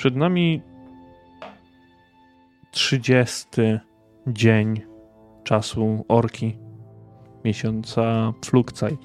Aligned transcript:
Przed 0.00 0.16
nami 0.16 0.62
30 2.70 3.46
dzień 4.26 4.80
czasu 5.44 6.04
orki, 6.08 6.58
miesiąca 7.44 8.32
Flugzeit. 8.44 9.00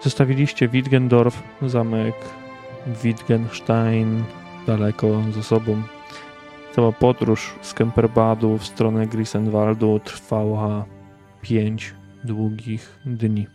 Zostawiliście 0.00 0.68
Wittgendorf, 0.68 1.42
zamek 1.62 2.14
Wittgenstein 3.02 4.24
daleko 4.66 5.22
za 5.34 5.42
sobą. 5.42 5.82
Cała 6.72 6.92
podróż 6.92 7.54
z 7.62 7.74
Kemperbadu 7.74 8.58
w 8.58 8.66
stronę 8.66 9.06
Grisenwaldu 9.06 10.00
trwała 10.04 10.84
pięć 11.42 11.94
długich 12.24 12.98
dni. 13.06 13.46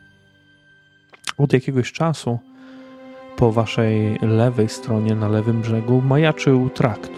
Od 1.38 1.54
jakiegoś 1.54 1.92
czasu 1.92 2.40
po 3.38 3.52
waszej 3.52 4.20
lewej 4.22 4.70
stronie, 4.70 5.16
na 5.16 5.28
lewym 5.28 5.62
brzegu, 5.62 6.02
majaczył 6.02 6.70
trakt. 6.70 7.12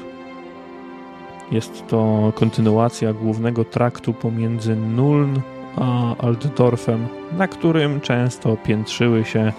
Jest 1.52 1.88
to 1.88 2.32
kontynuacja 2.36 3.14
głównego 3.14 3.66
traktu 3.66 4.14
pomiędzy 4.14 4.76
Nuln 4.76 5.42
a 5.78 6.16
Altdorfem, 6.18 7.08
na 7.38 7.48
którym 7.48 8.02
często 8.02 8.58
piętrzyły 8.58 9.26
się 9.26 9.54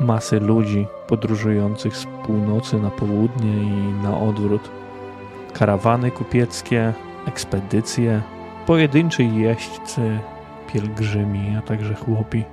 masy 0.00 0.40
ludzi 0.40 0.86
podróżujących 1.06 1.96
z 1.96 2.06
północy 2.26 2.78
na 2.78 2.90
południe 2.90 3.52
i 3.52 4.02
na 4.02 4.18
odwrót. 4.20 4.70
Karawany 5.52 6.10
kupieckie, 6.10 6.92
ekspedycje, 7.26 8.22
pojedynczy 8.66 9.24
jeźdźcy, 9.24 10.18
pielgrzymi, 10.72 11.56
a 11.58 11.62
także 11.62 11.94
chłopi. 11.94 12.44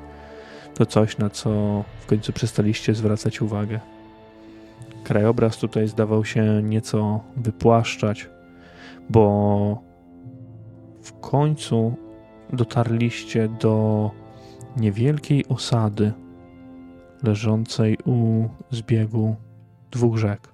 To 0.79 0.85
coś, 0.85 1.17
na 1.17 1.29
co 1.29 1.83
w 1.99 2.05
końcu 2.05 2.33
przestaliście 2.33 2.95
zwracać 2.95 3.41
uwagę. 3.41 3.79
Krajobraz 5.03 5.57
tutaj 5.57 5.87
zdawał 5.87 6.25
się 6.25 6.61
nieco 6.63 7.23
wypłaszczać, 7.37 8.29
bo 9.09 9.83
w 11.01 11.19
końcu 11.19 11.95
dotarliście 12.53 13.49
do 13.49 14.11
niewielkiej 14.77 15.45
osady 15.47 16.13
leżącej 17.23 17.97
u 18.05 18.47
zbiegu 18.71 19.35
dwóch 19.91 20.17
rzek. 20.17 20.53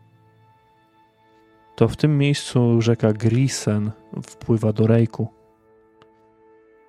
To 1.75 1.87
w 1.87 1.97
tym 1.97 2.17
miejscu 2.17 2.81
rzeka 2.81 3.13
Grisen 3.13 3.91
wpływa 4.23 4.73
do 4.73 4.87
Rejku. 4.87 5.27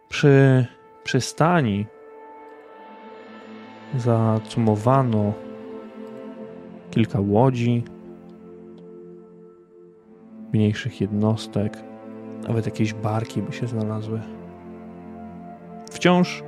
Przy 0.09 0.67
przystani 1.05 1.87
zacumowano 3.97 5.33
kilka 6.91 7.21
łodzi, 7.21 7.85
mniejszych 10.53 11.01
jednostek, 11.01 11.79
nawet 12.49 12.67
jakieś 12.67 12.95
barki 12.95 13.43
by 13.43 13.53
się 13.53 13.67
znalazły. 13.67 14.21
Wciąż 15.91 16.43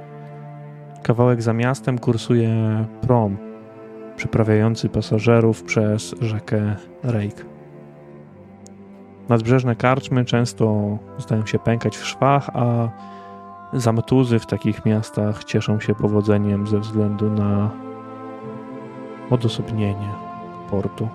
kawałek 1.02 1.42
za 1.42 1.52
miastem 1.52 1.98
kursuje 1.98 2.84
prom 3.00 3.36
przeprawiający 4.16 4.88
pasażerów 4.88 5.62
przez 5.62 6.14
rzekę 6.20 6.76
Rejk. 7.02 7.46
Nadbrzeżne 9.28 9.76
karczmy 9.76 10.24
często 10.24 10.98
zdają 11.18 11.46
się 11.46 11.58
pękać 11.58 11.96
w 11.96 12.06
szwach, 12.06 12.50
a 12.52 12.88
zamtuzy 13.72 14.38
w 14.38 14.46
takich 14.46 14.84
miastach 14.84 15.44
cieszą 15.44 15.80
się 15.80 15.94
powodzeniem 15.94 16.66
ze 16.66 16.80
względu 16.80 17.30
na 17.30 17.70
odosobnienie 19.30 20.08
portu. 20.70 21.08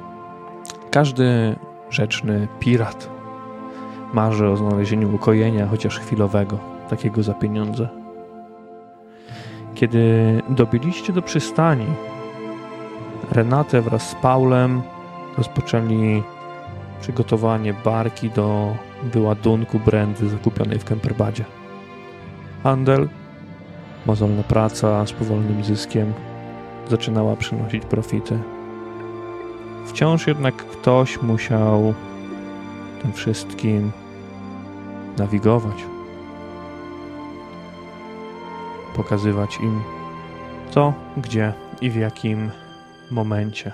Każdy 0.92 1.56
rzeczny 1.90 2.47
pirat 2.59 3.09
marzy 4.13 4.47
o 4.47 4.58
znalezieniu 4.58 5.16
ukojenia, 5.16 5.68
chociaż 5.68 6.00
chwilowego, 6.00 6.59
takiego 6.90 7.24
za 7.24 7.34
pieniądze. 7.34 7.90
Kiedy 9.75 10.42
dobiliście 10.50 11.13
do 11.13 11.22
przystani, 11.22 11.86
Renate 13.31 13.81
wraz 13.81 14.09
z 14.09 14.16
Paulem 14.16 14.81
rozpoczęli 15.38 16.24
przygotowanie 17.02 17.74
barki 17.74 18.30
do 18.30 18.75
wyładunku 19.03 19.80
brandy 19.80 20.30
zakupionej 20.30 20.80
w 20.80 20.86
Kemperbadzie. 20.86 21.46
Handel, 22.63 23.09
mozolna 24.06 24.44
praca 24.44 25.06
z 25.06 25.12
powolnym 25.12 25.63
zyskiem 25.63 26.13
zaczynała 26.90 27.35
przynosić 27.35 27.85
profity. 27.85 28.40
Wciąż 29.85 30.28
jednak 30.28 30.56
ktoś 30.56 31.22
musiał 31.22 31.94
tym 33.01 33.13
wszystkim 33.13 33.91
nawigować, 35.18 35.78
pokazywać 38.95 39.57
im 39.63 39.81
co, 40.72 40.94
gdzie 41.18 41.53
i 41.81 41.90
w 41.90 41.95
jakim 41.95 42.51
momencie. 43.12 43.72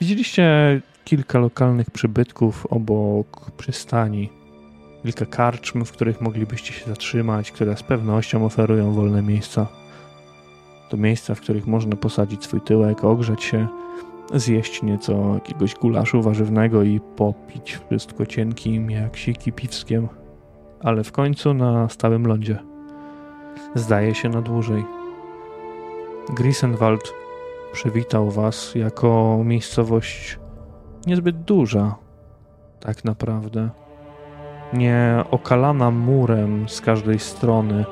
Widzieliście 0.00 0.80
kilka 1.04 1.38
lokalnych 1.38 1.90
przybytków 1.90 2.66
obok 2.66 3.50
przystani, 3.50 4.41
kilka 5.02 5.26
karczm, 5.26 5.84
w 5.84 5.92
których 5.92 6.20
moglibyście 6.20 6.72
się 6.72 6.86
zatrzymać, 6.86 7.52
które 7.52 7.76
z 7.76 7.82
pewnością 7.82 8.44
oferują 8.44 8.92
wolne 8.92 9.22
miejsca. 9.22 9.66
To 10.88 10.96
miejsca, 10.96 11.34
w 11.34 11.40
których 11.40 11.66
można 11.66 11.96
posadzić 11.96 12.44
swój 12.44 12.60
tyłek, 12.60 13.04
ogrzeć 13.04 13.44
się, 13.44 13.68
zjeść 14.34 14.82
nieco 14.82 15.34
jakiegoś 15.34 15.74
gulaszu 15.74 16.22
warzywnego 16.22 16.82
i 16.82 17.00
popić 17.16 17.78
wszystko 17.88 18.26
cienkim 18.26 18.90
jak 18.90 19.16
siki 19.16 19.52
piwskiem, 19.52 20.08
ale 20.80 21.04
w 21.04 21.12
końcu 21.12 21.54
na 21.54 21.88
stałym 21.88 22.26
lądzie. 22.26 22.58
Zdaje 23.74 24.14
się 24.14 24.28
na 24.28 24.42
dłużej. 24.42 24.84
Grisenwald 26.34 27.14
przywitał 27.72 28.30
was 28.30 28.74
jako 28.74 29.40
miejscowość 29.44 30.38
niezbyt 31.06 31.42
duża, 31.42 31.94
tak 32.80 33.04
naprawdę. 33.04 33.70
Nie 34.72 35.24
okalana 35.30 35.90
murem 35.90 36.68
z 36.68 36.80
każdej 36.80 37.18
strony. 37.18 37.84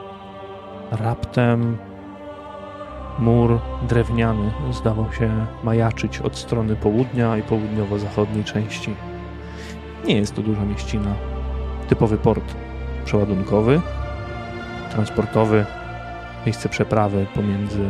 Raptem 0.91 1.79
Mur 3.19 3.59
drewniany 3.89 4.51
zdawał 4.73 5.13
się 5.13 5.47
majaczyć 5.65 6.19
od 6.19 6.37
strony 6.37 6.77
południa 6.77 7.37
i 7.37 7.43
południowo-zachodniej 7.43 8.45
części. 8.45 8.95
Nie 10.07 10.17
jest 10.17 10.35
to 10.35 10.43
duża 10.43 10.65
mieścina. 10.65 11.15
Typowy 11.89 12.19
port 12.19 12.55
przeładunkowy, 13.05 13.81
transportowy, 14.91 15.67
miejsce 16.47 16.69
przeprawy 16.69 17.27
pomiędzy 17.35 17.89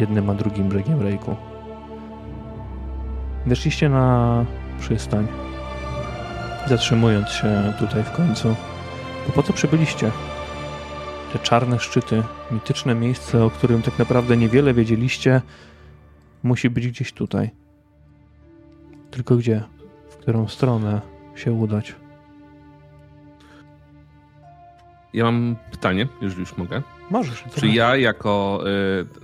jednym 0.00 0.30
a 0.30 0.34
drugim 0.34 0.68
brzegiem 0.68 1.02
Rejku. 1.02 1.36
Weszliście 3.46 3.88
na 3.88 4.44
przystań, 4.80 5.26
zatrzymując 6.66 7.28
się 7.28 7.72
tutaj 7.78 8.02
w 8.02 8.10
końcu. 8.10 8.56
Bo 9.26 9.32
po 9.32 9.42
co 9.42 9.52
przybyliście? 9.52 10.10
te 11.32 11.38
czarne 11.38 11.80
szczyty, 11.80 12.22
mityczne 12.50 12.94
miejsce, 12.94 13.44
o 13.44 13.50
którym 13.50 13.82
tak 13.82 13.98
naprawdę 13.98 14.36
niewiele 14.36 14.74
wiedzieliście, 14.74 15.42
musi 16.42 16.70
być 16.70 16.88
gdzieś 16.88 17.12
tutaj. 17.12 17.50
Tylko 19.10 19.36
gdzie? 19.36 19.62
W 20.10 20.16
którą 20.16 20.48
stronę 20.48 21.00
się 21.34 21.52
udać? 21.52 21.94
Ja 25.12 25.24
mam 25.24 25.56
pytanie, 25.70 26.08
jeżeli 26.20 26.40
już 26.40 26.56
mogę. 26.56 26.82
Możesz. 27.12 27.44
Czy 27.54 27.68
ja 27.68 27.96
jako, 27.96 28.64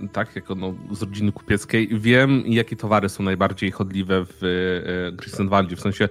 y, 0.03 0.07
tak, 0.07 0.35
jako 0.35 0.55
no, 0.55 0.73
z 0.91 1.01
rodziny 1.01 1.31
kupieckiej 1.31 1.89
wiem, 1.91 2.43
jakie 2.45 2.75
towary 2.75 3.09
są 3.09 3.23
najbardziej 3.23 3.71
chodliwe 3.71 4.25
w 4.25 4.43
y, 4.43 5.11
Grisenwaldzie? 5.11 5.75
W 5.75 5.81
sensie, 5.81 6.09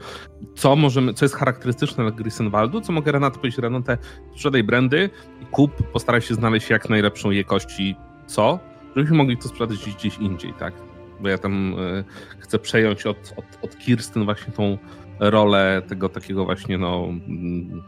co 0.54 0.76
możemy, 0.76 1.14
co 1.14 1.24
jest 1.24 1.34
charakterystyczne 1.34 2.04
dla 2.04 2.12
Grisenwaldu? 2.12 2.80
Co 2.80 2.92
mogę 2.92 3.12
Renata 3.12 3.36
powiedzieć? 3.36 3.58
Renatę, 3.58 3.98
sprzedaj 4.32 4.64
brandy 4.64 5.10
i 5.42 5.46
kup, 5.46 5.82
postaraj 5.92 6.22
się 6.22 6.34
znaleźć 6.34 6.70
jak 6.70 6.90
najlepszą 6.90 7.30
jakości 7.30 7.96
co, 8.26 8.58
żebyśmy 8.96 9.16
mogli 9.16 9.36
to 9.36 9.48
sprzedać 9.48 9.78
gdzieś, 9.78 9.94
gdzieś 9.94 10.18
indziej, 10.18 10.54
tak? 10.58 10.74
Bo 11.20 11.28
ja 11.28 11.38
tam 11.38 11.74
y, 11.78 12.04
chcę 12.38 12.58
przejąć 12.58 13.06
od, 13.06 13.34
od, 13.36 13.44
od 13.62 13.78
Kirsten 13.78 14.24
właśnie 14.24 14.52
tą 14.52 14.78
rolę 15.20 15.82
tego 15.88 16.08
takiego 16.08 16.44
właśnie, 16.44 16.78
no, 16.78 17.04
mm, 17.08 17.82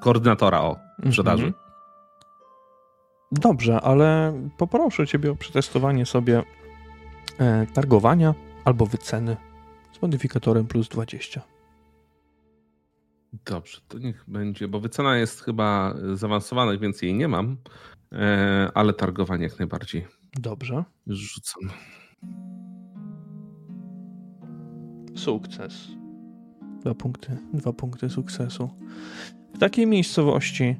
koordynatora 0.00 0.60
o 0.60 0.76
sprzedaży. 1.06 1.42
Mm 1.42 1.52
-hmm. 1.54 1.69
Dobrze, 3.32 3.80
ale 3.80 4.32
poproszę 4.56 5.06
Ciebie 5.06 5.30
o 5.30 5.36
przetestowanie 5.36 6.06
sobie 6.06 6.42
e, 7.38 7.66
targowania 7.66 8.34
albo 8.64 8.86
wyceny 8.86 9.36
z 9.92 10.02
modyfikatorem 10.02 10.66
plus 10.66 10.88
20. 10.88 11.42
Dobrze, 13.44 13.80
to 13.88 13.98
niech 13.98 14.24
będzie, 14.28 14.68
bo 14.68 14.80
wycena 14.80 15.16
jest 15.16 15.40
chyba 15.40 15.94
zaawansowana, 16.14 16.78
więc 16.78 17.02
jej 17.02 17.14
nie 17.14 17.28
mam, 17.28 17.56
e, 18.12 18.70
ale 18.74 18.92
targowanie 18.92 19.44
jak 19.44 19.58
najbardziej. 19.58 20.06
Dobrze. 20.32 20.84
Rzucam. 21.06 21.70
Sukces. 25.16 25.88
Dwa 26.80 26.94
punkty, 26.94 27.38
dwa 27.52 27.72
punkty 27.72 28.10
sukcesu. 28.10 28.70
W 29.54 29.58
takiej 29.58 29.86
miejscowości 29.86 30.76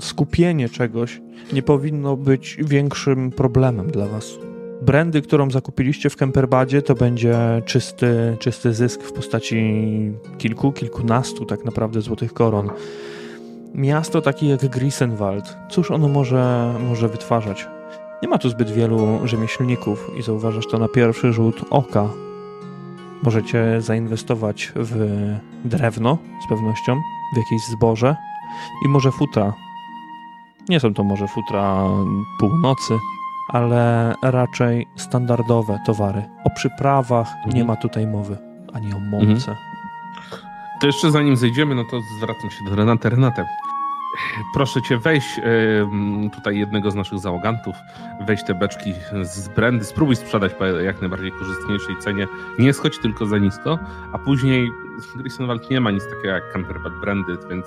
skupienie 0.00 0.68
czegoś 0.68 1.20
nie 1.52 1.62
powinno 1.62 2.16
być 2.16 2.56
większym 2.60 3.30
problemem 3.30 3.90
dla 3.90 4.06
was. 4.06 4.38
Brandy, 4.82 5.22
którą 5.22 5.50
zakupiliście 5.50 6.10
w 6.10 6.16
Kemperbadzie, 6.16 6.82
to 6.82 6.94
będzie 6.94 7.62
czysty, 7.64 8.36
czysty 8.38 8.74
zysk 8.74 9.02
w 9.02 9.12
postaci 9.12 10.12
kilku, 10.38 10.72
kilkunastu 10.72 11.44
tak 11.44 11.64
naprawdę 11.64 12.00
złotych 12.00 12.32
koron. 12.32 12.70
Miasto 13.74 14.20
takie 14.20 14.48
jak 14.48 14.66
Grisenwald, 14.66 15.56
cóż 15.70 15.90
ono 15.90 16.08
może, 16.08 16.74
może 16.88 17.08
wytwarzać? 17.08 17.68
Nie 18.22 18.28
ma 18.28 18.38
tu 18.38 18.48
zbyt 18.48 18.70
wielu 18.70 19.20
rzemieślników 19.24 20.10
i 20.18 20.22
zauważasz 20.22 20.66
to 20.66 20.78
na 20.78 20.88
pierwszy 20.88 21.32
rzut 21.32 21.64
oka. 21.70 22.08
Możecie 23.22 23.80
zainwestować 23.80 24.72
w 24.76 25.06
drewno 25.64 26.18
z 26.46 26.48
pewnością, 26.48 27.00
w 27.34 27.36
jakieś 27.36 27.66
zboże 27.66 28.16
i 28.86 28.88
może 28.88 29.10
futra. 29.10 29.63
Nie 30.68 30.80
są 30.80 30.94
to 30.94 31.04
może 31.04 31.28
futra 31.28 31.84
północy, 32.38 32.94
ale 33.48 34.14
raczej 34.22 34.86
standardowe 34.96 35.78
towary. 35.86 36.22
O 36.44 36.50
przyprawach 36.50 37.28
mhm. 37.36 37.54
nie 37.54 37.64
ma 37.64 37.76
tutaj 37.76 38.06
mowy, 38.06 38.38
ani 38.72 38.94
o 38.94 38.98
mące. 38.98 39.50
Mhm. 39.50 39.56
To 40.80 40.86
jeszcze 40.86 41.10
zanim 41.10 41.36
zejdziemy, 41.36 41.74
no 41.74 41.84
to 41.90 42.00
zwracam 42.18 42.50
się 42.50 42.64
do 42.70 42.76
Renata. 42.76 43.08
Renate, 43.08 43.46
proszę 44.54 44.82
cię 44.82 44.98
wejść 44.98 45.40
tutaj 46.34 46.58
jednego 46.58 46.90
z 46.90 46.94
naszych 46.94 47.18
załogantów, 47.18 47.74
weź 48.26 48.44
te 48.44 48.54
beczki 48.54 48.92
z 49.22 49.48
brandy, 49.48 49.84
spróbuj 49.84 50.16
sprzedać 50.16 50.54
po 50.54 50.66
jak 50.66 51.00
najbardziej 51.00 51.32
korzystniejszej 51.32 51.96
cenie. 51.98 52.26
Nie 52.58 52.72
schodź 52.72 52.98
tylko 52.98 53.26
za 53.26 53.38
nisko, 53.38 53.78
a 54.12 54.18
później 54.18 54.70
Grisonwald 55.16 55.70
nie 55.70 55.80
ma 55.80 55.90
nic 55.90 56.04
takiego 56.04 56.28
jak 56.28 56.52
Camperbad 56.52 56.92
Brandy, 57.00 57.38
więc 57.50 57.66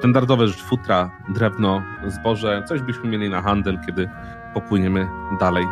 standardowe 0.00 0.48
rzeczy, 0.48 0.64
futra, 0.64 1.10
drewno, 1.28 1.82
zboże, 2.06 2.62
coś 2.68 2.80
byśmy 2.80 3.08
mieli 3.08 3.30
na 3.30 3.42
handel, 3.42 3.78
kiedy 3.86 4.10
popłyniemy 4.54 5.08
dalej. 5.40 5.66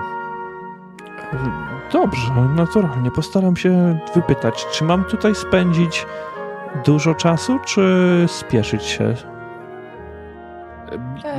Dobrze, 1.92 2.32
naturalnie. 2.54 3.10
Postaram 3.10 3.56
się 3.56 3.98
wypytać, 4.14 4.66
czy 4.72 4.84
mam 4.84 5.04
tutaj 5.04 5.34
spędzić 5.34 6.06
dużo 6.84 7.14
czasu, 7.14 7.58
czy 7.66 8.24
spieszyć 8.28 8.84
się? 8.84 9.14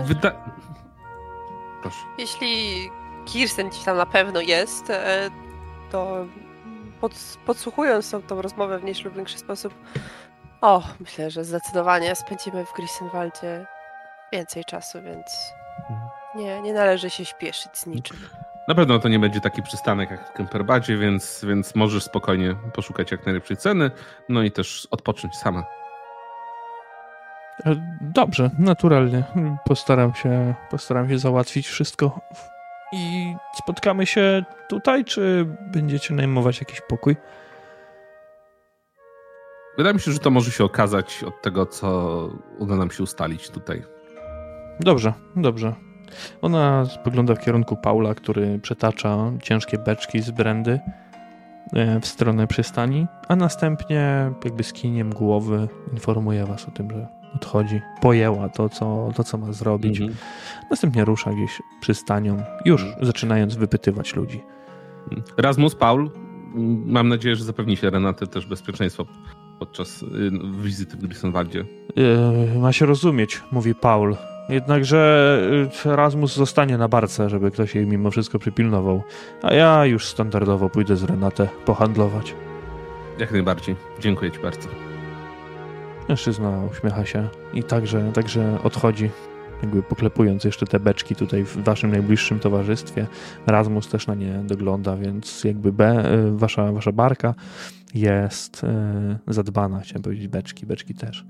Wyda... 0.06 0.32
Proszę. 1.82 1.98
Jeśli 2.18 2.90
Kirsten 3.26 3.70
gdzieś 3.70 3.84
tam 3.84 3.98
na 3.98 4.06
pewno 4.06 4.42
jest, 4.42 4.90
e, 4.90 5.30
to 5.92 6.26
pod, 7.02 7.38
podsłuchując 7.46 8.12
tą, 8.12 8.22
tą 8.22 8.42
rozmowę 8.42 8.80
w 8.80 8.84
mniejszy 8.84 9.04
lub 9.04 9.16
większy 9.16 9.38
sposób, 9.38 9.74
o, 10.62 10.84
myślę, 11.00 11.32
że 11.32 11.44
zdecydowanie 11.44 12.16
spędzimy 12.16 12.66
w 12.66 12.74
Grisenwaldzie 12.74 13.66
więcej 14.34 14.66
czasu, 14.66 15.02
więc 15.02 15.54
mhm. 15.80 16.10
nie, 16.36 16.62
nie 16.62 16.74
należy 16.74 17.10
się 17.10 17.26
śpieszyć 17.26 17.78
z 17.78 17.86
niczym. 17.86 18.18
Na 18.68 18.76
pewno 18.76 19.00
to 19.00 19.10
nie 19.10 19.20
będzie 19.20 19.42
taki 19.42 19.64
przystanek 19.64 20.12
jak 20.12 20.30
w 20.30 20.32
Kemperbadzie, 20.32 20.98
więc, 20.98 21.46
więc 21.48 21.76
możesz 21.76 22.04
spokojnie 22.04 22.56
poszukać 22.74 23.12
jak 23.12 23.26
najlepszej 23.26 23.58
ceny, 23.58 23.92
no 24.30 24.44
i 24.44 24.52
też 24.52 24.88
odpocząć 24.92 25.36
sama. 25.36 25.64
E, 27.66 27.76
dobrze, 28.02 28.50
naturalnie. 28.60 29.24
Postaram 29.66 30.14
się, 30.14 30.54
postaram 30.70 31.10
się 31.10 31.20
załatwić 31.20 31.68
wszystko. 31.68 32.22
I 32.92 33.36
spotkamy 33.56 34.06
się 34.06 34.44
tutaj, 34.68 35.06
czy 35.06 35.46
będziecie 35.62 36.14
najmować 36.14 36.60
jakiś 36.60 36.82
pokój? 36.82 37.16
Wydaje 39.80 39.94
mi 39.94 40.00
się, 40.00 40.12
że 40.12 40.20
to 40.20 40.30
może 40.30 40.52
się 40.52 40.64
okazać 40.64 41.24
od 41.24 41.42
tego, 41.42 41.66
co 41.66 42.30
uda 42.58 42.76
nam 42.76 42.92
się 42.92 43.04
ustalić 43.04 43.50
tutaj. 43.50 43.84
Dobrze, 44.80 45.14
dobrze. 45.36 45.76
Ona 46.42 46.86
spogląda 46.86 47.36
w 47.36 47.40
kierunku 47.40 47.78
Paula, 47.78 48.16
który 48.16 48.60
przetacza 48.60 49.32
ciężkie 49.44 49.78
beczki 49.78 50.22
z 50.22 50.32
brandy 50.32 50.80
e, 51.74 52.00
w 52.00 52.06
stronę 52.06 52.48
przystani, 52.48 53.08
a 53.28 53.36
następnie 53.36 54.32
jakby 54.44 54.64
skiniem 54.64 55.10
głowy 55.10 55.68
informuje 55.94 56.46
was 56.46 56.68
o 56.68 56.72
tym, 56.72 56.92
że 56.92 57.08
odchodzi. 57.36 57.82
Pojęła 58.02 58.50
to, 58.50 58.70
co, 58.70 59.10
to, 59.16 59.24
co 59.24 59.38
ma 59.38 59.54
zrobić. 59.54 60.02
Mhm. 60.02 60.18
Następnie 60.70 61.06
rusza 61.06 61.32
gdzieś 61.32 61.62
przystanią, 61.82 62.44
już 62.66 62.84
mhm. 62.84 63.06
zaczynając 63.06 63.56
wypytywać 63.56 64.16
ludzi. 64.16 64.44
Rasmus, 65.38 65.76
Paul, 65.76 66.12
mam 66.86 67.08
nadzieję, 67.08 67.36
że 67.36 67.44
zapewni 67.44 67.78
się 67.78 67.90
Renatę 67.90 68.28
też 68.28 68.46
bezpieczeństwo 68.46 69.06
podczas 69.60 70.04
y, 70.04 70.08
wizyty 70.62 70.98
w 70.98 71.00
Grisonwaldzie. 71.00 71.66
Yy, 71.96 72.60
ma 72.60 72.74
się 72.74 72.86
rozumieć, 72.86 73.42
mówi 73.52 73.76
Paul. 73.76 74.16
Jednakże 74.50 75.42
y, 75.86 75.90
Erasmus 75.90 76.36
zostanie 76.36 76.78
na 76.78 76.88
barce, 76.88 77.30
żeby 77.30 77.52
ktoś 77.52 77.76
jej 77.76 77.88
mimo 77.88 78.12
wszystko 78.12 78.40
przypilnował. 78.40 79.04
A 79.42 79.54
ja 79.54 79.86
już 79.86 80.08
standardowo 80.08 80.70
pójdę 80.70 80.96
z 80.96 81.04
Renatę 81.04 81.48
pohandlować. 81.66 82.36
Jak 83.20 83.32
najbardziej. 83.32 83.76
Dziękuję 84.00 84.32
Ci 84.32 84.40
bardzo. 84.40 84.70
Mężczyzna 86.10 86.62
uśmiecha 86.72 87.06
się 87.06 87.30
i 87.54 87.64
także, 87.64 88.12
także 88.14 88.60
odchodzi, 88.64 89.10
jakby 89.62 89.84
poklepując 89.84 90.44
jeszcze 90.44 90.66
te 90.66 90.80
beczki 90.80 91.16
tutaj 91.16 91.44
w 91.44 91.64
waszym 91.64 91.92
najbliższym 91.92 92.40
towarzystwie. 92.40 93.08
Erasmus 93.48 93.88
też 93.88 94.08
na 94.08 94.16
nie 94.16 94.34
dogląda, 94.44 94.98
więc 94.98 95.44
jakby 95.44 95.72
B, 95.72 96.14
y, 96.14 96.38
wasza, 96.38 96.72
wasza 96.72 96.92
barka 96.92 97.36
jest 97.94 98.64
y, 98.64 99.34
zadbana, 99.34 99.80
chciałem 99.80 100.04
powiedzieć 100.04 100.28
beczki, 100.28 100.66
beczki 100.66 100.94
też. 100.94 101.26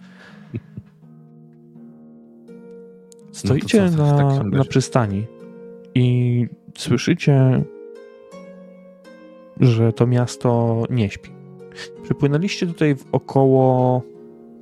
Stoicie 3.32 3.90
no 3.98 4.18
co, 4.18 4.44
na, 4.44 4.44
na 4.44 4.66
przystani 4.66 5.26
i 5.96 6.48
słyszycie, 6.78 7.64
że 9.60 9.94
to 9.94 10.08
miasto 10.08 10.84
nie 10.90 11.10
śpi. 11.10 11.30
Przypłynęliście 12.04 12.68
tutaj 12.68 12.96
w 12.96 13.06
około 13.12 14.02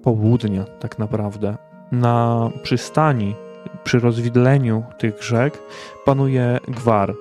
południa, 0.03 0.63
tak 0.63 0.99
naprawdę. 0.99 1.57
Na 1.91 2.49
przystani, 2.63 3.35
przy 3.83 3.99
rozwidleniu 3.99 4.83
tych 4.97 5.23
rzek, 5.23 5.59
panuje 6.05 6.57
gwar. 6.67 7.15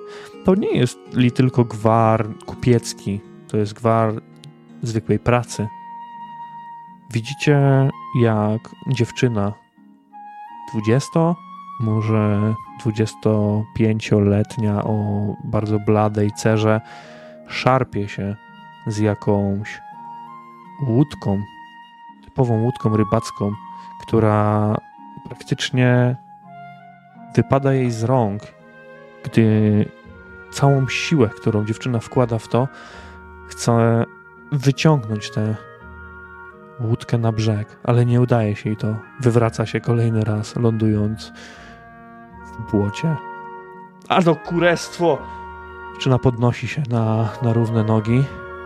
To 0.45 0.55
nie 0.55 0.77
jest 0.77 0.97
li 1.13 1.31
tylko 1.31 1.65
gwar 1.65 2.27
kupiecki, 2.45 3.21
to 3.47 3.57
jest 3.57 3.73
gwar 3.73 4.13
zwykłej 4.83 5.19
pracy. 5.19 5.67
Widzicie, 7.11 7.59
jak 8.21 8.61
dziewczyna 8.87 9.53
20, 10.73 11.35
może 11.79 12.53
25-letnia 12.85 14.83
o 14.83 15.25
bardzo 15.43 15.79
bladej 15.79 16.31
cerze 16.31 16.81
szarpie 17.47 18.07
się 18.07 18.35
z 18.87 18.97
jakąś 18.97 19.81
łódką, 20.87 21.41
typową 22.25 22.63
łódką 22.63 22.97
rybacką, 22.97 23.51
która 24.01 24.75
praktycznie 25.25 26.15
wypada 27.35 27.73
jej 27.73 27.91
z 27.91 28.03
rąk, 28.03 28.41
gdy 29.23 29.85
całą 30.51 30.87
siłę, 30.87 31.29
którą 31.29 31.65
dziewczyna 31.65 31.99
wkłada 31.99 32.39
w 32.39 32.47
to, 32.47 32.67
chce 33.47 34.03
wyciągnąć 34.51 35.31
tę 35.31 35.55
łódkę 36.79 37.17
na 37.17 37.31
brzeg, 37.31 37.79
ale 37.83 38.05
nie 38.05 38.21
udaje 38.21 38.55
się 38.55 38.69
jej 38.69 38.77
to. 38.77 38.95
Wywraca 39.19 39.65
się 39.65 39.81
kolejny 39.81 40.23
raz, 40.23 40.55
lądując 40.55 41.33
w 42.59 42.71
błocie. 42.71 43.15
A 44.09 44.21
to 44.21 44.35
kurestwo! 44.35 45.17
Dziewczyna 45.93 46.19
podnosi 46.19 46.67
się 46.67 46.83
na, 46.89 47.29
na 47.41 47.53
równe 47.53 47.83
nogi 47.83 48.23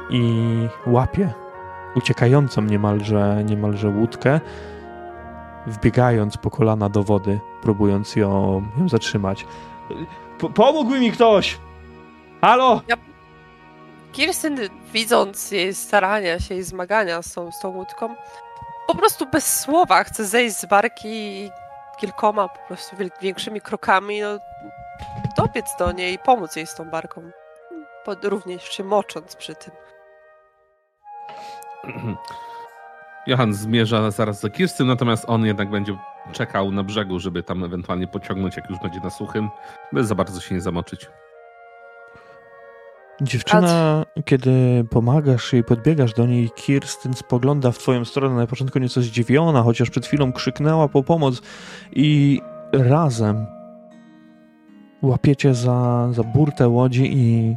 i 0.09 0.47
łapie 0.87 1.33
uciekającą 1.95 2.61
niemalże, 2.61 3.43
niemalże 3.45 3.89
łódkę, 3.89 4.39
wbiegając 5.67 6.37
po 6.37 6.49
kolana 6.49 6.89
do 6.89 7.03
wody, 7.03 7.39
próbując 7.61 8.15
ją, 8.15 8.63
ją 8.77 8.89
zatrzymać. 8.89 9.45
P 10.39 10.49
pomógł 10.49 10.91
mi 10.91 11.11
ktoś! 11.11 11.59
Halo! 12.41 12.81
Ja... 12.87 13.10
Kirsten, 14.11 14.57
widząc 14.93 15.51
jej 15.51 15.73
starania 15.73 16.39
się, 16.39 16.53
jej 16.53 16.63
zmagania 16.63 17.21
z 17.21 17.33
tą, 17.33 17.51
z 17.51 17.59
tą 17.59 17.69
łódką, 17.69 18.15
po 18.87 18.95
prostu 18.95 19.25
bez 19.25 19.59
słowa 19.59 20.03
chce 20.03 20.25
zejść 20.25 20.55
z 20.55 20.65
barki 20.65 21.07
i 21.07 21.49
kilkoma 21.99 22.47
po 22.47 22.67
prostu 22.67 22.95
większymi 23.21 23.61
krokami 23.61 24.21
no, 24.21 24.39
dobiec 25.37 25.65
do 25.79 25.91
niej 25.91 26.13
i 26.13 26.19
pomóc 26.19 26.55
jej 26.55 26.67
z 26.67 26.75
tą 26.75 26.89
barką. 26.89 27.31
Również 28.23 28.63
się 28.63 28.83
mocząc 28.83 29.35
przy 29.35 29.55
tym. 29.55 29.73
Johan 33.27 33.53
zmierza 33.53 34.11
zaraz 34.11 34.39
za 34.39 34.49
Kirstyn, 34.49 34.87
natomiast 34.87 35.25
on 35.27 35.45
jednak 35.45 35.69
będzie 35.69 35.97
czekał 36.31 36.71
na 36.71 36.83
brzegu, 36.83 37.19
żeby 37.19 37.43
tam 37.43 37.63
ewentualnie 37.63 38.07
pociągnąć, 38.07 38.57
jak 38.57 38.69
już 38.69 38.79
będzie 38.79 38.99
na 38.99 39.09
suchym, 39.09 39.49
by 39.91 40.03
za 40.03 40.15
bardzo 40.15 40.41
się 40.41 40.55
nie 40.55 40.61
zamoczyć. 40.61 41.09
Dziewczyna, 43.21 44.05
kiedy 44.25 44.85
pomagasz 44.89 45.53
i 45.53 45.63
podbiegasz 45.63 46.13
do 46.13 46.25
niej, 46.25 46.49
Kirstyn 46.55 47.13
spogląda 47.13 47.71
w 47.71 47.77
twoją 47.77 48.05
stronę, 48.05 48.35
na 48.35 48.47
początku 48.47 48.79
nieco 48.79 49.01
zdziwiona, 49.01 49.63
chociaż 49.63 49.89
przed 49.89 50.05
chwilą 50.05 50.31
krzyknęła 50.31 50.87
po 50.87 51.03
pomoc 51.03 51.41
i 51.91 52.41
razem 52.73 53.45
łapiecie 55.01 55.53
za, 55.53 56.09
za 56.11 56.23
burtę 56.23 56.67
łodzi 56.67 57.17
i 57.17 57.55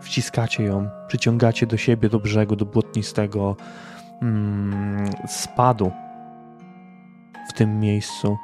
wciskacie 0.00 0.62
ją, 0.62 0.88
przyciągacie 1.08 1.66
do 1.66 1.76
siebie, 1.76 2.08
do 2.08 2.18
brzegu, 2.18 2.56
do 2.56 2.64
błotnistego 2.64 3.56
mm, 4.22 5.10
spadu 5.26 5.90
w 7.48 7.52
tym 7.52 7.80
miejscu. 7.80 8.36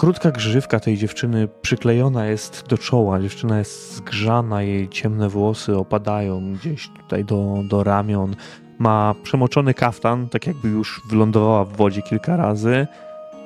Krótka 0.00 0.30
grzywka 0.30 0.80
tej 0.80 0.96
dziewczyny 0.96 1.48
przyklejona 1.62 2.26
jest 2.26 2.66
do 2.68 2.78
czoła. 2.78 3.20
Dziewczyna 3.20 3.58
jest 3.58 3.94
zgrzana, 3.94 4.62
jej 4.62 4.88
ciemne 4.88 5.28
włosy 5.28 5.76
opadają 5.76 6.52
gdzieś 6.54 6.88
tutaj 6.88 7.24
do, 7.24 7.62
do 7.64 7.84
ramion. 7.84 8.36
Ma 8.78 9.14
przemoczony 9.22 9.74
kaftan, 9.74 10.28
tak 10.28 10.46
jakby 10.46 10.68
już 10.68 11.02
wylądowała 11.08 11.64
w 11.64 11.76
wodzie 11.76 12.02
kilka 12.02 12.36
razy, 12.36 12.86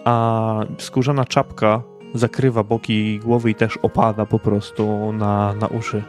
a 0.05 0.61
skórzana 0.79 1.25
czapka 1.25 1.83
zakrywa 2.15 2.63
boki 2.63 3.19
głowy 3.19 3.51
i 3.51 3.55
też 3.55 3.79
opada 3.83 4.27
po 4.27 4.39
prostu 4.39 5.13
na, 5.13 5.55
na 5.55 5.67
uszy. 5.67 6.03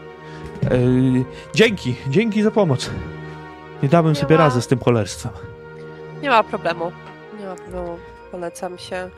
Yy, 0.64 1.26
dzięki, 1.54 1.96
dzięki 2.10 2.44
za 2.44 2.52
pomoc. 2.52 2.90
Nie 3.84 3.90
dałbym 3.90 4.14
nie 4.14 4.20
sobie 4.20 4.38
ma... 4.38 4.44
razy 4.44 4.62
z 4.62 4.68
tym 4.68 4.80
cholerstwem. 4.80 5.32
Nie 6.22 6.30
ma 6.30 6.44
problemu. 6.44 6.92
Nie 7.40 7.46
ma 7.46 7.56
problemu. 7.56 7.98
Polecam 8.32 8.78
się. 8.78 9.10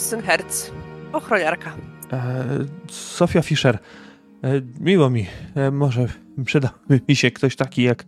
Herz, 0.00 0.70
ochroniarka. 1.12 1.72
E, 2.12 2.44
Sofia 2.90 3.42
Fischer. 3.42 3.78
E, 4.44 4.60
miło 4.80 5.10
mi. 5.10 5.26
E, 5.54 5.70
może 5.70 6.06
przydałby 6.44 7.00
mi 7.08 7.16
się 7.16 7.30
ktoś 7.30 7.56
taki 7.56 7.82
jak, 7.82 8.04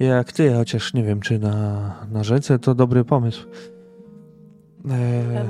jak 0.00 0.32
ty, 0.32 0.52
chociaż 0.52 0.94
nie 0.94 1.02
wiem, 1.02 1.20
czy 1.20 1.38
na, 1.38 2.06
na 2.10 2.24
rzece 2.24 2.58
to 2.58 2.74
dobry 2.74 3.04
pomysł. 3.04 3.46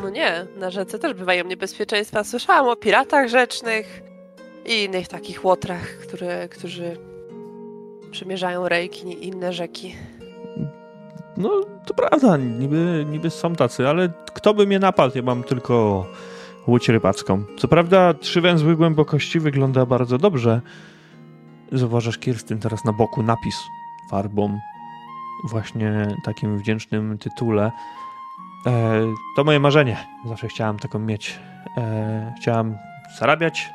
No 0.02 0.10
nie, 0.10 0.46
na 0.56 0.70
rzece 0.70 0.98
też 0.98 1.14
bywają 1.14 1.44
niebezpieczeństwa. 1.44 2.24
Słyszałam 2.24 2.68
o 2.68 2.76
piratach 2.76 3.28
rzecznych 3.28 4.02
i 4.66 4.84
innych 4.84 5.08
takich 5.08 5.44
łotrach, 5.44 5.86
które, 5.86 6.48
którzy 6.48 6.96
przemierzają 8.10 8.68
rejki 8.68 9.06
i 9.08 9.26
inne 9.26 9.52
rzeki. 9.52 9.94
No, 11.38 11.50
to 11.86 11.94
prawda, 11.94 12.36
niby, 12.36 13.06
niby 13.10 13.30
są 13.30 13.54
tacy, 13.54 13.88
ale 13.88 14.08
kto 14.34 14.54
by 14.54 14.66
mnie 14.66 14.78
napadł? 14.78 15.16
Ja 15.16 15.22
mam 15.22 15.42
tylko 15.42 16.06
łódź 16.66 16.88
rybacką. 16.88 17.44
Co 17.58 17.68
prawda, 17.68 18.14
trzy 18.14 18.40
węzły 18.40 18.76
głębokości 18.76 19.40
wygląda 19.40 19.86
bardzo 19.86 20.18
dobrze. 20.18 20.60
Zauważasz, 21.72 22.18
Kirstyn, 22.18 22.58
teraz 22.58 22.84
na 22.84 22.92
boku 22.92 23.22
napis 23.22 23.56
farbą, 24.10 24.58
właśnie 25.44 26.16
takim 26.24 26.58
wdzięcznym 26.58 27.18
tytule. 27.18 27.72
E, 28.66 29.00
to 29.36 29.44
moje 29.44 29.60
marzenie. 29.60 29.96
Zawsze 30.24 30.48
chciałam 30.48 30.78
taką 30.78 30.98
mieć. 30.98 31.38
E, 31.76 32.34
chciałam 32.40 32.76
zarabiać, 33.18 33.70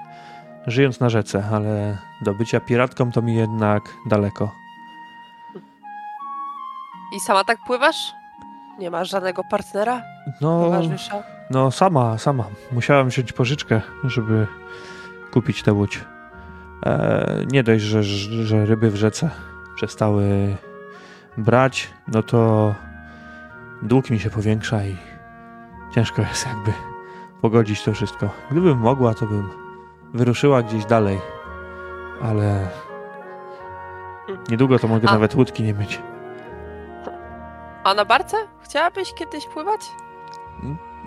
żyjąc 0.67 1.00
na 1.00 1.10
rzece, 1.10 1.43
ale 1.51 1.98
do 2.22 2.34
bycia 2.34 2.60
piratką 2.60 3.12
to 3.12 3.22
mi 3.22 3.36
jednak 3.36 3.84
daleko. 4.05 4.62
I 7.13 7.20
sama 7.20 7.43
tak 7.43 7.58
pływasz? 7.67 8.13
Nie 8.79 8.91
masz 8.91 9.10
żadnego 9.10 9.43
partnera? 9.43 10.01
No, 10.41 10.63
towarzysza? 10.63 11.24
no 11.50 11.72
sama, 11.72 12.17
sama. 12.17 12.43
Musiałam 12.72 13.10
wziąć 13.10 13.34
pożyczkę, 13.34 13.82
żeby 14.03 14.48
kupić 15.32 15.63
tę 15.63 15.74
łódź. 15.74 16.00
E, 16.86 17.46
nie 17.51 17.63
dość, 17.63 17.84
że, 17.84 18.03
że 18.03 18.65
ryby 18.65 18.91
w 18.91 18.96
rzece 18.96 19.29
przestały 19.75 20.55
brać, 21.38 21.89
no 22.08 22.24
to 22.24 22.74
dług 23.82 24.10
mi 24.10 24.20
się 24.20 24.29
powiększa 24.29 24.86
i 24.86 24.98
ciężko 25.96 26.22
jest 26.22 26.48
jakby 26.48 26.74
pogodzić 27.41 27.84
to 27.84 27.93
wszystko. 27.93 28.29
Gdybym 28.51 28.77
mogła, 28.77 29.13
to 29.13 29.25
bym 29.25 29.50
wyruszyła 30.13 30.63
gdzieś 30.63 30.86
dalej, 30.86 31.20
ale 32.22 32.67
niedługo 34.50 34.79
to 34.79 34.88
mogę 34.88 35.10
A. 35.10 35.13
nawet 35.13 35.36
łódki 35.36 35.63
nie 35.63 35.74
mieć. 35.74 36.01
A 37.83 37.93
na 37.93 38.05
barce? 38.05 38.37
Chciałabyś 38.63 39.13
kiedyś 39.13 39.47
pływać? 39.47 39.81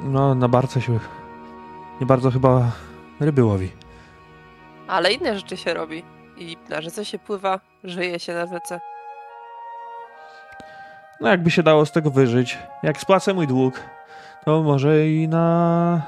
No, 0.02 0.34
na 0.34 0.48
barce 0.48 0.80
się 0.80 0.98
nie 2.00 2.06
bardzo 2.06 2.30
chyba 2.30 2.70
ryby 3.20 3.44
łowi. 3.44 3.72
Ale 4.88 5.12
inne 5.12 5.36
rzeczy 5.36 5.56
się 5.56 5.74
robi. 5.74 6.04
I 6.36 6.56
na 6.68 6.80
rzece 6.80 7.04
się 7.04 7.18
pływa, 7.18 7.60
żyje 7.84 8.18
się 8.18 8.34
na 8.34 8.46
rzece. 8.46 8.80
No, 11.20 11.28
jakby 11.28 11.50
się 11.50 11.62
dało 11.62 11.86
z 11.86 11.92
tego 11.92 12.10
wyżyć. 12.10 12.58
Jak 12.82 12.98
spłacę 13.00 13.34
mój 13.34 13.46
dług, 13.46 13.80
to 14.44 14.62
może 14.62 15.08
i 15.08 15.28
na. 15.28 16.02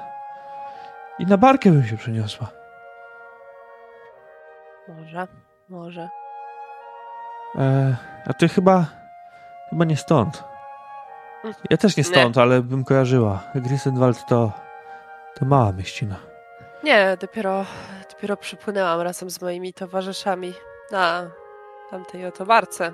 i 1.18 1.26
na 1.26 1.38
barkę 1.38 1.70
bym 1.70 1.86
się 1.86 1.96
przeniosła. 1.96 2.48
Może, 4.88 5.28
może. 5.68 6.08
E, 7.58 7.96
a 8.26 8.32
ty 8.32 8.48
chyba. 8.48 8.84
chyba 9.70 9.84
nie 9.84 9.96
stąd. 9.96 10.44
Ja 11.70 11.76
też 11.76 11.96
nie 11.96 12.04
stąd, 12.04 12.36
nie. 12.36 12.42
ale 12.42 12.62
bym 12.62 12.84
kojarzyła. 12.84 13.42
Grisenwald 13.54 14.26
to, 14.28 14.52
to 15.38 15.44
mała 15.44 15.72
mieścina. 15.72 16.16
Nie, 16.84 17.16
dopiero, 17.20 17.64
dopiero 18.10 18.36
przypłynęłam 18.36 19.00
razem 19.00 19.30
z 19.30 19.42
moimi 19.42 19.72
towarzyszami 19.72 20.52
na 20.92 21.30
tamtej 21.90 22.26
oto 22.26 22.46
barce. 22.46 22.92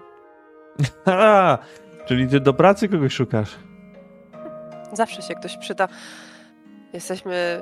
czyli 2.07 2.29
ty 2.29 2.41
do 2.41 2.55
pracy 2.55 2.89
kogoś 2.89 3.13
szukasz? 3.13 3.57
Zawsze 4.93 5.23
się 5.23 5.35
ktoś 5.35 5.57
przyda. 5.57 5.89
Jesteśmy 6.93 7.61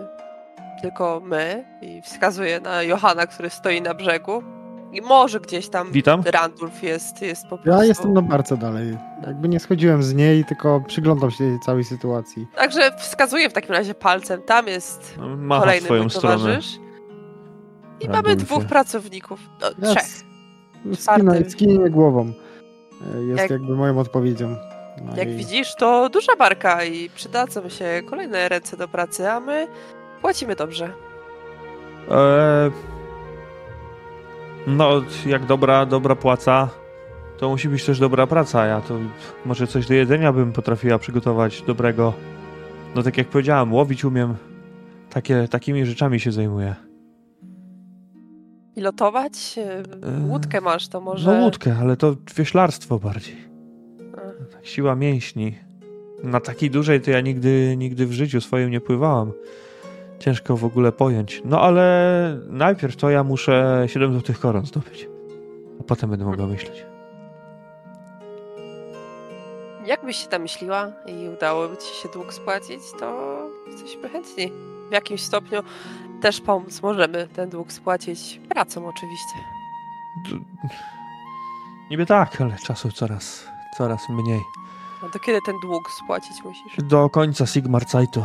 tylko 0.83 1.21
my 1.25 1.65
i 1.83 2.03
wskazuję 2.03 2.61
na 2.61 2.83
Johana, 2.83 3.27
który 3.27 3.51
stoi 3.51 3.83
na 3.83 3.95
brzegu. 3.95 4.43
I 4.93 5.01
może 5.01 5.41
gdzieś 5.41 5.69
tam 5.69 5.93
Witam. 5.93 6.23
Randulf 6.27 6.83
jest, 6.83 7.23
jest 7.23 7.43
po 7.43 7.59
prostu. 7.59 7.81
Ja 7.81 7.85
jestem 7.85 8.13
na 8.13 8.23
barce 8.23 8.57
dalej. 8.57 8.99
Jakby 9.27 9.49
nie 9.49 9.61
schodziłem 9.61 10.03
z 10.03 10.15
niej, 10.15 10.45
tylko 10.45 10.81
przyglądam 10.87 11.31
się 11.31 11.59
całej 11.65 11.85
sytuacji. 11.85 12.47
Także 12.57 12.97
wskazuję 12.99 13.51
w 13.51 13.53
takim 13.53 13.75
razie 13.75 13.95
palcem. 13.95 14.43
Tam 14.43 14.67
jest 14.67 15.19
no, 15.39 15.61
kolejny 15.61 15.89
mój 15.89 16.11
towarzysz. 16.11 16.75
I 18.01 18.07
Randulfie. 18.07 18.23
mamy 18.23 18.37
dwóch 18.37 18.65
pracowników. 18.65 19.41
No, 19.79 19.95
trzech. 19.95 20.07
Skina, 20.95 21.33
skinienie 21.49 21.91
głową 21.91 22.33
e, 23.15 23.23
jest 23.23 23.41
Jak... 23.41 23.51
jakby 23.51 23.77
moją 23.77 23.99
odpowiedzią. 23.99 24.57
No 25.03 25.17
Jak 25.17 25.29
i... 25.29 25.35
widzisz, 25.35 25.75
to 25.77 26.09
duża 26.09 26.37
barka 26.37 26.85
i 26.85 27.11
przydadzą 27.11 27.69
się 27.69 28.03
kolejne 28.11 28.49
ręce 28.49 28.77
do 28.77 28.89
pracy, 28.89 29.31
a 29.31 29.41
my 29.41 29.69
płacimy 30.21 30.57
dobrze. 30.57 30.93
Eee, 32.11 32.71
no, 34.67 35.03
jak 35.27 35.47
dobra, 35.47 35.87
dobra 35.87 36.17
płaca, 36.17 36.69
to 37.39 37.49
musi 37.49 37.69
być 37.69 37.85
też 37.85 37.99
dobra 37.99 38.27
praca. 38.27 38.67
Ja 38.67 38.81
to 38.81 38.99
może 39.45 39.67
coś 39.67 39.87
do 39.87 39.95
jedzenia 39.95 40.33
bym 40.33 40.53
potrafiła 40.53 40.99
przygotować 40.99 41.63
dobrego. 41.63 42.13
No 42.95 43.03
tak 43.03 43.19
jak 43.19 43.29
powiedziałam, 43.29 43.73
łowić 43.73 44.05
umiem. 44.05 44.35
Takie, 45.11 45.49
takimi 45.49 45.87
rzeczami 45.87 46.21
się 46.21 46.33
zajmuję. 46.33 46.75
Pilotować? 48.75 49.59
E, 49.59 49.83
łódkę 50.29 50.61
masz, 50.61 50.89
to 50.89 51.01
może... 51.01 51.35
No 51.35 51.45
łódkę, 51.45 51.77
ale 51.81 51.97
to 51.97 52.17
wieślarstwo 52.37 52.99
bardziej. 52.99 53.37
Tak, 54.53 54.67
siła 54.67 54.95
mięśni. 54.95 55.55
Na 56.23 56.41
takiej 56.41 56.71
dużej 56.71 57.01
to 57.01 57.11
ja 57.11 57.21
nigdy, 57.21 57.75
nigdy 57.79 58.07
w 58.07 58.13
życiu 58.13 58.41
swoim 58.41 58.71
nie 58.71 58.81
pływałam. 58.81 59.33
Ciężko 60.23 60.57
w 60.57 60.65
ogóle 60.65 60.93
pojąć. 60.93 61.43
No 61.45 61.61
ale 61.61 62.39
najpierw 62.49 62.97
to 62.97 63.11
ja 63.11 63.25
muszę 63.25 63.85
7 63.87 64.13
złotych 64.13 64.41
koron 64.41 64.67
zdobyć. 64.67 65.09
A 65.81 65.83
potem 65.83 66.11
będę 66.11 66.25
mogła 66.25 66.47
myśleć. 66.47 66.87
Jakbyś 69.87 70.17
się 70.17 70.29
tam 70.29 70.43
myśliła 70.43 70.93
i 71.07 71.29
udałoby 71.29 71.77
ci 71.77 72.03
się 72.03 72.09
dług 72.09 72.35
spłacić, 72.35 72.81
to 73.01 73.39
jesteśmy 73.67 74.09
chętni. 74.09 74.53
W 74.89 74.93
jakimś 74.93 75.23
stopniu 75.23 75.63
też 76.21 76.41
pomóc 76.41 76.83
możemy 76.83 77.29
ten 77.29 77.51
dług 77.51 77.73
spłacić 77.73 78.41
pracą 78.49 78.87
oczywiście. 78.89 79.35
Niby 81.91 82.07
tak, 82.07 82.41
ale 82.41 82.57
czasu 82.67 82.93
coraz, 82.93 83.45
coraz 83.79 84.09
mniej. 84.09 84.41
No 85.03 85.09
to 85.13 85.19
kiedy 85.19 85.39
ten 85.47 85.55
dług 85.63 85.91
spłacić 85.91 86.45
musisz? 86.45 86.89
Do 86.89 87.11
końca 87.11 87.47
Sigmar 87.47 87.85
Zeitu. 87.89 88.25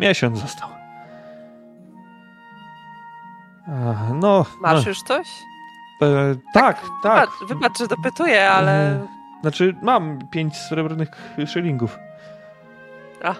Miesiąc 0.00 0.38
został. 0.38 0.81
No. 4.14 4.44
Masz 4.60 4.84
no. 4.84 4.88
już 4.88 5.02
coś? 5.02 5.28
E, 6.02 6.34
tak, 6.54 6.80
tak, 7.02 7.30
tak. 7.40 7.48
Wybacz, 7.48 7.78
że 7.78 7.86
dopytuję, 7.86 8.50
ale. 8.50 8.92
E, 8.92 9.06
Znaczy, 9.42 9.76
mam 9.82 10.18
pięć 10.30 10.56
srebrnych 10.56 11.08
szylingów. 11.46 11.98
A, 13.24 13.34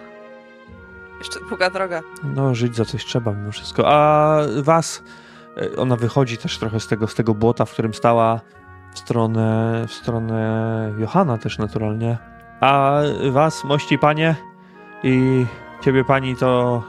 jeszcze 1.19 1.41
długa 1.49 1.71
droga. 1.71 2.01
No, 2.25 2.55
żyć 2.55 2.77
za 2.77 2.85
coś 2.85 3.05
trzeba 3.05 3.33
mimo 3.33 3.53
wszystko. 3.53 3.89
A 3.89 4.39
was, 4.63 5.03
e, 5.57 5.77
ona 5.77 5.97
wychodzi 5.97 6.39
też 6.39 6.59
trochę 6.59 6.81
z 6.81 6.87
tego, 6.89 7.07
z 7.09 7.15
tego 7.15 7.35
błota, 7.35 7.65
w 7.65 7.73
którym 7.73 7.95
stała 7.95 8.41
w 8.95 8.99
stronę, 8.99 9.85
w 9.89 9.93
stronę 9.93 10.93
Johana 10.99 11.39
też 11.39 11.59
naturalnie. 11.59 12.19
A 12.61 13.01
was, 13.31 13.65
mości 13.65 13.99
panie 13.99 14.37
i 15.03 15.47
ciebie 15.85 16.05
pani, 16.05 16.37
to 16.37 16.83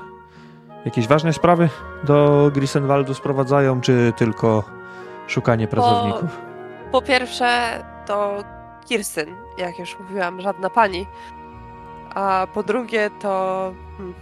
jakieś 0.86 1.08
ważne 1.08 1.34
sprawy 1.34 1.70
do 2.03 2.51
Grisenwaldu 2.53 3.13
sprowadzają, 3.13 3.81
czy 3.81 4.13
tylko 4.17 4.63
szukanie 5.27 5.67
pracowników? 5.67 6.38
Po, 6.91 7.01
po 7.01 7.07
pierwsze, 7.07 7.79
to 8.05 8.43
Kirsten, 8.86 9.27
jak 9.57 9.79
już 9.79 10.00
mówiłam, 10.00 10.41
żadna 10.41 10.69
pani. 10.69 11.07
A 12.15 12.48
po 12.53 12.63
drugie, 12.63 13.10
to 13.22 13.74
hmm, 13.98 14.13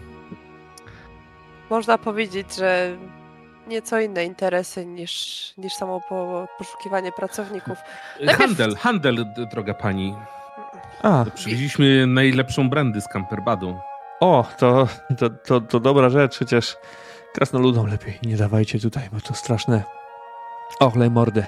można 1.69 1.97
powiedzieć, 1.97 2.55
że 2.55 2.97
nieco 3.67 4.00
inne 4.00 4.25
interesy 4.25 4.85
niż, 4.85 5.53
niż 5.57 5.73
samo 5.73 6.01
po, 6.09 6.47
poszukiwanie 6.57 7.11
pracowników. 7.11 7.77
Najpierw... 8.19 8.39
Handel, 8.39 8.75
handel, 8.75 9.25
droga 9.51 9.73
pani. 9.73 10.15
A. 11.03 11.25
Przywieźliśmy 11.35 12.07
najlepszą 12.07 12.69
brandy 12.69 13.01
z 13.01 13.07
Camperbadu. 13.07 13.79
O, 14.19 14.45
to, 14.57 14.88
to, 15.17 15.29
to, 15.29 15.61
to 15.61 15.79
dobra 15.79 16.09
rzecz, 16.09 16.39
chociaż 16.39 16.77
krasnoludom 17.33 17.88
lepiej 17.88 18.19
nie 18.23 18.38
dawajcie 18.38 18.79
tutaj, 18.79 19.09
bo 19.11 19.21
to 19.21 19.33
straszne 19.33 19.83
ochlej 20.79 21.11
mordy. 21.11 21.45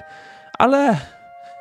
Ale 0.58 0.96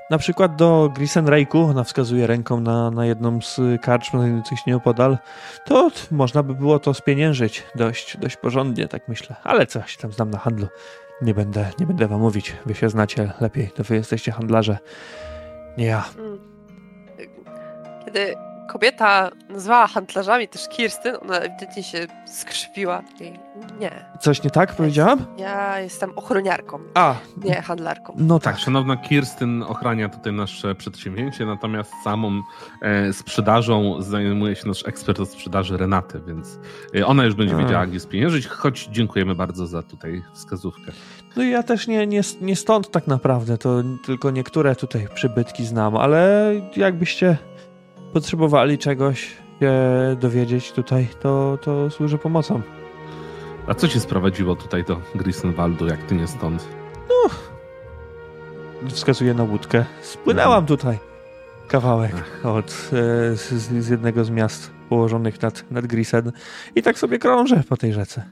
na 0.10 0.18
przykład 0.18 0.56
do 0.56 0.92
Grisenrejku, 0.96 1.60
ona 1.60 1.84
wskazuje 1.84 2.28
ręką 2.28 2.60
na, 2.60 2.92
na 2.92 3.06
jedną 3.06 3.42
z 3.42 3.60
karcz 3.82 4.12
znajdujących 4.12 4.58
się 4.58 4.64
nieopodal, 4.68 5.18
to 5.66 5.92
można 6.12 6.44
by 6.44 6.56
było 6.56 6.80
to 6.80 6.94
spieniężyć 6.94 7.64
dość, 7.76 8.18
dość 8.18 8.38
porządnie, 8.38 8.88
tak 8.88 9.08
myślę. 9.08 9.36
Ale 9.44 9.68
coś 9.68 9.98
tam 9.98 10.12
znam 10.12 10.30
na 10.30 10.38
handlu. 10.38 10.68
Nie 11.22 11.34
będę, 11.34 11.70
nie 11.80 11.86
będę 11.86 12.08
wam 12.08 12.22
mówić. 12.22 12.54
Wy 12.66 12.76
się 12.76 12.90
znacie 12.90 13.32
lepiej, 13.42 13.72
to 13.76 13.84
wy 13.84 13.96
jesteście 13.96 14.32
handlarze. 14.32 14.78
Nie 15.78 15.86
ja. 15.86 16.04
Kiedy 18.06 18.36
kobieta 18.68 19.32
nazwała 19.50 19.88
handlarzami 19.88 20.48
też 20.48 20.68
Kirstyn, 20.70 21.16
ona 21.22 21.40
ewidentnie 21.40 21.84
się 21.84 22.08
skrzywiła. 22.26 23.02
Nie. 23.80 23.92
Coś 24.20 24.44
nie 24.44 24.50
tak 24.50 24.76
powiedziałam? 24.76 25.26
Ja 25.38 25.80
jestem 25.80 26.12
ochroniarką, 26.16 26.80
A. 26.94 27.16
nie 27.44 27.62
handlarką. 27.62 28.16
No 28.18 28.40
tak. 28.40 28.54
tak. 28.56 28.64
Szanowna 28.64 28.98
Kirstyn 28.98 29.64
ochrania 29.64 30.10
tutaj 30.10 30.34
nasze 30.34 30.76
przedsięwzięcie, 30.76 31.46
natomiast 31.46 31.92
samą 32.04 32.42
e, 32.82 33.14
sprzedażą 33.14 34.02
zajmuje 34.02 34.56
się 34.56 34.68
nasz 34.68 34.88
ekspert 34.88 35.20
od 35.20 35.30
sprzedaży 35.30 35.78
Renaty, 35.78 36.22
więc 36.28 36.60
e, 36.96 37.06
ona 37.06 37.24
już 37.26 37.36
będzie 37.36 37.56
A. 37.56 37.58
wiedziała, 37.58 37.88
gdzie 37.88 38.00
spieniężyć, 38.00 38.48
choć 38.48 38.86
dziękujemy 38.92 39.36
bardzo 39.36 39.68
za 39.68 39.84
tutaj 39.84 40.24
wskazówkę. 40.34 40.92
No 41.36 41.44
i 41.44 41.50
ja 41.50 41.64
też 41.64 41.88
nie, 41.88 42.08
nie, 42.08 42.22
nie 42.42 42.56
stąd 42.56 42.92
tak 42.92 43.08
naprawdę, 43.08 43.58
to 43.58 43.84
tylko 44.06 44.32
niektóre 44.32 44.76
tutaj 44.76 45.08
przybytki 45.14 45.66
znam, 45.66 45.98
ale 45.98 46.52
jakbyście 46.76 47.38
potrzebowali 48.14 48.78
czegoś 48.78 49.38
się 49.60 49.74
dowiedzieć 50.20 50.72
tutaj, 50.72 51.08
to, 51.22 51.58
to 51.62 51.90
służy 51.90 52.18
pomocą. 52.18 52.62
A 53.68 53.74
co 53.74 53.88
cię 53.88 54.00
sprowadziło 54.00 54.56
tutaj 54.56 54.84
do 54.84 55.02
Grisenwaldu, 55.16 55.88
jak 55.88 56.04
ty 56.04 56.16
nie 56.16 56.28
stąd? 56.28 56.68
No, 57.10 57.30
wskazuję 58.90 59.34
na 59.34 59.44
łódkę. 59.44 59.86
Spłynęłam 60.02 60.66
tutaj 60.66 61.00
kawałek 61.68 62.16
od, 62.44 62.90
e, 62.94 63.36
z, 63.38 63.54
z, 63.54 63.90
jednego 63.90 64.26
z 64.26 64.30
miast 64.30 64.72
położonych 64.90 65.42
nad, 65.42 65.72
nad 65.72 65.86
Grisen 65.88 66.32
i 66.76 66.82
tak 66.82 67.00
sobie 67.00 67.20
krążę 67.20 67.64
po 67.70 67.78
tej 67.78 67.94
rzece. 67.94 68.24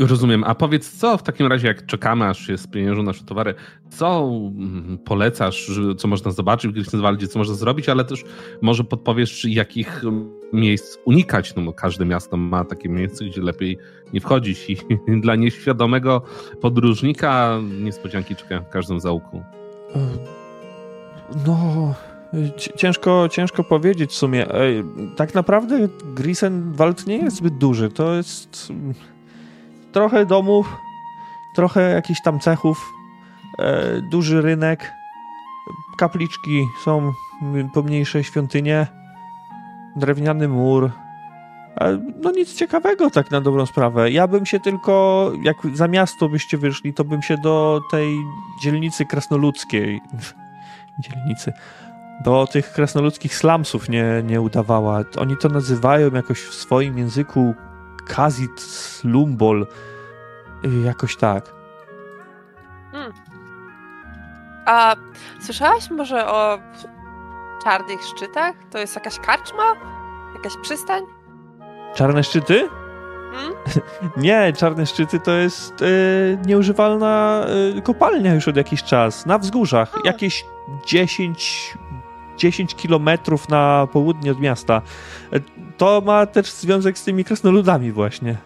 Rozumiem. 0.00 0.44
A 0.44 0.54
powiedz, 0.54 0.90
co 0.90 1.16
w 1.16 1.22
takim 1.22 1.46
razie, 1.46 1.68
jak 1.68 1.86
czekamy, 1.86 2.26
aż 2.26 2.46
się 2.46 2.58
spieniężą 2.58 3.02
nasze 3.02 3.24
towary, 3.24 3.54
co 3.90 4.30
mm, 4.56 4.98
polecasz, 5.04 5.70
co 5.98 6.08
można 6.08 6.30
zobaczyć 6.30 6.70
w 6.70 6.74
Grisenwaldzie, 6.74 7.28
co 7.28 7.38
można 7.38 7.54
zrobić, 7.54 7.88
ale 7.88 8.04
też 8.04 8.24
może 8.62 8.84
podpowiesz, 8.84 9.44
jakich 9.44 10.02
miejsc 10.52 10.98
unikać, 11.04 11.54
no 11.54 11.62
bo 11.62 11.72
każde 11.72 12.04
miasto 12.04 12.36
ma 12.36 12.64
takie 12.64 12.88
miejsce, 12.88 13.24
gdzie 13.24 13.42
lepiej 13.42 13.78
nie 14.12 14.20
wchodzić 14.20 14.70
i 14.70 14.76
dla 15.22 15.36
nieświadomego 15.36 16.22
podróżnika 16.60 17.58
niespodzianki 17.80 18.36
czekają 18.36 18.64
w 18.64 18.68
każdym 18.68 19.00
zaułku. 19.00 19.42
No, 21.46 21.94
ciężko, 22.76 23.28
ciężko 23.30 23.64
powiedzieć 23.64 24.10
w 24.10 24.14
sumie. 24.14 24.46
Tak 25.16 25.34
naprawdę 25.34 25.88
Grisenwald 26.14 27.06
nie 27.06 27.16
jest 27.16 27.36
zbyt 27.36 27.58
duży. 27.58 27.90
To 27.90 28.14
jest 28.14 28.72
trochę 29.92 30.26
domów, 30.26 30.76
trochę 31.54 31.90
jakichś 31.90 32.20
tam 32.22 32.40
cechów, 32.40 32.92
e, 33.58 34.00
duży 34.00 34.42
rynek, 34.42 34.92
kapliczki 35.98 36.66
są 36.84 37.12
pomniejsze 37.74 38.24
świątynie, 38.24 38.86
drewniany 39.96 40.48
mur. 40.48 40.90
No 42.22 42.30
nic 42.30 42.54
ciekawego 42.54 43.10
tak 43.10 43.30
na 43.30 43.40
dobrą 43.40 43.66
sprawę. 43.66 44.10
Ja 44.10 44.26
bym 44.28 44.46
się 44.46 44.60
tylko, 44.60 45.32
jak 45.42 45.56
za 45.74 45.88
miasto 45.88 46.28
byście 46.28 46.58
wyszli, 46.58 46.94
to 46.94 47.04
bym 47.04 47.22
się 47.22 47.38
do 47.38 47.80
tej 47.90 48.16
dzielnicy 48.62 49.06
krasnoludzkiej, 49.06 50.00
dzielnicy, 51.04 51.52
do 52.24 52.46
tych 52.46 52.72
krasnoludzkich 52.72 53.34
slumsów 53.34 53.88
nie, 53.88 54.04
nie 54.24 54.40
udawała. 54.40 55.00
Oni 55.18 55.36
to 55.36 55.48
nazywają 55.48 56.10
jakoś 56.10 56.38
w 56.40 56.54
swoim 56.54 56.98
języku 56.98 57.54
Kazit 58.16 58.60
Slumbol. 58.60 59.66
Jakoś 60.84 61.16
tak. 61.16 61.52
Hmm. 62.92 63.12
A 64.66 64.96
słyszałaś 65.40 65.90
może 65.90 66.26
o 66.26 66.58
czarnych 67.64 68.02
szczytach? 68.02 68.54
To 68.70 68.78
jest 68.78 68.94
jakaś 68.94 69.18
karczma? 69.18 69.74
Jakaś 70.34 70.52
przystań? 70.62 71.02
Czarne 71.94 72.24
szczyty? 72.24 72.68
Hmm? 73.32 73.54
Nie, 74.24 74.52
czarne 74.52 74.86
szczyty 74.86 75.20
to 75.20 75.30
jest 75.30 75.80
yy, 75.80 76.38
nieużywalna 76.46 77.44
yy, 77.74 77.82
kopalnia 77.82 78.34
już 78.34 78.48
od 78.48 78.56
jakiś 78.56 78.82
czas. 78.82 79.26
Na 79.26 79.38
wzgórzach. 79.38 79.90
Hmm. 79.90 80.06
Jakieś 80.06 80.44
10, 80.86 81.74
10 82.36 82.74
kilometrów 82.74 83.48
na 83.48 83.88
południe 83.92 84.32
od 84.32 84.40
miasta. 84.40 84.82
To 85.80 86.00
ma 86.00 86.26
też 86.26 86.52
związek 86.52 86.98
z 86.98 87.04
tymi 87.04 87.24
krasnoludami 87.24 87.92
właśnie. 87.92 88.36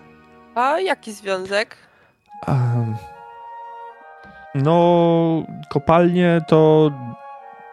A 0.55 0.81
jaki 0.81 1.13
związek? 1.13 1.77
Um, 2.49 2.97
no, 4.55 5.43
kopalnie 5.71 6.41
to 6.49 6.91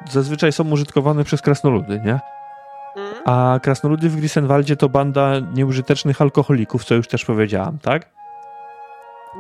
zazwyczaj 0.09 0.51
są 0.51 0.71
użytkowane 0.71 1.23
przez 1.23 1.41
krasnoludy, 1.41 2.01
nie? 2.05 2.19
Hmm? 2.93 3.13
A 3.25 3.59
krasnoludy 3.63 4.09
w 4.09 4.15
Grisenwaldzie 4.15 4.75
to 4.75 4.89
banda 4.89 5.39
nieużytecznych 5.53 6.21
alkoholików, 6.21 6.85
co 6.85 6.95
już 6.95 7.07
też 7.07 7.25
powiedziałam, 7.25 7.77
tak? 7.79 8.05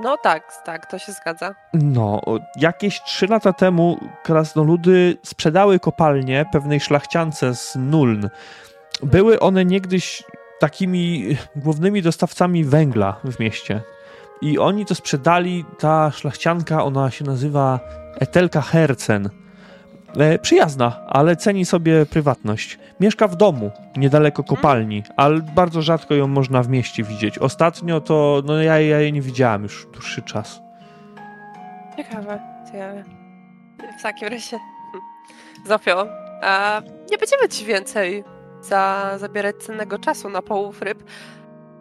No 0.03 0.17
tak, 0.17 0.63
tak, 0.65 0.85
to 0.85 0.99
się 0.99 1.11
zgadza. 1.11 1.55
No, 1.73 2.21
jakieś 2.55 3.01
trzy 3.03 3.27
lata 3.27 3.53
temu 3.53 3.99
krasnoludy 4.23 5.17
sprzedały 5.23 5.79
kopalnię 5.79 6.45
pewnej 6.51 6.79
szlachciance 6.79 7.55
z 7.55 7.75
Nuln. 7.75 8.29
Były 9.03 9.39
one 9.39 9.65
niegdyś 9.65 10.23
takimi 10.59 11.37
głównymi 11.55 12.01
dostawcami 12.01 12.63
węgla 12.63 13.15
w 13.23 13.39
mieście. 13.39 13.81
I 14.41 14.59
oni 14.59 14.85
to 14.85 14.95
sprzedali, 14.95 15.65
ta 15.79 16.11
szlachcianka, 16.11 16.83
ona 16.83 17.11
się 17.11 17.25
nazywa 17.25 17.79
Etelka 18.19 18.61
Hercen. 18.61 19.29
E, 20.17 20.39
przyjazna, 20.39 21.07
ale 21.07 21.35
ceni 21.35 21.65
sobie 21.65 22.05
prywatność. 22.05 22.79
Mieszka 22.99 23.27
w 23.27 23.35
domu, 23.35 23.71
niedaleko 23.97 24.43
kopalni, 24.43 25.03
ale 25.17 25.39
bardzo 25.39 25.81
rzadko 25.81 26.13
ją 26.13 26.27
można 26.27 26.63
w 26.63 26.69
mieście 26.69 27.03
widzieć. 27.03 27.37
Ostatnio 27.37 28.01
to, 28.01 28.41
no 28.45 28.61
ja, 28.61 28.79
ja 28.79 28.99
jej 28.99 29.13
nie 29.13 29.21
widziałam 29.21 29.63
już 29.63 29.87
dłuższy 29.93 30.21
czas. 30.21 30.61
Ciekawe, 31.97 32.39
ciekawe. 32.71 33.03
W 33.99 34.03
takim 34.03 34.27
razie, 34.27 34.59
Zofio, 35.67 36.07
a 36.41 36.81
nie 37.11 37.17
będziemy 37.17 37.49
ci 37.49 37.65
więcej 37.65 38.23
za 38.61 39.13
zabierać 39.17 39.55
cennego 39.55 39.99
czasu 39.99 40.29
na 40.29 40.41
połów 40.41 40.81
ryb. 40.81 41.03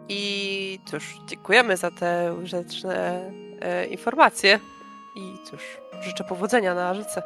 I 0.09 0.79
cóż, 0.85 1.17
dziękujemy 1.27 1.77
za 1.77 1.91
te 1.91 2.33
użyteczne 2.43 3.21
e, 3.61 3.85
informacje. 3.85 4.59
I 5.15 5.37
cóż, 5.43 5.61
życzę 6.01 6.23
powodzenia 6.23 6.75
na 6.75 6.93
rzece. 6.93 7.23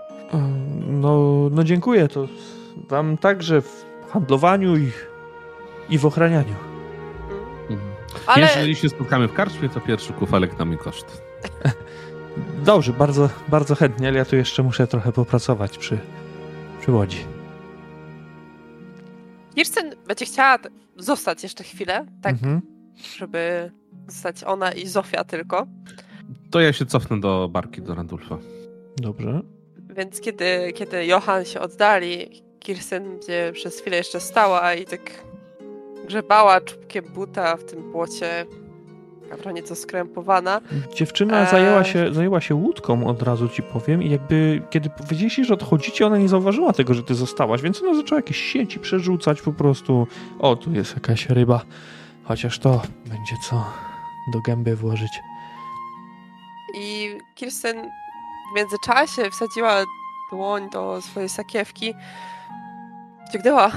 No, 0.88 1.20
no 1.52 1.64
dziękuję. 1.64 2.08
To 2.08 2.28
wam 2.90 3.18
także 3.18 3.62
w 3.62 3.86
handlowaniu 4.10 4.78
i, 4.78 4.92
i 5.90 5.98
w 5.98 6.06
ochranianiu. 6.06 6.56
Mhm. 7.70 7.92
Ale... 8.28 8.48
Jeżeli 8.48 8.76
się 8.76 8.90
spotkamy 8.90 9.28
w 9.28 9.34
karczmie, 9.34 9.70
to 9.70 9.82
pierwszy 9.82 10.14
kufelek 10.14 10.60
na 10.60 10.66
mój 10.66 10.78
koszt. 10.78 11.22
Dobrze, 12.66 12.94
bardzo, 12.94 13.30
bardzo 13.48 13.76
chętnie, 13.76 14.08
ale 14.08 14.18
ja 14.18 14.26
tu 14.26 14.36
jeszcze 14.36 14.64
muszę 14.64 14.88
trochę 14.88 15.12
popracować 15.12 15.78
przy, 15.78 15.98
przy 16.82 16.92
łodzi. 16.92 17.35
Kirsten 19.56 19.96
będzie 20.08 20.26
chciała 20.26 20.58
zostać 20.98 21.44
jeszcze 21.44 21.64
chwilę, 21.64 22.06
tak, 22.22 22.34
mhm. 22.34 22.62
żeby 23.18 23.72
zostać 24.08 24.44
ona 24.44 24.72
i 24.72 24.88
Zofia 24.88 25.24
tylko. 25.24 25.68
To 26.52 26.60
ja 26.60 26.74
się 26.74 26.86
cofnę 26.86 27.20
do 27.20 27.50
barki, 27.50 27.82
do 27.82 27.96
Randulfa. 27.96 28.38
Dobrze. 28.98 29.42
Więc 29.96 30.22
kiedy, 30.22 30.74
kiedy 30.76 31.06
Johan 31.06 31.46
się 31.46 31.60
oddali, 31.60 32.44
Kirsten 32.60 33.10
będzie 33.10 33.52
przez 33.54 33.82
chwilę 33.82 33.98
jeszcze 33.98 34.20
stała 34.20 34.74
i 34.74 34.86
tak 34.86 35.26
grzebała 36.08 36.62
czubkiem 36.62 37.06
buta 37.14 37.58
w 37.58 37.64
tym 37.64 37.92
błocie, 37.92 38.46
Dobra, 39.30 39.52
nieco 39.52 39.76
skrępowana. 39.76 40.62
Dziewczyna 40.96 41.48
e... 41.48 41.52
zajęła, 41.52 41.84
się, 41.84 42.14
zajęła 42.14 42.42
się 42.42 42.56
łódką, 42.56 43.08
od 43.08 43.22
razu 43.22 43.50
ci 43.50 43.64
powiem, 43.64 44.04
i 44.04 44.10
jakby 44.10 44.62
kiedy 44.70 44.90
powiedzieliście, 44.90 45.46
że 45.46 45.54
odchodzicie, 45.54 46.08
ona 46.08 46.18
nie 46.18 46.30
zauważyła 46.30 46.74
tego, 46.74 46.94
że 46.94 47.04
ty 47.04 47.16
zostałaś, 47.16 47.62
więc 47.62 47.82
ona 47.84 47.96
zaczęła 47.96 48.20
jakieś 48.20 48.38
sieci 48.38 48.80
przerzucać 48.80 49.42
po 49.42 49.54
prostu. 49.54 50.08
O, 50.40 50.56
tu 50.56 50.72
jest 50.72 50.94
jakaś 50.94 51.30
ryba. 51.30 51.62
Chociaż 52.24 52.60
to 52.60 52.82
będzie 53.06 53.36
co 53.50 53.66
do 54.34 54.42
gęby 54.42 54.76
włożyć. 54.76 55.22
I 56.78 57.18
Kirsten 57.36 57.92
w 58.52 58.56
międzyczasie 58.56 59.32
wsadziła 59.32 59.84
dłoń 60.32 60.70
do 60.70 61.02
swojej 61.02 61.30
sakiewki, 61.30 61.94
ciągnęła 63.34 63.72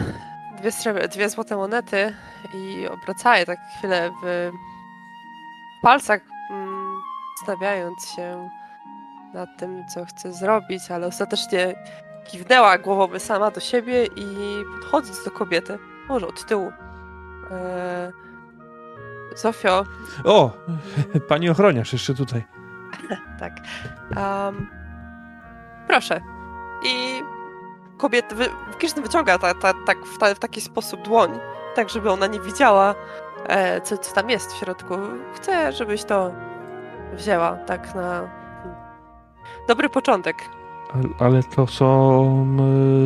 dwie, 0.58 1.08
dwie 1.08 1.28
złote 1.28 1.56
monety 1.56 2.14
i 2.54 2.88
obracała 2.88 3.38
je 3.38 3.46
tak 3.46 3.58
chwilę 3.78 4.10
w 4.22 4.50
palcach, 5.82 6.20
mm, 6.50 6.96
stawiając 7.42 8.08
się 8.08 8.48
nad 9.34 9.48
tym, 9.58 9.84
co 9.88 10.04
chce 10.04 10.32
zrobić, 10.32 10.90
ale 10.90 11.06
ostatecznie 11.06 11.74
kiwnęła 12.24 12.78
głową 12.78 13.18
sama 13.18 13.50
do 13.50 13.60
siebie 13.60 14.06
i 14.06 14.26
podchodząc 14.74 15.24
do 15.24 15.30
kobiety, 15.30 15.78
może 16.08 16.26
od 16.26 16.46
tyłu. 16.46 16.72
Eee, 17.50 18.12
Zofio. 19.36 19.84
O, 20.24 20.50
pani 21.28 21.50
ochroniarz 21.50 21.92
jeszcze 21.92 22.14
tutaj. 22.14 22.44
tak. 23.40 23.52
Um, 24.16 24.66
proszę. 25.86 26.20
I 26.84 27.22
kobieta, 27.98 28.34
wy, 28.36 28.48
Kirsten 28.78 29.02
wyciąga 29.02 29.38
ta, 29.38 29.54
ta, 29.54 29.72
tak, 29.86 29.98
w, 29.98 30.18
ta, 30.18 30.34
w 30.34 30.38
taki 30.38 30.60
sposób 30.60 31.02
dłoń, 31.02 31.38
tak 31.74 31.88
żeby 31.90 32.10
ona 32.10 32.26
nie 32.26 32.40
widziała, 32.40 32.94
co, 33.82 33.98
co 33.98 34.14
tam 34.14 34.30
jest 34.30 34.52
w 34.52 34.56
środku. 34.56 34.94
Chcę, 35.34 35.72
żebyś 35.72 36.04
to 36.04 36.30
wzięła, 37.12 37.56
tak 37.56 37.94
na 37.94 38.28
dobry 39.68 39.88
początek. 39.88 40.36
Ale, 41.18 41.42
to 41.42 41.66
są 41.66 42.56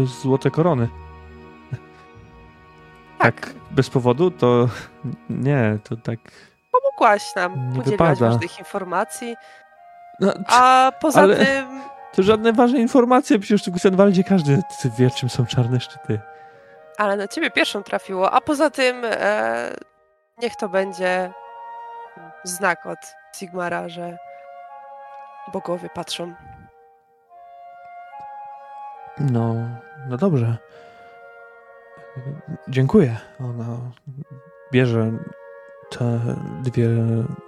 y, 0.02 0.06
złote 0.06 0.50
korony. 0.50 0.88
Tak. 3.18 3.40
tak. 3.40 3.54
bez 3.70 3.90
powodu? 3.90 4.30
To 4.30 4.68
nie, 5.30 5.78
to 5.84 5.96
tak. 5.96 6.18
Pomogłaś 6.72 7.34
nam, 7.36 7.72
wypada. 7.72 8.28
różnych 8.28 8.58
informacji. 8.58 9.36
No, 10.20 10.32
a 10.48 10.92
poza 11.00 11.20
ale... 11.20 11.36
tym 11.36 11.82
to 12.12 12.22
żadne 12.22 12.52
ważne 12.52 12.78
informacje, 12.78 13.38
przecież 13.38 13.66
w 13.66 13.70
Gusenwaldzie 13.70 14.24
każdy 14.24 14.62
wie, 14.98 15.10
czym 15.10 15.28
są 15.28 15.46
czarne 15.46 15.80
szczyty. 15.80 16.20
Ale 16.98 17.16
na 17.16 17.28
ciebie 17.28 17.50
pierwszą 17.50 17.82
trafiło, 17.82 18.30
a 18.30 18.40
poza 18.40 18.70
tym 18.70 19.02
e, 19.04 19.74
niech 20.38 20.56
to 20.56 20.68
będzie 20.68 21.32
znak 22.44 22.86
od 22.86 22.98
Sigmara, 23.36 23.88
że 23.88 24.18
bogowie 25.52 25.88
patrzą. 25.94 26.34
No, 29.18 29.54
no 30.08 30.16
dobrze. 30.16 30.56
Dziękuję. 32.68 33.16
Ona 33.40 33.78
bierze 34.72 35.12
te 35.90 36.20
dwie 36.62 36.88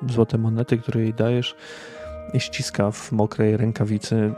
złote 0.08 0.38
monety, 0.38 0.78
które 0.78 1.00
jej 1.00 1.14
dajesz 1.14 1.56
i 2.32 2.40
ściska 2.40 2.90
w 2.90 3.12
mokrej 3.12 3.56
rękawicy 3.56 4.32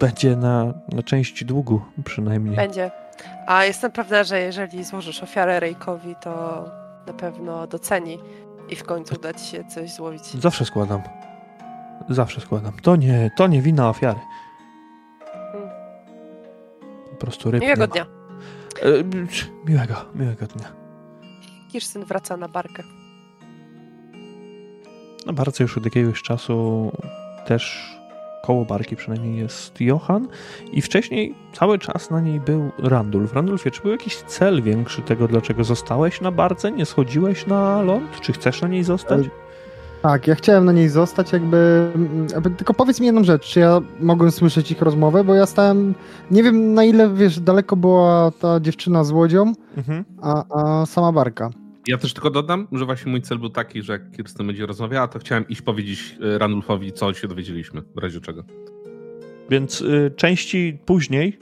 będzie 0.00 0.36
na, 0.36 0.74
na 0.92 1.02
część 1.02 1.44
długu 1.44 1.82
przynajmniej. 2.04 2.56
Będzie. 2.56 2.90
A 3.46 3.64
jestem 3.64 3.92
pewna, 3.92 4.24
że 4.24 4.40
jeżeli 4.40 4.84
złożysz 4.84 5.22
ofiarę 5.22 5.60
Rejkowi, 5.60 6.16
to 6.20 6.64
na 7.06 7.12
pewno 7.12 7.66
doceni 7.66 8.18
i 8.68 8.76
w 8.76 8.84
końcu 8.84 9.14
uda 9.14 9.34
ci 9.34 9.46
się 9.46 9.64
coś 9.64 9.94
złowić. 9.94 10.22
Zawsze 10.26 10.64
składam. 10.64 11.02
Zawsze 12.08 12.40
składam. 12.40 12.72
To 12.82 12.96
nie, 12.96 13.30
to 13.36 13.46
nie 13.46 13.62
wina 13.62 13.88
ofiary. 13.88 14.20
Hmm. 15.52 15.70
Po 17.10 17.16
prostu 17.16 17.50
ryb 17.50 17.62
Miłego 17.62 17.86
dnia. 17.86 18.06
E, 18.82 18.88
miłego, 19.66 19.94
miłego 20.14 20.46
dnia. 20.46 20.72
Kirsten 21.72 22.04
wraca 22.04 22.36
na 22.36 22.48
barkę. 22.48 22.82
Na 25.26 25.32
barce 25.32 25.64
już 25.64 25.78
od 25.78 25.84
jakiegoś 25.84 26.22
czasu 26.22 26.92
też 27.46 27.93
koło 28.46 28.64
barki 28.64 28.96
przynajmniej 28.96 29.36
jest 29.36 29.80
Johan 29.80 30.28
i 30.72 30.82
wcześniej 30.82 31.34
cały 31.52 31.78
czas 31.78 32.10
na 32.10 32.20
niej 32.20 32.40
był 32.40 32.70
Randulf. 32.78 33.32
Randulfie, 33.32 33.70
czy 33.70 33.82
był 33.82 33.90
jakiś 33.90 34.16
cel 34.16 34.62
większy 34.62 35.02
tego, 35.02 35.28
dlaczego 35.28 35.64
zostałeś 35.64 36.20
na 36.20 36.30
barce, 36.30 36.72
nie 36.72 36.86
schodziłeś 36.86 37.46
na 37.46 37.82
ląd? 37.82 38.20
Czy 38.20 38.32
chcesz 38.32 38.62
na 38.62 38.68
niej 38.68 38.84
zostać? 38.84 39.20
Tak, 40.02 40.26
ja 40.26 40.34
chciałem 40.34 40.64
na 40.64 40.72
niej 40.72 40.88
zostać, 40.88 41.32
jakby. 41.32 41.90
Tylko 42.56 42.74
powiedz 42.74 43.00
mi 43.00 43.06
jedną 43.06 43.24
rzecz, 43.24 43.46
czy 43.46 43.60
ja 43.60 43.80
mogłem 44.00 44.30
słyszeć 44.30 44.70
ich 44.70 44.82
rozmowę, 44.82 45.24
bo 45.24 45.34
ja 45.34 45.46
stałem. 45.46 45.94
Nie 46.30 46.42
wiem 46.42 46.74
na 46.74 46.84
ile 46.84 47.14
wiesz, 47.14 47.40
daleko 47.40 47.76
była 47.76 48.30
ta 48.40 48.60
dziewczyna 48.60 49.04
z 49.04 49.10
łodzią, 49.10 49.52
mhm. 49.76 50.04
a, 50.22 50.44
a 50.50 50.86
sama 50.86 51.12
barka. 51.12 51.50
Ja 51.86 51.98
też 51.98 52.14
tylko 52.14 52.30
dodam, 52.30 52.68
że 52.72 52.84
właśnie 52.84 53.10
mój 53.10 53.22
cel 53.22 53.38
był 53.38 53.50
taki, 53.50 53.82
że 53.82 53.92
jak 53.92 54.10
Kirsten 54.10 54.46
będzie 54.46 54.66
rozmawiała, 54.66 55.08
to 55.08 55.18
chciałem 55.18 55.48
iść 55.48 55.62
powiedzieć 55.62 56.16
e, 56.34 56.38
Ranulfowi, 56.38 56.92
co 56.92 57.14
się 57.14 57.28
dowiedzieliśmy, 57.28 57.82
w 57.96 57.98
razie 57.98 58.20
czego. 58.20 58.44
Więc 59.50 59.80
y, 59.80 60.12
części 60.16 60.78
później, 60.86 61.38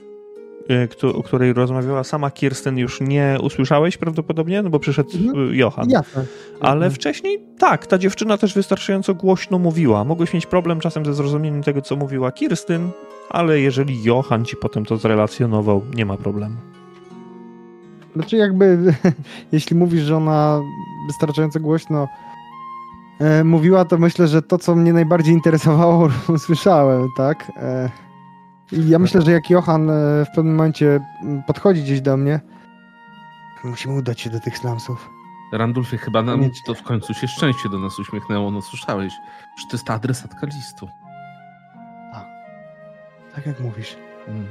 y, 1.03 1.13
o 1.13 1.23
której 1.23 1.53
rozmawiała 1.53 2.03
sama 2.03 2.31
Kirsten, 2.31 2.77
już 2.77 3.01
nie 3.01 3.37
usłyszałeś 3.41 3.97
prawdopodobnie, 3.97 4.61
no 4.61 4.69
bo 4.69 4.79
przyszedł 4.79 5.09
mhm. 5.17 5.55
Johan. 5.55 5.89
Jasne. 5.89 6.25
Ale 6.59 6.73
mhm. 6.73 6.91
wcześniej 6.91 7.39
tak, 7.59 7.87
ta 7.87 7.97
dziewczyna 7.97 8.37
też 8.37 8.53
wystarczająco 8.53 9.15
głośno 9.15 9.59
mówiła. 9.59 10.03
Mogłeś 10.03 10.33
mieć 10.33 10.45
problem 10.45 10.79
czasem 10.79 11.05
ze 11.05 11.13
zrozumieniem 11.13 11.63
tego, 11.63 11.81
co 11.81 11.95
mówiła 11.95 12.31
Kirsten, 12.31 12.89
ale 13.29 13.59
jeżeli 13.59 14.03
Johan 14.03 14.45
ci 14.45 14.55
potem 14.55 14.85
to 14.85 14.97
zrelacjonował, 14.97 15.81
nie 15.95 16.05
ma 16.05 16.17
problemu. 16.17 16.55
Znaczy 18.15 18.37
jakby, 18.37 18.93
jeśli 19.51 19.75
mówisz, 19.75 20.03
że 20.03 20.17
ona 20.17 20.61
wystarczająco 21.07 21.59
głośno 21.59 22.07
e, 23.19 23.43
mówiła, 23.43 23.85
to 23.85 23.97
myślę, 23.97 24.27
że 24.27 24.41
to, 24.41 24.57
co 24.57 24.75
mnie 24.75 24.93
najbardziej 24.93 25.33
interesowało, 25.33 26.09
usłyszałem, 26.35 27.07
tak? 27.17 27.51
E, 27.57 27.89
I 28.71 28.89
ja 28.89 28.99
myślę, 28.99 29.21
że 29.21 29.31
jak 29.31 29.49
Johan 29.49 29.89
e, 29.89 29.93
w 30.25 30.35
pewnym 30.35 30.55
momencie 30.55 30.99
podchodzi 31.47 31.81
gdzieś 31.83 32.01
do 32.01 32.17
mnie, 32.17 32.39
musimy 33.63 33.95
udać 33.95 34.21
się 34.21 34.29
do 34.29 34.39
tych 34.39 34.57
slumsów. 34.57 35.09
Randulfie, 35.53 35.97
chyba 35.97 36.21
nam 36.21 36.49
to 36.65 36.73
w 36.73 36.83
końcu 36.83 37.13
się 37.13 37.27
szczęście 37.27 37.69
do 37.69 37.79
nas 37.79 37.99
uśmiechnęło, 37.99 38.51
no 38.51 38.61
słyszałeś, 38.61 39.13
że 39.57 39.67
to 39.69 39.75
jest 39.77 39.85
ta 39.85 39.93
adresatka 39.93 40.47
listu. 40.47 40.87
Tak, 42.13 42.25
tak 43.35 43.45
jak 43.45 43.59
mówisz. 43.59 43.95
Mm. 44.27 44.45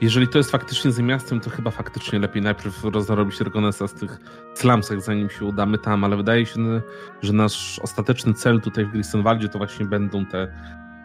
Jeżeli 0.00 0.28
to 0.28 0.38
jest 0.38 0.50
faktycznie 0.50 0.90
z 0.90 0.98
miastem, 0.98 1.40
to 1.40 1.50
chyba 1.50 1.70
faktycznie 1.70 2.18
lepiej 2.18 2.42
najpierw 2.42 2.84
rozdrobić 2.84 3.40
rekonesans 3.40 3.94
tych 3.94 4.18
slumsach, 4.54 5.00
zanim 5.00 5.30
się 5.30 5.44
udamy 5.44 5.78
tam, 5.78 6.04
ale 6.04 6.16
wydaje 6.16 6.46
się, 6.46 6.80
że 7.22 7.32
nasz 7.32 7.78
ostateczny 7.78 8.34
cel 8.34 8.60
tutaj 8.60 8.84
w 8.84 8.92
Grissenwaldzie 8.92 9.48
to 9.48 9.58
właśnie 9.58 9.86
będą 9.86 10.26
te, 10.26 10.48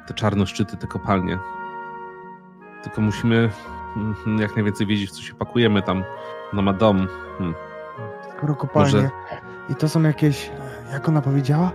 te 0.08 0.14
czarne 0.14 0.48
szczyty, 0.48 0.78
te 0.78 0.88
kopalnie. 0.88 1.40
Tylko 2.84 3.02
musimy 3.02 3.50
mm, 3.96 4.40
jak 4.40 4.56
najwięcej 4.56 4.88
wiedzieć, 4.88 5.10
w 5.10 5.14
co 5.14 5.22
się 5.22 5.34
pakujemy 5.34 5.82
tam. 5.82 6.04
Ona 6.54 6.62
ma 6.62 6.74
dom. 6.74 7.08
Hmm. 7.38 7.56
Skoro 8.38 8.56
kopalnie. 8.56 8.94
Może... 8.94 9.10
I 9.70 9.76
to 9.76 9.90
są 9.90 10.02
jakieś, 10.02 10.52
jak 10.92 11.10
ona 11.10 11.22
powiedziała? 11.22 11.72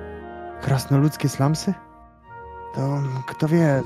Krasnoludzkie 0.60 1.28
slumsy? 1.28 1.74
To 2.74 3.02
kto 3.26 3.48
wie, 3.48 3.82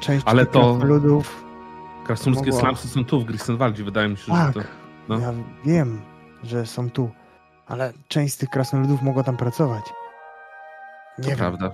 część 0.00 0.26
Ale 0.28 0.46
to... 0.46 0.78
ludów 0.82 1.49
Krasnoludzkie 2.10 2.52
slumsy 2.52 2.88
są 2.88 3.04
tu 3.04 3.20
w 3.20 3.24
Grissenwaldzie, 3.24 3.84
wydaje 3.84 4.08
mi 4.08 4.16
się, 4.16 4.32
tak, 4.32 4.54
że 4.54 4.62
to... 4.62 4.68
No. 5.08 5.18
ja 5.18 5.32
wiem, 5.64 6.02
że 6.42 6.66
są 6.66 6.90
tu, 6.90 7.10
ale 7.66 7.92
część 8.08 8.34
z 8.34 8.36
tych 8.36 8.48
krasnoludów 8.48 9.02
mogła 9.02 9.22
tam 9.22 9.36
pracować. 9.36 9.84
Nie 11.18 11.24
to 11.24 11.30
wiem. 11.30 11.38
prawda. 11.38 11.70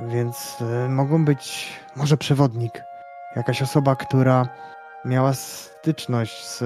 Więc 0.00 0.56
y, 0.60 0.88
mogą 0.88 1.24
być 1.24 1.72
może 1.96 2.16
przewodnik, 2.16 2.82
jakaś 3.36 3.62
osoba, 3.62 3.96
która 3.96 4.48
miała 5.04 5.34
styczność 5.34 6.46
z 6.46 6.64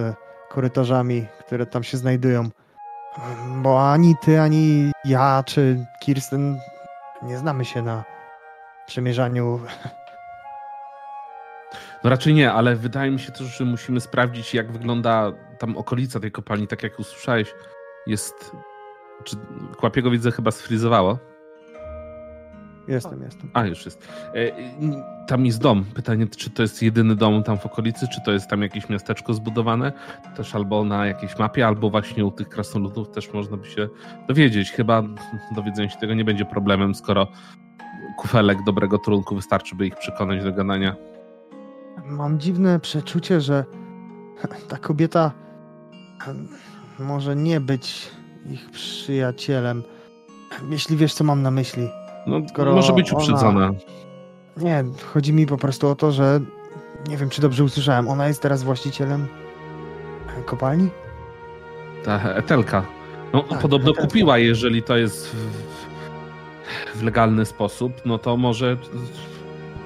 korytarzami, 0.50 1.26
które 1.40 1.66
tam 1.66 1.82
się 1.82 1.96
znajdują. 1.96 2.48
Bo 3.62 3.92
ani 3.92 4.14
ty, 4.22 4.40
ani 4.40 4.92
ja, 5.04 5.42
czy 5.46 5.86
Kirsten 6.00 6.60
nie 7.22 7.38
znamy 7.38 7.64
się 7.64 7.82
na 7.82 8.04
przemierzaniu 8.86 9.60
No 12.04 12.10
raczej 12.10 12.34
nie, 12.34 12.52
ale 12.52 12.76
wydaje 12.76 13.10
mi 13.10 13.18
się 13.18 13.32
też, 13.32 13.58
że 13.58 13.64
musimy 13.64 14.00
sprawdzić, 14.00 14.54
jak 14.54 14.72
wygląda 14.72 15.32
tam 15.58 15.76
okolica 15.76 16.20
tej 16.20 16.32
kopalni, 16.32 16.66
tak 16.66 16.82
jak 16.82 16.98
usłyszałeś. 16.98 17.54
Jest. 18.06 18.52
Czy 19.24 19.36
Kłapiego 19.76 20.10
widzę 20.10 20.30
chyba 20.30 20.50
sfrizowało? 20.50 21.18
Jestem, 22.88 23.22
jestem. 23.22 23.50
A, 23.52 23.66
już 23.66 23.84
jest. 23.84 24.08
E, 24.34 24.50
tam 25.26 25.46
jest 25.46 25.60
dom. 25.60 25.84
Pytanie, 25.94 26.26
czy 26.26 26.50
to 26.50 26.62
jest 26.62 26.82
jedyny 26.82 27.16
dom 27.16 27.42
tam 27.42 27.58
w 27.58 27.66
okolicy, 27.66 28.06
czy 28.08 28.20
to 28.24 28.32
jest 28.32 28.50
tam 28.50 28.62
jakieś 28.62 28.88
miasteczko 28.88 29.34
zbudowane, 29.34 29.92
też 30.36 30.54
albo 30.54 30.84
na 30.84 31.06
jakiejś 31.06 31.38
mapie, 31.38 31.66
albo 31.66 31.90
właśnie 31.90 32.24
u 32.24 32.30
tych 32.30 32.48
krasnoludów 32.48 33.10
też 33.10 33.32
można 33.32 33.56
by 33.56 33.66
się 33.66 33.88
dowiedzieć. 34.28 34.70
Chyba 34.70 35.02
dowiedzenie 35.54 35.90
się 35.90 35.98
tego 35.98 36.14
nie 36.14 36.24
będzie 36.24 36.44
problemem, 36.44 36.94
skoro 36.94 37.28
kufelek 38.18 38.58
dobrego 38.66 38.98
trunku 38.98 39.36
wystarczy, 39.36 39.76
by 39.76 39.86
ich 39.86 39.96
przekonać 39.96 40.44
do 40.44 40.52
gadania. 40.52 41.09
Mam 42.06 42.40
dziwne 42.40 42.80
przeczucie, 42.80 43.40
że 43.40 43.64
ta 44.68 44.76
kobieta 44.76 45.32
może 46.98 47.36
nie 47.36 47.60
być 47.60 48.10
ich 48.50 48.70
przyjacielem. 48.70 49.82
Jeśli 50.70 50.96
wiesz, 50.96 51.14
co 51.14 51.24
mam 51.24 51.42
na 51.42 51.50
myśli. 51.50 51.88
No, 52.26 52.48
Skoro 52.48 52.74
może 52.74 52.92
być 52.92 53.12
uprzedzona. 53.12 53.66
Ona... 53.66 53.70
Nie, 54.56 54.84
chodzi 55.12 55.32
mi 55.32 55.46
po 55.46 55.56
prostu 55.56 55.88
o 55.88 55.94
to, 55.94 56.12
że 56.12 56.40
nie 57.08 57.16
wiem, 57.16 57.30
czy 57.30 57.42
dobrze 57.42 57.64
usłyszałem. 57.64 58.08
Ona 58.08 58.28
jest 58.28 58.42
teraz 58.42 58.62
właścicielem 58.62 59.26
kopalni? 60.46 60.88
Ta 62.04 62.32
Etelka. 62.32 62.82
No, 63.32 63.42
tak, 63.42 63.60
podobno 63.60 63.90
Etelka. 63.90 64.08
kupiła, 64.08 64.38
jeżeli 64.38 64.82
to 64.82 64.96
jest 64.96 65.28
w, 65.28 66.98
w, 66.98 67.02
legalny 67.02 67.46
sposób, 67.46 67.92
no 68.04 68.18
to 68.18 68.36
może 68.36 68.76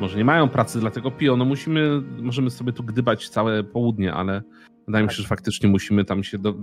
może 0.00 0.18
nie 0.18 0.24
mają 0.24 0.48
pracy, 0.48 0.80
dlatego 0.80 1.10
piją. 1.10 1.36
No 1.36 1.44
musimy, 1.44 2.02
możemy 2.22 2.50
sobie 2.50 2.72
tu 2.72 2.82
gdybać 2.82 3.28
całe 3.28 3.64
południe, 3.64 4.12
ale 4.12 4.42
wydaje 4.86 5.04
mi 5.04 5.10
się, 5.10 5.22
że 5.22 5.28
faktycznie 5.28 5.68
musimy 5.68 6.04
tam 6.04 6.24
się 6.24 6.38
do, 6.38 6.54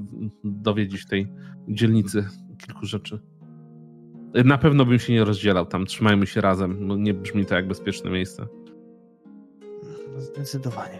dowiedzieć 0.43 1.05
tej 1.05 1.27
dzielnicy 1.67 2.27
kilku 2.57 2.85
rzeczy. 2.85 3.19
Na 4.45 4.57
pewno 4.57 4.85
bym 4.85 4.99
się 4.99 5.13
nie 5.13 5.23
rozdzielał 5.23 5.65
tam, 5.65 5.85
trzymajmy 5.85 6.27
się 6.27 6.41
razem. 6.41 7.03
Nie 7.03 7.13
brzmi 7.13 7.45
to 7.45 7.55
jak 7.55 7.67
bezpieczne 7.67 8.11
miejsce. 8.11 8.47
Zdecydowanie. 10.17 10.99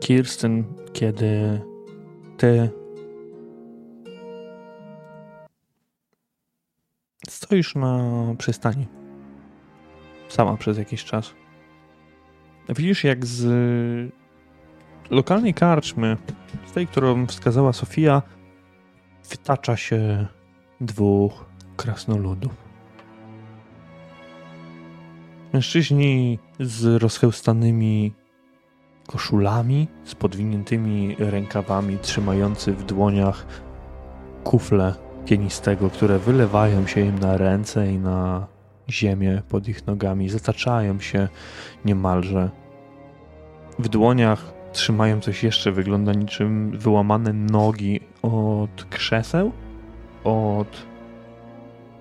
Kirsten, 0.00 0.64
kiedy 0.92 1.60
ty 2.36 2.70
stoisz 7.28 7.74
na 7.74 8.04
przystani 8.38 8.99
sama 10.32 10.56
przez 10.56 10.78
jakiś 10.78 11.04
czas. 11.04 11.34
Widzisz, 12.68 13.04
jak 13.04 13.26
z 13.26 14.12
lokalnej 15.10 15.54
karczmy, 15.54 16.16
z 16.66 16.72
tej, 16.72 16.86
którą 16.86 17.26
wskazała 17.26 17.72
Sofia, 17.72 18.22
wytacza 19.30 19.76
się 19.76 20.26
dwóch 20.80 21.44
krasnoludów. 21.76 22.52
Mężczyźni 25.52 26.38
z 26.60 27.02
rozchełstanymi 27.02 28.12
koszulami, 29.06 29.88
z 30.04 30.14
podwiniętymi 30.14 31.16
rękawami, 31.18 31.98
trzymający 31.98 32.72
w 32.72 32.84
dłoniach 32.84 33.46
kufle 34.44 34.94
pienistego, 35.26 35.90
które 35.90 36.18
wylewają 36.18 36.86
się 36.86 37.00
im 37.00 37.18
na 37.18 37.36
ręce 37.36 37.92
i 37.92 37.98
na 37.98 38.46
ziemię 38.90 39.42
pod 39.48 39.68
ich 39.68 39.86
nogami, 39.86 40.28
zataczają 40.28 41.00
się 41.00 41.28
niemalże. 41.84 42.50
W 43.78 43.88
dłoniach 43.88 44.52
trzymają 44.72 45.20
coś 45.20 45.42
jeszcze, 45.42 45.72
wygląda 45.72 46.12
niczym 46.12 46.78
wyłamane 46.78 47.32
nogi 47.32 48.00
od 48.22 48.84
krzeseł, 48.90 49.52
od 50.24 50.86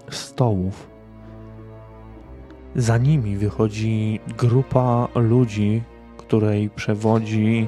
stołów. 0.09 0.89
Za 2.75 2.97
nimi 2.97 3.37
wychodzi 3.37 4.19
grupa 4.37 5.07
ludzi, 5.15 5.83
której 6.17 6.69
przewodzi 6.69 7.67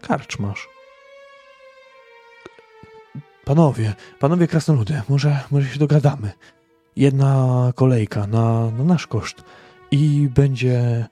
karczmasz. 0.00 0.68
Panowie, 3.44 3.94
panowie 4.20 4.46
krasnoludy, 4.46 5.02
może, 5.08 5.40
może 5.50 5.68
się 5.68 5.78
dogadamy 5.78 6.32
jedna 6.96 7.72
kolejka 7.74 8.26
na, 8.26 8.70
na 8.70 8.84
nasz 8.84 9.06
koszt 9.06 9.44
i 9.90 10.28
będzie 10.34 11.06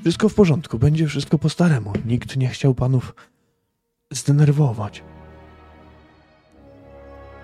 wszystko 0.00 0.28
w 0.28 0.34
porządku, 0.34 0.78
będzie 0.78 1.06
wszystko 1.06 1.38
po 1.38 1.48
staremu. 1.48 1.92
Nikt 2.04 2.36
nie 2.36 2.48
chciał 2.48 2.74
panów 2.74 3.14
zdenerwować. 4.10 5.02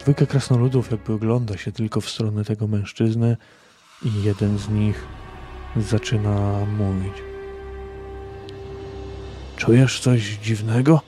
Dwójka 0.01 0.27
krasnoludów 0.27 0.91
jakby 0.91 1.13
ogląda 1.13 1.57
się 1.57 1.73
tylko 1.73 2.01
w 2.01 2.11
stronę 2.11 2.45
tego 2.45 2.67
mężczyzny 2.67 3.37
i 4.05 4.23
jeden 4.23 4.59
z 4.59 4.69
nich 4.69 5.07
zaczyna 5.77 6.67
mówić. 6.79 7.13
Czujesz 9.57 10.01
coś 10.01 10.23
dziwnego? 10.23 11.01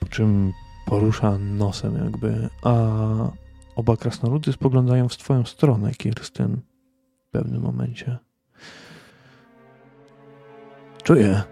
Po 0.00 0.06
czym 0.06 0.52
porusza 0.86 1.38
nosem 1.38 1.94
jakby, 2.04 2.48
a 2.62 2.72
Oba 3.76 3.96
krasnoludy 3.96 4.52
spoglądają 4.52 5.08
w 5.08 5.16
twoją 5.16 5.44
stronę, 5.44 5.94
Kirsten, 5.94 6.60
w 7.28 7.30
pewnym 7.30 7.62
momencie. 7.62 8.18
Czuję. 11.02 11.42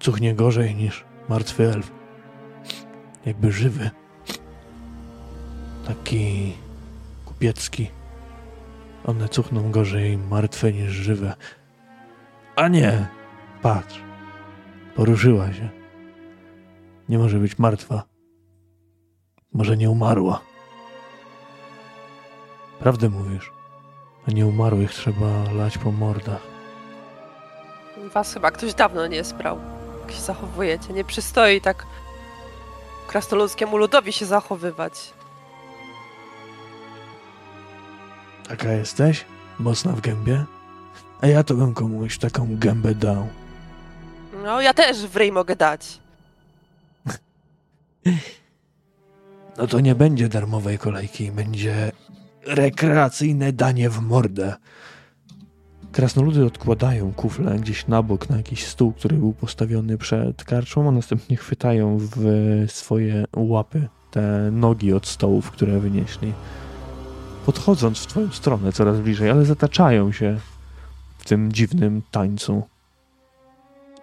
Cuchnie 0.00 0.34
gorzej 0.34 0.74
niż 0.74 1.04
martwy 1.28 1.72
elf. 1.72 1.90
Jakby 3.26 3.52
żywy. 3.52 3.90
Taki 5.86 6.52
kupiecki. 7.24 7.90
One 9.06 9.28
cuchną 9.28 9.70
gorzej 9.70 10.18
martwe 10.18 10.72
niż 10.72 10.90
żywe. 10.90 11.34
A 12.56 12.68
nie! 12.68 13.06
Patrz. 13.62 14.00
Poruszyła 14.96 15.52
się. 15.52 15.68
Nie 17.08 17.18
może 17.18 17.38
być 17.38 17.58
martwa. 17.58 18.02
Może 19.52 19.76
nie 19.76 19.90
umarła. 19.90 20.49
Prawdę 22.80 23.08
mówisz. 23.08 23.52
A 24.28 24.30
nie 24.30 24.46
umarłych 24.46 24.92
trzeba 24.92 25.52
lać 25.52 25.78
po 25.78 25.92
mordach. 25.92 26.40
Was 28.14 28.34
chyba 28.34 28.50
ktoś 28.50 28.74
dawno 28.74 29.06
nie 29.06 29.24
sprał. 29.24 29.58
Jak 30.00 30.12
się 30.12 30.20
zachowujecie. 30.20 30.92
Nie 30.92 31.04
przystoi 31.04 31.60
tak 31.60 31.86
krasnoludzkiemu 33.06 33.76
ludowi 33.76 34.12
się 34.12 34.26
zachowywać. 34.26 35.12
Taka 38.48 38.72
jesteś? 38.72 39.24
Mocna 39.58 39.92
w 39.92 40.00
gębie? 40.00 40.44
A 41.20 41.26
ja 41.26 41.44
to 41.44 41.54
bym 41.54 41.74
komuś 41.74 42.18
taką 42.18 42.46
gębę 42.58 42.94
dał. 42.94 43.28
No, 44.44 44.60
ja 44.60 44.74
też 44.74 45.06
w 45.06 45.16
ryj 45.16 45.32
mogę 45.32 45.56
dać. 45.56 45.98
No 49.56 49.66
to 49.66 49.80
nie 49.80 49.94
będzie 49.94 50.28
darmowej 50.28 50.78
kolejki, 50.78 51.32
będzie 51.32 51.92
rekreacyjne 52.46 53.52
danie 53.52 53.90
w 53.90 54.00
mordę. 54.00 54.54
Krasnoludy 55.92 56.44
odkładają 56.44 57.12
kufle 57.12 57.56
gdzieś 57.58 57.86
na 57.86 58.02
bok 58.02 58.30
na 58.30 58.36
jakiś 58.36 58.66
stół, 58.66 58.92
który 58.92 59.16
był 59.16 59.32
postawiony 59.32 59.98
przed 59.98 60.44
karczą, 60.44 60.88
a 60.88 60.90
następnie 60.90 61.36
chwytają 61.36 61.98
w 62.00 62.64
swoje 62.68 63.24
łapy 63.36 63.88
te 64.10 64.50
nogi 64.52 64.92
od 64.92 65.06
stołów, 65.06 65.50
które 65.50 65.80
wynieśli. 65.80 66.32
Podchodząc 67.46 67.98
w 67.98 68.06
twoją 68.06 68.30
stronę 68.30 68.72
coraz 68.72 69.00
bliżej, 69.00 69.30
ale 69.30 69.44
zataczają 69.44 70.12
się 70.12 70.38
w 71.18 71.24
tym 71.24 71.52
dziwnym 71.52 72.02
tańcu. 72.10 72.62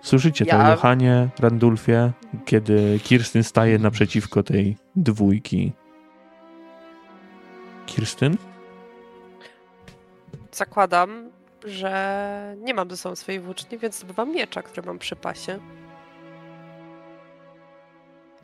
Słyszycie 0.02 0.46
ja... 0.46 0.64
to, 0.64 0.70
Johanie, 0.70 1.30
Randulfie, 1.40 2.12
kiedy 2.46 3.00
Kirstyn 3.04 3.44
staje 3.44 3.80
naprzeciwko 3.80 4.44
tej 4.44 4.78
dwójki 4.96 5.72
Kirstyn? 7.88 8.38
Zakładam, 10.52 11.32
że 11.66 12.56
nie 12.58 12.74
mam 12.74 12.90
ze 12.90 12.98
sobą 12.98 13.16
swojej 13.16 13.42
włóczni, 13.42 13.78
więc 13.78 13.98
zdobywam 13.98 14.32
miecza, 14.32 14.62
który 14.62 14.88
mam 14.88 15.00
przy 15.00 15.16
pasie. 15.16 15.60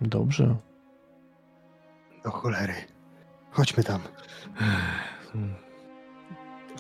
Dobrze. 0.02 0.56
Do 2.24 2.32
cholery. 2.32 2.74
Chodźmy 3.52 3.84
tam. 3.84 4.00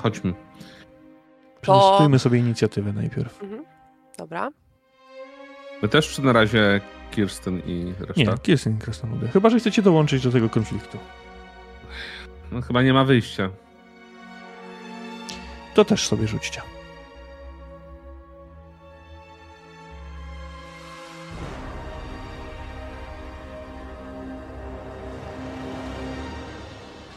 Chodźmy. 0.04 0.34
Przetestujmy 1.62 2.19
sobie 2.19 2.39
inicjatywę 2.39 2.93
najpierw. 2.93 3.43
Mhm. 3.43 3.65
Dobra. 4.17 4.49
My 5.82 5.89
też 5.89 6.10
czy 6.10 6.21
na 6.21 6.34
razie 6.34 6.82
Kirsten 7.12 7.60
i 7.65 7.93
reszta? 7.99 8.32
Nie, 8.32 8.38
Kirsten 8.38 8.76
i 8.76 8.80
Krasnoludy. 8.80 9.28
Chyba, 9.28 9.49
że 9.49 9.60
chcecie 9.60 9.82
dołączyć 9.82 10.23
do 10.23 10.32
tego 10.32 10.49
konfliktu. 10.49 10.97
No, 12.51 12.62
chyba 12.62 12.82
nie 12.82 12.93
ma 12.93 13.03
wyjścia. 13.03 13.49
To 15.73 15.86
też 15.86 16.08
sobie 16.08 16.27
rzućcie. 16.27 16.62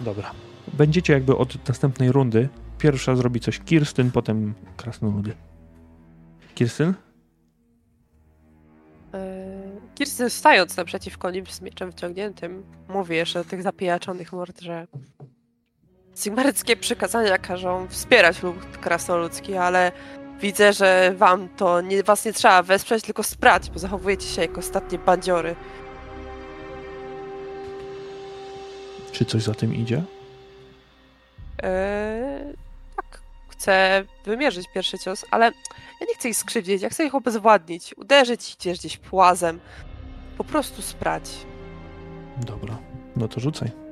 Dobra. 0.00 0.30
Będziecie 0.72 1.12
jakby 1.12 1.36
od 1.36 1.68
następnej 1.68 2.12
rundy. 2.12 2.48
Pierwsza 2.78 3.16
zrobi 3.16 3.40
coś 3.40 3.58
Kirstyn, 3.58 4.10
potem 4.10 4.54
krasnoludy. 4.76 5.32
Kirstyn? 6.54 6.94
E, 9.14 9.36
Kirstyn 9.94 10.30
stając 10.30 10.76
naprzeciwko 10.76 11.30
nim 11.30 11.46
z 11.46 11.60
mieczem 11.60 11.92
wciągniętym, 11.92 12.62
mówi 12.88 13.16
jeszcze 13.16 13.38
do 13.38 13.44
tych 13.44 13.62
zapijaczonych 13.62 14.32
mord, 14.32 14.60
że 14.60 14.86
Sigmaryckie 16.16 16.76
przykazania 16.76 17.38
każą 17.38 17.88
wspierać 17.88 18.42
lud 18.42 18.56
krasnoludzki, 18.80 19.56
ale 19.56 19.92
widzę, 20.40 20.72
że 20.72 21.14
wam 21.16 21.48
to 21.48 21.80
nie, 21.80 22.02
was 22.02 22.24
nie 22.24 22.32
trzeba 22.32 22.62
wesprzeć, 22.62 23.04
tylko 23.04 23.22
sprać, 23.22 23.70
bo 23.70 23.78
zachowujecie 23.78 24.26
się 24.26 24.42
jak 24.42 24.58
ostatnie 24.58 24.98
bandziory. 24.98 25.56
Czy 29.12 29.24
coś 29.24 29.42
za 29.42 29.54
tym 29.54 29.74
idzie? 29.74 30.02
Eee, 31.62 32.54
tak, 32.96 33.20
chcę 33.48 34.04
wymierzyć 34.24 34.66
pierwszy 34.74 34.98
cios, 34.98 35.24
ale 35.30 35.46
ja 36.00 36.06
nie 36.08 36.14
chcę 36.14 36.28
ich 36.28 36.36
skrzywdzić, 36.36 36.82
ja 36.82 36.88
chcę 36.88 37.06
ich 37.06 37.14
obezwładnić, 37.14 37.94
uderzyć 37.96 38.50
ich 38.50 38.56
gdzieś, 38.56 38.78
gdzieś 38.78 38.96
płazem. 38.96 39.60
Po 40.38 40.44
prostu 40.44 40.82
sprać. 40.82 41.22
Dobra, 42.36 42.78
no 43.16 43.28
to 43.28 43.40
rzucaj. 43.40 43.85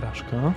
Porażka. 0.00 0.52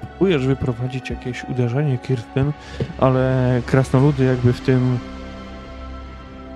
Próbujesz 0.00 0.46
wyprowadzić 0.46 1.10
jakieś 1.10 1.44
uderzenie, 1.44 1.98
Kirsten, 1.98 2.52
ale 2.98 3.62
krasnoludy 3.66 4.24
jakby 4.24 4.52
w 4.52 4.60
tym 4.60 4.98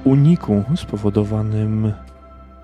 uniku 0.05 0.65
spowodowanym 0.77 1.93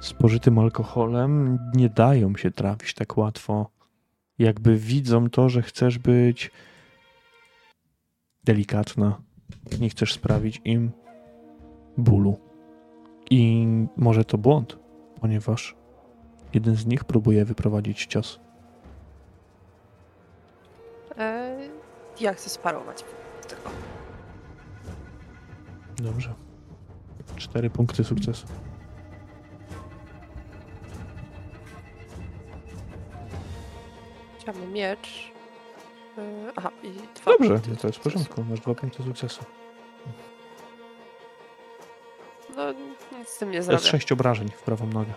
spożytym 0.01 0.59
alkoholem 0.59 1.59
nie 1.75 1.89
dają 1.89 2.37
się 2.37 2.51
trafić 2.51 2.95
tak 2.95 3.17
łatwo. 3.17 3.71
Jakby 4.39 4.77
widzą 4.77 5.31
to, 5.31 5.49
że 5.49 5.63
chcesz 5.63 5.99
być 5.99 6.51
delikatna. 8.45 9.21
Nie 9.81 9.89
chcesz 9.91 10.13
sprawić 10.13 10.61
im 10.65 10.91
bólu. 11.97 12.39
I 13.31 13.67
może 13.97 14.25
to 14.25 14.39
błąd, 14.39 14.79
ponieważ 15.21 15.80
jeden 16.55 16.77
z 16.77 16.87
nich 16.87 17.05
próbuje 17.05 17.45
wyprowadzić 17.45 18.07
cios. 18.07 18.41
Eee, 21.19 21.71
ja 22.21 22.35
chcę 22.35 22.51
sparować. 22.51 23.05
Tylko. 23.49 23.71
Dobrze. 25.97 26.35
Cztery 27.37 27.71
punkty 27.71 28.05
sukcesu. 28.05 28.47
Mamy 34.47 34.67
miecz. 34.67 35.33
Eee, 36.19 36.25
aha, 36.57 36.71
i 36.83 36.91
dwa 36.93 37.33
Dobrze, 37.39 37.77
to 37.77 37.87
jest 37.87 37.99
w 37.99 38.03
porządku. 38.03 38.45
Masz 38.45 38.61
dwa 38.61 38.75
punkty 38.75 39.03
sukcesu. 39.03 39.45
No, 42.57 42.73
nic 43.19 43.29
z 43.29 43.39
tym 43.39 43.49
nie 43.51 43.53
To 43.53 43.57
jest 43.57 43.69
zrobię. 43.69 43.85
sześć 43.91 44.13
obrażeń 44.13 44.49
w 44.49 44.63
prawą 44.63 44.87
nogę. 44.87 45.13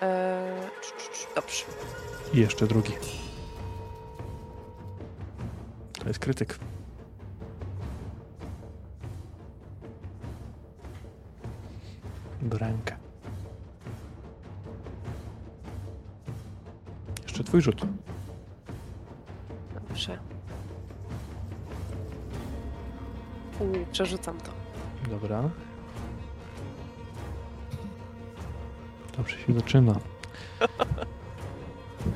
Eee, 0.00 0.70
dobrze. 1.34 1.64
I 2.32 2.40
jeszcze 2.40 2.66
drugi. 2.66 2.92
To 5.98 6.08
jest 6.08 6.18
krytyk. 6.18 6.58
Rękę. 12.50 12.96
Jeszcze 17.22 17.44
twój 17.44 17.60
rzut. 17.62 17.80
Dobrze. 19.74 20.18
Uuu, 23.60 23.86
przerzucam 23.92 24.38
to. 24.40 24.52
Dobra. 25.10 25.50
Dobrze 29.16 29.38
się 29.38 29.52
zaczyna. 29.52 29.94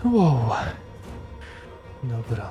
Wow. 0.04 0.50
Dobra. 2.02 2.50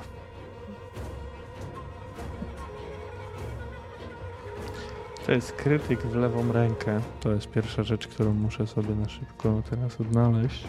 To 5.26 5.32
jest 5.32 5.52
krytyk 5.52 6.00
w 6.00 6.14
lewą 6.14 6.52
rękę. 6.52 7.00
To 7.20 7.32
jest 7.32 7.50
pierwsza 7.50 7.82
rzecz, 7.82 8.08
którą 8.08 8.32
muszę 8.32 8.66
sobie 8.66 8.94
na 8.94 9.08
szybko 9.08 9.62
teraz 9.70 10.00
odnaleźć. 10.00 10.68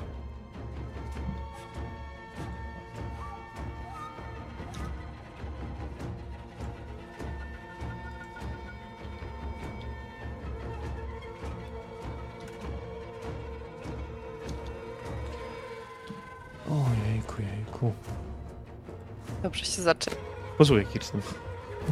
Posłuchaj, 20.59 20.85
Kirsten. 20.85 21.21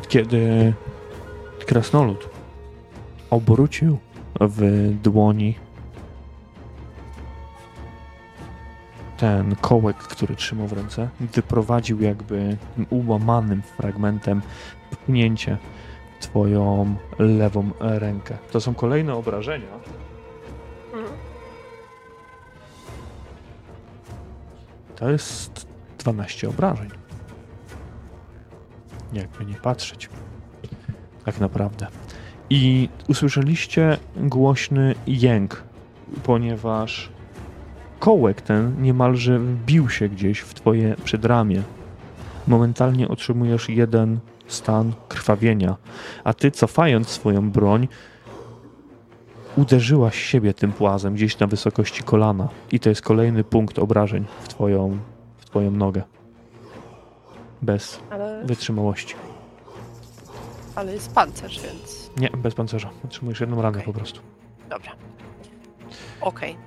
Kiedy 0.07 0.73
krasnolud 1.65 2.29
obrócił 3.29 3.97
w 4.39 4.89
dłoni 5.03 5.55
ten 9.17 9.55
kołek, 9.55 9.97
który 9.97 10.35
trzymał 10.35 10.67
w 10.67 10.73
ręce, 10.73 11.09
wyprowadził 11.19 12.01
jakby 12.01 12.57
ułamanym 12.89 13.61
fragmentem 13.61 14.41
pchnięcie 14.91 15.57
w 16.19 16.23
twoją 16.23 16.95
lewą 17.19 17.69
rękę. 17.79 18.37
To 18.51 18.61
są 18.61 18.73
kolejne 18.73 19.15
obrażenia. 19.15 19.79
To 24.95 25.09
jest 25.09 25.67
12 25.99 26.49
obrażeń. 26.49 27.06
Jakby 29.13 29.45
nie 29.45 29.55
patrzeć. 29.55 30.09
Tak 31.25 31.39
naprawdę. 31.39 31.87
I 32.49 32.89
usłyszeliście 33.07 33.97
głośny 34.15 34.95
jęk, 35.07 35.63
ponieważ 36.23 37.09
kołek 37.99 38.41
ten 38.41 38.81
niemalże 38.81 39.39
wbił 39.39 39.89
się 39.89 40.09
gdzieś 40.09 40.39
w 40.39 40.53
twoje 40.53 40.95
przedramię. 41.03 41.61
Momentalnie 42.47 43.07
otrzymujesz 43.07 43.69
jeden 43.69 44.19
stan 44.47 44.93
krwawienia, 45.07 45.75
a 46.23 46.33
ty 46.33 46.51
cofając 46.51 47.09
swoją 47.09 47.51
broń 47.51 47.87
uderzyłaś 49.57 50.15
siebie 50.15 50.53
tym 50.53 50.73
płazem 50.73 51.13
gdzieś 51.13 51.39
na 51.39 51.47
wysokości 51.47 52.03
kolana 52.03 52.49
i 52.71 52.79
to 52.79 52.89
jest 52.89 53.01
kolejny 53.01 53.43
punkt 53.43 53.79
obrażeń 53.79 54.25
w 54.41 54.47
twoją, 54.47 54.97
w 55.37 55.45
twoją 55.45 55.71
nogę. 55.71 56.03
Bez 57.61 57.99
Ale, 58.09 58.41
wytrzymałości. 58.45 59.15
ale 60.75 60.93
jest 60.93 61.13
pancerz, 61.13 61.59
więc 61.61 62.11
Nie, 62.17 62.29
bez 62.29 62.55
pancerza. 62.55 62.89
Otrzymujesz 63.05 63.39
jedną 63.39 63.61
ranę 63.61 63.77
Okej. 63.77 63.93
po 63.93 63.99
prostu. 63.99 64.21
dobra. 64.69 64.91
Okej. 66.21 66.57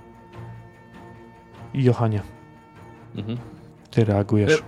I 1.75 1.85
Johanie, 1.85 2.23
Mhm. 3.17 3.39
ty 3.91 4.05
reagujesz. 4.05 4.63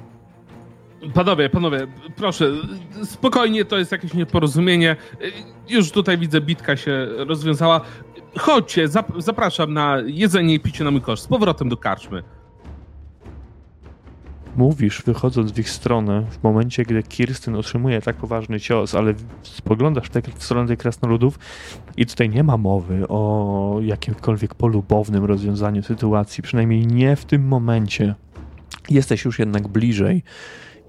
Panowie, 1.15 1.51
panowie, 1.51 1.87
proszę, 2.17 2.45
spokojnie, 3.05 3.65
to 3.65 3.79
jest 3.79 3.93
jakieś 3.93 4.15
nieporozumienie. 4.15 4.97
Już 5.69 5.91
tutaj 5.91 6.19
widzę, 6.19 6.41
bitka 6.41 6.77
się 6.77 7.07
rozwiązała. 7.17 7.81
Chodźcie, 8.39 8.89
zap 8.89 9.13
zapraszam 9.19 9.73
na 9.73 9.97
jedzenie 10.07 10.55
i 10.55 10.61
picie 10.61 10.85
na 10.85 10.91
mój 10.91 11.01
koszt. 11.01 11.25
Z 11.25 11.27
powrotem 11.29 11.69
do 11.69 11.77
karczmy. 11.77 12.23
Mówisz, 14.57 15.03
wychodząc 15.07 15.53
w 15.53 15.59
ich 15.59 15.71
stronę, 15.71 16.23
w 16.31 16.43
momencie, 16.43 16.83
gdy 16.83 17.03
Kirsten 17.03 17.57
otrzymuje 17.57 18.01
tak 18.01 18.17
poważny 18.17 18.61
cios, 18.61 18.95
ale 18.95 19.15
spoglądasz 19.43 20.11
tak 20.11 20.29
w 20.29 20.45
stronę 20.45 20.69
tych 20.69 20.79
krasnoludów 20.79 21.39
i 21.97 22.07
tutaj 22.07 22.31
nie 22.31 22.45
ma 22.45 22.57
mowy 22.57 23.09
o 23.09 23.77
jakimkolwiek 23.83 24.55
polubownym 24.55 25.25
rozwiązaniu 25.25 25.83
sytuacji, 25.83 26.43
przynajmniej 26.43 26.87
nie 26.87 27.17
w 27.17 27.25
tym 27.25 27.49
momencie. 27.49 28.15
Jesteś 28.91 29.25
już 29.25 29.39
jednak 29.39 29.69
bliżej 29.69 30.23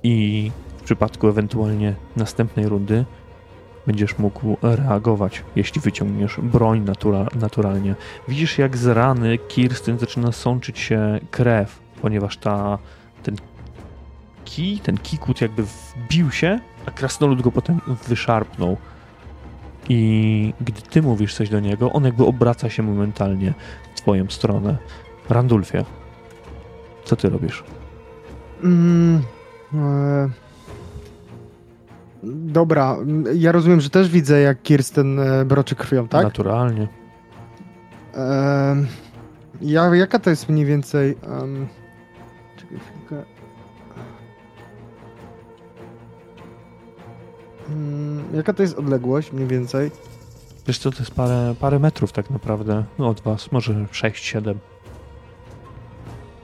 i 0.04 0.52
w 0.78 0.84
przypadku 0.84 1.28
ewentualnie 1.28 1.96
następnej 2.16 2.68
rundy 2.68 3.06
będziesz 3.88 4.18
mógł 4.18 4.58
reagować, 4.62 5.44
jeśli 5.56 5.82
wyciągniesz 5.82 6.40
broń 6.44 6.86
natura- 6.86 7.36
naturalnie. 7.36 7.96
Widzisz, 8.28 8.58
jak 8.58 8.78
z 8.78 8.86
rany 8.88 9.38
Kirsten 9.38 10.00
zaczyna 10.00 10.32
sączyć 10.32 10.80
się 10.80 11.20
krew 11.32 11.84
ponieważ 12.04 12.38
ta, 12.38 12.78
kij, 14.46 14.80
ten 14.80 14.98
kikut 14.98 15.42
jakby 15.42 15.64
wbił 15.64 16.32
się, 16.32 16.60
a 16.86 16.92
krasnolud 16.92 17.42
go 17.42 17.52
potem 17.52 17.82
wyszarpnął. 18.08 18.78
I 19.90 20.54
gdy 20.62 20.82
ty 20.82 21.02
mówisz 21.02 21.36
coś 21.36 21.50
do 21.50 21.60
niego, 21.60 21.94
on 21.94 22.04
jakby 22.04 22.26
obraca 22.26 22.70
się 22.70 22.84
momentalnie 22.84 23.54
w 23.96 24.02
twoją 24.02 24.26
stronę. 24.30 24.78
Randulfie, 25.30 25.86
co 27.06 27.16
ty 27.16 27.30
robisz? 27.30 27.64
Mm, 28.64 29.22
e... 29.76 30.30
Dobra, 32.24 32.98
ja 33.36 33.52
rozumiem, 33.52 33.82
że 33.82 33.90
też 33.90 34.10
widzę, 34.10 34.40
jak 34.40 34.62
Kirsten 34.62 35.20
e, 35.20 35.46
broczy 35.46 35.76
krwią, 35.76 36.08
tak? 36.08 36.24
Naturalnie. 36.24 36.88
E... 38.16 38.76
Ja, 39.62 39.96
jaka 39.96 40.20
to 40.20 40.30
jest 40.30 40.50
mniej 40.50 40.66
więcej... 40.66 41.16
Um... 41.42 41.68
Hmm, 47.68 48.24
jaka 48.36 48.54
to 48.54 48.62
jest 48.62 48.78
odległość 48.78 49.32
mniej 49.32 49.48
więcej? 49.48 49.92
Wiesz 50.68 50.78
co, 50.80 50.92
to 50.92 51.00
jest 51.00 51.12
parę, 51.12 51.56
parę 51.60 51.80
metrów 51.80 52.12
tak 52.12 52.30
naprawdę 52.30 52.84
no, 53.00 53.10
od 53.10 53.22
was, 53.22 53.52
może 53.52 53.74
6-7. 53.74 54.56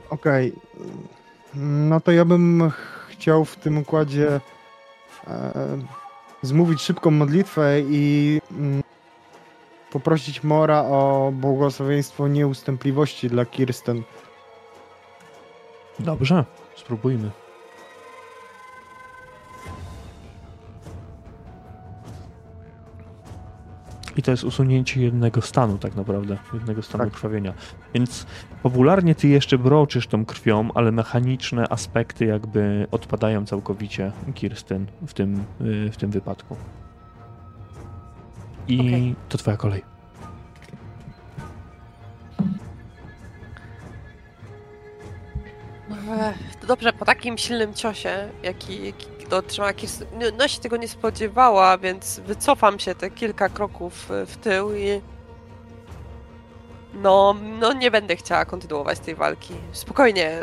Okej. 0.09 0.53
Okay. 0.53 0.70
No 1.55 2.01
to 2.01 2.11
ja 2.11 2.26
bym 2.26 2.72
chciał 3.09 3.45
w 3.45 3.55
tym 3.55 3.78
układzie 3.78 4.41
e, 5.28 5.78
zmówić 6.41 6.82
szybką 6.82 7.11
modlitwę 7.11 7.82
i 7.82 8.41
mm, 8.51 8.84
poprosić 9.91 10.43
Mora 10.43 10.82
o 10.82 11.32
błogosławieństwo 11.36 12.28
nieustępliwości 12.28 13.30
dla 13.30 13.45
Kirsten. 13.45 14.03
Dobrze, 15.99 16.45
spróbujmy. 16.76 17.32
I 24.20 24.22
to 24.22 24.32
jest 24.32 24.43
usunięcie 24.43 25.01
jednego 25.01 25.41
stanu 25.41 25.78
tak 25.78 25.95
naprawdę, 25.95 26.38
jednego 26.53 26.82
stanu 26.82 27.03
tak. 27.03 27.13
krwawienia. 27.13 27.53
Więc 27.93 28.26
popularnie 28.63 29.15
ty 29.15 29.28
jeszcze 29.28 29.57
broczysz 29.57 30.07
tą 30.07 30.26
krwią, 30.26 30.70
ale 30.74 30.91
mechaniczne 30.91 31.70
aspekty 31.70 32.26
jakby 32.26 32.88
odpadają 32.91 33.45
całkowicie 33.45 34.11
Kirsten 34.36 34.86
w 35.07 35.13
tym, 35.13 35.43
y, 35.61 35.89
w 35.91 35.97
tym 35.97 36.11
wypadku. 36.11 36.55
I 38.67 38.80
okay. 38.80 39.15
to 39.30 39.38
twoja 39.38 39.57
kolej. 39.57 39.84
Dobrze, 46.67 46.93
po 46.93 47.05
takim 47.05 47.38
silnym 47.38 47.74
ciosie, 47.74 48.30
jaki, 48.43 48.86
jaki 48.86 49.18
otrzymała 49.38 49.73
Kirsten, 49.73 50.07
no 50.38 50.47
się 50.47 50.59
tego 50.59 50.77
nie 50.77 50.88
spodziewała, 50.88 51.77
więc 51.77 52.19
wycofam 52.19 52.80
się 52.80 52.95
te 52.95 53.09
kilka 53.09 53.49
kroków 53.49 54.09
w 54.27 54.38
tył 54.38 54.75
i 54.75 55.01
no, 56.93 57.36
no 57.59 57.73
nie 57.73 57.91
będę 57.91 58.15
chciała 58.15 58.45
kontynuować 58.45 58.99
tej 58.99 59.15
walki. 59.15 59.53
Spokojnie. 59.71 60.39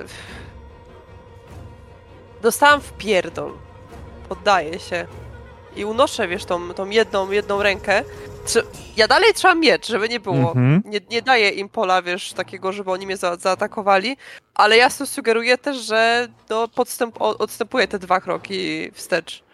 Dostałam 2.42 2.80
w 2.80 2.92
pierdol. 2.92 3.52
Poddaję 4.28 4.78
się. 4.78 5.06
I 5.76 5.84
unoszę, 5.84 6.28
wiesz, 6.28 6.44
tą, 6.44 6.74
tą 6.74 6.90
jedną, 6.90 7.30
jedną 7.30 7.62
rękę 7.62 8.02
ja 8.96 9.08
dalej 9.08 9.34
trzymam 9.34 9.60
miecz, 9.60 9.88
żeby 9.88 10.08
nie 10.08 10.20
było. 10.20 10.52
Mm 10.52 10.80
-hmm. 10.80 10.88
Nie, 10.88 11.00
nie 11.10 11.22
daję 11.22 11.50
im 11.50 11.68
pola, 11.68 12.02
wiesz, 12.02 12.32
takiego, 12.32 12.72
żeby 12.72 12.90
oni 12.90 13.06
mnie 13.06 13.16
za 13.16 13.36
zaatakowali, 13.36 14.16
ale 14.54 14.76
jasno 14.76 15.06
sugeruję 15.06 15.58
też, 15.58 15.76
że 15.76 16.28
no, 16.50 16.68
podstęp 16.68 17.16
odstępuję 17.20 17.88
te 17.88 17.98
dwa 17.98 18.20
kroki 18.20 18.90
wstecz. 18.92 19.44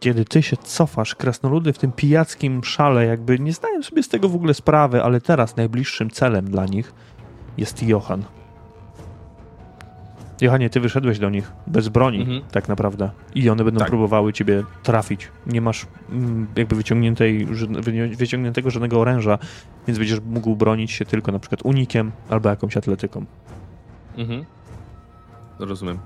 Kiedy 0.00 0.24
ty 0.24 0.42
się 0.42 0.56
cofasz, 0.56 1.14
krasnoludy 1.14 1.72
w 1.72 1.78
tym 1.78 1.92
pijackim 1.92 2.64
szale 2.64 3.06
jakby 3.06 3.38
nie 3.38 3.52
zdają 3.52 3.82
sobie 3.82 4.02
z 4.02 4.08
tego 4.08 4.28
w 4.28 4.34
ogóle 4.34 4.54
sprawy, 4.54 5.02
ale 5.02 5.20
teraz 5.20 5.56
najbliższym 5.56 6.10
celem 6.10 6.50
dla 6.50 6.66
nich 6.66 6.92
jest 7.58 7.82
Johan. 7.82 8.24
Johanie, 10.40 10.70
ty 10.70 10.80
wyszedłeś 10.80 11.18
do 11.18 11.30
nich 11.30 11.52
bez 11.66 11.88
broni, 11.88 12.20
mhm. 12.20 12.42
tak 12.52 12.68
naprawdę. 12.68 13.10
I 13.34 13.50
one 13.50 13.64
będą 13.64 13.78
tak. 13.78 13.88
próbowały 13.88 14.32
ciebie 14.32 14.64
trafić. 14.82 15.28
Nie 15.46 15.60
masz 15.60 15.86
mm, 16.10 16.46
jakby 16.56 16.76
wyciągniętej, 16.76 17.46
wyciągniętego 18.16 18.70
żadnego 18.70 19.00
oręża, 19.00 19.38
więc 19.86 19.98
będziesz 19.98 20.20
mógł 20.20 20.56
bronić 20.56 20.90
się 20.90 21.04
tylko 21.04 21.32
na 21.32 21.38
przykład 21.38 21.62
unikiem 21.64 22.12
albo 22.30 22.48
jakąś 22.48 22.76
atletyką. 22.76 23.24
Mhm. 24.16 24.44
Rozumiem. 25.58 25.98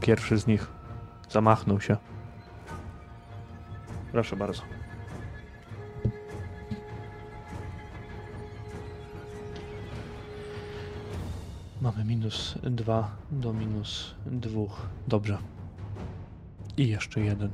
Pierwszy 0.00 0.38
z 0.38 0.46
nich 0.46 0.66
zamachnął 1.28 1.80
się. 1.80 1.96
Proszę 4.12 4.36
bardzo. 4.36 4.62
Mamy 11.80 12.04
minus 12.04 12.58
2 12.62 13.16
do 13.30 13.52
minus 13.52 14.14
2. 14.26 14.66
Dobrze. 15.08 15.38
I 16.76 16.88
jeszcze 16.88 17.20
jeden. 17.20 17.50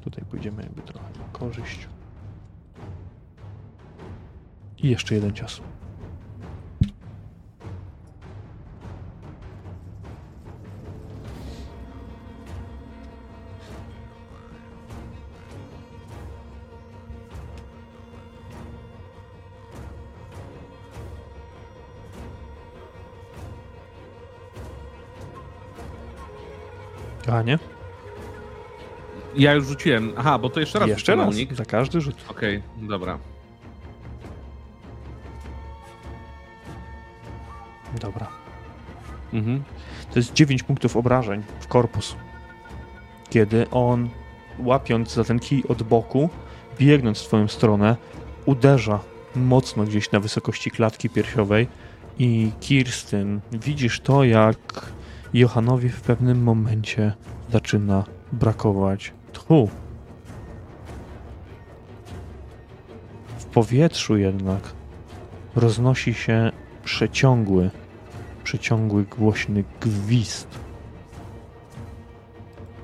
Tutaj 0.00 0.24
pójdziemy 0.24 0.62
jakby 0.62 0.82
trochę 0.82 1.06
na 1.18 1.24
korzyść. 1.32 1.88
I 4.78 4.88
jeszcze 4.88 5.14
jeden 5.14 5.32
cios. 5.32 5.60
A 27.32 27.42
nie? 27.42 27.58
Ja 29.36 29.52
już 29.54 29.66
rzuciłem. 29.66 30.12
Aha, 30.16 30.38
bo 30.38 30.50
to 30.50 30.60
jeszcze 30.60 30.78
raz. 30.78 30.88
Jeszcze 30.88 31.16
raz, 31.16 31.34
unik. 31.34 31.54
za 31.54 31.64
każdy 31.64 32.00
rzut. 32.00 32.16
Okej, 32.28 32.62
dobra. 32.76 33.18
Dobra. 38.00 38.26
Mhm. 39.32 39.62
To 40.12 40.18
jest 40.18 40.32
9 40.32 40.62
punktów 40.62 40.96
obrażeń 40.96 41.42
w 41.60 41.66
korpus. 41.66 42.16
Kiedy 43.30 43.70
on, 43.70 44.08
łapiąc 44.58 45.14
za 45.14 45.24
ten 45.24 45.38
kij 45.38 45.64
od 45.68 45.82
boku, 45.82 46.30
biegnąc 46.78 47.20
w 47.20 47.26
twoją 47.26 47.48
stronę, 47.48 47.96
uderza 48.46 49.00
mocno 49.36 49.84
gdzieś 49.84 50.12
na 50.12 50.20
wysokości 50.20 50.70
klatki 50.70 51.10
piersiowej 51.10 51.68
i 52.18 52.52
Kirsten, 52.60 53.40
widzisz 53.52 54.00
to, 54.00 54.24
jak 54.24 54.92
Johanowi 55.34 55.88
w 55.88 56.00
pewnym 56.00 56.42
momencie 56.42 57.12
zaczyna 57.52 58.04
brakować 58.32 59.12
tchu. 59.32 59.68
W 63.38 63.44
powietrzu 63.44 64.16
jednak 64.16 64.72
roznosi 65.56 66.14
się 66.14 66.52
przeciągły, 66.84 67.70
przeciągły 68.44 69.04
głośny 69.04 69.64
gwizd, 69.80 70.58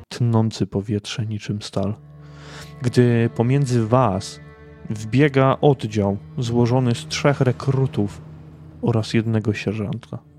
tnący 0.08 0.66
powietrze 0.66 1.26
niczym 1.26 1.62
stal. 1.62 1.94
Gdy 2.82 3.30
pomiędzy 3.34 3.86
was 3.86 4.40
wbiega 4.90 5.56
oddział 5.60 6.16
złożony 6.38 6.94
z 6.94 7.06
trzech 7.06 7.40
rekrutów 7.40 8.20
oraz 8.82 9.14
jednego 9.14 9.54
sierżanta. 9.54 10.33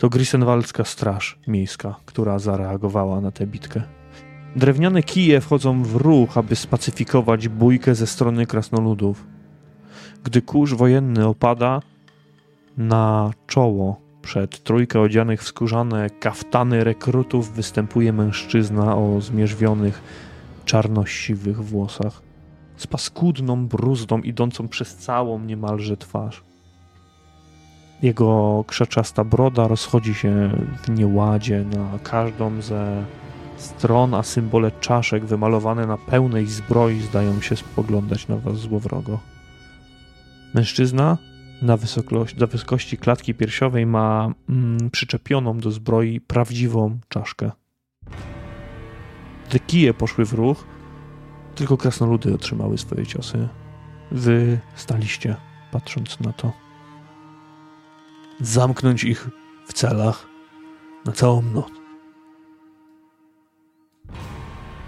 To 0.00 0.08
Grisenwaldzka 0.08 0.84
Straż 0.84 1.38
Miejska, 1.46 1.94
która 2.06 2.38
zareagowała 2.38 3.20
na 3.20 3.30
tę 3.30 3.46
bitkę. 3.46 3.82
Drewniane 4.56 5.02
kije 5.02 5.40
wchodzą 5.40 5.82
w 5.82 5.96
ruch, 5.96 6.38
aby 6.38 6.56
spacyfikować 6.56 7.48
bójkę 7.48 7.94
ze 7.94 8.06
strony 8.06 8.46
krasnoludów. 8.46 9.26
Gdy 10.24 10.42
kurz 10.42 10.74
wojenny 10.74 11.26
opada, 11.26 11.80
na 12.76 13.30
czoło 13.46 14.00
przed 14.22 14.62
trójkę 14.62 15.00
odzianych 15.00 15.42
w 15.42 15.46
skórzane 15.46 16.10
kaftany 16.10 16.84
rekrutów 16.84 17.52
występuje 17.52 18.12
mężczyzna 18.12 18.96
o 18.96 19.20
zmierzwionych, 19.20 20.02
czarno-siwych 20.64 21.64
włosach, 21.64 22.22
z 22.76 22.86
paskudną 22.86 23.66
bruzdą 23.66 24.18
idącą 24.18 24.68
przez 24.68 24.96
całą 24.96 25.38
niemalże 25.38 25.96
twarz. 25.96 26.49
Jego 28.02 28.64
krzaczasta 28.66 29.24
broda 29.24 29.68
rozchodzi 29.68 30.14
się 30.14 30.50
w 30.82 30.90
nieładzie 30.90 31.64
na 31.64 31.98
każdą 31.98 32.62
ze 32.62 33.04
stron, 33.56 34.14
a 34.14 34.22
symbole 34.22 34.70
czaszek 34.80 35.24
wymalowane 35.24 35.86
na 35.86 35.96
pełnej 35.96 36.46
zbroi 36.46 37.00
zdają 37.00 37.40
się 37.40 37.56
spoglądać 37.56 38.28
na 38.28 38.36
was 38.36 38.56
złowrogo. 38.56 39.18
Mężczyzna 40.54 41.18
na 41.62 41.76
wysokości, 41.76 42.38
na 42.38 42.46
wysokości 42.46 42.98
klatki 42.98 43.34
piersiowej 43.34 43.86
ma 43.86 44.32
mm, 44.48 44.90
przyczepioną 44.90 45.58
do 45.58 45.70
zbroi 45.70 46.20
prawdziwą 46.20 46.98
czaszkę. 47.08 47.50
Te 49.48 49.58
kije 49.58 49.94
poszły 49.94 50.24
w 50.24 50.32
ruch, 50.32 50.64
tylko 51.54 51.76
krasnoludy 51.76 52.34
otrzymały 52.34 52.78
swoje 52.78 53.06
ciosy. 53.06 53.48
Wy 54.10 54.58
staliście, 54.74 55.36
patrząc 55.72 56.20
na 56.20 56.32
to. 56.32 56.69
Zamknąć 58.40 59.04
ich 59.04 59.28
w 59.66 59.72
celach 59.72 60.26
na 61.04 61.12
całą 61.12 61.42
noc. 61.42 61.70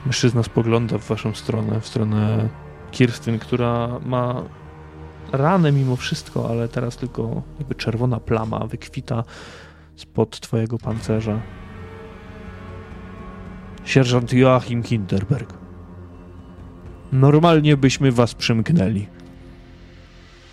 Mężczyzna 0.06 0.42
spogląda 0.42 0.98
w 0.98 1.06
waszą 1.06 1.34
stronę, 1.34 1.80
w 1.80 1.86
stronę 1.86 2.48
Kirstyn, 2.90 3.38
która 3.38 4.00
ma 4.06 4.42
ranę 5.32 5.72
mimo 5.72 5.96
wszystko, 5.96 6.50
ale 6.50 6.68
teraz 6.68 6.96
tylko 6.96 7.42
jakby 7.58 7.74
czerwona 7.74 8.20
plama 8.20 8.66
wykwita 8.66 9.24
spod 9.96 10.40
twojego 10.40 10.78
pancerza. 10.78 11.40
Sierżant 13.84 14.32
Joachim 14.32 14.82
Hinterberg. 14.82 15.54
Normalnie 17.12 17.76
byśmy 17.76 18.12
was 18.12 18.34
przymknęli. 18.34 19.06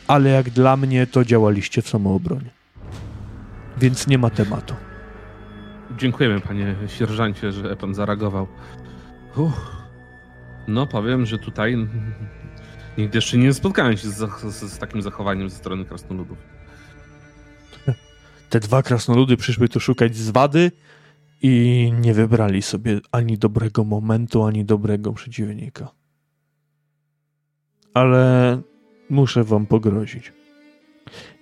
Ale 0.07 0.29
jak 0.29 0.49
dla 0.49 0.77
mnie, 0.77 1.07
to 1.07 1.25
działaliście 1.25 1.81
w 1.81 1.89
samoobronie. 1.89 2.58
Więc 3.79 4.07
nie 4.07 4.17
ma 4.17 4.29
tematu. 4.29 4.75
Dziękujemy, 5.97 6.41
panie 6.41 6.75
sierżancie, 6.87 7.51
że 7.51 7.75
pan 7.75 7.93
zareagował. 7.93 8.47
Uff. 9.35 9.79
No, 10.67 10.87
powiem, 10.87 11.25
że 11.25 11.37
tutaj 11.37 11.87
nigdy 12.97 13.17
jeszcze 13.17 13.37
nie 13.37 13.53
spotkałem 13.53 13.97
się 13.97 14.09
z, 14.09 14.31
z, 14.43 14.73
z 14.73 14.77
takim 14.77 15.01
zachowaniem 15.01 15.49
ze 15.49 15.55
strony 15.55 15.85
krasnoludów. 15.85 16.37
Te 18.49 18.59
dwa 18.59 18.83
krasnoludy 18.83 19.37
przyszły 19.37 19.69
tu 19.69 19.79
szukać 19.79 20.15
zwady 20.15 20.71
i 21.41 21.93
nie 21.99 22.13
wybrali 22.13 22.61
sobie 22.61 22.99
ani 23.11 23.37
dobrego 23.37 23.83
momentu, 23.83 24.43
ani 24.43 24.65
dobrego 24.65 25.13
przeciwnika. 25.13 25.91
Ale 27.93 28.61
muszę 29.09 29.43
wam 29.43 29.65
pogrozić. 29.65 30.33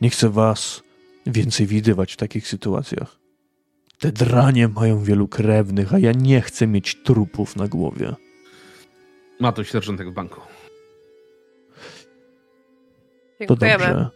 Nie 0.01 0.09
chcę 0.09 0.29
was 0.29 0.83
więcej 1.31 1.67
widywać 1.67 2.13
w 2.13 2.17
takich 2.17 2.47
sytuacjach. 2.47 3.19
Te 3.99 4.11
dranie 4.11 4.67
mają 4.67 5.03
wielu 5.03 5.27
krewnych, 5.27 5.93
a 5.93 5.99
ja 5.99 6.11
nie 6.11 6.41
chcę 6.41 6.67
mieć 6.67 6.95
trupów 7.03 7.55
na 7.55 7.67
głowie. 7.67 8.15
Ma 9.39 9.51
to 9.51 9.63
sierżantek 9.63 10.09
w 10.09 10.13
banku. 10.13 10.41
To 13.47 13.55
dobrze. 13.55 14.09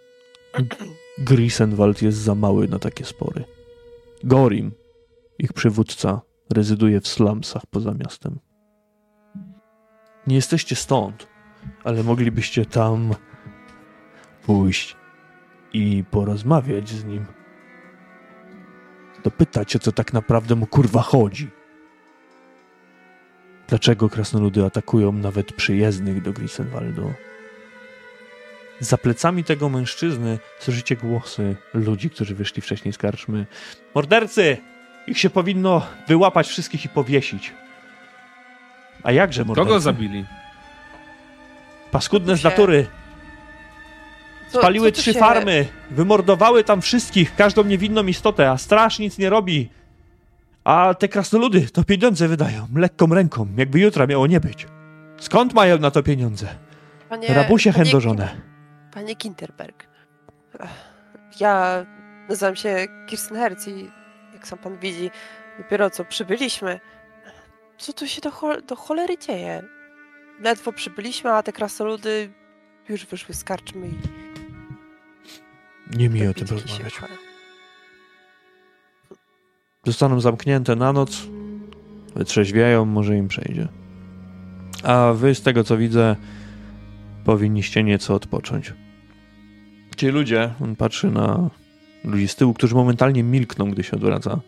Grisenwald 1.17 2.01
jest 2.01 2.17
za 2.17 2.35
mały 2.35 2.67
na 2.67 2.79
takie 2.79 3.05
spory. 3.05 3.43
Gorim, 4.23 4.71
ich 5.39 5.53
przywódca, 5.53 6.21
rezyduje 6.49 7.01
w 7.01 7.07
slumsach 7.07 7.65
poza 7.65 7.93
miastem. 7.93 8.39
Nie 10.27 10.35
jesteście 10.35 10.75
stąd, 10.75 11.27
ale 11.83 12.03
moglibyście 12.03 12.65
tam 12.65 13.15
pójść 14.45 14.95
i 15.73 16.03
porozmawiać 16.11 16.89
z 16.89 17.05
nim. 17.05 17.25
Dopytać 19.23 19.71
się, 19.71 19.79
co 19.79 19.91
tak 19.91 20.13
naprawdę 20.13 20.55
mu 20.55 20.67
kurwa 20.67 21.01
chodzi. 21.01 21.49
Dlaczego 23.67 24.09
krasnoludy 24.09 24.65
atakują 24.65 25.11
nawet 25.11 25.53
przyjezdnych 25.53 26.21
do 26.21 26.33
Grisenwaldu? 26.33 27.13
Za 28.79 28.97
plecami 28.97 29.43
tego 29.43 29.69
mężczyzny 29.69 30.39
słyszycie 30.59 30.95
głosy 30.95 31.55
ludzi, 31.73 32.09
którzy 32.09 32.35
wyszli 32.35 32.61
wcześniej 32.61 32.93
z 32.93 32.97
karczmy. 32.97 33.45
Mordercy! 33.95 34.57
Ich 35.07 35.19
się 35.19 35.29
powinno 35.29 35.87
wyłapać 36.07 36.47
wszystkich 36.47 36.85
i 36.85 36.89
powiesić. 36.89 37.53
A 39.03 39.11
jakże 39.11 39.45
mordercy? 39.45 39.67
Kogo 39.67 39.79
zabili? 39.79 40.25
Paskudne 41.91 42.37
z 42.37 42.43
natury. 42.43 42.87
Spaliły 44.59 44.91
trzy 44.91 45.13
się... 45.13 45.19
farmy, 45.19 45.67
wymordowały 45.91 46.63
tam 46.63 46.81
wszystkich, 46.81 47.35
każdą 47.35 47.63
niewinną 47.63 48.05
istotę, 48.05 48.51
a 48.51 48.57
straż 48.57 48.99
nic 48.99 49.17
nie 49.17 49.29
robi. 49.29 49.69
A 50.63 50.93
te 50.93 51.07
krasnoludy 51.07 51.69
to 51.69 51.83
pieniądze 51.83 52.27
wydają, 52.27 52.67
lekką 52.75 53.07
ręką, 53.07 53.47
jakby 53.57 53.79
jutra 53.79 54.07
miało 54.07 54.27
nie 54.27 54.39
być. 54.39 54.67
Skąd 55.19 55.53
mają 55.53 55.77
na 55.77 55.91
to 55.91 56.03
pieniądze? 56.03 56.47
Panie, 57.09 57.27
Rabusie 57.27 57.73
panie, 57.73 57.85
chędożone. 57.85 58.41
Panie 58.93 59.15
Kinterberg, 59.15 59.87
ja 61.39 61.85
nazywam 62.29 62.55
się 62.55 62.87
Kirsten 63.07 63.37
Herz 63.37 63.67
i 63.67 63.89
jak 64.33 64.47
sam 64.47 64.59
pan 64.59 64.77
widzi, 64.77 65.11
dopiero 65.57 65.89
co 65.89 66.05
przybyliśmy. 66.05 66.79
Co 67.77 67.93
tu 67.93 68.07
się 68.07 68.21
do, 68.21 68.31
cho 68.31 68.61
do 68.61 68.75
cholery 68.75 69.17
dzieje? 69.17 69.63
Ledwo 70.39 70.73
przybyliśmy, 70.73 71.31
a 71.31 71.43
te 71.43 71.51
krasnoludy 71.51 72.29
już 72.89 73.05
wyszły 73.05 73.35
z 73.35 73.43
karczmy 73.43 73.87
i... 73.87 74.30
Nie 75.97 76.09
mi 76.09 76.27
o 76.27 76.33
tym 76.33 76.47
rozmawiać. 76.47 76.93
Zostaną 79.85 80.19
zamknięte 80.19 80.75
na 80.75 80.93
noc, 80.93 81.27
wytrzeźwiają, 82.15 82.85
może 82.85 83.17
im 83.17 83.27
przejdzie. 83.27 83.67
A 84.83 85.13
wy, 85.13 85.35
z 85.35 85.41
tego 85.41 85.63
co 85.63 85.77
widzę, 85.77 86.15
powinniście 87.23 87.83
nieco 87.83 88.15
odpocząć. 88.15 88.73
Ci 89.97 90.07
ludzie, 90.07 90.53
on 90.61 90.75
patrzy 90.75 91.11
na 91.11 91.49
ludzi 92.03 92.27
z 92.27 92.35
tyłu, 92.35 92.53
którzy 92.53 92.75
momentalnie 92.75 93.23
milkną, 93.23 93.71
gdy 93.71 93.83
się 93.83 93.91
odwraca. 93.91 94.39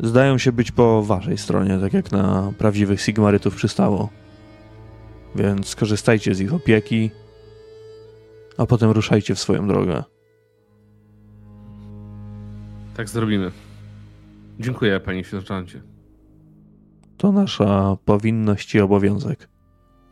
Zdają 0.00 0.38
się 0.38 0.52
być 0.52 0.72
po 0.72 1.02
waszej 1.02 1.38
stronie, 1.38 1.78
tak 1.78 1.92
jak 1.92 2.12
na 2.12 2.52
prawdziwych 2.58 3.00
Sigmarytów 3.00 3.56
przystało. 3.56 4.08
Więc 5.34 5.68
skorzystajcie 5.68 6.34
z 6.34 6.40
ich 6.40 6.54
opieki, 6.54 7.10
a 8.58 8.66
potem 8.66 8.90
ruszajcie 8.90 9.34
w 9.34 9.38
swoją 9.38 9.68
drogę. 9.68 10.04
Tak 12.96 13.08
zrobimy. 13.08 13.50
Dziękuję, 14.60 15.00
panie 15.00 15.24
sierżancie. 15.24 15.82
To 17.16 17.32
nasza 17.32 17.96
powinność 18.04 18.74
i 18.74 18.80
obowiązek. 18.80 19.48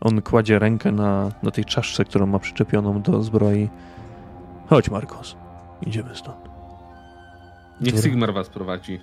On 0.00 0.22
kładzie 0.22 0.58
rękę 0.58 0.92
na, 0.92 1.32
na 1.42 1.50
tej 1.50 1.64
czaszce, 1.64 2.04
którą 2.04 2.26
ma 2.26 2.38
przyczepioną 2.38 3.02
do 3.02 3.22
zbroi. 3.22 3.68
Chodź, 4.66 4.90
Marcos. 4.90 5.36
Idziemy 5.86 6.16
stąd. 6.16 6.38
Niech 7.80 8.00
Sigmar 8.00 8.34
was 8.34 8.48
prowadzi. 8.48 9.00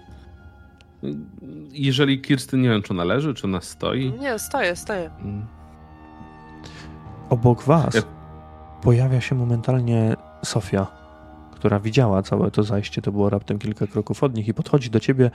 Jeżeli 1.72 2.22
Kirsten, 2.22 2.62
nie 2.62 2.70
wiem, 2.70 2.82
czy 2.82 2.94
ona 2.94 3.04
leży, 3.04 3.34
czy 3.34 3.48
ona 3.48 3.62
stoi. 3.62 4.14
Nie, 4.20 4.40
stoję, 4.40 4.76
stoję. 4.76 5.10
Mm. 5.20 5.46
Obok 7.30 7.64
was 7.64 7.94
ja... 7.94 8.02
pojawia 8.82 9.22
się 9.22 9.36
momentalnie 9.36 10.16
Sofia, 10.46 10.88
która 11.52 11.80
widziała 11.80 12.22
całe 12.22 12.52
to 12.52 12.64
zajście. 12.64 13.02
To 13.02 13.12
było 13.12 13.30
raptem 13.30 13.60
kilka 13.60 13.88
kroków 13.88 14.24
od 14.24 14.36
nich 14.36 14.48
i 14.48 14.54
podchodzi 14.54 14.90
do 14.90 15.00
ciebie 15.00 15.32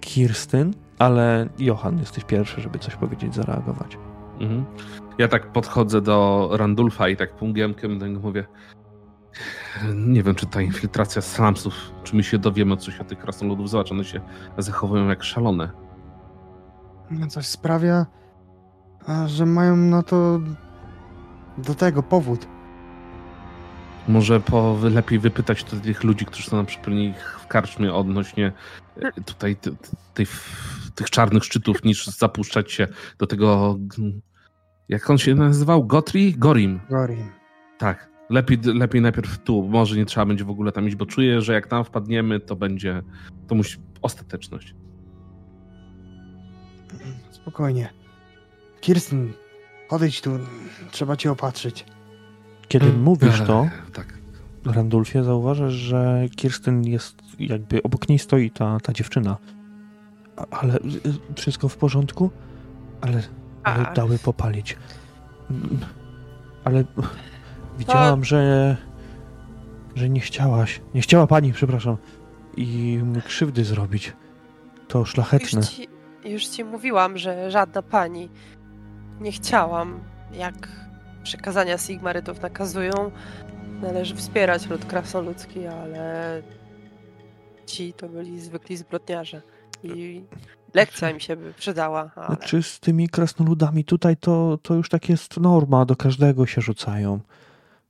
Kirsten, 0.00 0.74
ale 0.98 1.48
Johan, 1.58 1.98
jesteś 1.98 2.24
pierwszy, 2.24 2.60
żeby 2.60 2.78
coś 2.78 2.96
powiedzieć, 2.96 3.34
zareagować. 3.34 3.98
Mhm. 4.40 4.64
Ja 5.18 5.28
tak 5.28 5.52
podchodzę 5.52 6.00
do 6.00 6.48
Randulfa 6.52 7.08
i 7.08 7.16
tak 7.16 7.36
pungiemkiem 7.36 7.98
do 7.98 8.06
niego 8.06 8.20
mówię 8.20 8.44
nie 9.94 10.22
wiem, 10.22 10.34
czy 10.34 10.46
ta 10.46 10.62
infiltracja 10.62 11.22
slumsów, 11.22 11.74
czy 12.04 12.16
my 12.16 12.22
się 12.22 12.38
dowiemy 12.38 12.76
coś 12.76 13.00
o 13.00 13.04
tych 13.04 13.18
krasnoludów. 13.18 13.70
Zobacz, 13.70 13.92
one 13.92 14.04
się 14.04 14.20
zachowują 14.58 15.08
jak 15.08 15.22
szalone. 15.22 15.70
Coś 17.28 17.46
sprawia, 17.46 18.06
że 19.26 19.46
mają 19.46 19.76
na 19.76 20.02
to 20.02 20.40
do 21.58 21.74
tego 21.74 22.02
powód. 22.02 22.46
Może 24.08 24.40
po, 24.40 24.78
lepiej 24.82 25.18
wypytać 25.18 25.64
tych 25.64 26.04
ludzi, 26.04 26.24
którzy 26.24 26.50
są 26.50 26.56
na 26.56 26.64
przypomnij 26.64 27.14
w 27.40 27.46
karczmie 27.46 27.94
odnośnie 27.94 28.52
e, 28.96 29.22
tutaj 29.22 29.56
tych 30.94 31.10
czarnych 31.10 31.44
szczytów, 31.44 31.84
niż 31.84 32.06
zapuszczać 32.06 32.72
się 32.72 32.88
do 33.18 33.26
tego. 33.26 33.78
Jak 34.88 35.10
on 35.10 35.18
się 35.18 35.34
nazywał? 35.34 35.86
Gotri? 35.86 36.34
Gorim. 36.34 36.80
Gorim. 36.90 37.30
Tak. 37.78 38.08
Lepiej, 38.30 38.58
lepiej 38.64 39.00
najpierw 39.00 39.38
tu. 39.38 39.62
Może 39.62 39.96
nie 39.96 40.06
trzeba 40.06 40.26
będzie 40.26 40.44
w 40.44 40.50
ogóle 40.50 40.72
tam 40.72 40.88
iść, 40.88 40.96
bo 40.96 41.06
czuję, 41.06 41.40
że 41.42 41.52
jak 41.52 41.66
tam 41.66 41.84
wpadniemy, 41.84 42.40
to 42.40 42.56
będzie. 42.56 43.02
To 43.46 43.54
musi. 43.54 43.78
ostateczność. 44.02 44.74
Spokojnie. 47.30 47.88
Kirsten, 48.80 49.32
podejdź 49.88 50.20
tu. 50.20 50.38
Trzeba 50.90 51.16
cię 51.16 51.32
opatrzyć. 51.32 51.84
Kiedy 52.68 52.86
hmm. 52.86 53.02
mówisz 53.02 53.40
to, 53.46 53.68
tak. 53.92 54.18
Randulfie, 54.64 55.24
zauważasz, 55.24 55.72
że 55.72 56.26
Kirsten 56.36 56.84
jest 56.84 57.16
jakby 57.38 57.82
obok 57.82 58.08
niej 58.08 58.18
stoi 58.18 58.50
ta, 58.50 58.80
ta 58.80 58.92
dziewczyna. 58.92 59.36
Ale 60.50 60.76
y, 60.76 61.34
wszystko 61.36 61.68
w 61.68 61.76
porządku? 61.76 62.30
Ale, 63.00 63.22
ale 63.62 63.94
dały 63.94 64.18
popalić. 64.18 64.76
Ale 66.64 66.84
widziałam, 67.78 68.24
że 68.24 68.76
że 69.98 70.08
nie 70.08 70.20
chciałaś, 70.20 70.80
nie 70.94 71.00
chciała 71.00 71.26
pani, 71.26 71.52
przepraszam, 71.52 71.96
i 72.56 73.00
krzywdy 73.24 73.64
zrobić. 73.64 74.12
To 74.88 75.04
szlachetne. 75.04 75.60
Już 75.60 75.68
ci, 75.68 75.88
już 76.24 76.46
ci 76.46 76.64
mówiłam, 76.64 77.18
że 77.18 77.50
żadna 77.50 77.82
pani 77.82 78.28
nie 79.20 79.32
chciałam. 79.32 80.00
Jak 80.32 80.68
przekazania 81.22 81.78
Sigmarytów 81.78 82.42
nakazują, 82.42 83.10
należy 83.82 84.16
wspierać 84.16 84.66
lud 84.66 84.84
krasnoludzki, 84.84 85.66
ale 85.66 86.42
ci 87.66 87.92
to 87.92 88.08
byli 88.08 88.40
zwykli 88.40 88.76
zbrodniarze. 88.76 89.42
I 89.82 90.22
lekcja 90.74 91.12
mi 91.12 91.20
się 91.20 91.36
by 91.36 91.52
przydała. 91.52 92.10
Ale... 92.16 92.26
Znaczy 92.26 92.62
z 92.62 92.80
tymi 92.80 93.08
krasnoludami 93.08 93.84
tutaj 93.84 94.16
to, 94.16 94.58
to 94.62 94.74
już 94.74 94.88
tak 94.88 95.08
jest 95.08 95.36
norma, 95.36 95.84
do 95.84 95.96
każdego 95.96 96.46
się 96.46 96.60
rzucają. 96.60 97.20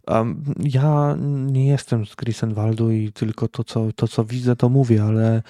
Um, 0.07 0.55
ja 0.61 1.17
nie 1.47 1.69
jestem 1.69 2.07
z 2.07 2.15
Grisenwaldu 2.15 2.91
i 2.91 3.13
tylko 3.13 3.49
to 3.49 3.65
co, 3.65 3.93
to, 3.93 4.09
co 4.09 4.25
widzę, 4.25 4.57
to 4.57 4.69
mówię, 4.69 5.03
ale 5.03 5.43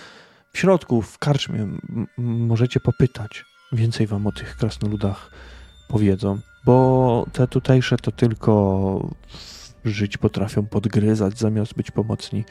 w 0.53 0.59
środku, 0.59 1.03
w 1.03 1.19
karczmie 1.19 1.69
możecie 2.19 2.81
popytać. 2.81 3.45
Więcej 3.73 4.07
wam 4.07 4.27
o 4.27 4.33
tych 4.33 4.57
krasnoludach 4.57 5.31
powiedzą, 5.89 6.39
bo 6.65 7.27
te 7.33 7.49
tutejsze 7.49 7.97
to 7.97 8.13
tylko 8.13 9.11
żyć 9.85 10.17
potrafią 10.17 10.67
podgryzać 10.67 11.39
zamiast 11.39 11.75
być 11.75 11.91
pomocni. 11.91 12.45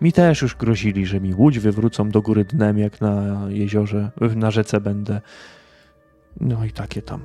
Mi 0.00 0.12
też 0.12 0.42
już 0.42 0.56
grozili, 0.56 1.06
że 1.06 1.20
mi 1.20 1.34
łódź 1.34 1.58
wywrócą 1.58 2.10
do 2.10 2.22
góry 2.22 2.44
dnem, 2.44 2.78
jak 2.78 3.00
na 3.00 3.46
jeziorze, 3.48 4.10
na 4.36 4.50
rzece 4.50 4.80
będę. 4.80 5.20
No 6.40 6.64
i 6.64 6.72
takie 6.72 7.02
tam. 7.02 7.24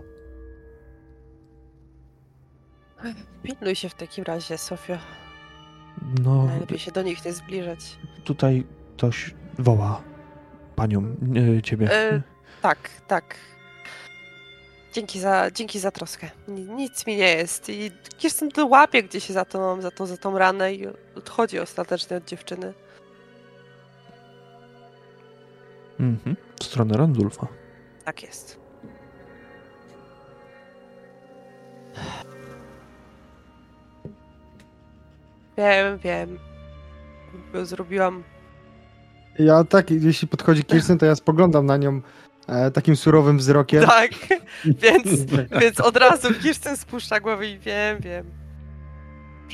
Pilnuj 3.43 3.75
się 3.75 3.89
w 3.89 3.93
takim 3.93 4.23
razie, 4.23 4.57
Sofia. 4.57 4.99
No. 6.23 6.45
Najlepiej 6.45 6.79
się 6.79 6.91
do 6.91 7.01
nich 7.01 7.25
nie 7.25 7.33
zbliżać. 7.33 7.97
Tutaj 8.23 8.63
ktoś 8.97 9.33
woła 9.59 10.01
panią, 10.75 11.15
e, 11.57 11.61
ciebie. 11.61 11.91
E, 11.91 12.21
tak, 12.61 12.89
tak. 13.07 13.35
Dzięki 14.93 15.19
za, 15.19 15.51
dzięki 15.51 15.79
za 15.79 15.91
troskę. 15.91 16.29
Nic 16.47 17.07
mi 17.07 17.17
nie 17.17 17.35
jest. 17.35 17.69
I 17.69 17.91
Kirsten 18.17 18.51
to 18.51 18.65
łapie 18.65 19.03
gdzieś 19.03 19.29
za 19.29 19.45
tą, 19.45 19.81
za, 19.81 19.91
tą, 19.91 20.05
za 20.05 20.17
tą 20.17 20.37
ranę 20.37 20.73
i 20.73 20.87
odchodzi 21.15 21.59
ostatecznie 21.59 22.17
od 22.17 22.25
dziewczyny. 22.25 22.73
Mhm. 25.99 26.35
W 26.59 26.63
stronę 26.63 26.97
Randulfa. 26.97 27.47
Tak 28.05 28.23
jest. 28.23 28.59
Wiem, 35.57 35.97
wiem. 35.97 36.39
Zrobiłam. 37.63 38.23
Ja 39.39 39.63
tak, 39.63 39.91
jeśli 39.91 40.27
podchodzi 40.27 40.63
Kirsten, 40.63 40.97
to 40.97 41.05
ja 41.05 41.15
spoglądam 41.15 41.65
na 41.65 41.77
nią 41.77 42.01
e, 42.47 42.71
takim 42.71 42.95
surowym 42.95 43.37
wzrokiem. 43.37 43.85
Tak, 43.85 44.11
więc, 44.83 45.07
więc 45.61 45.79
od 45.79 45.97
razu 45.97 46.33
Kirsten 46.33 46.77
spuszcza 46.77 47.19
głowę 47.19 47.47
i 47.47 47.59
wiem, 47.59 47.99
wiem. 47.99 48.25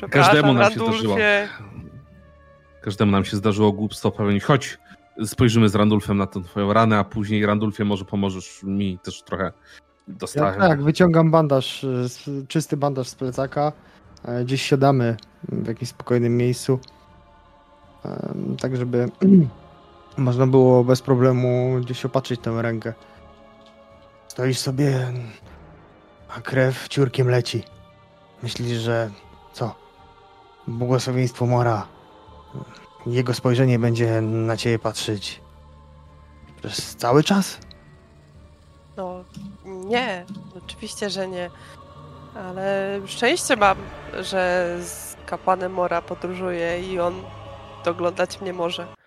Każdemu 0.10 0.54
nam 0.54 0.72
się 0.72 0.80
zdarzyło. 0.80 1.18
Każdemu 2.82 3.12
nam 3.12 3.26
się 3.26 3.38
zdarzyło 3.38 3.72
głupstwo 3.72 4.12
popełnić. 4.12 4.44
Chodź, 4.44 4.78
spojrzymy 5.26 5.70
z 5.70 5.76
Randulfem 5.76 6.18
na 6.18 6.28
tę 6.28 6.44
twoją 6.44 6.74
ranę, 6.74 6.98
a 6.98 7.04
później 7.04 7.46
Randulfie 7.46 7.86
może 7.86 8.06
pomożesz 8.06 8.64
mi 8.64 9.00
też 9.04 9.24
trochę 9.24 9.52
dostałem. 10.08 10.62
Ja, 10.62 10.68
tak, 10.68 10.84
wyciągam 10.84 11.32
bandaż, 11.32 11.86
czysty 12.48 12.78
bandaż 12.78 13.08
z 13.08 13.16
plecaka. 13.16 13.72
E, 14.26 14.46
gdzieś 14.46 14.62
siadamy 14.62 15.18
w 15.50 15.68
jakimś 15.68 15.90
spokojnym 15.90 16.38
miejscu. 16.38 16.80
Tak, 18.62 18.78
żeby 18.78 19.10
można 20.20 20.48
było 20.48 20.84
bez 20.84 21.02
problemu 21.02 21.78
gdzieś 21.82 22.06
opatrzyć 22.06 22.42
tę 22.42 22.62
rękę. 22.62 22.94
Stoisz 24.28 24.60
sobie, 24.60 25.14
a 26.38 26.42
krew 26.42 26.88
ciurkiem 26.88 27.30
leci. 27.30 27.64
Myślisz, 28.44 28.78
że 28.78 29.10
co? 29.54 29.76
Błogosławieństwo 30.68 31.46
Mora. 31.46 31.88
Jego 33.06 33.34
spojrzenie 33.34 33.80
będzie 33.80 34.22
na 34.22 34.58
ciebie 34.58 34.80
patrzeć 34.80 35.42
przez 36.62 36.96
cały 36.96 37.24
czas? 37.24 37.58
No, 38.98 39.24
nie. 39.66 40.26
Oczywiście, 40.66 41.10
że 41.10 41.28
nie. 41.28 41.50
Ale 42.36 43.00
szczęście 43.06 43.56
mam, 43.56 43.78
że 44.20 44.76
z 44.82 45.16
kapłanem 45.26 45.74
Mora 45.74 46.02
podróżuje 46.02 46.94
i 46.94 47.00
on 47.00 47.14
doglądać 47.86 48.42
mnie 48.42 48.54
może. 48.54 48.99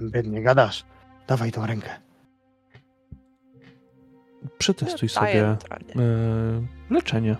Biednie 0.00 0.42
gadasz. 0.42 0.84
Dawaj 1.26 1.52
tą 1.52 1.66
rękę. 1.66 1.90
Przetestuj 4.58 5.08
sobie 5.08 5.56
yy, 5.94 6.66
leczenie. 6.90 7.36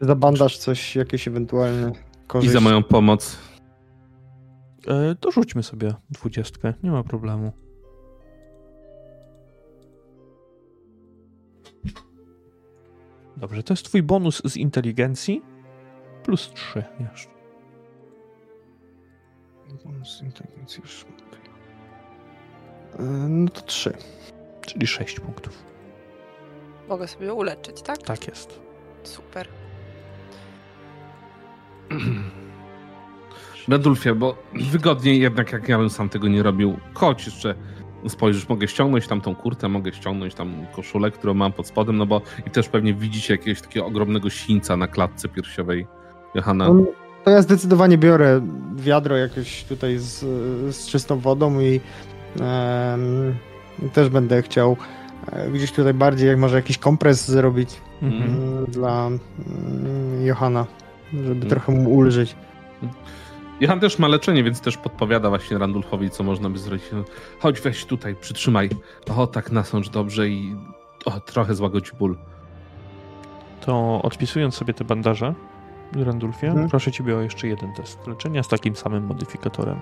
Za 0.00 0.14
bandaż 0.14 0.58
coś, 0.58 0.96
jakieś 0.96 1.28
ewentualne 1.28 1.92
korzyści. 2.26 2.50
I 2.50 2.52
za 2.52 2.60
moją 2.60 2.82
pomoc. 2.82 3.38
Yy, 4.86 5.16
to 5.20 5.30
rzućmy 5.30 5.62
sobie 5.62 5.94
dwudziestkę, 6.10 6.74
nie 6.82 6.90
ma 6.90 7.02
problemu. 7.02 7.52
Dobrze, 13.36 13.62
to 13.62 13.72
jest 13.72 13.84
twój 13.84 14.02
bonus 14.02 14.42
z 14.44 14.56
inteligencji 14.56 15.42
plus 16.24 16.50
3 16.52 16.84
jeszcze. 17.00 17.33
Bonus 19.84 20.18
z 20.18 20.22
inteligencji 20.22 20.82
już. 20.82 21.06
No 23.28 23.50
to 23.50 23.60
3. 23.60 23.96
Czyli 24.66 24.86
6 24.86 25.20
punktów. 25.20 25.62
Mogę 26.88 27.08
sobie 27.08 27.34
uleczyć, 27.34 27.82
tak? 27.82 27.98
Tak 27.98 28.28
jest. 28.28 28.60
Super. 29.02 29.48
Radulfie, 33.68 34.14
bo 34.14 34.36
wygodniej 34.72 35.20
jednak 35.20 35.52
jak 35.52 35.68
ja 35.68 35.78
bym 35.78 35.90
sam 35.90 36.08
tego 36.08 36.28
nie 36.28 36.42
robił. 36.42 36.78
Chodź 36.94 37.26
jeszcze 37.26 37.54
spojrzysz, 38.08 38.48
mogę 38.48 38.68
ściągnąć 38.68 39.06
tam 39.06 39.20
tą 39.20 39.34
kurtę, 39.34 39.68
mogę 39.68 39.92
ściągnąć 39.92 40.34
tam 40.34 40.66
koszulę, 40.76 41.10
którą 41.10 41.34
mam 41.34 41.52
pod 41.52 41.66
spodem, 41.66 41.96
no 41.96 42.06
bo 42.06 42.20
i 42.46 42.50
też 42.50 42.68
pewnie 42.68 42.94
widzicie 42.94 43.34
jakiegoś 43.34 43.60
takiego 43.60 43.86
ogromnego 43.86 44.30
świńca 44.30 44.76
na 44.76 44.88
klatce 44.88 45.28
piersiowej 45.28 45.86
Johanna. 46.34 46.70
No, 47.24 47.30
to 47.30 47.30
ja 47.30 47.42
zdecydowanie 47.42 47.98
biorę 47.98 48.40
wiadro 48.76 49.16
jakieś 49.16 49.64
tutaj 49.64 49.98
z, 49.98 50.20
z 50.76 50.86
czystą 50.86 51.18
wodą 51.18 51.60
i 51.60 51.80
też 53.92 54.08
będę 54.08 54.42
chciał 54.42 54.76
e, 55.32 55.50
gdzieś 55.50 55.72
tutaj 55.72 55.94
bardziej, 55.94 56.28
jak 56.28 56.38
może 56.38 56.56
jakiś 56.56 56.78
kompres 56.78 57.30
zrobić 57.30 57.70
mhm. 58.02 58.22
Mm, 58.22 58.66
dla 58.66 59.06
mm, 59.06 60.26
Johana, 60.26 60.66
żeby 61.12 61.30
mhm. 61.30 61.48
trochę 61.48 61.72
mu 61.72 61.94
ulżyć. 61.94 62.36
Johan 63.60 63.80
też 63.80 63.98
ma 63.98 64.08
leczenie, 64.08 64.44
więc 64.44 64.60
też 64.60 64.76
podpowiada 64.76 65.28
właśnie 65.28 65.58
Randulfowi, 65.58 66.10
co 66.10 66.24
można 66.24 66.50
by 66.50 66.58
zrobić. 66.58 66.84
Chodź, 67.38 67.60
weź 67.60 67.84
tutaj, 67.84 68.16
przytrzymaj. 68.20 68.70
O, 69.16 69.26
tak 69.26 69.52
nasącz 69.52 69.88
dobrze 69.90 70.28
i 70.28 70.56
o, 71.04 71.20
trochę 71.20 71.54
złagodź 71.54 71.92
ból. 71.92 72.16
To 73.60 74.02
odpisując 74.02 74.54
sobie 74.54 74.74
te 74.74 74.84
bandaże, 74.84 75.34
Randulfie, 76.02 76.50
hmm. 76.50 76.68
proszę 76.68 76.92
ciebie 76.92 77.16
o 77.16 77.20
jeszcze 77.20 77.48
jeden 77.48 77.72
test 77.72 78.06
leczenia 78.06 78.42
z 78.42 78.48
takim 78.48 78.76
samym 78.76 79.06
modyfikatorem. 79.06 79.80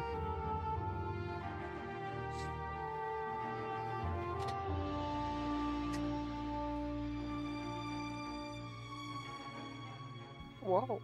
Wow. 10.63 10.99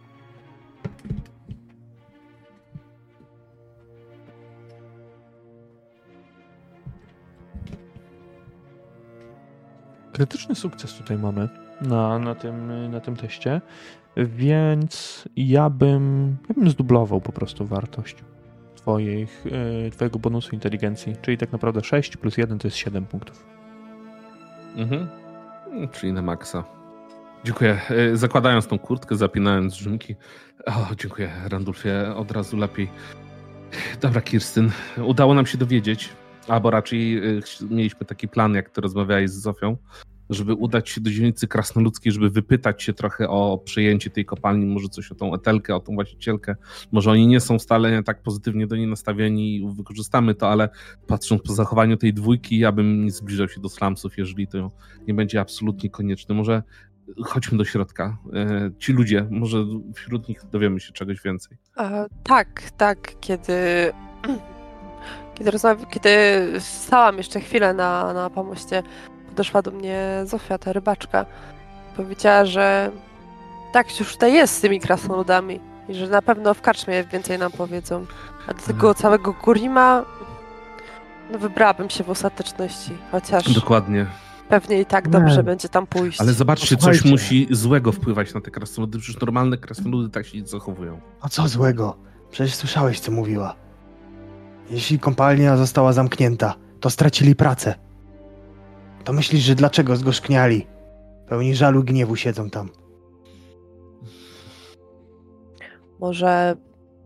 Krytyczny 10.13 10.55
sukces 10.55 10.93
tutaj 10.93 11.17
mamy 11.17 11.49
na, 11.81 12.19
na, 12.19 12.35
tym, 12.35 12.91
na 12.91 12.99
tym 12.99 13.15
teście, 13.15 13.61
więc 14.25 15.23
ja 15.35 15.69
bym, 15.69 16.35
ja 16.49 16.55
bym 16.55 16.69
zdublował 16.69 17.21
po 17.21 17.31
prostu 17.31 17.65
wartość 17.65 18.15
twoich, 18.75 19.45
e, 19.87 19.91
twojego 19.91 20.19
bonusu 20.19 20.55
inteligencji, 20.55 21.15
czyli 21.21 21.37
tak 21.37 21.51
naprawdę 21.51 21.83
6 21.83 22.17
plus 22.17 22.37
1 22.37 22.59
to 22.59 22.67
jest 22.67 22.77
7 22.77 23.05
punktów. 23.05 23.45
Mhm. 24.75 25.07
Czyli 25.91 26.13
na 26.13 26.21
maksa. 26.21 26.63
Dziękuję. 27.43 27.81
E, 27.89 28.17
zakładając 28.17 28.67
tą 28.67 28.79
kurtkę, 28.79 29.15
zapinając 29.15 29.73
drzymki. 29.73 30.15
O, 30.65 30.95
dziękuję, 30.97 31.31
Randulfie, 31.49 32.15
od 32.15 32.31
razu 32.31 32.57
lepiej. 32.57 32.89
Dobra, 34.01 34.21
Kirstyn, 34.21 34.71
udało 35.03 35.33
nam 35.33 35.45
się 35.45 35.57
dowiedzieć, 35.57 36.09
albo 36.47 36.71
raczej 36.71 37.17
e, 37.17 37.41
mieliśmy 37.69 38.05
taki 38.05 38.27
plan, 38.27 38.53
jak 38.53 38.69
ty 38.69 38.81
rozmawiałeś 38.81 39.29
z 39.29 39.41
Zofią, 39.41 39.77
żeby 40.29 40.53
udać 40.53 40.89
się 40.89 41.01
do 41.01 41.11
dzielnicy 41.11 41.47
krasnoludzkiej, 41.47 42.11
żeby 42.11 42.29
wypytać 42.29 42.83
się 42.83 42.93
trochę 42.93 43.29
o 43.29 43.57
przejęcie 43.57 44.09
tej 44.09 44.25
kopalni, 44.25 44.65
może 44.65 44.89
coś 44.89 45.11
o 45.11 45.15
tą 45.15 45.33
etelkę, 45.33 45.75
o 45.75 45.79
tą 45.79 45.95
właścicielkę. 45.95 46.55
Może 46.91 47.11
oni 47.11 47.27
nie 47.27 47.39
są 47.39 47.59
wcale 47.59 48.03
tak 48.03 48.21
pozytywnie 48.21 48.67
do 48.67 48.75
niej 48.75 48.87
nastawieni 48.87 49.55
i 49.55 49.67
wykorzystamy 49.75 50.35
to, 50.35 50.49
ale 50.49 50.69
patrząc 51.07 51.41
po 51.41 51.53
zachowaniu 51.53 51.97
tej 51.97 52.13
dwójki, 52.13 52.59
ja 52.59 52.71
bym 52.71 53.05
nie 53.05 53.11
zbliżał 53.11 53.47
się 53.47 53.61
do 53.61 53.69
slumsów, 53.69 54.17
jeżeli 54.17 54.47
to 54.47 54.71
nie 55.07 55.13
będzie 55.13 55.41
absolutnie 55.41 55.89
konieczne. 55.89 56.35
Może 56.35 56.63
chodźmy 57.25 57.57
do 57.57 57.65
środka. 57.65 58.17
E, 58.33 58.71
ci 58.79 58.93
ludzie, 58.93 59.27
może 59.31 59.65
wśród 59.95 60.29
nich 60.29 60.41
dowiemy 60.51 60.79
się 60.79 60.93
czegoś 60.93 61.21
więcej. 61.21 61.57
E, 61.77 62.05
tak, 62.23 62.71
tak, 62.77 63.15
kiedy 63.19 63.53
kiedy, 65.35 65.51
kiedy 65.89 66.09
stałam 66.59 67.17
jeszcze 67.17 67.39
chwilę 67.39 67.73
na, 67.73 68.13
na 68.13 68.29
pomoście, 68.29 68.83
podeszła 69.39 69.61
do 69.61 69.71
mnie 69.71 70.23
Zofia, 70.25 70.57
ta 70.57 70.73
rybaczka. 70.73 71.25
Powiedziała, 71.97 72.45
że 72.45 72.91
tak 73.73 73.99
już 73.99 74.13
tutaj 74.13 74.33
jest 74.33 74.55
z 74.55 74.61
tymi 74.61 74.79
krasnoludami 74.79 75.59
i 75.89 75.93
że 75.93 76.07
na 76.07 76.21
pewno 76.21 76.53
w 76.53 76.61
karczmie 76.61 77.03
więcej 77.03 77.39
nam 77.39 77.51
powiedzą. 77.51 78.05
A 78.47 78.53
do 78.53 78.59
tego 78.59 78.87
mhm. 78.87 78.95
całego 78.95 79.33
Kurima 79.33 80.05
no 81.31 81.39
wybrałabym 81.39 81.89
się 81.89 82.03
w 82.03 82.09
ostateczności, 82.09 82.91
chociaż... 83.11 83.53
Dokładnie. 83.53 84.05
Pewnie 84.49 84.81
i 84.81 84.85
tak 84.85 85.09
dobrze 85.09 85.37
nie. 85.37 85.43
będzie 85.43 85.69
tam 85.69 85.87
pójść. 85.87 86.21
Ale 86.21 86.33
zobaczcie, 86.33 86.77
coś 86.77 87.05
musi 87.05 87.47
złego 87.51 87.91
wpływać 87.91 88.33
na 88.33 88.41
te 88.41 88.51
krasnoludy, 88.51 88.99
przecież 88.99 89.21
normalne 89.21 89.57
krasnoludy 89.57 90.09
tak 90.09 90.25
się 90.25 90.41
nie 90.41 90.47
zachowują. 90.47 90.99
A 91.21 91.29
co 91.29 91.47
złego? 91.47 91.97
Przecież 92.31 92.55
słyszałeś, 92.55 92.99
co 92.99 93.11
mówiła. 93.11 93.55
Jeśli 94.69 94.99
kompalnia 94.99 95.57
została 95.57 95.93
zamknięta, 95.93 96.55
to 96.79 96.89
stracili 96.89 97.35
pracę. 97.35 97.88
To 99.09 99.13
myślisz, 99.13 99.43
że 99.43 99.55
dlaczego 99.55 99.95
zgorzkniali? 99.95 100.67
Pełni 101.27 101.55
żalu 101.55 101.83
gniewu 101.83 102.15
siedzą 102.15 102.49
tam. 102.49 102.69
Może 105.99 106.55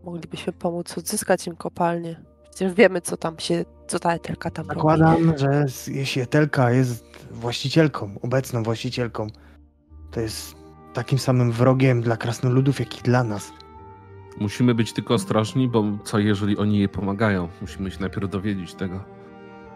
moglibyśmy 0.04 0.52
pomóc 0.52 0.98
odzyskać 0.98 1.46
im 1.46 1.56
kopalnię. 1.56 2.20
Przecież 2.50 2.74
wiemy, 2.74 3.00
co 3.00 3.16
tam 3.16 3.38
się, 3.38 3.64
co 3.86 3.98
ta 3.98 4.14
etelka 4.14 4.50
tam 4.50 4.66
Zakładam, 4.66 5.26
robi. 5.26 5.38
że 5.38 5.66
jeśli 5.88 6.22
etelka 6.22 6.70
jest 6.70 7.04
właścicielką, 7.30 8.10
obecną 8.22 8.62
właścicielką, 8.62 9.26
to 10.10 10.20
jest 10.20 10.54
takim 10.94 11.18
samym 11.18 11.52
wrogiem 11.52 12.00
dla 12.00 12.16
krasnoludów, 12.16 12.80
jak 12.80 13.00
i 13.00 13.02
dla 13.02 13.24
nas. 13.24 13.52
Musimy 14.40 14.74
być 14.74 14.92
tylko 14.92 15.14
ostrożni, 15.14 15.68
bo 15.68 15.84
co 16.04 16.18
jeżeli 16.18 16.58
oni 16.58 16.78
jej 16.78 16.88
pomagają? 16.88 17.48
Musimy 17.60 17.90
się 17.90 18.00
najpierw 18.00 18.30
dowiedzieć 18.30 18.74
tego. 18.74 19.13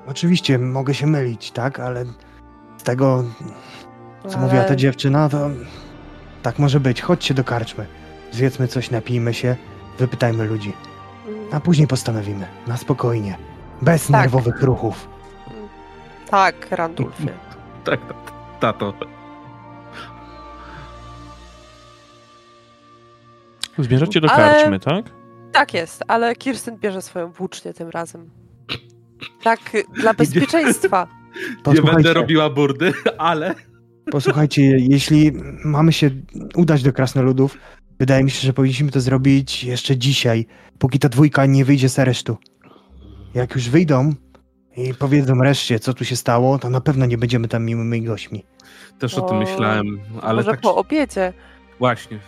Oczywiście, 0.09 0.59
mogę 0.59 0.95
się 0.95 1.07
mylić, 1.07 1.51
tak? 1.51 1.81
Ale 1.81 2.05
z 2.79 2.83
tego, 2.83 3.25
co 4.29 4.35
Ale... 4.35 4.47
mówiła 4.47 4.65
ta 4.65 4.77
dziewczyna, 4.77 5.29
to 5.29 5.51
tak 6.43 6.59
może 6.59 6.81
być. 6.81 7.03
Chodźcie 7.03 7.35
do 7.35 7.45
karczmy. 7.45 7.87
Zjedzmy 8.33 8.69
coś, 8.69 8.91
napijmy 8.91 9.35
się, 9.35 9.57
wypytajmy 9.99 10.45
ludzi. 10.45 10.73
A 11.53 11.61
później 11.61 11.89
postanowimy. 11.89 12.47
Na 12.67 12.77
spokojnie. 12.77 13.39
Bez 13.83 14.07
tak. 14.07 14.11
nerwowych 14.23 14.63
ruchów. 14.63 15.09
Tak, 16.31 16.71
Randulfie. 16.71 17.33
tak, 17.85 18.01
tato. 18.61 18.95
Zmierzacie 23.79 24.21
do 24.21 24.31
ale... 24.31 24.55
karczmy, 24.55 24.81
tak? 24.81 25.05
Tak 25.53 25.75
jest, 25.75 26.05
ale 26.09 26.37
Kirsten 26.37 26.77
bierze 26.79 27.03
swoją 27.03 27.33
włócznię 27.33 27.75
tym 27.75 27.89
razem. 27.89 28.31
Tak, 29.43 29.61
dla 29.95 30.15
bezpieczeństwa. 30.25 31.07
Nie 31.67 31.83
będę 31.83 32.15
robiła 32.15 32.51
burdy, 32.51 32.93
ale... 33.19 33.55
Posłuchajcie, 34.11 34.63
jeśli 34.63 35.33
mamy 35.65 35.93
się 35.93 36.11
udać 36.57 36.83
do 36.83 36.93
Krasnoludów, 36.93 37.59
wydaje 37.99 38.25
mi 38.25 38.31
się, 38.31 38.47
że 38.47 38.53
powinniśmy 38.53 38.91
to 38.91 39.01
zrobić 39.01 39.65
jeszcze 39.65 39.97
dzisiaj, 39.97 40.47
póki 40.79 40.99
ta 40.99 41.09
dwójka 41.09 41.47
nie 41.47 41.65
wyjdzie 41.65 41.89
z 41.89 41.99
aresztu. 41.99 42.37
Jak 43.35 43.55
już 43.55 43.69
wyjdą 43.69 44.15
i 44.77 44.95
powiedzą 44.95 45.43
reszcie, 45.43 45.79
co 45.79 45.95
tu 45.95 46.05
się 46.05 46.17
stało, 46.17 46.59
to 46.59 46.71
na 46.71 46.81
pewno 46.81 47.07
nie 47.07 47.19
będziemy 47.19 47.49
tam 47.49 47.65
miłymi 47.65 48.03
gośćmi. 48.03 48.45
Też 48.99 49.19
o, 49.19 49.25
o 49.25 49.29
tym 49.29 49.39
myślałem, 49.39 49.99
ale 50.23 50.37
może 50.37 50.51
tak... 50.51 50.61
po 50.61 50.77
obiedzie. 50.77 51.33
Właśnie, 51.79 52.19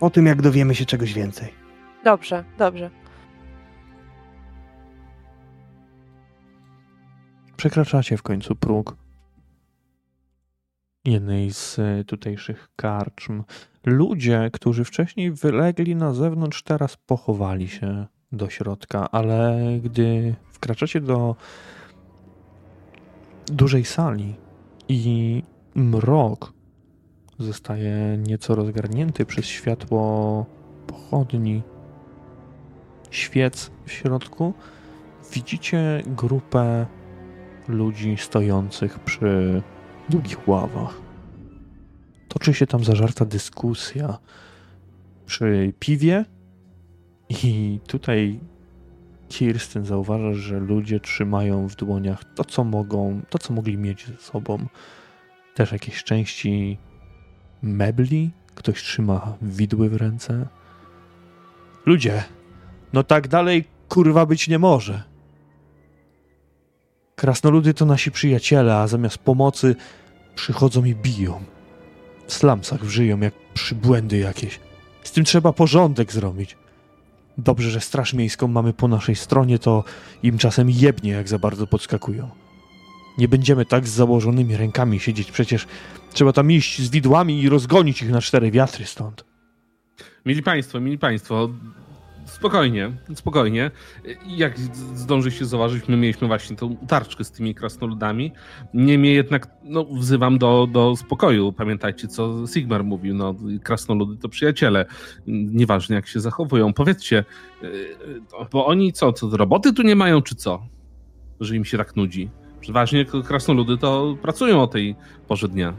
o 0.00 0.10
tym, 0.10 0.26
jak 0.26 0.42
dowiemy 0.42 0.74
się 0.74 0.84
czegoś 0.84 1.12
więcej. 1.12 1.48
Dobrze, 2.04 2.44
dobrze. 2.58 2.90
Przekraczacie 7.66 8.16
w 8.16 8.22
końcu 8.22 8.54
próg 8.54 8.96
jednej 11.04 11.52
z 11.52 11.78
e, 11.78 12.04
tutejszych 12.04 12.68
karczm. 12.76 13.42
Ludzie, 13.84 14.50
którzy 14.52 14.84
wcześniej 14.84 15.30
wylegli 15.32 15.96
na 15.96 16.14
zewnątrz, 16.14 16.62
teraz 16.62 16.96
pochowali 16.96 17.68
się 17.68 18.06
do 18.32 18.50
środka, 18.50 19.10
ale 19.10 19.60
gdy 19.84 20.34
wkraczacie 20.52 21.00
do 21.00 21.36
dużej 23.46 23.84
sali 23.84 24.34
i 24.88 25.42
mrok 25.74 26.52
zostaje 27.38 28.18
nieco 28.18 28.54
rozgarnięty 28.54 29.24
przez 29.24 29.44
światło 29.44 30.46
pochodni, 30.86 31.62
świec 33.10 33.70
w 33.86 33.92
środku. 33.92 34.54
Widzicie 35.32 36.02
grupę 36.06 36.86
ludzi 37.68 38.16
stojących 38.18 38.98
przy 38.98 39.62
długich 40.08 40.48
ławach. 40.48 41.00
Toczy 42.28 42.54
się 42.54 42.66
tam 42.66 42.84
zażarta 42.84 43.24
dyskusja 43.24 44.18
przy 45.26 45.72
piwie 45.78 46.24
i 47.28 47.80
tutaj 47.86 48.40
Kirsten 49.28 49.84
zauważa, 49.84 50.34
że 50.34 50.60
ludzie 50.60 51.00
trzymają 51.00 51.68
w 51.68 51.76
dłoniach 51.76 52.24
to, 52.34 52.44
co 52.44 52.64
mogą, 52.64 53.20
to, 53.30 53.38
co 53.38 53.52
mogli 53.52 53.78
mieć 53.78 54.06
ze 54.06 54.16
sobą. 54.16 54.66
Też 55.54 55.72
jakieś 55.72 56.04
części 56.04 56.78
mebli, 57.62 58.30
ktoś 58.54 58.82
trzyma 58.82 59.36
widły 59.42 59.88
w 59.88 59.96
ręce. 59.96 60.46
Ludzie, 61.86 62.24
no 62.92 63.02
tak 63.02 63.28
dalej 63.28 63.64
kurwa 63.88 64.26
być 64.26 64.48
nie 64.48 64.58
może. 64.58 65.15
Krasnoludy 67.16 67.74
to 67.74 67.84
nasi 67.84 68.10
przyjaciele, 68.10 68.76
a 68.76 68.86
zamiast 68.86 69.18
pomocy 69.18 69.76
przychodzą 70.34 70.84
i 70.84 70.94
biją. 70.94 71.44
W 72.26 72.32
slamsach 72.32 72.84
wrzyją 72.84 73.20
jak 73.20 73.34
przybłędy 73.54 74.18
jakieś. 74.18 74.60
Z 75.02 75.12
tym 75.12 75.24
trzeba 75.24 75.52
porządek 75.52 76.12
zrobić. 76.12 76.56
Dobrze, 77.38 77.70
że 77.70 77.80
Straż 77.80 78.14
Miejską 78.14 78.48
mamy 78.48 78.72
po 78.72 78.88
naszej 78.88 79.16
stronie, 79.16 79.58
to 79.58 79.84
im 80.22 80.38
czasem 80.38 80.70
jebnie, 80.70 81.10
jak 81.10 81.28
za 81.28 81.38
bardzo 81.38 81.66
podskakują. 81.66 82.30
Nie 83.18 83.28
będziemy 83.28 83.66
tak 83.66 83.88
z 83.88 83.90
założonymi 83.90 84.56
rękami 84.56 85.00
siedzieć, 85.00 85.30
przecież 85.30 85.66
trzeba 86.12 86.32
tam 86.32 86.52
iść 86.52 86.82
z 86.82 86.90
widłami 86.90 87.42
i 87.42 87.48
rozgonić 87.48 88.02
ich 88.02 88.10
na 88.10 88.20
cztery 88.20 88.50
wiatry 88.50 88.86
stąd. 88.86 89.24
Mieli 90.26 90.42
Państwo, 90.42 90.80
mieli 90.80 90.98
Państwo, 90.98 91.50
spokojnie, 92.26 92.92
spokojnie. 93.14 93.70
Jak 94.26 94.58
zdążyliście 94.94 95.46
zauważyć, 95.46 95.88
my 95.88 95.96
mieliśmy 95.96 96.28
właśnie 96.28 96.56
tą 96.56 96.76
tarczkę 96.76 97.24
z 97.24 97.30
tymi 97.30 97.54
krasnoludami. 97.54 98.32
Niemniej 98.74 99.14
jednak 99.14 99.48
no, 99.62 99.84
wzywam 99.84 100.38
do, 100.38 100.68
do 100.72 100.96
spokoju. 100.96 101.52
Pamiętajcie, 101.52 102.08
co 102.08 102.46
Sigmar 102.46 102.84
mówił. 102.84 103.14
No, 103.14 103.34
krasnoludy 103.62 104.16
to 104.16 104.28
przyjaciele. 104.28 104.86
Nieważne, 105.26 105.96
jak 105.96 106.06
się 106.06 106.20
zachowują. 106.20 106.72
Powiedzcie, 106.72 107.24
y, 107.62 107.96
bo 108.52 108.66
oni 108.66 108.92
co, 108.92 109.12
co, 109.12 109.36
roboty 109.36 109.72
tu 109.72 109.82
nie 109.82 109.96
mają, 109.96 110.22
czy 110.22 110.34
co? 110.34 110.66
Że 111.40 111.56
im 111.56 111.64
się 111.64 111.78
tak 111.78 111.96
nudzi. 111.96 112.30
Przeważnie 112.60 113.04
krasnoludy 113.04 113.78
to 113.78 114.16
pracują 114.22 114.62
o 114.62 114.66
tej 114.66 114.96
porze 115.28 115.48
dnia. 115.48 115.74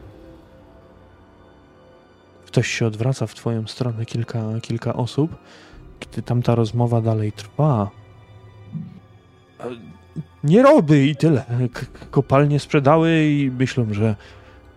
Ktoś 2.46 2.68
się 2.68 2.86
odwraca 2.86 3.26
w 3.26 3.34
twoją 3.34 3.66
stronę, 3.66 4.06
kilka, 4.06 4.42
kilka 4.62 4.94
osób. 4.94 5.30
Gdy 6.00 6.22
tamta 6.22 6.54
rozmowa 6.54 7.00
dalej 7.00 7.32
trwa, 7.32 7.90
nie 10.44 10.62
roby 10.62 11.06
i 11.06 11.16
tyle. 11.16 11.44
Kopalnie 12.10 12.60
sprzedały 12.60 13.24
i 13.24 13.50
myślą, 13.50 13.94
że 13.94 14.16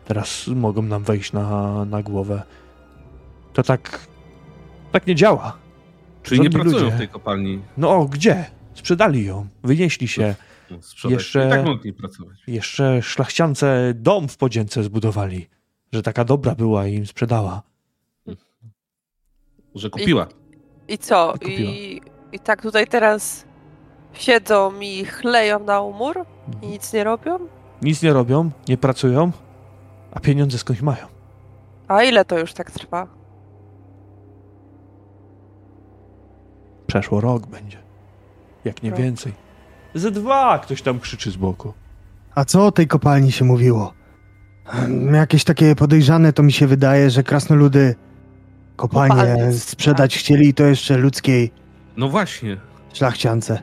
teraz 0.05 0.47
mogą 0.47 0.81
nam 0.81 1.03
wejść 1.03 1.33
na, 1.33 1.85
na 1.85 2.03
głowę. 2.03 2.43
To 3.53 3.63
tak, 3.63 4.07
tak 4.91 5.07
nie 5.07 5.15
działa. 5.15 5.57
Czyli 6.23 6.41
nie 6.41 6.49
pracują 6.49 6.83
ludzie. 6.83 6.95
w 6.95 6.97
tej 6.97 7.09
kopalni? 7.09 7.61
No, 7.77 8.05
gdzie? 8.05 8.45
Sprzedali 8.73 9.25
ją, 9.25 9.47
wynieśli 9.63 10.07
się. 10.07 10.35
Sprzedać. 10.81 11.13
Jeszcze, 11.13 11.47
I 11.47 11.49
tak 11.49 11.65
mogli 11.65 11.93
pracować. 11.93 12.37
Jeszcze 12.47 13.01
szlachciance 13.01 13.93
dom 13.95 14.27
w 14.27 14.37
podzięce 14.37 14.83
zbudowali, 14.83 15.47
że 15.93 16.03
taka 16.03 16.25
dobra 16.25 16.55
była 16.55 16.87
i 16.87 16.93
im 16.93 17.05
sprzedała. 17.05 17.61
Że 19.75 19.89
kupiła. 19.89 20.27
I, 20.91 20.97
co? 20.97 21.33
I, 21.47 22.01
I 22.31 22.39
tak 22.39 22.61
tutaj 22.61 22.87
teraz 22.87 23.45
siedzą 24.13 24.79
i 24.79 25.05
chleją 25.05 25.59
na 25.59 25.81
umór 25.81 26.25
i 26.61 26.67
nic 26.67 26.93
nie 26.93 27.03
robią? 27.03 27.39
Nic 27.81 28.03
nie 28.03 28.13
robią, 28.13 28.51
nie 28.67 28.77
pracują, 28.77 29.31
a 30.11 30.19
pieniądze 30.19 30.57
skądś 30.57 30.81
mają. 30.81 31.05
A 31.87 32.03
ile 32.03 32.25
to 32.25 32.39
już 32.39 32.53
tak 32.53 32.71
trwa? 32.71 33.07
Przeszło 36.87 37.21
rok 37.21 37.47
będzie. 37.47 37.77
Jak 38.65 38.83
nie 38.83 38.89
Rok. 38.89 38.99
więcej. 38.99 39.33
Ze 39.95 40.11
dwa 40.11 40.59
ktoś 40.59 40.81
tam 40.81 40.99
krzyczy 40.99 41.31
z 41.31 41.35
boku. 41.35 41.73
A 42.35 42.45
co 42.45 42.65
o 42.65 42.71
tej 42.71 42.87
kopalni 42.87 43.31
się 43.31 43.45
mówiło? 43.45 43.93
Jakieś 45.13 45.43
takie 45.43 45.75
podejrzane 45.75 46.33
to 46.33 46.43
mi 46.43 46.51
się 46.51 46.67
wydaje, 46.67 47.09
że 47.09 47.23
krasnoludy 47.23 47.95
Kopalnie, 48.81 49.51
sprzedać 49.51 50.13
tak. 50.13 50.19
chcieli 50.19 50.47
i 50.47 50.53
to 50.53 50.63
jeszcze 50.63 50.97
ludzkiej 50.97 51.51
No 51.97 52.09
właśnie, 52.09 52.57
szlachciance. 52.93 53.61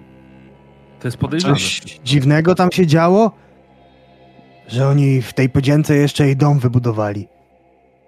to 1.00 1.08
jest 1.08 1.16
podejrzane. 1.16 1.54
Coś 1.54 1.80
dziwnego 2.04 2.54
tam 2.54 2.72
się 2.72 2.86
działo? 2.86 3.32
Że 4.68 4.88
oni 4.88 5.22
w 5.22 5.32
tej 5.32 5.48
podzięce 5.48 5.96
jeszcze 5.96 6.26
jej 6.26 6.36
dom 6.36 6.58
wybudowali. 6.58 7.28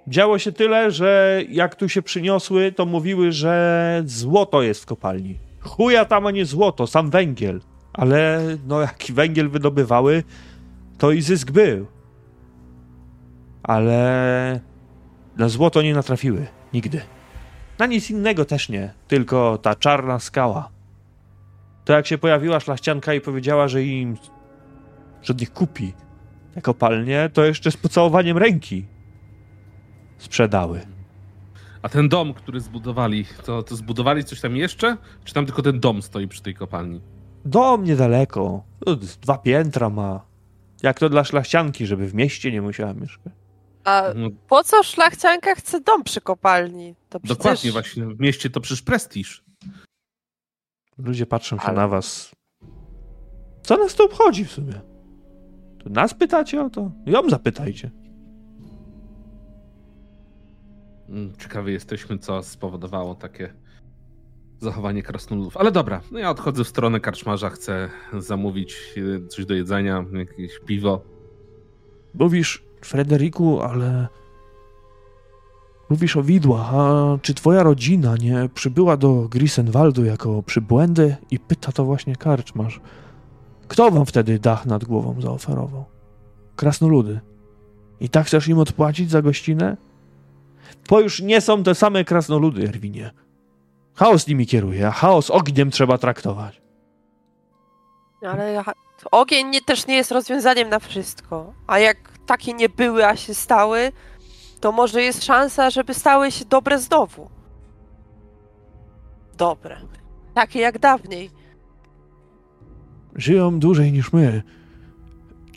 Działo 0.08 0.38
się 0.38 0.52
tyle, 0.52 0.90
że 0.90 1.40
jak 1.48 1.74
tu 1.74 1.88
się 1.88 2.02
przyniosły, 2.02 2.72
to 2.72 2.86
mówiły, 2.86 3.32
że 3.32 4.02
złoto 4.06 4.62
jest 4.62 4.82
w 4.82 4.86
kopalni. 4.86 5.38
Chuja 5.60 6.04
tam, 6.04 6.26
a 6.26 6.30
nie 6.30 6.44
złoto, 6.44 6.86
sam 6.86 7.10
węgiel. 7.10 7.60
Ale 7.92 8.40
no 8.66 8.80
jak 8.80 9.04
węgiel 9.10 9.48
wydobywały, 9.48 10.22
to 10.98 11.10
i 11.10 11.22
zysk 11.22 11.50
był. 11.50 11.86
Ale 13.62 14.60
na 15.36 15.48
złoto 15.48 15.82
nie 15.82 15.94
natrafiły. 15.94 16.46
Nigdy. 16.72 17.00
Na 17.78 17.86
nic 17.86 18.10
innego 18.10 18.44
też 18.44 18.68
nie. 18.68 18.94
Tylko 19.08 19.58
ta 19.58 19.74
czarna 19.74 20.18
skała. 20.18 20.68
To 21.84 21.92
jak 21.92 22.06
się 22.06 22.18
pojawiła 22.18 22.60
szlachcianka 22.60 23.14
i 23.14 23.20
powiedziała, 23.20 23.68
że 23.68 23.84
im 23.84 24.16
że 25.22 25.32
od 25.32 25.40
nich 25.40 25.52
kupi 25.52 25.92
te 26.54 26.62
kopalnie, 26.62 27.30
to 27.32 27.44
jeszcze 27.44 27.70
z 27.70 27.76
pocałowaniem 27.76 28.38
ręki 28.38 28.86
sprzedały. 30.18 30.80
A 31.82 31.88
ten 31.88 32.08
dom, 32.08 32.34
który 32.34 32.60
zbudowali, 32.60 33.24
to, 33.44 33.62
to 33.62 33.76
zbudowali 33.76 34.24
coś 34.24 34.40
tam 34.40 34.56
jeszcze? 34.56 34.96
Czy 35.24 35.34
tam 35.34 35.46
tylko 35.46 35.62
ten 35.62 35.80
dom 35.80 36.02
stoi 36.02 36.28
przy 36.28 36.42
tej 36.42 36.54
kopalni? 36.54 37.00
Dom 37.44 37.84
niedaleko. 37.84 38.64
Dwa 39.22 39.38
piętra 39.38 39.90
ma. 39.90 40.20
Jak 40.82 40.98
to 40.98 41.08
dla 41.08 41.24
szlachcianki, 41.24 41.86
żeby 41.86 42.06
w 42.06 42.14
mieście 42.14 42.52
nie 42.52 42.62
musiała 42.62 42.94
mieszkać. 42.94 43.32
A 43.84 44.02
No, 44.16 44.28
po 44.48 44.64
co 44.64 44.82
szlachcianka 44.82 45.54
chce 45.54 45.80
dom 45.80 46.04
przy 46.04 46.20
kopalni? 46.20 46.94
To 47.08 47.20
przecież... 47.20 47.36
Dokładnie, 47.38 47.72
właśnie. 47.72 48.06
W 48.06 48.20
mieście 48.20 48.50
to 48.50 48.60
przecież 48.60 48.82
prestiż. 48.82 49.44
Ludzie 50.98 51.26
patrzą 51.26 51.56
się 51.58 51.62
Ale- 51.62 51.76
na 51.76 51.88
was. 51.88 52.30
Co 53.62 53.76
nas 53.76 53.94
to 53.94 54.04
obchodzi 54.04 54.44
w 54.44 54.52
sumie? 54.52 54.80
To 55.84 55.90
nas 55.90 56.14
pytacie 56.14 56.62
o 56.64 56.70
to? 56.70 56.90
Ją 57.06 57.28
zapytajcie. 57.30 57.90
Mm, 61.08 61.32
Ciekawi 61.36 61.72
jesteśmy, 61.72 62.18
co 62.18 62.42
spowodowało 62.42 63.14
takie 63.14 63.54
zachowanie 64.58 65.02
krasnoludów. 65.02 65.56
Ale 65.56 65.72
dobra, 65.72 66.00
no 66.10 66.18
ja 66.18 66.30
odchodzę 66.30 66.64
w 66.64 66.68
stronę 66.68 67.00
karczmarza, 67.00 67.50
chcę 67.50 67.90
zamówić 68.18 68.76
e, 69.24 69.26
coś 69.28 69.46
do 69.46 69.54
jedzenia, 69.54 70.04
jakieś 70.12 70.58
piwo. 70.66 71.02
Mówisz, 72.14 72.64
Frederiku, 72.82 73.60
ale... 73.60 74.08
Mówisz 75.90 76.16
o 76.16 76.22
widłach, 76.22 76.74
a 76.74 77.18
czy 77.22 77.34
twoja 77.34 77.62
rodzina 77.62 78.16
nie 78.16 78.48
przybyła 78.54 78.96
do 78.96 79.28
Grisenwaldu 79.28 80.04
jako 80.04 80.42
przybłędy? 80.42 81.16
I 81.30 81.38
pyta 81.38 81.72
to 81.72 81.84
właśnie 81.84 82.16
karczmarz. 82.16 82.80
Kto 83.68 83.90
wam 83.90 84.06
wtedy 84.06 84.38
dach 84.38 84.66
nad 84.66 84.84
głową 84.84 85.20
zaoferował? 85.20 85.84
Krasnoludy. 86.56 87.20
I 88.00 88.08
tak 88.08 88.26
chcesz 88.26 88.48
im 88.48 88.58
odpłacić 88.58 89.10
za 89.10 89.22
gościnę? 89.22 89.76
To 90.86 91.00
już 91.00 91.20
nie 91.20 91.40
są 91.40 91.62
te 91.62 91.74
same 91.74 92.04
krasnoludy, 92.04 92.68
Erwinie. 92.68 93.10
Chaos 93.94 94.26
nimi 94.26 94.46
kieruje, 94.46 94.88
a 94.88 94.90
chaos 94.90 95.30
ogniem 95.30 95.70
trzeba 95.70 95.98
traktować. 95.98 96.62
Ale 98.22 98.64
ogień 99.10 99.48
nie, 99.48 99.60
też 99.60 99.86
nie 99.86 99.96
jest 99.96 100.10
rozwiązaniem 100.10 100.68
na 100.68 100.78
wszystko. 100.78 101.52
A 101.66 101.78
jak 101.78 102.09
takie 102.30 102.52
nie 102.52 102.68
były, 102.68 103.06
a 103.06 103.16
się 103.16 103.34
stały, 103.34 103.92
to 104.60 104.72
może 104.72 105.02
jest 105.02 105.24
szansa, 105.24 105.70
żeby 105.70 105.94
stały 105.94 106.30
się 106.30 106.44
dobre 106.44 106.78
znowu. 106.78 107.30
Dobre. 109.38 109.76
Takie 110.34 110.60
jak 110.60 110.78
dawniej. 110.78 111.30
Żyją 113.16 113.58
dłużej 113.58 113.92
niż 113.92 114.12
my. 114.12 114.42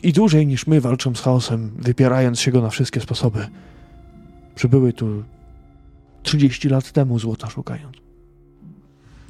I 0.02 0.12
dłużej 0.12 0.46
niż 0.46 0.66
my 0.66 0.80
walczą 0.80 1.14
z 1.14 1.20
chaosem, 1.20 1.70
wypierając 1.78 2.40
się 2.40 2.50
go 2.50 2.62
na 2.62 2.70
wszystkie 2.70 3.00
sposoby. 3.00 3.48
Przybyły 4.54 4.92
tu 4.92 5.24
30 6.22 6.68
lat 6.68 6.92
temu 6.92 7.18
złota 7.18 7.50
szukając. 7.50 7.96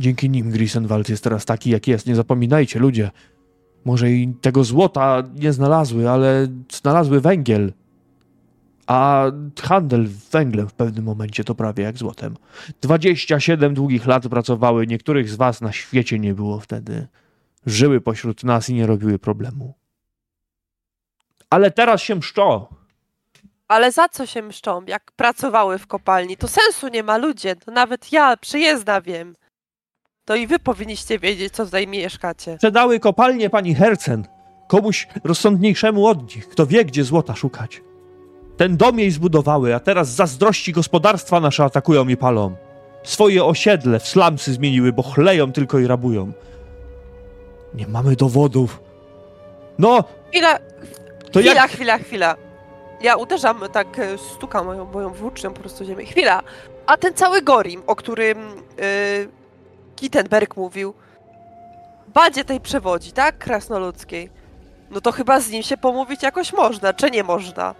Dzięki 0.01 0.30
nim 0.30 0.51
Grisenwald 0.51 1.09
jest 1.09 1.24
teraz 1.24 1.45
taki, 1.45 1.70
jak 1.70 1.88
jest. 1.88 2.07
Nie 2.07 2.14
zapominajcie, 2.14 2.78
ludzie. 2.78 3.11
Może 3.85 4.11
i 4.11 4.35
tego 4.41 4.64
złota 4.64 5.22
nie 5.35 5.53
znalazły, 5.53 6.11
ale 6.11 6.49
znalazły 6.72 7.20
węgiel. 7.20 7.72
A 8.87 9.24
handel 9.62 10.09
węglem 10.30 10.68
w 10.68 10.74
pewnym 10.74 11.05
momencie 11.05 11.45
to 11.45 11.55
prawie 11.55 11.85
jak 11.85 11.99
złotem. 11.99 12.37
27 12.80 13.74
długich 13.74 14.07
lat 14.07 14.28
pracowały, 14.28 14.87
niektórych 14.87 15.30
z 15.30 15.37
was 15.37 15.61
na 15.61 15.72
świecie 15.72 16.18
nie 16.18 16.35
było 16.35 16.61
wtedy 16.61 17.07
żyły 17.66 18.01
pośród 18.01 18.45
nas 18.45 18.68
i 18.68 18.74
nie 18.74 18.87
robiły 18.87 19.18
problemu. 19.18 19.74
Ale 21.51 21.70
teraz 21.70 22.03
się 22.03 22.14
mszczą. 22.14 22.66
Ale 23.68 23.93
za 23.93 24.09
co 24.09 24.26
się 24.26 24.43
mszczą? 24.43 24.85
Jak 24.87 25.12
pracowały 25.12 25.78
w 25.78 25.87
kopalni, 25.87 26.37
to 26.37 26.49
sensu 26.49 26.89
nie 26.89 27.03
ma 27.03 27.16
ludzie. 27.16 27.57
To 27.57 27.70
nawet 27.70 28.12
ja, 28.12 28.37
przyjezdna, 28.37 29.01
wiem. 29.01 29.35
To 30.25 30.35
i 30.37 30.47
wy 30.47 30.59
powinniście 30.59 31.18
wiedzieć, 31.18 31.55
co 31.55 31.64
tutaj 31.64 31.87
mieszkacie. 31.87 32.55
Sprzedały 32.55 33.01
kopalnię 33.01 33.51
pani 33.51 33.75
Hercen 33.75 34.25
komuś 34.68 35.09
rozsądniejszemu 35.25 36.07
od 36.07 36.37
nich, 36.37 36.49
kto 36.49 36.66
wie, 36.66 36.85
gdzie 36.85 37.05
złota 37.05 37.35
szukać. 37.35 37.83
Ten 38.57 38.77
dom 38.77 38.99
jej 38.99 39.11
zbudowały, 39.11 39.75
a 39.75 39.81
teraz 39.81 40.09
zazdrości 40.09 40.72
gospodarstwa 40.72 41.41
nasze 41.41 41.64
atakują 41.64 42.09
i 42.09 42.16
palą. 42.16 42.57
Swoje 43.03 43.45
osiedle 43.45 44.01
w 44.01 44.09
slamsy 44.09 44.53
zmieniły, 44.53 44.93
bo 44.93 45.03
chleją 45.03 45.53
tylko 45.53 45.79
i 45.79 45.87
rabują. 45.87 46.33
Nie 47.75 47.87
mamy 47.87 48.16
dowodów. 48.16 48.81
No, 49.79 50.05
Chwila, 50.31 50.59
to 51.33 51.41
chwila, 51.41 51.55
jak... 51.55 51.70
chwila, 51.70 51.99
chwila. 51.99 52.37
Ja 53.03 53.16
uderzam, 53.16 53.61
tak 53.72 53.99
e, 53.99 54.18
stukam 54.18 54.66
moją, 54.66 54.85
moją 54.85 55.11
włócznią 55.11 55.53
po 55.55 55.61
prostu 55.61 55.85
ziemię. 55.85 56.05
Chwila. 56.07 56.43
A 56.87 56.97
ten 56.97 57.14
cały 57.14 57.43
Gorim, 57.43 57.83
o 57.87 57.97
którym 57.97 58.39
yy, 58.39 59.29
Kittenberg 60.05 60.57
mówił, 60.57 60.94
bandzie 62.14 62.44
tej 62.44 62.61
przewodzi, 62.61 63.12
tak? 63.12 63.38
Krasnoludzkiej. 63.38 64.30
No 64.90 65.00
to 65.00 65.12
chyba 65.12 65.40
z 65.40 65.50
nim 65.50 65.62
się 65.62 65.76
pomówić 65.76 66.22
jakoś 66.22 66.52
można, 66.52 66.92
czy 66.92 67.11
nie 67.11 67.24
można? 67.24 67.74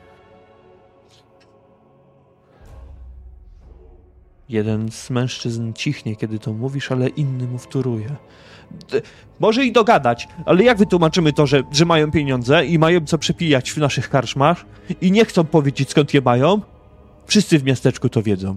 Jeden 4.49 4.91
z 4.91 5.11
mężczyzn 5.11 5.73
cichnie, 5.73 6.17
kiedy 6.17 6.39
to 6.39 6.53
mówisz, 6.53 6.93
ale 6.93 7.09
inny 7.09 7.47
mu 7.47 7.59
wtóruje. 7.59 8.09
Może 9.41 9.65
i 9.65 9.73
dogadać, 9.73 10.29
ale 10.47 10.65
jak 10.65 10.79
wytłumaczymy 10.79 11.33
to, 11.33 11.47
że, 11.47 11.63
że 11.73 11.85
mają 11.85 12.11
pieniądze 12.11 12.67
i 12.67 12.79
mają 12.79 13.07
co 13.07 13.19
przepijać 13.19 13.73
w 13.73 13.77
naszych 13.77 14.11
karczmach 14.11 14.65
i 15.01 15.13
nie 15.13 15.25
chcą 15.25 15.45
powiedzieć 15.45 15.91
skąd 15.91 16.15
je 16.15 16.21
mają? 16.21 16.61
Wszyscy 17.27 17.59
w 17.59 17.65
miasteczku 17.65 18.09
to 18.09 18.23
wiedzą. 18.23 18.57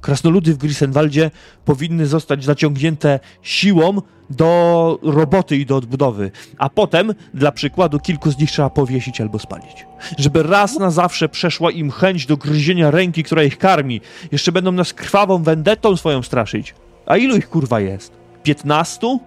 Krasnoludy 0.00 0.54
w 0.54 0.58
Grisenwaldzie 0.58 1.30
powinny 1.64 2.06
zostać 2.06 2.44
zaciągnięte 2.44 3.20
siłą 3.42 4.02
do 4.30 4.98
roboty 5.02 5.56
i 5.56 5.66
do 5.66 5.76
odbudowy, 5.76 6.30
a 6.58 6.70
potem, 6.70 7.14
dla 7.34 7.52
przykładu, 7.52 8.00
kilku 8.00 8.30
z 8.30 8.38
nich 8.38 8.50
trzeba 8.50 8.70
powiesić 8.70 9.20
albo 9.20 9.38
spalić. 9.38 9.86
Żeby 10.18 10.42
raz 10.42 10.78
na 10.78 10.90
zawsze 10.90 11.28
przeszła 11.28 11.70
im 11.70 11.90
chęć 11.90 12.26
do 12.26 12.36
gryzienia 12.36 12.90
ręki, 12.90 13.24
która 13.24 13.42
ich 13.42 13.58
karmi. 13.58 14.00
Jeszcze 14.32 14.52
będą 14.52 14.72
nas 14.72 14.92
krwawą 14.92 15.42
wendetą 15.42 15.96
swoją 15.96 16.22
straszyć. 16.22 16.74
A 17.06 17.16
ilu 17.16 17.36
ich 17.36 17.48
kurwa 17.48 17.80
jest? 17.80 18.12
Piętnastu? 18.42 19.20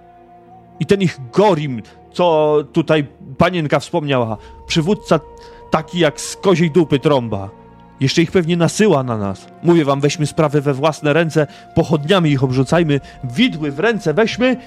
I 0.79 0.85
ten 0.85 1.01
ich 1.01 1.19
Gorim, 1.33 1.81
co 2.13 2.57
tutaj 2.73 3.07
panienka 3.37 3.79
wspomniała, 3.79 4.37
przywódca 4.67 5.19
taki 5.71 5.99
jak 5.99 6.21
z 6.21 6.35
koziej 6.35 6.71
dupy 6.71 6.99
trąba. 6.99 7.60
Jeszcze 8.01 8.21
ich 8.21 8.31
pewnie 8.31 8.57
nasyła 8.57 9.03
na 9.03 9.17
nas. 9.17 9.45
Mówię 9.63 9.85
wam, 9.85 10.01
weźmy 10.01 10.27
sprawę 10.27 10.61
we 10.61 10.73
własne 10.73 11.13
ręce, 11.13 11.47
pochodniami 11.75 12.31
ich 12.31 12.43
obrzucajmy, 12.43 12.99
widły 13.23 13.71
w 13.71 13.79
ręce 13.79 14.13
weźmy. 14.13 14.57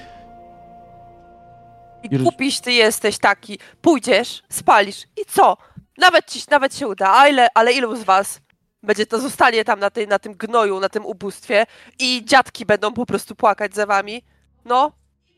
I 2.03 2.17
głupiś 2.17 2.59
ty 2.59 2.71
jesteś 2.71 3.17
taki. 3.17 3.59
Pójdziesz, 3.81 4.43
spalisz 4.49 5.03
i 5.21 5.25
co? 5.25 5.57
Nawet 5.97 6.31
ci 6.31 6.41
nawet 6.51 6.75
się 6.75 6.87
uda, 6.87 7.13
a 7.13 7.27
ile, 7.27 7.47
ale 7.53 7.73
ilu 7.73 7.95
z 7.95 8.03
was 8.03 8.41
będzie 8.83 9.05
to 9.05 9.19
zostanie 9.19 9.65
tam 9.65 9.79
na, 9.79 9.89
tej, 9.89 10.07
na 10.07 10.19
tym 10.19 10.33
gnoju, 10.33 10.79
na 10.79 10.89
tym 10.89 11.05
ubóstwie 11.05 11.65
i 11.99 12.25
dziadki 12.25 12.65
będą 12.65 12.93
po 12.93 13.05
prostu 13.05 13.35
płakać 13.35 13.75
za 13.75 13.85
wami? 13.85 14.23
No, 14.65 14.91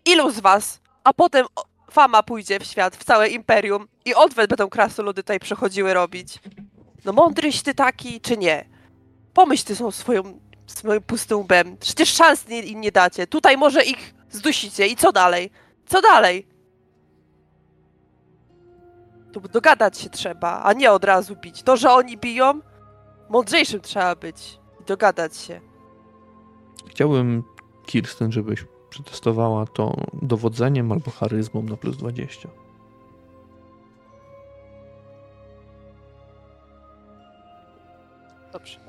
ilu 0.06 0.32
z 0.32 0.40
was? 0.40 0.80
A 1.04 1.14
potem 1.14 1.46
fama 1.92 2.24
pójdzie 2.24 2.60
w 2.60 2.64
świat, 2.64 2.96
w 2.96 3.04
całe 3.04 3.28
imperium 3.28 3.88
i 4.06 4.16
odwet 4.16 4.50
będą 4.50 4.70
krasnoludy 4.70 5.24
tutaj 5.24 5.40
przechodziły 5.40 5.94
robić. 5.94 6.40
No 7.08 7.14
mądryś 7.14 7.62
ty 7.62 7.74
taki, 7.74 8.22
czy 8.22 8.38
nie? 8.38 8.66
Pomyśl 9.34 9.66
ty 9.66 9.76
są 9.76 9.92
swoją, 9.92 10.40
swoim 10.66 11.02
pustym 11.02 11.38
łbem. 11.40 11.78
Przecież 11.78 12.14
szans 12.14 12.48
nie, 12.48 12.62
im 12.62 12.82
nie 12.82 12.92
dacie. 12.92 13.28
Tutaj 13.28 13.58
może 13.58 13.84
ich 13.84 14.14
zdusicie 14.30 14.88
i 14.88 14.96
co 14.96 15.12
dalej? 15.12 15.52
Co 15.86 16.02
dalej? 16.02 16.48
Tu 19.34 19.40
dogadać 19.40 19.98
się 19.98 20.10
trzeba, 20.10 20.62
a 20.64 20.74
nie 20.74 20.92
od 20.92 21.04
razu 21.04 21.36
bić. 21.36 21.64
To, 21.64 21.78
że 21.78 21.92
oni 21.92 22.18
biją, 22.18 22.60
mądrzejszym 23.30 23.82
trzeba 23.82 24.16
być 24.16 24.60
i 24.82 24.86
dogadać 24.86 25.38
się. 25.38 25.62
Chciałbym, 26.90 27.44
Kirsten, 27.86 28.32
żebyś 28.32 28.66
przetestowała 28.90 29.66
to 29.66 29.96
dowodzeniem 30.14 30.92
albo 30.92 31.12
charyzmą 31.12 31.64
na 31.64 31.78
plus 31.78 31.98
20. 31.98 32.50
Dobrze. 38.58 38.80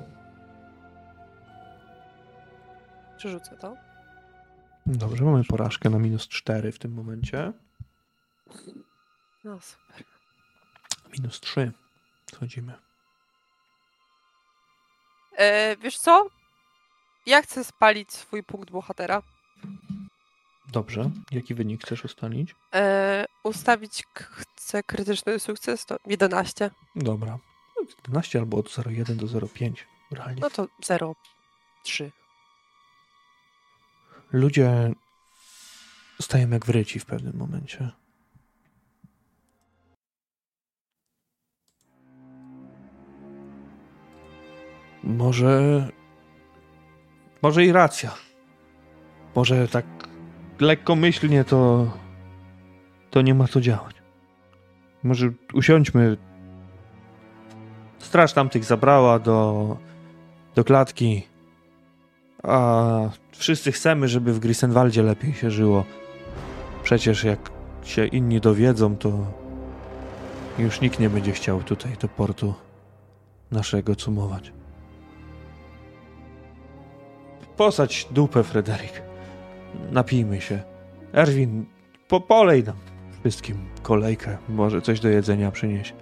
Przerzucę 3.17 3.57
to. 3.57 3.75
Dobrze, 4.85 5.23
mamy 5.23 5.43
porażkę 5.43 5.89
na 5.89 5.99
minus 5.99 6.27
4 6.27 6.71
w 6.71 6.79
tym 6.79 6.93
momencie. 6.93 7.53
No 9.43 9.59
super. 9.59 10.03
Minus 11.13 11.39
3. 11.39 11.71
Schodzimy. 12.31 12.73
E, 15.37 15.77
wiesz 15.77 15.97
co? 15.97 16.27
Ja 17.25 17.41
chcę 17.41 17.63
spalić 17.63 18.13
swój 18.13 18.43
punkt 18.43 18.71
bohatera. 18.71 19.21
Dobrze. 20.71 21.11
Jaki 21.31 21.55
wynik 21.55 21.85
chcesz 21.85 22.05
ustalić? 22.05 22.55
E, 22.73 23.25
ustawić 23.43 24.03
chcę 24.13 24.83
krytyczny 24.83 25.39
sukces 25.39 25.85
to 25.85 25.97
11. 26.05 26.71
Dobra. 26.95 27.39
11 27.97 28.39
albo 28.39 28.57
od 28.57 28.67
0,1 28.67 29.15
do 29.15 29.27
0,5. 29.27 29.73
Realnie. 30.11 30.41
No 30.41 30.49
to 30.49 30.67
0,3. 30.83 32.09
Ludzie 34.31 34.93
stają 36.21 36.49
jak 36.49 36.65
wryci 36.65 36.99
w 36.99 37.05
pewnym 37.05 37.37
momencie. 37.37 37.91
Może. 45.03 45.87
Może 47.41 47.65
i 47.65 47.71
racja. 47.71 48.15
Może 49.35 49.67
tak 49.67 49.85
lekkomyślnie 50.59 51.43
to. 51.43 51.91
To 53.09 53.21
nie 53.21 53.33
ma 53.33 53.47
co 53.47 53.61
działać. 53.61 53.95
Może 55.03 55.29
usiądźmy. 55.53 56.28
Straż 57.99 58.33
tamtych 58.33 58.63
zabrała 58.63 59.19
do. 59.19 59.77
do 60.55 60.63
klatki. 60.63 61.27
A 62.43 63.09
wszyscy 63.31 63.71
chcemy, 63.71 64.07
żeby 64.07 64.33
w 64.33 64.39
Grisenwaldzie 64.39 65.03
lepiej 65.03 65.33
się 65.33 65.51
żyło. 65.51 65.85
Przecież 66.83 67.23
jak 67.23 67.51
się 67.83 68.05
inni 68.05 68.41
dowiedzą, 68.41 68.95
to 68.95 69.11
już 70.59 70.81
nikt 70.81 70.99
nie 70.99 71.09
będzie 71.09 71.31
chciał 71.31 71.63
tutaj 71.63 71.91
do 72.01 72.07
portu 72.07 72.53
naszego 73.51 73.95
cumować. 73.95 74.51
Posadź 77.57 78.07
dupę, 78.11 78.43
Frederick. 78.43 79.01
Napijmy 79.91 80.41
się. 80.41 80.61
Erwin, 81.13 81.65
po 82.07 82.21
polej 82.21 82.63
nam 82.63 82.75
wszystkim 83.19 83.57
kolejkę. 83.81 84.37
Może 84.49 84.81
coś 84.81 84.99
do 84.99 85.09
jedzenia 85.09 85.51
przynieść. 85.51 85.93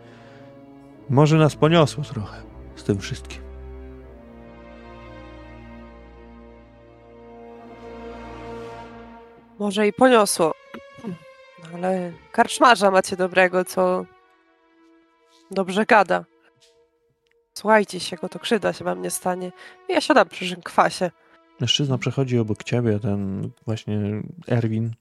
Może 1.10 1.38
nas 1.38 1.56
poniosło 1.56 2.04
trochę 2.04 2.42
z 2.76 2.84
tym 2.84 3.00
wszystkim. 3.00 3.42
Może 9.60 9.88
i 9.88 9.94
poniosło. 9.94 10.54
Ale 11.74 12.12
karczmarza 12.32 12.92
macie 12.92 13.16
dobrego, 13.16 13.66
co 13.66 14.06
dobrze 15.52 15.86
gada. 15.86 16.26
Słuchajcie 17.54 18.00
się 18.00 18.16
go, 18.16 18.30
to 18.30 18.40
krzywda 18.40 18.74
się 18.74 18.86
wam 18.86 19.02
nie 19.02 19.12
stanie. 19.12 19.52
Ja 19.90 20.02
siadam 20.02 20.30
przy 20.30 20.56
kwasie. 20.56 21.12
Mężczyzna 21.60 21.98
przechodzi 21.98 22.40
obok 22.40 22.64
ciebie, 22.64 23.00
ten 23.00 23.50
właśnie 23.66 24.00
Erwin, 24.48 24.96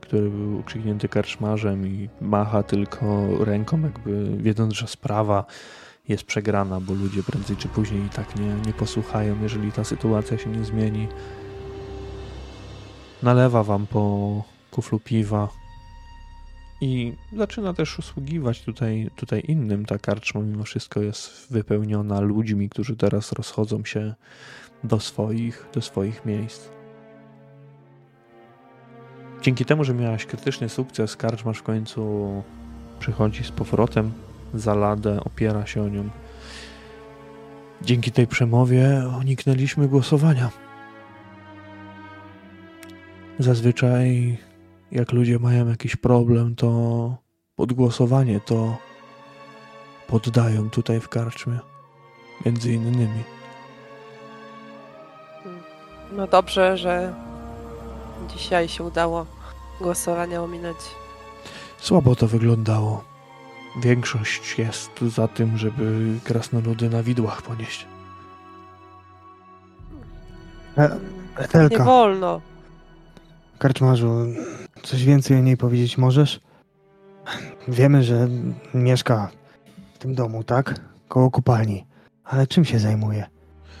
który 0.00 0.30
był 0.30 0.62
krzyknięty 0.62 1.08
karczmarzem 1.08 1.86
i 1.86 2.08
macha 2.20 2.62
tylko 2.62 3.28
ręką, 3.44 3.80
jakby 3.80 4.36
wiedząc, 4.36 4.74
że 4.74 4.86
sprawa 4.86 5.44
jest 6.08 6.24
przegrana, 6.24 6.80
bo 6.80 6.94
ludzie 6.94 7.22
prędzej 7.22 7.56
czy 7.56 7.68
później 7.68 8.06
i 8.06 8.08
tak 8.08 8.36
nie, 8.36 8.54
nie 8.66 8.72
posłuchają, 8.72 9.42
jeżeli 9.42 9.72
ta 9.72 9.84
sytuacja 9.84 10.38
się 10.38 10.50
nie 10.50 10.64
zmieni. 10.64 11.08
Nalewa 13.22 13.64
wam 13.64 13.86
po 13.86 14.44
kuflu 14.70 15.00
piwa 15.00 15.48
i 16.80 17.12
zaczyna 17.36 17.74
też 17.74 17.98
usługiwać 17.98 18.62
tutaj, 18.62 19.10
tutaj 19.16 19.42
innym. 19.48 19.84
Ta 19.86 19.98
karczma 19.98 20.40
mimo 20.40 20.64
wszystko 20.64 21.00
jest 21.00 21.46
wypełniona 21.50 22.20
ludźmi, 22.20 22.68
którzy 22.68 22.96
teraz 22.96 23.32
rozchodzą 23.32 23.84
się 23.84 24.14
do 24.84 25.00
swoich, 25.00 25.66
do 25.74 25.82
swoich 25.82 26.24
miejsc. 26.24 26.77
Dzięki 29.42 29.64
temu, 29.64 29.84
że 29.84 29.94
miałaś 29.94 30.26
krytyczny 30.26 30.68
sukces, 30.68 31.16
karczmasz 31.16 31.58
w 31.58 31.62
końcu 31.62 32.28
przychodzi 32.98 33.44
z 33.44 33.50
powrotem 33.50 34.12
za 34.54 34.74
ladę, 34.74 35.20
opiera 35.24 35.66
się 35.66 35.82
o 35.82 35.88
nią. 35.88 36.08
Dzięki 37.82 38.12
tej 38.12 38.26
przemowie 38.26 39.02
uniknęliśmy 39.20 39.88
głosowania. 39.88 40.50
Zazwyczaj, 43.38 44.38
jak 44.92 45.12
ludzie 45.12 45.38
mają 45.38 45.68
jakiś 45.68 45.96
problem, 45.96 46.54
to 46.54 47.16
pod 47.56 47.72
głosowanie 47.72 48.40
to 48.40 48.76
poddają 50.06 50.70
tutaj 50.70 51.00
w 51.00 51.08
karczmie. 51.08 51.58
Między 52.46 52.72
innymi. 52.72 53.22
No 56.12 56.26
dobrze, 56.26 56.76
że 56.76 57.14
dzisiaj 58.36 58.68
się 58.68 58.84
udało 58.84 59.26
głosowania 59.80 60.42
ominąć. 60.42 60.76
Słabo 61.78 62.16
to 62.16 62.26
wyglądało. 62.26 63.04
Większość 63.82 64.58
jest 64.58 64.90
za 65.00 65.28
tym, 65.28 65.58
żeby 65.58 66.14
krasnoludy 66.24 66.90
na 66.90 67.02
widłach 67.02 67.42
ponieść. 67.42 67.86
E, 70.78 71.68
Nie 71.70 71.78
wolno. 71.78 72.40
Karczmarzu, 73.58 74.26
coś 74.82 75.04
więcej 75.04 75.36
o 75.36 75.40
niej 75.40 75.56
powiedzieć 75.56 75.98
możesz? 75.98 76.40
Wiemy, 77.68 78.02
że 78.04 78.28
mieszka 78.74 79.30
w 79.94 79.98
tym 79.98 80.14
domu, 80.14 80.44
tak? 80.44 80.74
Koło 81.08 81.30
kopalni. 81.30 81.86
Ale 82.24 82.46
czym 82.46 82.64
się 82.64 82.78
zajmuje? 82.78 83.26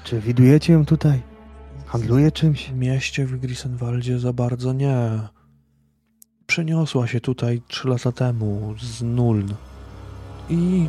Czy 0.04 0.20
widujecie 0.20 0.72
ją 0.72 0.84
tutaj? 0.86 1.22
Handluje 1.88 2.32
czymś? 2.32 2.70
W 2.70 2.74
mieście 2.74 3.26
w 3.26 3.40
Grisenwaldzie 3.40 4.18
za 4.18 4.32
bardzo 4.32 4.72
nie. 4.72 5.20
Przeniosła 6.46 7.06
się 7.06 7.20
tutaj 7.20 7.62
trzy 7.68 7.88
lata 7.88 8.12
temu 8.12 8.74
z 8.80 9.02
Nuln. 9.02 9.54
I 10.50 10.88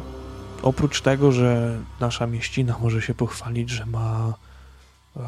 oprócz 0.61 1.01
tego, 1.01 1.31
że 1.31 1.79
nasza 1.99 2.27
mieścina 2.27 2.75
może 2.81 3.01
się 3.01 3.13
pochwalić, 3.13 3.69
że 3.69 3.85
ma 3.85 4.33
e, 5.17 5.21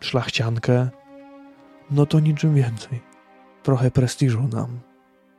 szlachciankę, 0.00 0.88
no 1.90 2.06
to 2.06 2.20
niczym 2.20 2.54
więcej. 2.54 3.00
Trochę 3.62 3.90
prestiżu 3.90 4.48
nam 4.52 4.80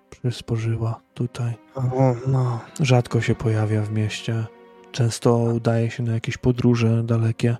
przysporzyła 0.10 1.02
tutaj. 1.14 1.54
O, 1.76 2.16
no. 2.28 2.60
Rzadko 2.80 3.22
się 3.22 3.36
pojawia 3.36 3.82
w 3.82 3.92
mieście. 3.92 4.46
Często 4.92 5.38
udaje 5.38 5.92
się 5.92 6.04
na 6.04 6.14
jakieś 6.14 6.38
podróże 6.38 7.04
dalekie. 7.04 7.58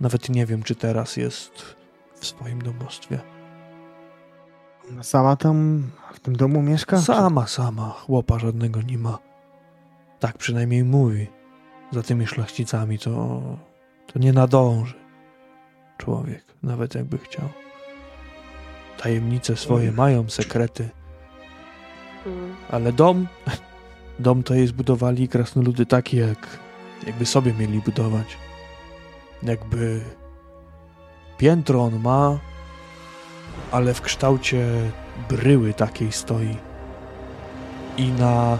Nawet 0.00 0.28
nie 0.28 0.46
wiem, 0.46 0.62
czy 0.62 0.74
teraz 0.74 1.16
jest 1.16 1.76
w 2.14 2.26
swoim 2.26 2.62
domostwie. 2.62 3.20
Sama 5.02 5.36
tam 5.36 5.90
w 6.12 6.20
tym 6.20 6.36
domu 6.36 6.62
mieszka? 6.62 7.00
Sama, 7.00 7.46
sama. 7.46 7.90
Chłopa 7.90 8.38
żadnego 8.38 8.82
nie 8.82 8.98
ma. 8.98 9.18
Tak 10.20 10.38
przynajmniej 10.38 10.84
mówi. 10.84 11.26
Za 11.92 12.02
tymi 12.02 12.26
szlachcicami 12.26 12.98
to, 12.98 13.42
to 14.12 14.18
nie 14.18 14.32
nadąży 14.32 14.94
człowiek, 15.98 16.44
nawet 16.62 16.94
jakby 16.94 17.18
chciał. 17.18 17.48
Tajemnice 18.98 19.56
swoje 19.56 19.82
mm. 19.82 19.96
mają, 19.96 20.30
sekrety. 20.30 20.88
Mm. 22.26 22.54
Ale 22.70 22.92
dom, 22.92 23.26
dom 24.18 24.42
to 24.42 24.54
jest 24.54 24.72
budowali 24.72 25.28
krasnoludy 25.28 25.86
taki, 25.86 26.16
jak 26.16 26.58
jakby 27.06 27.26
sobie 27.26 27.52
mieli 27.52 27.80
budować. 27.80 28.36
Jakby 29.42 30.00
piętro 31.38 31.84
on 31.84 32.00
ma, 32.00 32.38
ale 33.72 33.94
w 33.94 34.00
kształcie 34.00 34.90
bryły 35.28 35.74
takiej 35.74 36.12
stoi. 36.12 36.56
I 37.96 38.08
na 38.08 38.58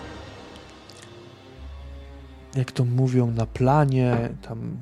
jak 2.57 2.73
to 2.73 2.85
mówią, 2.85 3.31
na 3.31 3.47
planie 3.47 4.29
tam 4.43 4.81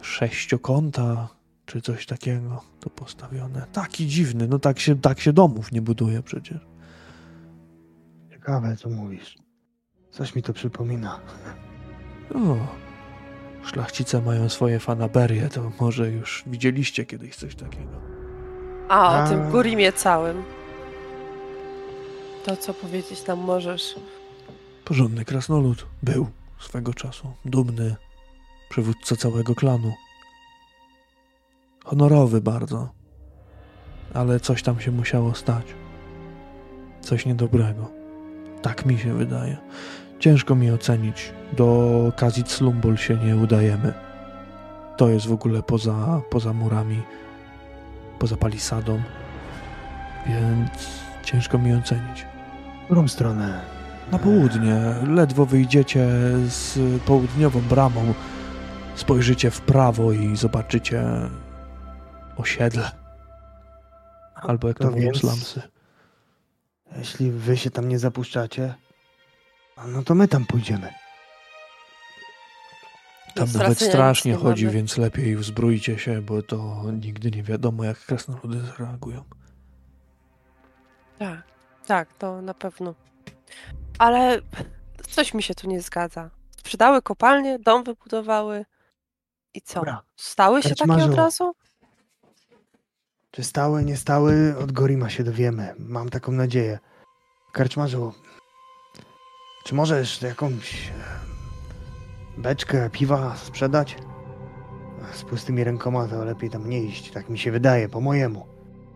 sześciokąta 0.00 1.28
czy 1.66 1.80
coś 1.80 2.06
takiego 2.06 2.62
to 2.80 2.90
postawione. 2.90 3.66
Taki 3.72 4.06
dziwny, 4.06 4.48
no 4.48 4.58
tak 4.58 4.78
się, 4.78 5.00
tak 5.00 5.20
się 5.20 5.32
domów 5.32 5.72
nie 5.72 5.82
buduje 5.82 6.22
przecież. 6.22 6.66
Ciekawe, 8.30 8.76
co 8.76 8.88
mówisz. 8.88 9.36
Coś 10.10 10.34
mi 10.34 10.42
to 10.42 10.52
przypomina. 10.52 11.20
O, 12.34 12.56
szlachcice 13.66 14.20
mają 14.20 14.48
swoje 14.48 14.78
fanaberie, 14.80 15.48
to 15.48 15.72
może 15.80 16.10
już 16.10 16.42
widzieliście 16.46 17.04
kiedyś 17.04 17.36
coś 17.36 17.54
takiego. 17.54 18.00
A, 18.88 19.10
o 19.10 19.22
A... 19.22 19.28
tym 19.28 19.50
Gurimie 19.50 19.92
całym. 19.92 20.42
To, 22.44 22.56
co 22.56 22.74
powiedzieć 22.74 23.26
nam 23.26 23.38
możesz. 23.38 23.94
Porządny 24.84 25.24
krasnolud. 25.24 25.86
Był 26.02 26.26
swego 26.58 26.94
czasu. 26.94 27.32
Dumny. 27.44 27.96
Przywódca 28.68 29.16
całego 29.16 29.54
klanu. 29.54 29.92
Honorowy 31.84 32.40
bardzo. 32.40 32.88
Ale 34.14 34.40
coś 34.40 34.62
tam 34.62 34.80
się 34.80 34.90
musiało 34.90 35.34
stać. 35.34 35.66
Coś 37.00 37.26
niedobrego. 37.26 37.90
Tak 38.62 38.86
mi 38.86 38.98
się 38.98 39.14
wydaje. 39.14 39.56
Ciężko 40.18 40.54
mi 40.54 40.70
ocenić. 40.70 41.32
Do 41.52 42.12
Kazit 42.16 42.50
Slumbol 42.50 42.96
się 42.96 43.16
nie 43.16 43.36
udajemy. 43.36 43.94
To 44.96 45.08
jest 45.08 45.26
w 45.26 45.32
ogóle 45.32 45.62
poza, 45.62 46.20
poza 46.30 46.52
murami, 46.52 47.02
poza 48.18 48.36
palisadą. 48.36 49.02
Więc 50.26 50.70
ciężko 51.24 51.58
mi 51.58 51.74
ocenić. 51.74 52.26
W 52.82 52.84
którą 52.84 53.08
stronę? 53.08 53.60
Na 54.12 54.18
południe. 54.18 54.80
Ledwo 55.06 55.46
wyjdziecie 55.46 56.08
z 56.48 56.78
południową 57.04 57.60
bramą. 57.60 58.14
Spojrzycie 58.94 59.50
w 59.50 59.60
prawo 59.60 60.12
i 60.12 60.36
zobaczycie 60.36 61.04
osiedle. 62.36 62.90
Albo 64.34 64.68
jak 64.68 64.78
to, 64.78 64.84
to 64.84 64.90
mówią 64.90 65.14
slumsy. 65.14 65.62
Jeśli 66.98 67.30
wy 67.30 67.56
się 67.56 67.70
tam 67.70 67.88
nie 67.88 67.98
zapuszczacie, 67.98 68.74
no 69.84 70.02
to 70.02 70.14
my 70.14 70.28
tam 70.28 70.46
pójdziemy. 70.46 70.92
Tam 73.34 73.48
nawet 73.54 73.80
strasznie 73.80 74.34
chodzi, 74.34 74.64
mamy. 74.64 74.76
więc 74.76 74.96
lepiej 74.96 75.36
wzbrójcie 75.36 75.98
się, 75.98 76.22
bo 76.22 76.42
to 76.42 76.82
nigdy 76.92 77.30
nie 77.30 77.42
wiadomo, 77.42 77.84
jak 77.84 77.98
krasnoludy 77.98 78.60
zareagują. 78.60 79.24
Tak, 81.18 81.42
tak, 81.86 82.12
to 82.12 82.42
na 82.42 82.54
pewno. 82.54 82.94
Ale 83.98 84.40
coś 85.10 85.34
mi 85.34 85.42
się 85.42 85.54
tu 85.54 85.68
nie 85.68 85.80
zgadza. 85.80 86.30
Sprzedały 86.58 87.02
kopalnie, 87.02 87.58
dom 87.58 87.84
wybudowały 87.84 88.64
i 89.54 89.62
co? 89.62 89.74
Dobra. 89.74 90.02
Stały 90.16 90.62
się 90.62 90.74
takie 90.74 91.04
od 91.04 91.14
razu? 91.14 91.52
Czy 93.30 93.44
stały, 93.44 93.84
nie 93.84 93.96
stały, 93.96 94.56
od 94.58 94.72
Gorima 94.72 95.10
się 95.10 95.24
dowiemy. 95.24 95.74
Mam 95.78 96.08
taką 96.08 96.32
nadzieję. 96.32 96.78
Karczmarzu, 97.52 98.12
czy 99.66 99.74
możesz 99.74 100.22
jakąś 100.22 100.92
beczkę 102.38 102.90
piwa 102.90 103.36
sprzedać? 103.36 103.96
Z 105.12 105.22
pustymi 105.22 105.64
rękoma 105.64 106.08
to 106.08 106.24
lepiej 106.24 106.50
tam 106.50 106.68
nie 106.70 106.82
iść, 106.82 107.10
tak 107.10 107.30
mi 107.30 107.38
się 107.38 107.50
wydaje, 107.52 107.88
po 107.88 108.00
mojemu. 108.00 108.46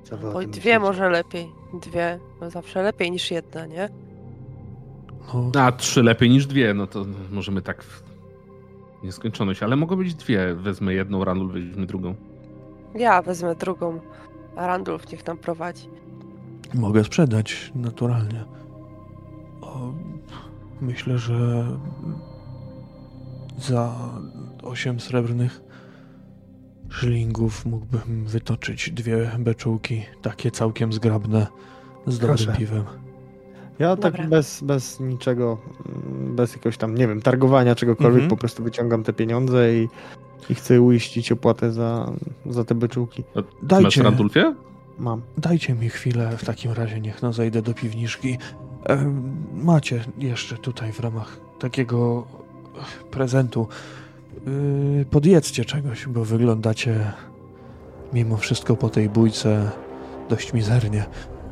Co 0.02 0.16
wy 0.16 0.28
Oj, 0.28 0.46
dwie 0.46 0.48
myślicie? 0.48 0.78
może 0.78 1.10
lepiej. 1.10 1.48
Dwie, 1.82 2.18
no 2.40 2.50
zawsze 2.50 2.82
lepiej 2.82 3.10
niż 3.10 3.30
jedna, 3.30 3.66
nie? 3.66 3.88
No. 5.34 5.60
A 5.60 5.72
trzy 5.72 6.02
lepiej 6.02 6.30
niż 6.30 6.46
dwie, 6.46 6.74
no 6.74 6.86
to 6.86 7.04
możemy 7.30 7.62
tak 7.62 7.82
w 7.84 8.02
nieskończoność, 9.02 9.62
ale 9.62 9.76
mogą 9.76 9.96
być 9.96 10.14
dwie. 10.14 10.54
Wezmę 10.54 10.94
jedną, 10.94 11.24
Randulf 11.24 11.52
weźmie 11.52 11.86
drugą. 11.86 12.14
Ja 12.94 13.22
wezmę 13.22 13.54
drugą, 13.54 14.00
a 14.56 14.66
Randulf 14.66 15.12
niech 15.12 15.22
tam 15.22 15.38
prowadzi. 15.38 15.88
Mogę 16.74 17.04
sprzedać, 17.04 17.72
naturalnie. 17.74 18.44
O, 19.60 19.92
myślę, 20.82 21.18
że 21.18 21.66
za 23.58 23.94
osiem 24.62 25.00
srebrnych 25.00 25.60
szlingów 26.88 27.66
mógłbym 27.66 28.24
wytoczyć 28.26 28.90
dwie 28.90 29.30
beczułki, 29.38 30.02
takie 30.22 30.50
całkiem 30.50 30.92
zgrabne, 30.92 31.46
z 32.06 32.18
dobrym 32.18 32.36
Proszę. 32.36 32.58
piwem. 32.58 32.84
Ja 33.78 33.96
tak 33.96 34.12
Dobra. 34.12 34.18
tak 34.18 34.28
bez, 34.28 34.62
bez 34.62 35.00
niczego, 35.00 35.58
bez 36.10 36.52
jakiegoś 36.52 36.76
tam, 36.76 36.94
nie 36.94 37.08
wiem, 37.08 37.22
targowania 37.22 37.74
czegokolwiek, 37.74 38.22
mhm. 38.22 38.30
po 38.30 38.36
prostu 38.36 38.62
wyciągam 38.62 39.02
te 39.02 39.12
pieniądze 39.12 39.74
i, 39.74 39.88
i 40.50 40.54
chcę 40.54 40.80
uiścić 40.82 41.32
opłatę 41.32 41.72
za, 41.72 42.12
za 42.46 42.64
te 42.64 42.74
beczułki. 42.74 43.24
Dajcie, 43.62 43.84
Masz 43.84 43.96
Randulfie? 43.96 44.54
Mam. 44.98 45.22
Dajcie 45.38 45.74
mi 45.74 45.88
chwilę 45.88 46.36
w 46.36 46.44
takim 46.44 46.72
razie, 46.72 47.00
niech 47.00 47.22
no 47.22 47.32
zejdę 47.32 47.62
do 47.62 47.74
piwniczki. 47.74 48.38
Macie 49.54 50.04
jeszcze 50.18 50.56
tutaj 50.56 50.92
w 50.92 51.00
ramach 51.00 51.40
takiego 51.58 52.26
prezentu. 53.10 53.68
E, 55.00 55.04
podjedzcie 55.04 55.64
czegoś, 55.64 56.06
bo 56.06 56.24
wyglądacie 56.24 57.12
mimo 58.12 58.36
wszystko 58.36 58.76
po 58.76 58.88
tej 58.88 59.08
bójce 59.08 59.70
dość 60.28 60.52
mizernie. 60.52 61.04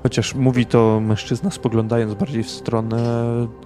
Chociaż 0.03 0.35
mówi 0.35 0.67
to 0.67 1.01
mężczyzna 1.01 1.51
spoglądając 1.51 2.15
bardziej 2.15 2.43
w 2.43 2.51
stronę 2.51 2.99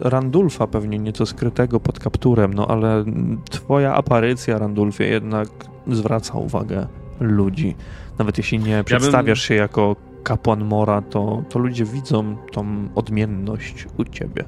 Randulfa, 0.00 0.66
pewnie 0.66 0.98
nieco 0.98 1.26
skrytego 1.26 1.80
pod 1.80 2.00
kapturem, 2.00 2.54
no 2.54 2.66
ale 2.68 3.04
twoja 3.50 3.94
aparycja, 3.94 4.58
Randulfie, 4.58 5.04
jednak 5.04 5.48
zwraca 5.88 6.38
uwagę 6.38 6.86
ludzi. 7.20 7.76
Nawet 8.18 8.38
jeśli 8.38 8.58
nie 8.58 8.84
przedstawiasz 8.84 9.38
bym... 9.40 9.46
się 9.46 9.54
jako 9.54 9.96
kapłan 10.22 10.64
Mora, 10.64 11.02
to, 11.02 11.42
to 11.48 11.58
ludzie 11.58 11.84
widzą 11.84 12.36
tą 12.52 12.88
odmienność 12.94 13.86
u 13.98 14.04
ciebie. 14.04 14.44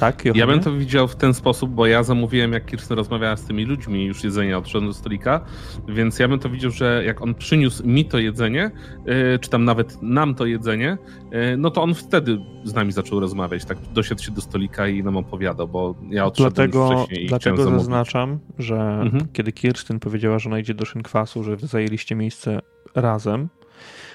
Tak, 0.00 0.24
Ja 0.34 0.46
bym 0.46 0.60
to 0.60 0.72
widział 0.72 1.08
w 1.08 1.16
ten 1.16 1.34
sposób, 1.34 1.70
bo 1.70 1.86
ja 1.86 2.02
zamówiłem, 2.02 2.52
jak 2.52 2.66
Kirsten 2.66 2.96
rozmawiała 2.96 3.36
z 3.36 3.44
tymi 3.44 3.64
ludźmi, 3.64 4.04
już 4.04 4.24
jedzenie 4.24 4.58
odszedłem 4.58 4.86
do 4.86 4.94
stolika, 4.94 5.40
więc 5.88 6.18
ja 6.18 6.28
bym 6.28 6.38
to 6.38 6.48
widział, 6.48 6.70
że 6.70 7.02
jak 7.06 7.22
on 7.22 7.34
przyniósł 7.34 7.86
mi 7.86 8.04
to 8.04 8.18
jedzenie, 8.18 8.70
yy, 9.06 9.38
czy 9.38 9.50
tam 9.50 9.64
nawet 9.64 10.02
nam 10.02 10.34
to 10.34 10.46
jedzenie, 10.46 10.98
yy, 11.30 11.56
no 11.56 11.70
to 11.70 11.82
on 11.82 11.94
wtedy 11.94 12.38
z 12.64 12.74
nami 12.74 12.92
zaczął 12.92 13.20
rozmawiać, 13.20 13.64
tak 13.64 13.78
dosiadł 13.92 14.22
się 14.22 14.32
do 14.32 14.40
stolika 14.40 14.88
i 14.88 15.02
nam 15.02 15.16
opowiadał, 15.16 15.68
bo 15.68 15.94
ja 16.10 16.26
odszedłem 16.26 16.52
dlatego, 16.52 16.90
wcześniej 16.90 17.24
i 17.24 17.28
Dlatego 17.28 17.64
zaznaczam, 17.70 18.38
że 18.58 19.00
mhm. 19.02 19.28
kiedy 19.32 19.52
Kirsten 19.52 20.00
powiedziała, 20.00 20.38
że 20.38 20.48
ona 20.48 20.58
idzie 20.58 20.74
do 20.74 20.84
szynkwasu, 20.84 21.44
że 21.44 21.56
zajęliście 21.56 22.14
miejsce 22.14 22.60
razem, 22.94 23.48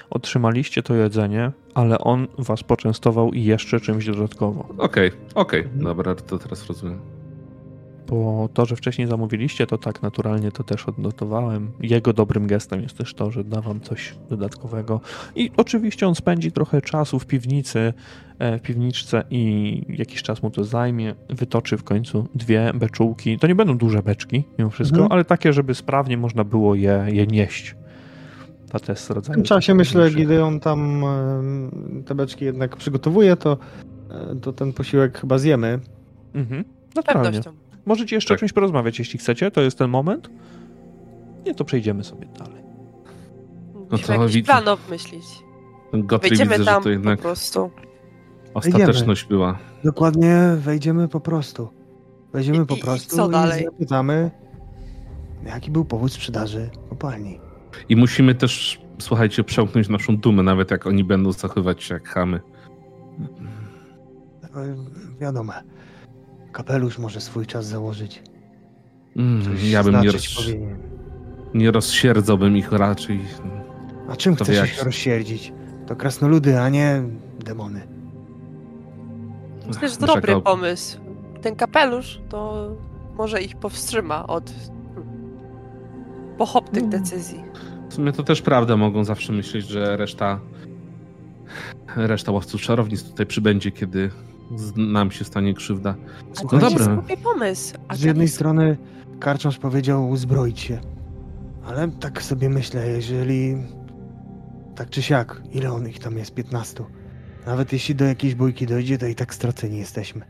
otrzymaliście 0.09 0.83
to 0.83 0.95
jedzenie, 0.95 1.51
ale 1.73 1.99
on 1.99 2.27
was 2.37 2.63
poczęstował 2.63 3.33
i 3.33 3.43
jeszcze 3.43 3.79
czymś 3.79 4.05
dodatkowo. 4.05 4.67
Okej, 4.77 5.07
okay, 5.07 5.11
okej, 5.35 5.59
okay. 5.61 5.83
dobra, 5.83 6.15
to 6.15 6.39
teraz 6.39 6.67
rozumiem. 6.67 6.99
Bo 8.09 8.49
to, 8.53 8.65
że 8.65 8.75
wcześniej 8.75 9.07
zamówiliście, 9.07 9.67
to 9.67 9.77
tak 9.77 10.01
naturalnie 10.01 10.51
to 10.51 10.63
też 10.63 10.87
odnotowałem. 10.87 11.71
Jego 11.81 12.13
dobrym 12.13 12.47
gestem 12.47 12.81
jest 12.81 12.97
też 12.97 13.13
to, 13.13 13.31
że 13.31 13.43
da 13.43 13.61
wam 13.61 13.81
coś 13.81 14.15
dodatkowego. 14.29 15.01
I 15.35 15.51
oczywiście 15.57 16.07
on 16.07 16.15
spędzi 16.15 16.51
trochę 16.51 16.81
czasu 16.81 17.19
w 17.19 17.25
piwnicy, 17.25 17.93
e, 18.39 18.57
w 18.57 18.61
piwniczce 18.61 19.23
i 19.29 19.81
jakiś 19.89 20.23
czas 20.23 20.43
mu 20.43 20.51
to 20.51 20.63
zajmie. 20.63 21.15
Wytoczy 21.29 21.77
w 21.77 21.83
końcu 21.83 22.27
dwie 22.35 22.71
beczułki. 22.73 23.39
To 23.39 23.47
nie 23.47 23.55
będą 23.55 23.77
duże 23.77 24.03
beczki, 24.03 24.43
mimo 24.59 24.69
wszystko, 24.69 24.97
mhm. 24.97 25.11
ale 25.11 25.25
takie, 25.25 25.53
żeby 25.53 25.75
sprawnie 25.75 26.17
można 26.17 26.43
było 26.43 26.75
je, 26.75 27.05
je 27.07 27.27
nieść 27.27 27.75
jest 28.89 29.09
rodzaju. 29.09 29.33
W 29.33 29.35
tym 29.35 29.43
czasie 29.43 29.75
myślę, 29.75 30.11
kiedy 30.11 30.43
on 30.43 30.59
tam 30.59 31.03
te 32.05 32.15
beczki 32.15 32.45
jednak 32.45 32.75
przygotowuje, 32.75 33.35
to, 33.35 33.57
e, 34.11 34.35
to 34.35 34.53
ten 34.53 34.73
posiłek 34.73 35.19
chyba 35.19 35.37
zjemy. 35.37 35.79
Mhm. 36.33 36.63
Naturalnie. 36.95 37.41
Możecie 37.85 38.15
jeszcze 38.15 38.29
tak. 38.29 38.37
o 38.37 38.39
czymś 38.39 38.53
porozmawiać, 38.53 38.99
jeśli 38.99 39.19
chcecie. 39.19 39.51
To 39.51 39.61
jest 39.61 39.77
ten 39.77 39.89
moment. 39.89 40.29
Nie, 41.45 41.55
to 41.55 41.65
przejdziemy 41.65 42.03
sobie 42.03 42.27
dalej. 42.39 42.63
No 43.91 43.97
to 43.97 44.27
widzę. 44.27 44.45
plan 44.45 44.67
obmyślić. 44.67 45.25
Gotry 45.93 46.29
Wejdziemy 46.29 46.51
widzę, 46.51 46.65
tam 46.65 46.81
że 46.81 46.83
to 46.83 46.89
jednak 46.89 47.19
po 47.19 47.23
prostu. 47.23 47.71
Ostateczność 48.53 49.21
wejdziemy. 49.21 49.29
była. 49.29 49.59
Dokładnie, 49.83 50.41
wejdziemy 50.57 51.07
po 51.07 51.19
prostu. 51.19 51.69
Wejdziemy 52.33 52.63
I, 52.63 52.65
po 52.65 52.77
prostu 52.77 53.15
i, 53.15 53.17
co 53.17 53.27
dalej? 53.27 53.61
i 53.61 53.65
zapytamy, 53.65 54.31
jaki 55.45 55.71
był 55.71 55.85
powód 55.85 56.13
sprzedaży 56.13 56.69
kopalni. 56.89 57.39
I 57.89 57.95
musimy 57.95 58.35
też, 58.35 58.81
słuchajcie, 58.99 59.43
przełknąć 59.43 59.89
naszą 59.89 60.17
dumę, 60.17 60.43
nawet 60.43 60.71
jak 60.71 60.87
oni 60.87 61.03
będą 61.03 61.31
zachowywać 61.31 61.83
się 61.83 61.93
jak 61.93 62.07
chamy. 62.07 62.39
Wiadomo. 65.19 65.53
Kapelusz 66.51 66.97
może 66.97 67.21
swój 67.21 67.45
czas 67.45 67.65
założyć. 67.65 68.23
Mm, 69.17 69.41
ja 69.63 69.83
bym 69.83 70.01
nie, 70.01 70.11
roz... 70.11 70.51
nie 71.53 71.71
rozsierdzałbym 71.71 72.57
ich 72.57 72.71
raczej. 72.71 73.19
A 74.09 74.15
czym 74.15 74.35
chcesz 74.35 74.71
ich 74.71 74.83
rozsierdzić? 74.83 75.53
To 75.87 75.95
krasnoludy, 75.95 76.59
a 76.59 76.69
nie 76.69 77.03
demony. 77.45 77.87
To 79.99 80.07
dobry 80.07 80.41
pomysł. 80.41 80.99
Ten 81.41 81.55
kapelusz 81.55 82.21
to 82.29 82.69
może 83.17 83.41
ich 83.41 83.55
powstrzyma 83.55 84.27
od 84.27 84.53
pochopnych 86.37 86.83
No. 86.83 86.89
decyzji. 86.89 87.43
W 87.89 87.93
sumie 87.93 88.11
to 88.11 88.23
też 88.23 88.41
prawda, 88.41 88.77
mogą 88.77 89.03
zawsze 89.03 89.33
myśleć, 89.33 89.67
że 89.67 89.97
reszta 89.97 90.39
reszta 91.95 92.31
łowców 92.31 92.61
czarownic 92.61 93.03
tutaj 93.03 93.25
przybędzie, 93.25 93.71
kiedy 93.71 94.09
nam 94.75 95.11
się 95.11 95.25
stanie 95.25 95.53
krzywda. 95.53 95.95
A 96.39 96.43
No 96.53 96.59
dobra. 96.59 96.69
jest 97.09 97.23
pomysł. 97.23 97.73
A 97.87 97.95
Z 97.95 98.01
jednej 98.01 98.27
tak- 98.27 98.35
strony 98.35 98.77
karczmarz 99.19 99.57
powiedział 99.57 100.09
uzbroić 100.09 100.59
się, 100.59 100.79
ale 101.65 101.87
tak 101.91 102.23
sobie 102.23 102.49
myślę, 102.49 102.87
jeżeli 102.87 103.57
tak 104.75 104.89
czy 104.89 105.01
siak, 105.01 105.41
ile 105.51 105.71
on 105.71 105.87
ich 105.89 105.99
tam 105.99 106.17
jest? 106.17 106.33
15. 106.33 106.83
Nawet 107.45 107.73
jeśli 107.73 107.95
do 107.95 108.05
jakiejś 108.05 108.35
bójki 108.35 108.65
dojdzie, 108.67 108.97
to 108.97 109.05
i 109.07 109.15
tak 109.15 109.33
straceni 109.33 109.77
jesteśmy. 109.77 110.21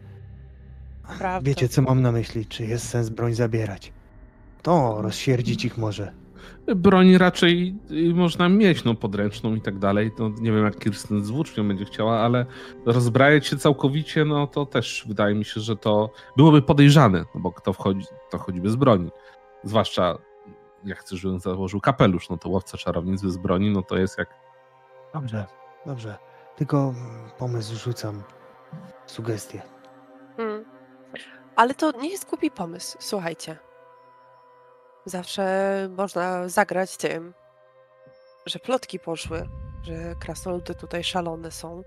Prawda. 1.18 1.42
Wiecie, 1.50 1.70
co 1.70 1.82
mam 1.82 2.02
na 2.02 2.12
myśli? 2.12 2.46
Czy 2.46 2.66
jest 2.66 2.90
sens 2.90 3.10
broń 3.10 3.34
zabierać? 3.34 3.94
To 4.62 5.02
rozsierdzić 5.02 5.66
ich 5.66 5.78
może. 5.78 6.12
Broń 6.76 7.18
raczej 7.18 7.76
y, 7.92 8.14
można 8.14 8.50
mieć, 8.50 8.84
no 8.84 8.96
podręczną 8.96 9.56
i 9.56 9.62
tak 9.62 9.80
dalej. 9.80 10.12
No, 10.20 10.30
nie 10.42 10.52
wiem, 10.52 10.64
jak 10.64 10.80
Kirsten 10.80 11.26
z 11.26 11.30
włócznią 11.30 11.68
będzie 11.68 11.86
chciała, 11.86 12.20
ale 12.20 12.46
rozbrajać 12.86 13.48
się 13.48 13.58
całkowicie, 13.58 14.26
no 14.26 14.48
to 14.48 14.66
też 14.66 15.06
wydaje 15.08 15.36
mi 15.36 15.46
się, 15.46 15.62
że 15.62 15.76
to 15.76 16.12
byłoby 16.38 16.62
podejrzane, 16.62 17.26
no 17.36 17.42
bo 17.42 17.52
kto 17.52 17.74
wchodzi, 17.74 18.06
to 18.32 18.38
chodzi 18.38 18.62
bez 18.62 18.76
broni. 18.76 19.10
Zwłaszcza 19.64 20.18
jak 20.84 21.00
chcesz, 21.00 21.20
żebym 21.20 21.40
założył 21.40 21.82
kapelusz, 21.82 22.30
no 22.30 22.38
to 22.38 22.50
łowca 22.50 22.78
czarownic 22.78 23.22
bez 23.22 23.38
broni, 23.38 23.72
no 23.72 23.82
to 23.82 23.98
jest 23.98 24.18
jak 24.18 24.50
Dobrze, 25.14 25.46
dobrze. 25.86 26.18
Tylko 26.56 26.94
pomysł 27.38 27.76
rzucam. 27.76 28.24
Sugestie. 29.06 29.62
Hmm. 30.38 30.66
Ale 31.56 31.74
to 31.74 31.92
nie 31.92 32.10
jest 32.10 32.30
głupi 32.30 32.52
pomysł. 32.52 32.98
Słuchajcie. 33.00 33.58
Zawsze 35.10 35.90
można 35.98 36.50
zagrać 36.50 36.98
tym, 36.98 37.34
że 38.46 38.60
plotki 38.60 39.00
poszły, 39.00 39.50
że 39.84 40.16
krasnoludy 40.20 40.76
tutaj 40.76 41.04
szalone 41.04 41.52
są 41.52 41.84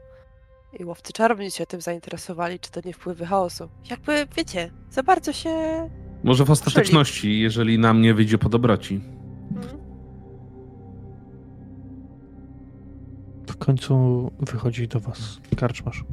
i 0.78 0.84
łowcy 0.84 1.12
czarownic 1.12 1.54
się 1.54 1.66
tym 1.66 1.80
zainteresowali, 1.80 2.60
czy 2.60 2.70
to 2.70 2.80
nie 2.84 2.92
wpływy 2.92 3.26
chaosu. 3.26 3.68
Jakby, 3.90 4.26
wiecie, 4.36 4.70
za 4.90 5.02
bardzo 5.02 5.32
się... 5.32 5.50
Może 6.24 6.44
w 6.44 6.50
ostateczności, 6.50 7.40
jeżeli 7.40 7.78
nam 7.78 8.02
nie 8.02 8.14
wyjdzie 8.14 8.38
po 8.38 8.48
dobroci. 8.48 9.00
Hmm. 9.54 9.78
W 13.46 13.56
końcu 13.56 14.30
wychodzi 14.40 14.88
do 14.88 15.00
was 15.00 15.40
karczmarz, 15.56 16.04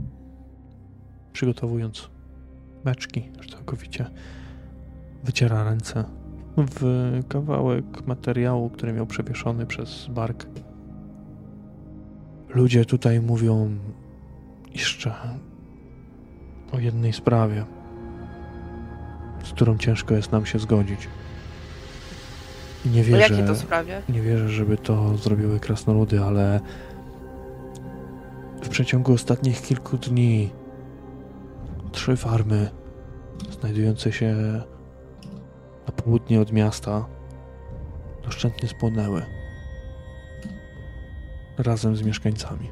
przygotowując 1.33 2.09
beczki, 2.83 3.31
że 3.39 3.49
całkowicie 3.49 4.09
wyciera 5.23 5.63
ręce 5.63 6.18
w 6.65 6.83
kawałek 7.27 8.07
materiału, 8.07 8.69
który 8.69 8.93
miał 8.93 9.05
przewieszony 9.05 9.65
przez 9.65 10.07
bark. 10.07 10.45
Ludzie 12.49 12.85
tutaj 12.85 13.21
mówią 13.21 13.69
jeszcze 14.75 15.13
o 16.71 16.79
jednej 16.79 17.13
sprawie, 17.13 17.65
z 19.43 19.49
którą 19.51 19.77
ciężko 19.77 20.13
jest 20.13 20.31
nam 20.31 20.45
się 20.45 20.59
zgodzić. 20.59 21.07
Nie 22.85 23.01
O 23.01 23.03
wierzę. 23.03 23.19
jakiej 23.19 23.45
to 23.47 23.55
sprawie? 23.55 24.01
Nie 24.09 24.21
wierzę, 24.21 24.49
żeby 24.49 24.77
to 24.77 25.17
zrobiły 25.17 25.59
krasnoludy, 25.59 26.23
ale 26.23 26.59
w 28.61 28.69
przeciągu 28.69 29.13
ostatnich 29.13 29.61
kilku 29.61 29.97
dni 29.97 30.49
trzy 31.91 32.15
farmy 32.17 32.69
znajdujące 33.59 34.11
się 34.11 34.35
na 35.89 35.93
południe 36.03 36.41
od 36.41 36.51
miasta 36.51 37.05
doszczętnie 38.23 38.69
spłonęły 38.69 39.25
razem 41.57 41.95
z 41.95 42.03
mieszkańcami. 42.03 42.69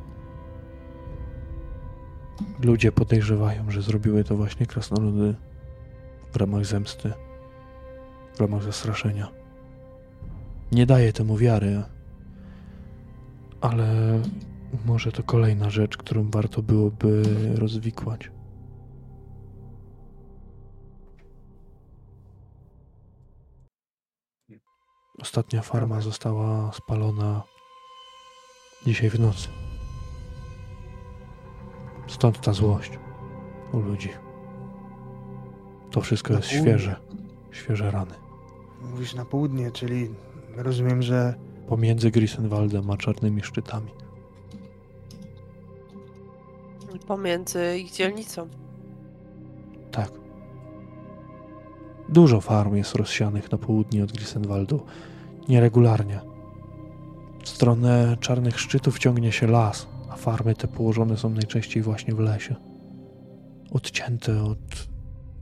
Ludzie 2.64 2.91
podejrzewają, 2.91 3.72
że 3.72 3.81
zrobiły 3.81 4.23
to 4.23 4.38
właśnie 4.38 4.65
krasnoludy 4.65 5.35
w 6.31 6.35
ramach 6.35 6.65
zemsty, 6.65 7.14
w 8.35 8.39
ramach 8.39 8.64
zastraszenia. 8.64 9.27
Nie 10.72 10.85
daję 10.85 11.14
temu 11.14 11.38
wiary, 11.38 11.84
ale 13.61 14.19
może 14.85 15.11
to 15.11 15.23
kolejna 15.23 15.69
rzecz, 15.69 15.98
którą 15.98 16.30
warto 16.31 16.61
byłoby 16.61 17.23
rozwikłać. 17.56 18.31
Ostatnia 25.22 25.61
farma 25.61 26.02
została 26.02 26.72
spalona 26.73 27.44
dzisiaj 28.85 29.10
w 29.10 29.19
nocy. 29.19 29.48
Stąd 32.07 32.41
ta 32.41 32.53
złość 32.53 32.91
u 33.73 33.80
ludzi. 33.80 34.10
To 35.91 36.02
wszystko 36.02 36.34
Na 36.34 36.39
jest 36.39 36.49
południe. 36.52 36.72
świeże. 36.72 36.95
Świeże 37.52 37.91
rany. 37.91 38.14
Mówisz 38.81 39.14
na 39.14 39.26
południe, 39.26 39.72
czyli 39.72 40.10
rozumiem, 40.56 41.02
że 41.02 41.34
Pomiędzy 41.68 42.11
Grisenwaldem 42.11 42.89
a 42.91 42.98
Czarnymi 42.98 43.44
Szczytami. 43.44 43.91
Pomiędzy 47.07 47.77
ich 47.77 47.91
dzielnicą. 47.91 48.48
Tak. 49.91 50.11
Dużo 52.10 52.42
farm 52.42 52.76
jest 52.76 52.96
rozsianych 52.96 53.52
na 53.52 53.58
południe 53.58 54.04
od 54.04 54.12
Grisenwaldu. 54.12 54.86
Nieregularnie. 55.50 56.22
W 57.44 57.50
stronę 57.50 58.18
Czarnych 58.20 58.60
Szczytów 58.60 59.00
ciągnie 59.00 59.32
się 59.32 59.48
las, 59.48 59.88
a 60.10 60.16
farmy 60.16 60.56
te 60.56 60.68
położone 60.68 61.18
są 61.18 61.30
najczęściej 61.30 61.84
właśnie 61.84 62.16
w 62.16 62.20
lesie. 62.20 62.56
Odcięte 63.72 64.44
od 64.44 64.88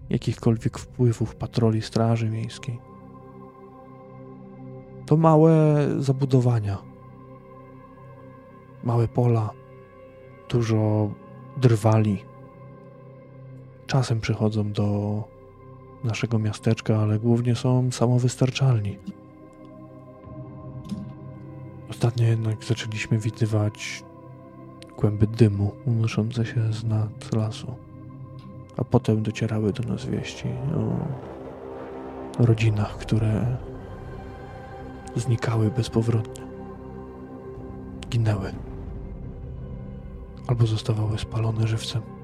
jakichkolwiek 0.10 0.78
wpływów 0.78 1.36
patroli 1.36 1.82
Straży 1.82 2.30
Miejskiej. 2.30 2.80
To 5.06 5.18
małe 5.18 5.54
zabudowania. 6.00 6.78
Małe 8.84 9.08
pola. 9.08 9.50
Dużo 10.50 11.10
drwali, 11.58 12.24
czasem 13.88 14.20
przychodzą 14.20 14.72
do 14.72 15.24
naszego 16.06 16.40
miasteczka, 16.40 16.98
ale 16.98 17.20
głównie 17.20 17.56
są 17.56 17.92
samowystarczalni. 17.92 18.98
Ostatnio 21.90 22.26
jednak 22.26 22.64
zaczęliśmy 22.64 23.18
widywać 23.18 24.04
kłęby 24.96 25.28
dymu 25.28 25.72
unoszące 25.86 26.46
się 26.46 26.74
z 26.74 26.84
nad 26.84 27.36
lasu, 27.36 27.76
a 28.78 28.84
potem 28.84 29.24
docierały 29.24 29.74
do 29.74 29.84
nas 29.84 30.06
wieści 30.06 30.48
o 30.78 32.46
rodzinach, 32.46 32.98
które 32.98 33.58
znikały 35.16 35.72
bezpowrotnie, 35.72 36.46
ginęły 38.10 38.52
albo 40.48 40.66
zostawały 40.68 41.18
spalone 41.18 41.68
żywcem. 41.68 42.15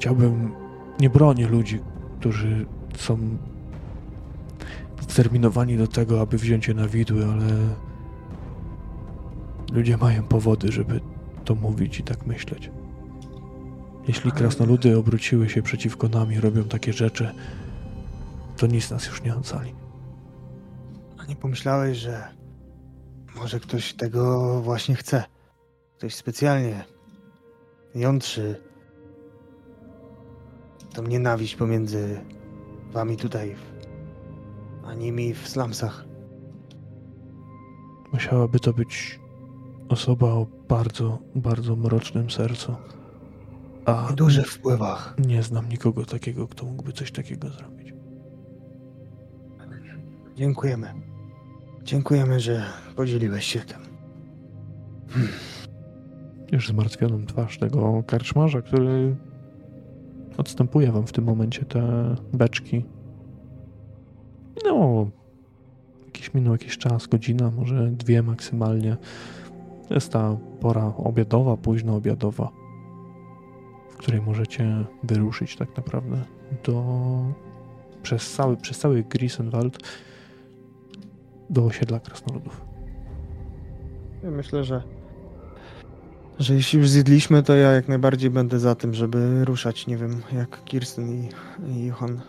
Chciałbym, 0.00 0.52
nie 1.00 1.10
bronię 1.10 1.48
ludzi, 1.48 1.80
którzy 2.20 2.66
są 2.96 3.18
zdeterminowani 5.00 5.76
do 5.76 5.86
tego, 5.86 6.20
aby 6.20 6.38
wziąć 6.38 6.68
je 6.68 6.74
na 6.74 6.88
widły, 6.88 7.24
ale 7.24 7.46
ludzie 9.72 9.96
mają 9.96 10.22
powody, 10.22 10.72
żeby 10.72 11.00
to 11.44 11.54
mówić 11.54 12.00
i 12.00 12.02
tak 12.02 12.26
myśleć. 12.26 12.70
Jeśli 14.08 14.32
krasnoludy 14.32 14.98
obróciły 14.98 15.48
się 15.48 15.62
przeciwko 15.62 16.08
nam 16.08 16.32
i 16.32 16.40
robią 16.40 16.64
takie 16.64 16.92
rzeczy, 16.92 17.34
to 18.56 18.66
nic 18.66 18.90
nas 18.90 19.06
już 19.06 19.22
nie 19.22 19.36
ocali. 19.36 19.74
a 21.18 21.24
nie 21.24 21.36
pomyślałeś, 21.36 21.98
że 21.98 22.28
może 23.36 23.60
ktoś 23.60 23.94
tego 23.94 24.60
właśnie 24.62 24.94
chce. 24.94 25.24
Ktoś 25.98 26.14
specjalnie 26.14 26.84
jątrzy 27.94 28.69
tą 30.94 31.02
nienawiść 31.02 31.56
pomiędzy 31.56 32.20
wami 32.92 33.16
tutaj, 33.16 33.56
a 34.84 34.94
nimi 34.94 35.34
w 35.34 35.48
slumsach. 35.48 36.04
Musiałaby 38.12 38.60
to 38.60 38.72
być 38.72 39.20
osoba 39.88 40.26
o 40.26 40.46
bardzo, 40.68 41.18
bardzo 41.34 41.76
mrocznym 41.76 42.30
sercu. 42.30 42.76
A 43.84 44.08
O 44.08 44.12
dużych 44.12 44.46
wpływach. 44.52 45.14
nie 45.18 45.42
znam 45.42 45.68
nikogo 45.68 46.04
takiego, 46.04 46.48
kto 46.48 46.66
mógłby 46.66 46.92
coś 46.92 47.12
takiego 47.12 47.48
zrobić. 47.48 47.94
Dziękujemy. 50.36 50.94
Dziękujemy, 51.84 52.40
że 52.40 52.62
podzieliłeś 52.96 53.44
się 53.44 53.60
tym. 53.60 53.78
Hmm. 55.08 55.32
Już 56.52 56.68
zmartwioną 56.68 57.26
twarz 57.26 57.58
tego 57.58 58.02
karczmarza, 58.06 58.62
który 58.62 59.16
odstępuje 60.40 60.92
wam 60.92 61.06
w 61.06 61.12
tym 61.12 61.24
momencie 61.24 61.64
te 61.64 62.14
beczki. 62.32 62.84
No, 64.64 65.06
jakiś 66.06 66.34
minął 66.34 66.52
jakiś 66.52 66.78
czas, 66.78 67.06
godzina, 67.06 67.50
może 67.50 67.90
dwie 67.90 68.22
maksymalnie. 68.22 68.96
Jest 69.90 70.12
ta 70.12 70.36
pora 70.60 70.92
obiadowa, 70.96 71.56
późno 71.56 71.96
obiadowa, 71.96 72.50
w 73.90 73.96
której 73.96 74.20
możecie 74.20 74.84
wyruszyć 75.02 75.56
tak 75.56 75.76
naprawdę 75.76 76.24
do 76.64 76.84
przez 78.02 78.32
cały, 78.32 78.56
przez 78.56 78.78
cały 78.78 79.02
Grisenwald 79.02 79.78
do 81.50 81.64
osiedla 81.64 82.00
krasnoludów. 82.00 82.64
Ja 84.22 84.30
myślę, 84.30 84.64
że 84.64 84.82
że 86.40 86.54
jeśli 86.54 86.78
już 86.78 86.88
zjedliśmy, 86.88 87.42
to 87.42 87.54
ja 87.54 87.72
jak 87.72 87.88
najbardziej 87.88 88.30
będę 88.30 88.58
za 88.58 88.74
tym, 88.74 88.94
żeby 88.94 89.44
ruszać, 89.44 89.86
nie 89.86 89.96
wiem, 89.96 90.22
jak 90.32 90.64
Kirsten 90.64 91.10
i, 91.10 91.28
i 91.68 91.86
Johan. 91.86 92.20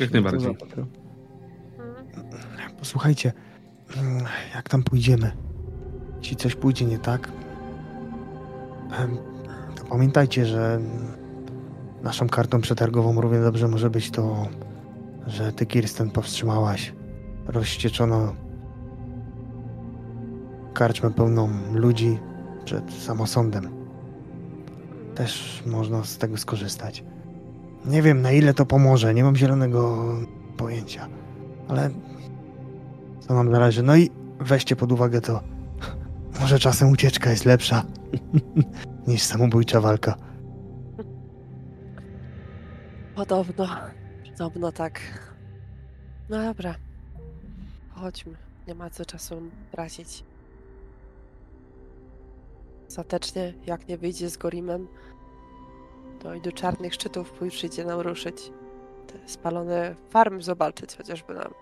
Jak 0.00 0.10
najbardziej. 0.10 0.56
Posłuchajcie, 2.78 3.32
jak 4.54 4.68
tam 4.68 4.82
pójdziemy, 4.82 5.32
jeśli 6.18 6.36
coś 6.36 6.54
pójdzie 6.54 6.84
nie 6.84 6.98
tak, 6.98 7.28
to 9.76 9.84
pamiętajcie, 9.84 10.46
że 10.46 10.80
naszą 12.02 12.28
kartą 12.28 12.60
przetargową 12.60 13.20
równie 13.20 13.40
dobrze 13.40 13.68
może 13.68 13.90
być 13.90 14.10
to, 14.10 14.48
że 15.26 15.52
ty, 15.52 15.66
Kirsten, 15.66 16.10
powstrzymałaś 16.10 16.92
rozścieczono 17.46 18.34
karczmę 20.74 21.10
pełną 21.10 21.48
ludzi 21.72 22.18
przed 22.64 22.92
samosądem. 22.92 23.68
Też 25.14 25.62
można 25.66 26.04
z 26.04 26.18
tego 26.18 26.36
skorzystać. 26.36 27.04
Nie 27.84 28.02
wiem, 28.02 28.22
na 28.22 28.32
ile 28.32 28.54
to 28.54 28.66
pomoże, 28.66 29.14
nie 29.14 29.24
mam 29.24 29.36
zielonego 29.36 30.06
pojęcia, 30.56 31.08
ale 31.68 31.90
to 33.28 33.34
nam 33.34 33.50
zależy. 33.50 33.82
No 33.82 33.96
i 33.96 34.10
weźcie 34.40 34.76
pod 34.76 34.92
uwagę 34.92 35.20
to, 35.20 35.40
może 36.40 36.58
czasem 36.58 36.90
ucieczka 36.90 37.30
jest 37.30 37.44
lepsza 37.44 37.84
niż 39.06 39.22
samobójcza 39.22 39.80
walka. 39.80 40.14
Podobno, 43.14 43.66
podobno 44.38 44.72
tak. 44.72 45.00
No 46.28 46.42
dobra, 46.42 46.74
chodźmy. 47.90 48.32
Nie 48.68 48.74
ma 48.74 48.90
co 48.90 49.04
czasu 49.04 49.42
tracić. 49.70 50.24
Ostatecznie, 52.92 53.54
jak 53.66 53.88
nie 53.88 53.98
wyjdzie 53.98 54.30
z 54.30 54.36
Gorimem, 54.36 54.88
to 56.20 56.34
i 56.34 56.40
do 56.40 56.52
czarnych 56.52 56.94
szczytów 56.94 57.32
przyjdzie 57.50 57.84
nam 57.84 58.00
ruszyć. 58.00 58.52
Te 59.06 59.28
spalone 59.28 59.96
farmy 60.10 60.42
zobaczyć 60.42 60.96
chociażby 60.96 61.34
nawet. 61.34 61.54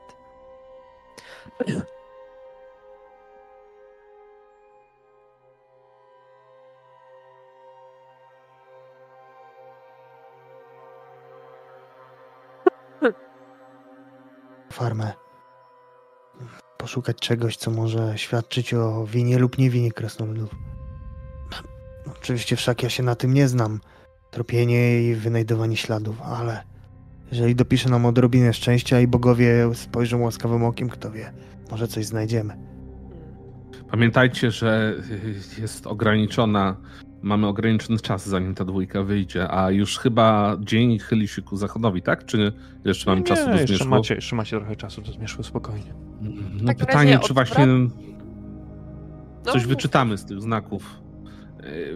Farmę. 14.73 15.13
Poszukać 16.79 17.17
czegoś, 17.17 17.57
co 17.57 17.71
może 17.71 18.19
świadczyć 18.19 18.75
o 18.75 19.07
winie 19.07 19.39
lub 19.39 19.59
nie 19.59 19.71
winie 19.71 19.93
krasnoludów. 19.93 20.51
Oczywiście 22.07 22.57
wszak 22.57 22.83
ja 22.83 22.89
się 22.89 23.03
na 23.03 23.15
tym 23.15 23.35
nie 23.35 23.49
znam. 23.49 23.81
Tropienie 24.31 25.03
i 25.03 25.15
wynajdowanie 25.15 25.77
śladów, 25.77 26.23
ale 26.23 26.63
jeżeli 27.33 27.55
dopisze 27.55 27.91
nam 27.91 28.07
odrobinę 28.07 28.53
szczęścia 28.53 29.01
i 29.01 29.07
bogowie 29.07 29.75
spojrzą 29.75 30.21
łaskawym 30.21 30.65
okiem, 30.65 30.89
kto 30.89 31.11
wie, 31.11 31.33
może 31.71 31.89
coś 31.89 32.07
znajdziemy. 32.07 32.57
Pamiętajcie, 33.91 34.51
że 34.51 34.95
jest 35.59 35.87
ograniczona, 35.87 36.77
mamy 37.23 37.47
ograniczony 37.47 37.99
czas, 37.99 38.29
zanim 38.29 38.55
ta 38.55 38.65
dwójka 38.65 39.03
wyjdzie, 39.03 39.51
a 39.51 39.71
już 39.71 39.99
chyba 39.99 40.57
dzień 40.61 40.99
chyli 40.99 41.29
się 41.29 41.43
ku 41.43 41.57
zachodowi, 41.57 42.03
tak? 42.03 42.25
Czy 42.25 42.53
jeszcze 42.85 43.11
mamy 43.11 43.23
czasu 43.23 43.47
do 43.47 43.57
zmierzchu? 43.57 43.73
Jeszcze 43.73 43.89
macie, 43.89 44.15
jeszcze 44.15 44.37
macie 44.37 44.57
trochę 44.57 44.77
czasu 44.77 45.03
do 45.03 45.13
zmierzchu, 45.13 45.43
spokojnie. 45.43 45.95
No 46.61 46.67
tak 46.67 46.77
pytanie, 46.77 47.19
czy 47.19 47.35
właśnie 47.35 47.67
coś 49.45 49.63
no, 49.63 49.69
wyczytamy 49.69 50.19
z 50.19 50.25
tych 50.25 50.41
znaków 50.41 51.01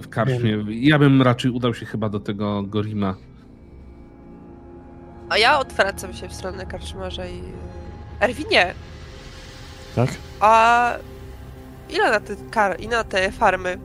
w 0.03 0.09
karczmie. 0.11 0.65
Ja 0.69 0.99
bym 0.99 1.23
raczej 1.23 1.51
udał 1.51 1.75
się 1.75 1.87
chyba 1.87 2.09
do 2.09 2.21
tego 2.21 2.63
Gorima. 2.63 3.15
A 5.29 5.39
ja 5.39 5.59
odwracam 5.59 6.13
się 6.13 6.29
w 6.29 6.35
stronę 6.35 6.67
karczmarza 6.67 7.27
i... 7.27 7.43
Erwinie! 8.21 8.75
Tak? 9.97 10.11
A 10.41 10.93
ile 11.91 12.11
na 12.11 12.21
te, 12.21 12.37
kar... 12.51 12.81
i 12.81 12.89
na 12.89 13.05
te 13.05 13.33
farmy? 13.33 13.79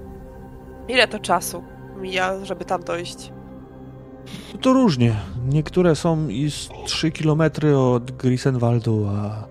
Ile 0.87 1.07
to 1.07 1.19
czasu 1.19 1.63
mija, 2.01 2.45
żeby 2.45 2.65
tam 2.65 2.83
dojść? 2.83 3.31
To 4.61 4.73
różnie. 4.73 5.15
Niektóre 5.49 5.95
są 5.95 6.27
i 6.27 6.51
z 6.51 6.69
3 6.85 7.11
km 7.11 7.41
od 7.75 8.11
Grisenwaldu, 8.11 9.07
a 9.07 9.47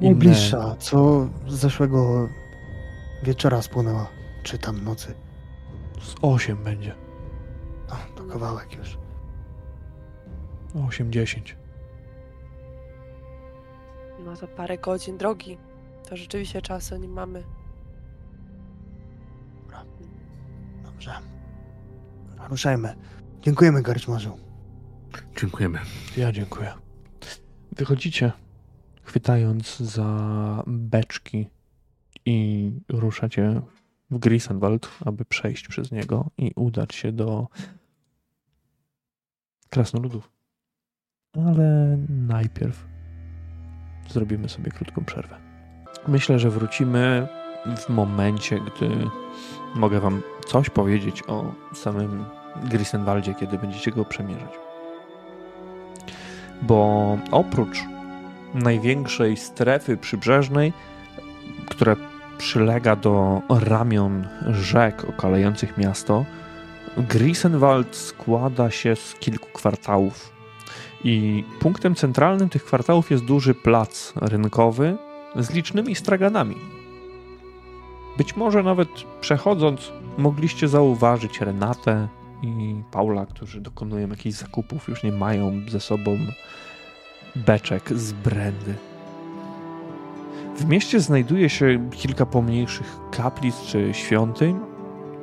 inne... 0.00 0.10
Najbliższa, 0.10 0.76
co 0.78 1.28
zeszłego 1.48 2.28
wieczora 3.22 3.62
spłynęła, 3.62 4.06
czy 4.42 4.58
tam 4.58 4.84
nocy. 4.84 5.14
Z 6.04 6.14
8 6.22 6.64
będzie. 6.64 6.94
No, 7.88 7.96
to 8.16 8.24
kawałek 8.24 8.76
już. 8.76 8.98
8-10. 10.74 11.54
No 14.24 14.36
to 14.36 14.48
parę 14.48 14.78
godzin 14.78 15.18
drogi. 15.18 15.58
To 16.08 16.16
rzeczywiście 16.16 16.62
czasu 16.62 16.96
nie 16.96 17.08
mamy. 17.08 17.44
Dobra. 19.62 19.84
Dobrze. 20.84 21.12
Ruszajmy. 22.48 22.94
Dziękujemy, 23.42 23.82
Garczmarzu. 23.82 24.38
Dziękujemy. 25.40 25.78
Ja 26.16 26.32
dziękuję. 26.32 26.72
Wychodzicie, 27.72 28.32
chwytając 29.02 29.78
za 29.78 30.62
beczki 30.66 31.48
i 32.24 32.70
ruszacie 32.88 33.62
w 34.10 34.18
Grisenwald, 34.18 34.90
aby 35.04 35.24
przejść 35.24 35.68
przez 35.68 35.92
niego 35.92 36.30
i 36.38 36.52
udać 36.56 36.94
się 36.94 37.12
do 37.12 37.48
krasnoludów. 39.70 40.30
Ale 41.46 41.98
najpierw 42.08 42.86
zrobimy 44.08 44.48
sobie 44.48 44.70
krótką 44.70 45.04
przerwę. 45.04 45.36
Myślę, 46.08 46.38
że 46.38 46.50
wrócimy 46.50 47.28
w 47.76 47.88
momencie, 47.88 48.60
gdy 48.60 48.90
mogę 49.74 50.00
Wam 50.00 50.22
coś 50.46 50.70
powiedzieć 50.70 51.22
o 51.28 51.54
samym 51.74 52.24
Grisenwaldzie, 52.70 53.34
kiedy 53.34 53.58
będziecie 53.58 53.90
go 53.90 54.04
przemierzać. 54.04 54.50
Bo 56.62 57.18
oprócz 57.30 57.78
największej 58.54 59.36
strefy 59.36 59.96
przybrzeżnej, 59.96 60.72
która 61.68 61.96
przylega 62.38 62.96
do 62.96 63.42
ramion 63.48 64.26
rzek 64.50 65.04
okalających 65.08 65.78
miasto, 65.78 66.24
Grisenwald 66.96 67.96
składa 67.96 68.70
się 68.70 68.96
z 68.96 69.14
kilku 69.14 69.48
kwartałów. 69.52 70.32
I 71.04 71.44
punktem 71.60 71.94
centralnym 71.94 72.48
tych 72.48 72.64
kwartałów 72.64 73.10
jest 73.10 73.24
duży 73.24 73.54
plac 73.54 74.12
rynkowy 74.16 74.96
z 75.36 75.50
licznymi 75.50 75.94
straganami. 75.94 76.56
Być 78.18 78.36
może 78.36 78.62
nawet 78.62 78.88
przechodząc, 79.20 79.92
mogliście 80.18 80.68
zauważyć 80.68 81.40
Renatę 81.40 82.08
i 82.42 82.82
Paula, 82.90 83.26
którzy 83.26 83.60
dokonują 83.60 84.08
jakichś 84.08 84.36
zakupów, 84.36 84.88
już 84.88 85.02
nie 85.02 85.12
mają 85.12 85.60
ze 85.68 85.80
sobą 85.80 86.18
beczek 87.36 87.98
z 87.98 88.12
brandy. 88.12 88.74
W 90.56 90.64
mieście 90.68 91.00
znajduje 91.00 91.48
się 91.48 91.90
kilka 91.90 92.26
pomniejszych 92.26 92.96
kaplic 93.10 93.62
czy 93.62 93.94
świątyń, 93.94 94.60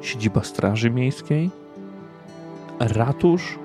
siedziba 0.01 0.43
Straży 0.43 0.89
Miejskiej, 0.89 1.49
ratusz 2.79 3.59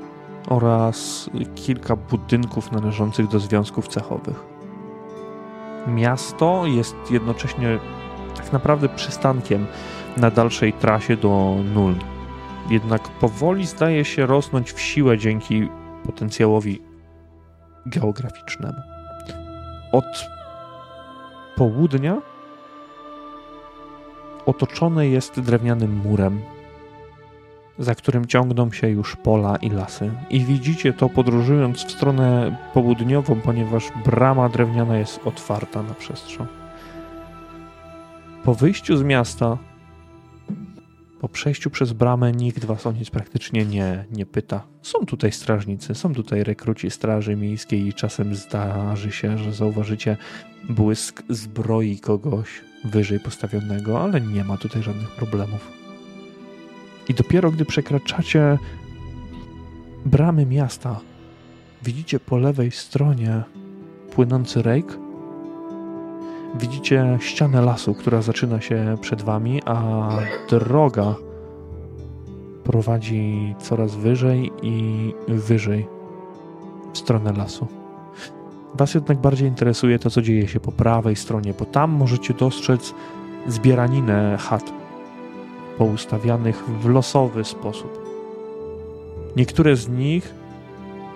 oraz 0.49 1.31
kilka 1.55 1.97
budynków 1.97 2.73
należących 2.73 3.29
do 3.29 3.41
związków 3.41 3.89
cechowych. 3.89 4.45
Miasto 5.87 6.67
jest 6.67 6.97
jednocześnie 7.11 7.79
tak 8.37 8.53
naprawdę 8.53 8.89
przystankiem 8.89 9.67
na 10.17 10.31
dalszej 10.31 10.73
trasie 10.73 11.17
do 11.17 11.57
Nul. 11.75 11.95
Jednak 12.71 13.03
powoli 13.09 13.67
zdaje 13.67 14.05
się 14.05 14.27
rosnąć 14.27 14.73
w 14.73 14.81
siłę 14.81 15.19
dzięki 15.19 15.69
potencjałowi 16.05 16.83
geograficznemu. 17.87 18.79
Od 19.93 20.36
południa 21.57 22.23
otoczone 24.47 25.09
jest 25.09 25.41
drewnianym 25.41 25.97
murem, 25.97 26.41
za 27.79 27.95
którym 27.95 28.27
ciągną 28.27 28.73
się 28.73 28.89
już 28.89 29.17
pola 29.17 29.57
i 29.57 29.71
lasy. 29.71 30.11
I 30.31 30.45
widzicie 30.45 30.93
to 30.93 31.09
podróżując 31.09 31.85
w 31.85 31.91
stronę 31.91 32.57
południową, 32.75 33.41
ponieważ 33.41 33.85
brama 34.05 34.49
drewniana 34.49 34.99
jest 34.99 35.21
otwarta 35.25 35.83
na 35.83 35.95
przestrzeń. 35.95 36.47
Po 38.45 38.55
wyjściu 38.55 38.97
z 38.97 39.03
miasta, 39.03 39.59
po 41.27 41.31
przejściu 41.33 41.71
przez 41.71 41.93
bramę, 41.93 42.33
nikt 42.33 42.65
was 42.65 42.87
o 42.87 42.93
nic 42.93 43.11
praktycznie 43.11 43.65
nie, 43.65 44.05
nie 44.11 44.27
pyta. 44.27 44.67
Są 44.83 45.07
tutaj 45.07 45.33
strażnicy, 45.33 45.95
są 45.95 46.15
tutaj 46.15 46.45
rekruci 46.45 46.91
Straży 46.91 47.37
Miejskiej 47.37 47.87
i 47.87 47.95
czasem 47.95 48.35
zdarzy 48.35 49.13
się, 49.13 49.39
że 49.39 49.53
zauważycie 49.53 50.17
błysk 50.69 51.23
zbroi 51.29 51.99
kogoś 51.99 52.49
wyżej 52.85 53.21
postawionego, 53.21 54.03
ale 54.03 54.21
nie 54.21 54.45
ma 54.45 54.57
tutaj 54.57 54.83
żadnych 54.83 55.11
problemów. 55.11 55.73
I 57.09 57.15
dopiero 57.15 57.51
gdy 57.51 57.65
przekraczacie 57.65 58.59
bramy 60.05 60.47
miasta, 60.47 61.01
widzicie 61.83 62.21
po 62.21 62.37
lewej 62.37 62.71
stronie 62.71 63.43
płynący 64.15 64.63
rejk. 64.63 64.99
Widzicie 66.55 67.19
ścianę 67.21 67.63
lasu, 67.63 67.95
która 67.95 68.23
zaczyna 68.23 68.61
się 68.61 68.97
przed 69.01 69.23
wami, 69.23 69.63
a 69.65 70.09
droga 70.51 71.15
prowadzi 72.65 73.55
coraz 73.59 73.95
wyżej 73.95 74.53
i 74.63 75.15
wyżej 75.29 75.87
w 76.93 76.99
stronę 76.99 77.33
lasu. 77.33 77.67
Was 78.75 78.95
jednak 78.95 79.19
bardziej 79.19 79.49
interesuje 79.49 79.99
to, 79.99 80.11
co 80.11 80.23
dzieje 80.23 80.49
się 80.49 80.61
po 80.61 80.73
prawej 80.73 81.17
stronie, 81.17 81.55
bo 81.59 81.65
tam 81.65 81.91
możecie 81.91 82.35
dostrzec 82.35 82.95
zbieraninę 83.47 84.37
chat 84.41 84.73
poustawianych 85.79 86.65
w 86.65 86.89
losowy 86.89 87.45
sposób. 87.45 88.07
Niektóre 89.37 89.77
z 89.77 89.89
nich 89.89 90.35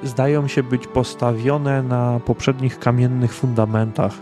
zdają 0.02 0.48
się 0.48 0.62
być 0.62 0.86
postawione 0.86 1.82
na 1.82 2.20
poprzednich 2.24 2.78
kamiennych 2.78 3.34
fundamentach, 3.34 4.12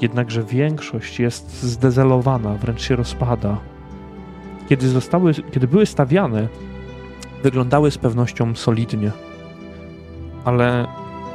jednakże 0.00 0.42
większość 0.42 1.20
jest 1.20 1.62
zdezelowana, 1.62 2.54
wręcz 2.54 2.82
się 2.82 2.96
rozpada. 2.96 3.56
Kiedy, 4.68 4.88
zostały, 4.88 5.34
kiedy 5.34 5.68
były 5.68 5.86
stawiane, 5.86 6.48
wyglądały 7.42 7.90
z 7.90 7.98
pewnością 7.98 8.54
solidnie, 8.54 9.10
ale 10.44 10.86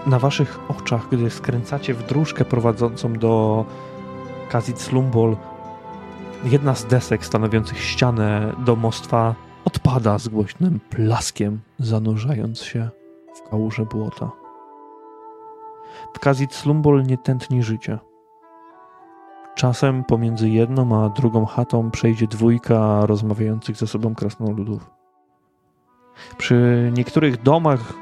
na 0.06 0.20
waszych 0.20 0.60
oczach, 0.68 1.08
gdy 1.12 1.30
skręcacie 1.30 1.94
w 1.94 2.06
dróżkę 2.06 2.46
prowadzącą 2.46 3.14
do 3.14 3.66
Kazit 4.50 4.82
Slumbol, 4.82 5.38
jedna 6.44 6.76
z 6.76 6.86
desek 6.86 7.26
stanowiących 7.26 7.82
ścianę 7.82 8.54
domostwa 8.66 9.36
odpada 9.66 10.18
z 10.18 10.28
głośnym 10.28 10.80
plaskiem, 10.90 11.60
zanurzając 11.80 12.62
się 12.62 12.90
w 13.36 13.50
kałuże 13.50 13.86
błota. 13.86 14.32
W 16.14 16.20
Kazit 16.20 16.54
Slumbol 16.54 17.04
nie 17.04 17.18
tętni 17.18 17.64
życie. 17.64 18.00
Czasem 19.60 20.04
pomiędzy 20.04 20.50
jedną 20.50 21.04
a 21.04 21.10
drugą 21.10 21.46
chatą 21.46 21.92
przejdzie 21.92 22.28
dwójka 22.28 23.06
rozmawiających 23.06 23.76
ze 23.76 23.88
sobą 23.88 24.16
krasnoludów. 24.16 24.90
Przy 26.38 26.92
niektórych 26.94 27.44
domach 27.44 27.94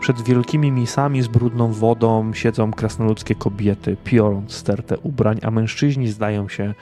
przed 0.00 0.22
wielkimi 0.22 0.72
misami 0.72 1.22
z 1.22 1.28
brudną 1.28 1.72
wodą 1.72 2.32
siedzą 2.32 2.70
krasnoludzkie 2.70 3.34
kobiety, 3.34 3.96
piorąc 4.04 4.52
stertę 4.52 4.98
ubrań, 4.98 5.38
a 5.42 5.50
mężczyźni 5.50 6.08
zdają 6.08 6.48
się 6.48 6.74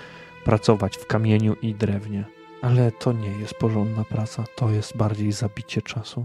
pracować 0.45 0.97
w 0.97 1.07
kamieniu 1.07 1.55
i 1.63 1.75
drewnie. 1.75 2.25
Ale 2.63 2.93
to 2.93 3.13
nie 3.13 3.31
jest 3.31 3.55
porządna 3.55 4.05
praca, 4.05 4.45
to 4.57 4.71
jest 4.71 4.97
bardziej 4.97 5.33
zabicie 5.33 5.83
czasu. 5.83 6.25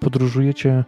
Podróżujecie 0.00 0.84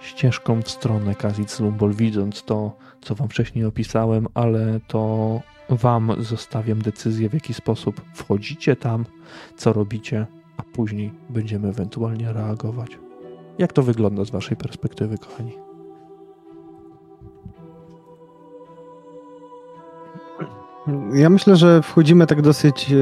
ścieżką 0.00 0.62
w 0.62 0.70
stronę 0.70 1.14
Kazit 1.14 1.60
Lumbol, 1.60 1.92
widząc 1.92 2.42
to, 2.42 2.76
co 3.00 3.14
wam 3.14 3.28
wcześniej 3.28 3.64
opisałem, 3.64 4.26
ale 4.34 4.80
to 4.88 5.40
wam 5.68 6.12
zostawiam 6.18 6.82
decyzję, 6.82 7.28
w 7.28 7.34
jaki 7.34 7.54
sposób 7.54 8.00
wchodzicie 8.14 8.76
tam, 8.76 9.04
co 9.56 9.72
robicie, 9.72 10.26
a 10.56 10.62
później 10.62 11.12
będziemy 11.28 11.68
ewentualnie 11.68 12.32
reagować. 12.32 12.98
Jak 13.58 13.72
to 13.72 13.82
wygląda 13.82 14.24
z 14.24 14.30
waszej 14.30 14.56
perspektywy, 14.56 15.18
kochani? 15.18 15.52
Ja 21.14 21.30
myślę, 21.30 21.56
że 21.56 21.82
wchodzimy 21.82 22.26
tak 22.26 22.42
dosyć 22.42 22.92
e, 22.92 22.96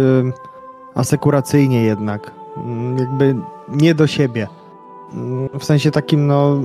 asekuracyjnie 0.94 1.82
jednak. 1.82 2.30
Mm, 2.56 2.98
jakby 2.98 3.36
nie 3.68 3.94
do 3.94 4.06
siebie. 4.06 4.48
W 5.58 5.64
sensie 5.64 5.90
takim, 5.90 6.26
no, 6.26 6.60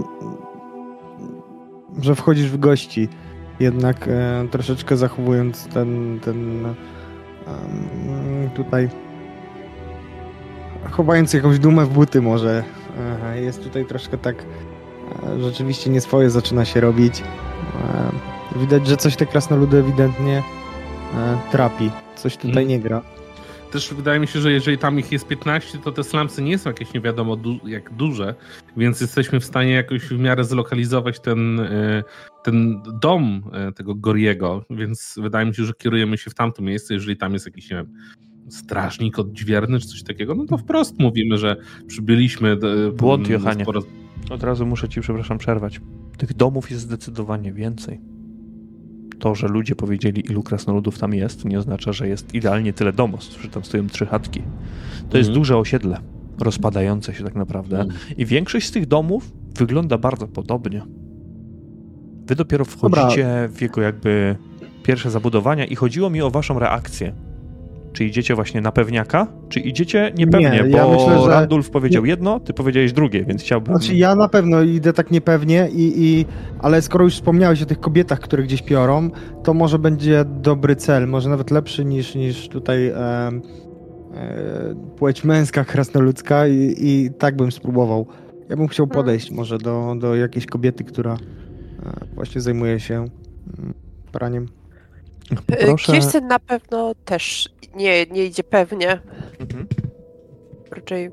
że 2.01 2.15
wchodzisz 2.15 2.49
w 2.49 2.59
gości. 2.59 3.09
Jednak 3.59 4.07
e, 4.07 4.47
troszeczkę 4.51 4.97
zachowując 4.97 5.67
ten, 5.67 6.19
ten 6.19 6.63
tutaj 8.55 8.89
chowając 10.91 11.33
jakąś 11.33 11.59
dumę 11.59 11.85
w 11.85 11.89
buty 11.89 12.21
może. 12.21 12.63
Jest 13.35 13.63
tutaj 13.63 13.85
troszkę 13.85 14.17
tak 14.17 14.35
e, 15.23 15.41
rzeczywiście 15.41 15.89
nie 15.89 16.01
swoje 16.01 16.29
zaczyna 16.29 16.65
się 16.65 16.81
robić. 16.81 17.23
Widać, 18.55 18.87
że 18.87 18.97
coś 18.97 19.15
te 19.15 19.25
krasnoludy 19.25 19.77
ewidentnie 19.77 20.43
E, 21.17 21.37
trapi. 21.51 21.91
Coś 22.15 22.37
tutaj 22.37 22.53
hmm. 22.53 22.67
nie 22.67 22.79
gra. 22.79 23.01
Też 23.73 23.93
wydaje 23.93 24.19
mi 24.19 24.27
się, 24.27 24.39
że 24.39 24.51
jeżeli 24.51 24.77
tam 24.77 24.99
ich 24.99 25.11
jest 25.11 25.27
15, 25.27 25.77
to 25.77 25.91
te 25.91 26.03
slamsy 26.03 26.41
nie 26.41 26.57
są 26.57 26.69
jakieś 26.69 26.93
nie 26.93 27.01
wiadomo 27.01 27.35
du 27.35 27.67
jak 27.67 27.93
duże, 27.93 28.35
więc 28.77 29.01
jesteśmy 29.01 29.39
w 29.39 29.45
stanie 29.45 29.71
jakoś 29.71 30.01
w 30.01 30.19
miarę 30.19 30.43
zlokalizować 30.43 31.19
ten, 31.19 31.59
e, 31.59 32.03
ten 32.43 32.81
dom 33.01 33.43
e, 33.53 33.71
tego 33.71 33.95
Goriego, 33.95 34.65
więc 34.69 35.15
wydaje 35.21 35.45
mi 35.45 35.55
się, 35.55 35.65
że 35.65 35.73
kierujemy 35.73 36.17
się 36.17 36.31
w 36.31 36.33
tamto 36.33 36.61
miejsce, 36.61 36.93
jeżeli 36.93 37.17
tam 37.17 37.33
jest 37.33 37.45
jakiś, 37.45 37.69
nie 37.69 37.75
wiem, 37.77 37.93
strażnik 38.49 39.19
odźwierny 39.19 39.79
czy 39.79 39.87
coś 39.87 40.03
takiego, 40.03 40.35
no 40.35 40.45
to 40.45 40.57
wprost 40.57 40.99
mówimy, 40.99 41.37
że 41.37 41.55
przybyliśmy... 41.87 42.57
Błąd, 42.93 43.29
Johanie. 43.29 43.63
Sporo... 43.63 43.81
Od 44.29 44.43
razu 44.43 44.65
muszę 44.65 44.89
ci, 44.89 45.01
przepraszam, 45.01 45.37
przerwać. 45.37 45.81
Tych 46.17 46.33
domów 46.33 46.71
jest 46.71 46.83
zdecydowanie 46.83 47.53
więcej 47.53 48.12
to, 49.23 49.35
że 49.35 49.47
ludzie 49.47 49.75
powiedzieli, 49.75 50.31
ilu 50.31 50.43
krasnoludów 50.43 50.99
tam 50.99 51.13
jest, 51.13 51.45
nie 51.45 51.59
oznacza, 51.59 51.93
że 51.93 52.07
jest 52.07 52.33
idealnie 52.33 52.73
tyle 52.73 52.93
domostw, 52.93 53.41
że 53.41 53.49
tam 53.49 53.63
stoją 53.63 53.87
trzy 53.87 54.05
chatki. 54.05 54.39
To 54.39 55.03
mhm. 55.03 55.17
jest 55.17 55.31
duże 55.31 55.57
osiedle, 55.57 55.97
rozpadające 56.39 57.13
się 57.13 57.23
tak 57.23 57.35
naprawdę. 57.35 57.79
Mhm. 57.79 57.99
I 58.17 58.25
większość 58.25 58.67
z 58.67 58.71
tych 58.71 58.85
domów 58.85 59.31
wygląda 59.57 59.97
bardzo 59.97 60.27
podobnie. 60.27 60.81
Wy 62.27 62.35
dopiero 62.35 62.65
wchodzicie 62.65 63.23
Dobra. 63.23 63.47
w 63.47 63.61
jego 63.61 63.81
jakby 63.81 64.35
pierwsze 64.83 65.11
zabudowania 65.11 65.65
i 65.65 65.75
chodziło 65.75 66.09
mi 66.09 66.21
o 66.21 66.31
waszą 66.31 66.59
reakcję. 66.59 67.13
Czy 67.93 68.05
idziecie 68.05 68.35
właśnie 68.35 68.61
na 68.61 68.71
pewniaka, 68.71 69.27
czy 69.49 69.59
idziecie 69.59 70.11
niepewnie? 70.17 70.49
Nie, 70.49 70.63
bo 70.63 70.77
ja 70.77 70.87
myślę, 70.87 71.19
że... 71.19 71.29
Randulf 71.29 71.69
powiedział 71.69 72.05
jedno, 72.05 72.39
ty 72.39 72.53
powiedziałeś 72.53 72.93
drugie, 72.93 73.25
więc 73.25 73.41
chciałbym... 73.41 73.77
Znaczy 73.77 73.95
ja 73.95 74.15
na 74.15 74.29
pewno 74.29 74.61
idę 74.61 74.93
tak 74.93 75.11
niepewnie, 75.11 75.69
i, 75.73 75.93
i... 76.03 76.25
ale 76.59 76.81
skoro 76.81 77.03
już 77.03 77.13
wspomniałeś 77.13 77.61
o 77.61 77.65
tych 77.65 77.79
kobietach, 77.79 78.19
które 78.19 78.43
gdzieś 78.43 78.61
piorą, 78.61 79.09
to 79.43 79.53
może 79.53 79.79
będzie 79.79 80.25
dobry 80.25 80.75
cel, 80.75 81.07
może 81.07 81.29
nawet 81.29 81.51
lepszy 81.51 81.85
niż, 81.85 82.15
niż 82.15 82.49
tutaj 82.49 82.87
e, 82.87 82.95
e, 82.97 83.31
płeć 84.97 85.23
męska, 85.23 85.65
krasnoludzka 85.73 86.47
i, 86.47 86.75
i 86.77 87.09
tak 87.17 87.35
bym 87.35 87.51
spróbował. 87.51 88.07
Ja 88.49 88.57
bym 88.57 88.67
chciał 88.67 88.87
podejść 88.87 89.31
może 89.31 89.57
do, 89.57 89.95
do 89.99 90.15
jakiejś 90.15 90.45
kobiety, 90.45 90.83
która 90.83 91.13
e, 91.13 91.17
właśnie 92.15 92.41
zajmuje 92.41 92.79
się 92.79 92.95
mm, 92.95 93.73
praniem. 94.11 94.62
Proszę... 95.59 95.91
Kirsten 95.93 96.27
na 96.27 96.39
pewno 96.39 96.95
też 97.05 97.49
nie, 97.75 98.05
nie 98.05 98.25
idzie 98.25 98.43
pewnie. 98.43 99.01
Mhm. 99.39 99.67
Raczej 100.71 101.11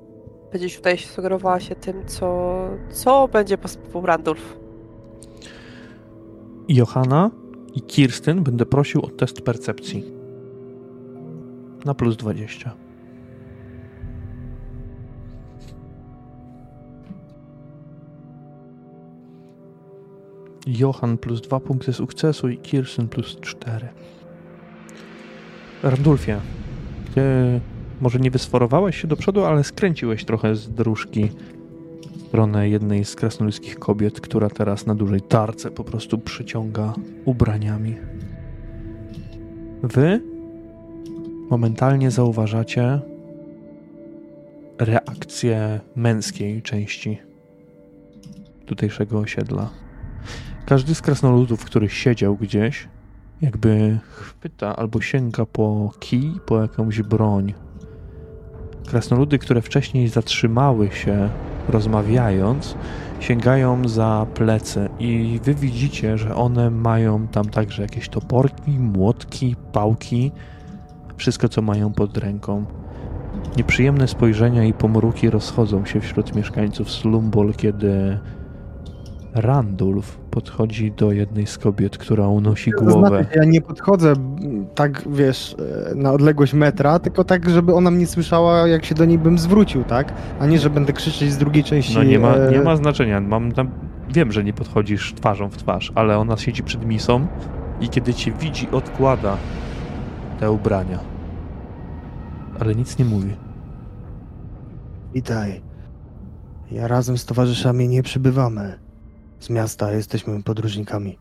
będzie 0.53 0.77
tutaj 0.77 0.99
sugerowała 0.99 1.61
się 1.61 1.75
tym, 1.75 2.07
co, 2.07 2.59
co 2.93 3.29
będzie 3.29 3.59
postępował 3.59 4.07
Randolph. 4.07 4.57
Johanna 6.69 7.31
i 7.75 7.83
Kirsten 7.83 8.43
będę 8.43 8.67
prosił 8.67 9.03
o 9.03 9.09
test 9.09 9.41
percepcji. 9.41 10.05
Na 11.85 11.95
plus 11.95 12.17
20. 12.17 12.75
Johan 20.67 21.19
plus 21.19 21.41
2 21.41 21.61
punkty 21.61 21.93
sukcesu 21.93 22.49
i 22.49 22.59
Kirsten 22.59 23.09
plus 23.09 23.41
4. 23.41 23.89
Randulfie, 25.83 26.41
ty 27.15 27.21
może 28.01 28.19
nie 28.19 28.31
wysforowałeś 28.31 29.03
się 29.03 29.09
do 29.09 29.17
przodu, 29.17 29.45
ale 29.45 29.65
skręciłeś 29.65 30.25
trochę 30.25 30.57
z 30.57 30.71
dróżki 30.71 31.29
stronę 32.29 32.69
jednej 32.69 33.05
z 33.05 33.15
krasnoludzkich 33.15 33.79
kobiet, 33.79 34.21
która 34.21 34.51
teraz 34.51 34.87
na 34.87 34.95
dużej 34.95 35.21
tarce 35.21 35.71
po 35.71 35.85
prostu 35.85 36.19
przyciąga 36.19 36.95
ubraniami. 37.25 37.97
Wy 39.83 40.21
momentalnie 41.51 42.11
zauważacie 42.11 43.01
reakcję 44.79 45.81
męskiej 45.97 46.63
części 46.63 47.19
tutejszego 48.67 49.19
osiedla. 49.19 49.71
Każdy 50.71 50.95
z 50.95 51.03
krasnoludów, 51.03 51.65
który 51.65 51.89
siedział 51.89 52.37
gdzieś, 52.37 52.89
jakby 53.43 53.99
chwyta 54.11 54.77
albo 54.77 55.01
sięga 55.01 55.47
po 55.47 55.93
kij, 56.01 56.33
po 56.47 56.63
jakąś 56.63 57.03
broń. 57.03 57.55
Krasnoludy, 58.87 59.39
które 59.39 59.63
wcześniej 59.63 60.09
zatrzymały 60.09 60.91
się 60.91 61.31
rozmawiając, 61.69 62.75
sięgają 63.21 63.89
za 63.89 64.27
plecy 64.35 64.89
i 64.99 65.41
wy 65.45 65.55
widzicie, 65.55 66.19
że 66.19 66.35
one 66.35 66.71
mają 66.71 67.29
tam 67.29 67.45
także 67.45 67.83
jakieś 67.83 68.09
toporki, 68.09 68.71
młotki, 68.71 69.57
pałki, 69.73 70.33
wszystko 71.17 71.49
co 71.49 71.63
mają 71.63 71.93
pod 71.93 72.17
ręką. 72.17 72.65
Nieprzyjemne 73.57 74.09
spojrzenia 74.09 74.65
i 74.65 74.73
pomruki 74.73 75.31
rozchodzą 75.31 75.85
się 75.85 76.01
wśród 76.01 76.35
mieszkańców 76.35 76.91
Slumbol, 76.91 77.55
kiedy 77.55 78.19
Randulf 79.35 80.19
podchodzi 80.31 80.93
do 80.93 81.13
jednej 81.13 81.47
z 81.47 81.59
kobiet, 81.59 81.99
która 81.99 82.29
unosi 82.29 82.71
głowę. 82.71 83.09
Znaczy, 83.09 83.39
ja 83.39 83.45
nie 83.45 83.61
podchodzę 83.61 84.13
tak, 84.75 85.03
wiesz, 85.09 85.57
na 85.95 86.13
odległość 86.13 86.55
metra, 86.55 86.99
tylko 86.99 87.25
tak, 87.25 87.51
żeby 87.51 87.75
ona 87.75 87.91
mnie 87.91 88.07
słyszała, 88.07 88.69
jak 88.69 88.85
się 88.85 88.95
do 88.95 89.05
niej 89.05 89.19
bym 89.19 89.39
zwrócił, 89.39 89.85
tak? 89.85 90.13
A 90.41 90.47
nie, 90.47 90.59
że 90.59 90.71
będę 90.71 90.93
krzyczeć 90.93 91.33
z 91.33 91.39
drugiej 91.39 91.65
części. 91.65 91.95
No 91.95 92.03
nie 92.03 92.19
ma, 92.19 92.35
e, 92.35 92.53
nie 92.53 92.61
ma 92.61 92.77
znaczenia. 92.77 93.21
Mam 93.21 93.53
tam, 93.53 93.71
wiem, 94.15 94.33
że 94.33 94.45
nie 94.45 94.53
podchodzisz 94.53 95.15
twarzą 95.15 95.49
w 95.49 95.57
twarz, 95.57 95.93
ale 95.95 96.19
ona 96.19 96.37
siedzi 96.37 96.63
przed 96.63 96.87
misą 96.87 97.27
i 97.81 97.89
kiedy 97.89 98.15
cię 98.15 98.33
widzi, 98.33 98.69
odkłada 98.71 99.37
te 100.41 100.51
ubrania. 100.51 100.99
Ale 102.61 102.75
nic 102.75 102.99
nie 102.99 103.05
mówi. 103.05 103.37
Witaj. 105.15 105.61
Ja 106.71 106.89
razem 106.89 107.19
z 107.19 107.27
towarzyszami 107.27 107.89
nie 107.89 108.03
przybywamy 108.03 108.90
z 109.41 109.51
miasta, 109.51 109.93
jesteśmy 109.93 110.43
podróżnikami. 110.43 111.19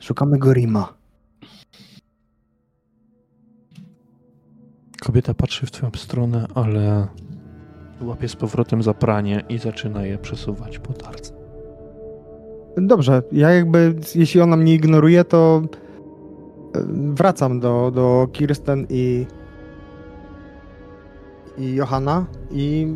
Szukamy 0.00 0.38
Gorima. 0.38 0.94
Kobieta 5.00 5.34
patrzy 5.34 5.66
w 5.66 5.70
twoją 5.70 5.92
stronę, 5.96 6.46
ale 6.54 7.08
łapie 8.00 8.28
z 8.28 8.36
powrotem 8.36 8.82
za 8.82 8.94
pranie 8.94 9.44
i 9.48 9.58
zaczyna 9.58 10.04
je 10.04 10.18
przesuwać 10.18 10.78
po 10.78 10.92
tarce. 10.92 11.32
Dobrze, 12.76 13.22
ja 13.32 13.50
jakby, 13.50 13.94
jeśli 14.14 14.40
ona 14.40 14.56
mnie 14.56 14.74
ignoruje, 14.74 15.24
to 15.24 15.62
e, 16.74 16.84
wracam 16.88 17.60
do, 17.60 17.90
do 17.94 18.28
Kirsten 18.32 18.86
i 18.90 19.26
i 21.58 21.74
Johanna 21.74 22.26
i 22.50 22.94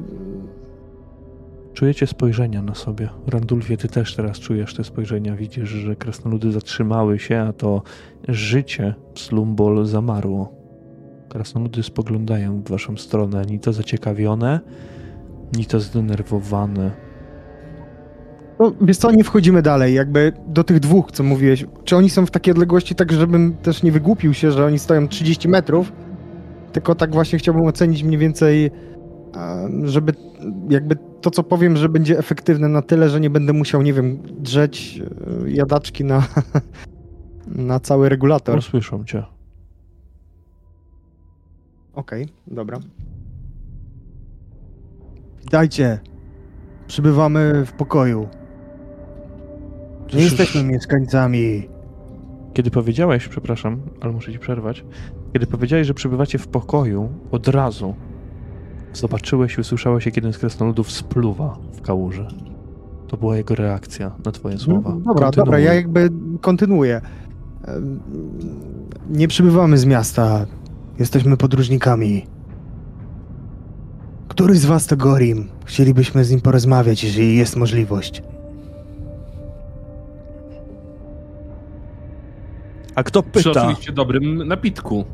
Czujecie 1.76 2.06
spojrzenia 2.06 2.62
na 2.62 2.74
sobie. 2.74 3.08
Randulfie, 3.26 3.76
ty 3.76 3.88
też 3.88 4.14
teraz 4.14 4.38
czujesz 4.38 4.74
te 4.74 4.84
spojrzenia. 4.84 5.36
Widzisz, 5.36 5.68
że 5.68 5.96
krasnoludy 5.96 6.52
zatrzymały 6.52 7.18
się, 7.18 7.38
a 7.40 7.52
to 7.52 7.82
życie 8.28 8.94
Slumbol 9.14 9.86
zamarło. 9.86 10.52
Krasnoludy 11.28 11.82
spoglądają 11.82 12.62
w 12.62 12.70
waszą 12.70 12.96
stronę, 12.96 13.42
ni 13.50 13.60
to 13.60 13.72
zaciekawione, 13.72 14.60
ni 15.56 15.66
to 15.66 15.80
zdenerwowane. 15.80 16.90
No, 18.58 18.72
wiesz 18.80 18.96
co, 18.96 19.10
nie 19.10 19.24
wchodzimy 19.24 19.62
dalej, 19.62 19.94
jakby 19.94 20.32
do 20.46 20.64
tych 20.64 20.80
dwóch, 20.80 21.12
co 21.12 21.22
mówiłeś. 21.22 21.66
Czy 21.84 21.96
oni 21.96 22.10
są 22.10 22.26
w 22.26 22.30
takiej 22.30 22.52
odległości, 22.52 22.94
tak 22.94 23.12
żebym 23.12 23.56
też 23.56 23.82
nie 23.82 23.92
wygłupił 23.92 24.34
się, 24.34 24.52
że 24.52 24.66
oni 24.66 24.78
stoją 24.78 25.08
30 25.08 25.48
metrów, 25.48 25.92
tylko 26.72 26.94
tak 26.94 27.12
właśnie 27.12 27.38
chciałbym 27.38 27.66
ocenić 27.66 28.02
mniej 28.02 28.18
więcej 28.18 28.70
żeby 29.84 30.12
jakby 30.68 30.96
to, 31.20 31.30
co 31.30 31.42
powiem, 31.42 31.76
że 31.76 31.88
będzie 31.88 32.18
efektywne 32.18 32.68
na 32.68 32.82
tyle, 32.82 33.08
że 33.08 33.20
nie 33.20 33.30
będę 33.30 33.52
musiał, 33.52 33.82
nie 33.82 33.92
wiem, 33.92 34.18
drzeć 34.38 35.02
e, 35.44 35.50
jadaczki 35.50 36.04
na, 36.04 36.26
na 37.70 37.80
cały 37.80 38.08
regulator. 38.08 38.62
Słyszą 38.62 39.04
cię. 39.04 39.24
Okej, 41.94 42.22
okay, 42.22 42.34
dobra. 42.46 42.78
Witajcie. 45.42 45.98
Przybywamy 46.86 47.64
w 47.66 47.72
pokoju. 47.72 48.28
Nie 50.14 50.22
jesteśmy 50.22 50.64
mieszkańcami. 50.64 51.68
Kiedy 52.54 52.70
powiedziałeś, 52.70 53.28
przepraszam, 53.28 53.80
ale 54.00 54.12
muszę 54.12 54.32
ci 54.32 54.38
przerwać, 54.38 54.84
kiedy 55.32 55.46
powiedziałeś, 55.46 55.86
że 55.86 55.94
przybywacie 55.94 56.38
w 56.38 56.48
pokoju, 56.48 57.12
od 57.30 57.48
razu 57.48 57.94
Zobaczyłeś 58.96 59.56
i 59.56 59.60
usłyszałeś, 59.60 60.06
jak 60.06 60.16
jeden 60.16 60.32
z 60.32 60.38
krasnoludów 60.38 60.90
spluwa 60.90 61.58
w 61.72 61.80
kałuży. 61.80 62.26
To 63.08 63.16
była 63.16 63.36
jego 63.36 63.54
reakcja 63.54 64.12
na 64.24 64.32
twoje 64.32 64.54
mhm. 64.54 64.70
słowa. 64.70 64.90
dobra, 64.90 65.04
Kontynuuj. 65.04 65.32
dobra, 65.32 65.58
ja 65.58 65.74
jakby 65.74 66.10
kontynuuję. 66.40 67.00
Nie 69.10 69.28
przybywamy 69.28 69.78
z 69.78 69.84
miasta. 69.84 70.46
Jesteśmy 70.98 71.36
podróżnikami. 71.36 72.26
Który 74.28 74.54
z 74.54 74.64
was 74.64 74.86
to 74.86 74.96
Gorim? 74.96 75.48
Chcielibyśmy 75.64 76.24
z 76.24 76.30
nim 76.30 76.40
porozmawiać, 76.40 77.04
jeżeli 77.04 77.36
jest 77.36 77.56
możliwość. 77.56 78.22
A 82.94 83.02
kto 83.02 83.22
pyta? 83.22 83.38
Przy 83.38 83.50
oczywiście 83.50 83.92
dobrym 83.92 84.48
napitku. 84.48 85.04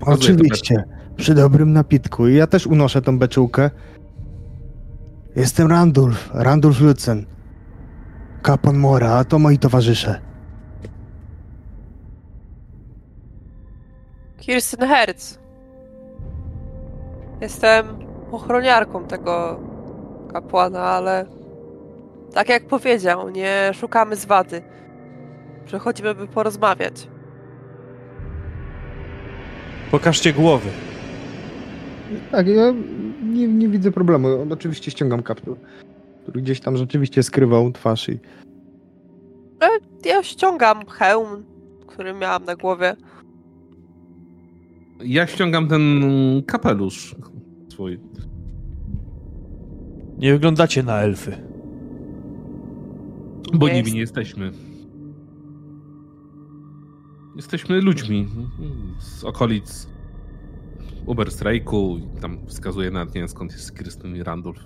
Oczywiście 0.00 0.84
przy 1.16 1.34
dobrym 1.34 1.72
napitku. 1.72 2.28
I 2.28 2.34
ja 2.34 2.46
też 2.46 2.66
unoszę 2.66 3.02
tą 3.02 3.18
beczułkę. 3.18 3.70
Jestem 5.36 5.70
Randulf, 5.70 6.30
Randulf 6.34 6.80
Lucen. 6.80 7.26
Kapon 8.42 8.76
Mora, 8.78 9.12
a 9.12 9.24
to 9.24 9.38
moi 9.38 9.58
towarzysze. 9.58 10.20
Kirsten 14.38 14.88
Herz. 14.88 15.38
Jestem 17.40 17.86
ochroniarką 18.32 19.04
tego 19.04 19.60
kapłana, 20.32 20.82
ale 20.82 21.26
tak 22.34 22.48
jak 22.48 22.66
powiedział, 22.66 23.30
nie 23.30 23.70
szukamy 23.74 24.16
zwady. 24.16 24.62
Przychodzimy, 25.66 26.14
by 26.14 26.26
porozmawiać. 26.26 27.08
Pokażcie 29.90 30.32
głowy. 30.32 30.70
Tak, 32.30 32.46
ja 32.46 32.74
nie, 33.22 33.48
nie 33.48 33.68
widzę 33.68 33.92
problemu. 33.92 34.28
Oczywiście 34.50 34.90
ściągam 34.90 35.22
kaptur, 35.22 35.56
który 36.22 36.42
gdzieś 36.42 36.60
tam 36.60 36.76
rzeczywiście 36.76 37.22
skrywał 37.22 37.72
twarz 37.72 38.08
i... 38.08 38.18
E, 39.62 39.68
ja 40.04 40.22
ściągam 40.22 40.86
hełm, 40.86 41.44
który 41.86 42.14
miałam 42.14 42.44
na 42.44 42.56
głowie. 42.56 42.96
Ja 45.04 45.26
ściągam 45.26 45.68
ten 45.68 46.02
kapelusz 46.46 47.16
swój. 47.68 47.98
Nie 50.18 50.32
wyglądacie 50.32 50.82
na 50.82 51.00
elfy. 51.00 51.36
Bo 53.54 53.68
nimi 53.68 53.92
nie 53.92 54.00
jesteśmy. 54.00 54.52
Jesteśmy 57.36 57.80
ludźmi 57.80 58.28
z 58.98 59.24
okolic 59.24 59.95
Uberstrajku 61.06 61.98
i 61.98 62.20
tam 62.20 62.46
wskazuje 62.46 62.90
na 62.90 63.06
nie 63.14 63.28
skąd 63.28 63.52
jest 63.52 63.72
Krystyn 63.72 64.16
i 64.16 64.22
Randulf. 64.22 64.60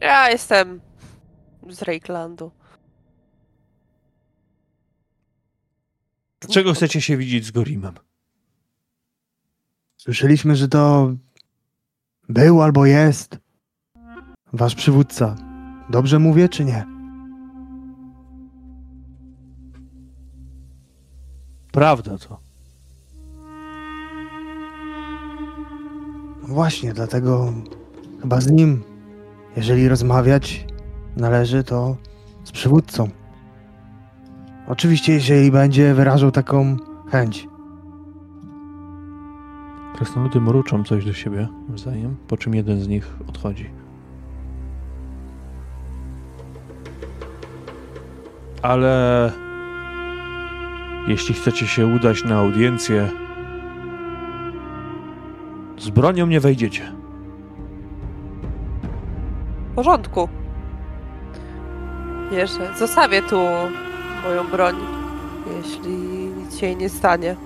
Ja 0.00 0.30
jestem 0.30 0.80
z 1.68 1.82
Reiklandu. 1.82 2.50
Dlaczego 6.40 6.72
chcecie 6.72 7.00
się 7.00 7.16
widzieć 7.16 7.44
z 7.44 7.50
Gorimem? 7.50 7.94
Słyszeliśmy, 9.96 10.56
że 10.56 10.68
to 10.68 11.12
był 12.28 12.62
albo 12.62 12.86
jest 12.86 13.38
wasz 14.52 14.74
przywódca. 14.74 15.36
Dobrze 15.90 16.18
mówię, 16.18 16.48
czy 16.48 16.64
nie? 16.64 16.86
Prawda 21.72 22.18
to. 22.18 22.49
właśnie, 26.50 26.92
dlatego 26.92 27.52
chyba 28.22 28.40
z 28.40 28.50
nim, 28.50 28.82
jeżeli 29.56 29.88
rozmawiać 29.88 30.66
należy, 31.16 31.64
to 31.64 31.96
z 32.44 32.52
przywódcą. 32.52 33.08
Oczywiście, 34.68 35.12
jeżeli 35.12 35.50
będzie 35.50 35.94
wyrażał 35.94 36.30
taką 36.30 36.76
chęć. 37.10 37.48
Krasnoludy 39.96 40.40
mruczą 40.40 40.84
coś 40.84 41.04
do 41.04 41.12
siebie 41.12 41.48
wzajem, 41.68 42.16
po 42.28 42.36
czym 42.36 42.54
jeden 42.54 42.80
z 42.80 42.88
nich 42.88 43.16
odchodzi. 43.28 43.70
Ale 48.62 49.32
jeśli 51.08 51.34
chcecie 51.34 51.66
się 51.66 51.86
udać 51.86 52.24
na 52.24 52.38
audiencję 52.38 53.10
z 55.80 55.90
bronią 55.90 56.26
nie 56.26 56.40
wejdziecie. 56.40 56.92
W 59.72 59.74
porządku. 59.74 60.28
Wierzę. 62.30 62.74
Zostawię 62.78 63.22
tu 63.22 63.36
moją 64.24 64.48
broń, 64.50 64.76
jeśli 65.56 65.92
nic 66.38 66.58
się 66.58 66.66
jej 66.66 66.76
nie 66.76 66.88
stanie. 66.88 67.36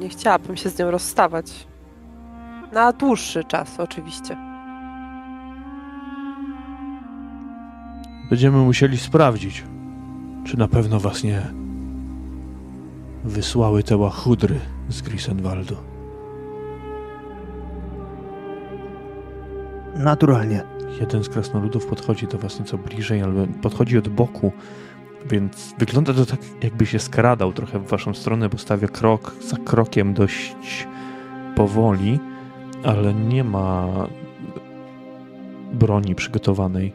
Nie 0.00 0.08
chciałabym 0.08 0.56
się 0.56 0.70
z 0.70 0.78
nią 0.78 0.90
rozstawać. 0.90 1.66
Na 2.72 2.92
dłuższy 2.92 3.44
czas, 3.44 3.80
oczywiście. 3.80 4.36
Będziemy 8.30 8.58
musieli 8.58 8.98
sprawdzić, 8.98 9.64
czy 10.44 10.58
na 10.58 10.68
pewno 10.68 11.00
was 11.00 11.24
nie 11.24 11.42
wysłały 13.24 13.82
te 13.82 13.96
łachudry 13.96 14.60
z 14.88 15.02
Grisenwaldu. 15.02 15.76
Naturalnie. 19.98 20.62
Jeden 21.00 21.24
z 21.24 21.28
krasnoludów 21.28 21.86
podchodzi 21.86 22.26
do 22.26 22.38
was 22.38 22.58
nieco 22.60 22.78
bliżej, 22.78 23.22
ale 23.22 23.46
podchodzi 23.62 23.98
od 23.98 24.08
boku, 24.08 24.52
więc 25.30 25.74
wygląda 25.78 26.14
to 26.14 26.26
tak, 26.26 26.40
jakby 26.62 26.86
się 26.86 26.98
skradał 26.98 27.52
trochę 27.52 27.78
w 27.78 27.86
waszą 27.86 28.14
stronę, 28.14 28.48
bo 28.48 28.58
stawia 28.58 28.88
krok 28.88 29.34
za 29.40 29.56
krokiem 29.56 30.14
dość 30.14 30.86
powoli, 31.56 32.20
ale 32.84 33.14
nie 33.14 33.44
ma 33.44 33.86
broni 35.72 36.14
przygotowanej. 36.14 36.92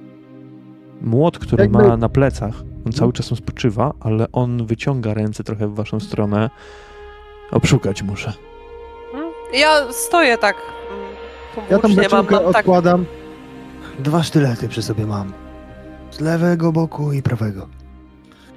Młot, 1.02 1.40
który 1.40 1.64
Jakby- 1.64 1.88
ma 1.88 1.98
na 1.98 2.10
plecach, 2.10 2.56
on 2.86 2.92
cały 2.92 3.14
czas 3.14 3.26
spoczywa, 3.26 3.94
ale 4.00 4.32
on 4.32 4.66
wyciąga 4.66 5.14
ręce 5.14 5.44
trochę 5.44 5.68
w 5.68 5.76
waszą 5.76 6.00
stronę. 6.00 6.50
Obszukać 7.52 8.04
muszę. 8.04 8.34
Ja 9.54 9.92
stoję 9.92 10.38
tak. 10.38 10.56
Ja 11.58 11.62
tą 11.78 11.82
powłócznie, 11.82 11.96
mam, 12.12 12.26
beczułkę 12.26 12.36
mam 12.44 12.54
tak. 12.54 12.60
odkładam. 12.60 13.06
Dwa 14.00 14.24
sztylety 14.24 14.68
przy 14.70 14.82
sobie 14.82 15.06
mam. 15.06 15.34
Z 16.12 16.20
lewego 16.20 16.72
boku 16.72 17.14
i 17.14 17.22
prawego. 17.22 17.68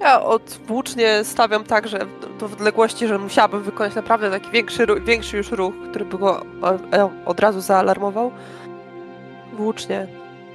Ja 0.01 0.23
odwłócznie 0.23 1.25
stawiam 1.25 1.65
tak, 1.65 1.89
że 1.89 1.99
do- 2.41 2.47
odległości, 2.47 3.07
że 3.09 3.19
musiałabym 3.19 3.63
wykonać 3.63 3.95
naprawdę 3.95 4.31
taki 4.31 4.51
większy, 4.51 4.87
większy 5.07 5.37
już 5.37 5.51
ruch, 5.51 5.75
który 5.91 6.05
by 6.05 6.19
go 6.19 6.43
e, 6.93 7.09
od 7.25 7.41
razu 7.41 7.61
zaalarmował. 7.61 8.31
Włócznie, 9.53 10.07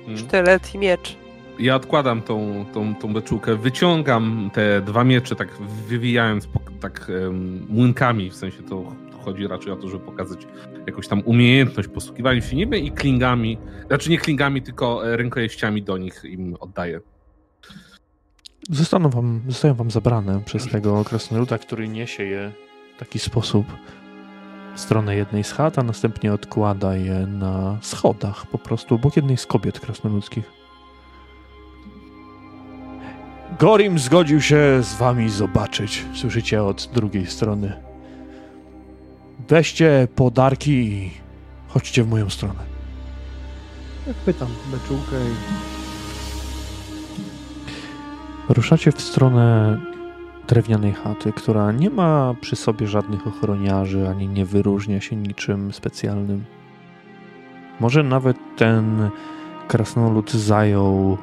Mm. 0.08 0.18
sztylet 0.18 0.76
i 0.76 0.78
miecz. 0.78 1.18
Ja 1.60 1.76
odkładam 1.76 2.22
tą, 2.22 2.66
tą, 2.74 2.96
tą 2.96 3.14
beczułkę, 3.14 3.56
wyciągam 3.56 4.50
te 4.54 4.82
dwa 4.82 5.04
miecze, 5.04 5.36
tak 5.36 5.48
wywijając 5.88 6.48
tak 6.82 7.12
młynkami, 7.70 8.30
w 8.30 8.36
sensie 8.36 8.64
to 8.64 8.84
chodzi 9.22 9.48
raczej 9.48 9.72
o 9.72 9.76
to, 9.76 9.88
żeby 9.88 10.06
pokazać 10.06 10.48
jakąś 10.88 11.08
tam 11.08 11.22
umiejętność 11.26 11.90
posługiwania 11.90 12.42
się 12.42 12.56
nimi 12.56 12.88
i 12.88 12.92
klingami, 12.92 13.58
znaczy 13.88 14.10
nie 14.10 14.18
klingami, 14.18 14.62
tylko 14.62 15.08
e, 15.08 15.18
rękojeściami 15.18 15.84
do 15.84 15.98
nich 15.98 16.24
im 16.24 16.56
oddaję. 16.60 17.02
Zostaną 18.70 19.10
wam, 19.10 19.42
zostają 19.48 19.74
wam 19.74 19.92
zabrane 19.92 20.42
przez 20.46 20.68
tego 20.68 21.04
krasnoluda, 21.04 21.58
który 21.58 21.88
niesie 21.88 22.24
je 22.24 22.52
w 22.96 23.00
taki 23.00 23.20
sposób 23.20 23.66
w 24.76 24.80
stronę 24.80 25.16
jednej 25.16 25.44
z 25.44 25.52
chat, 25.52 25.80
a 25.80 25.84
następnie 25.84 26.34
odkłada 26.34 26.96
je 26.96 27.28
na 27.28 27.78
schodach, 27.82 28.46
po 28.48 28.58
prostu 28.58 28.96
obok 28.96 29.16
jednej 29.16 29.38
z 29.38 29.46
kobiet 29.46 29.80
krasnoludzkich. 29.80 30.62
Gorim 33.60 34.00
zgodził 34.00 34.42
się 34.42 34.80
z 34.82 34.96
wami 34.96 35.30
zobaczyć, 35.30 36.06
słyszycie 36.14 36.64
od 36.64 36.90
drugiej 36.94 37.26
strony. 37.26 37.91
Weźcie 39.50 40.08
podarki 40.16 40.72
i 40.72 41.12
chodźcie 41.68 42.04
w 42.04 42.10
moją 42.10 42.30
stronę. 42.30 42.60
Ja 44.08 44.14
Pytam 44.26 44.48
beczułkę 44.72 45.16
i 45.16 45.82
Ruszacie 48.54 48.92
w 48.92 49.02
stronę 49.02 49.78
drewnianej 50.48 50.94
chaty, 50.94 51.34
która 51.34 51.72
nie 51.72 51.90
ma 51.90 52.36
przy 52.42 52.56
sobie 52.56 52.88
żadnych 52.88 53.28
ochroniarzy, 53.28 54.10
ani 54.10 54.28
nie 54.28 54.46
wyróżnia 54.46 55.02
się 55.02 55.16
niczym 55.16 55.74
specjalnym. 55.74 56.46
Może 57.80 58.04
nawet 58.04 58.38
ten 58.58 59.10
krasnolud 59.68 60.32
zajął 60.32 61.18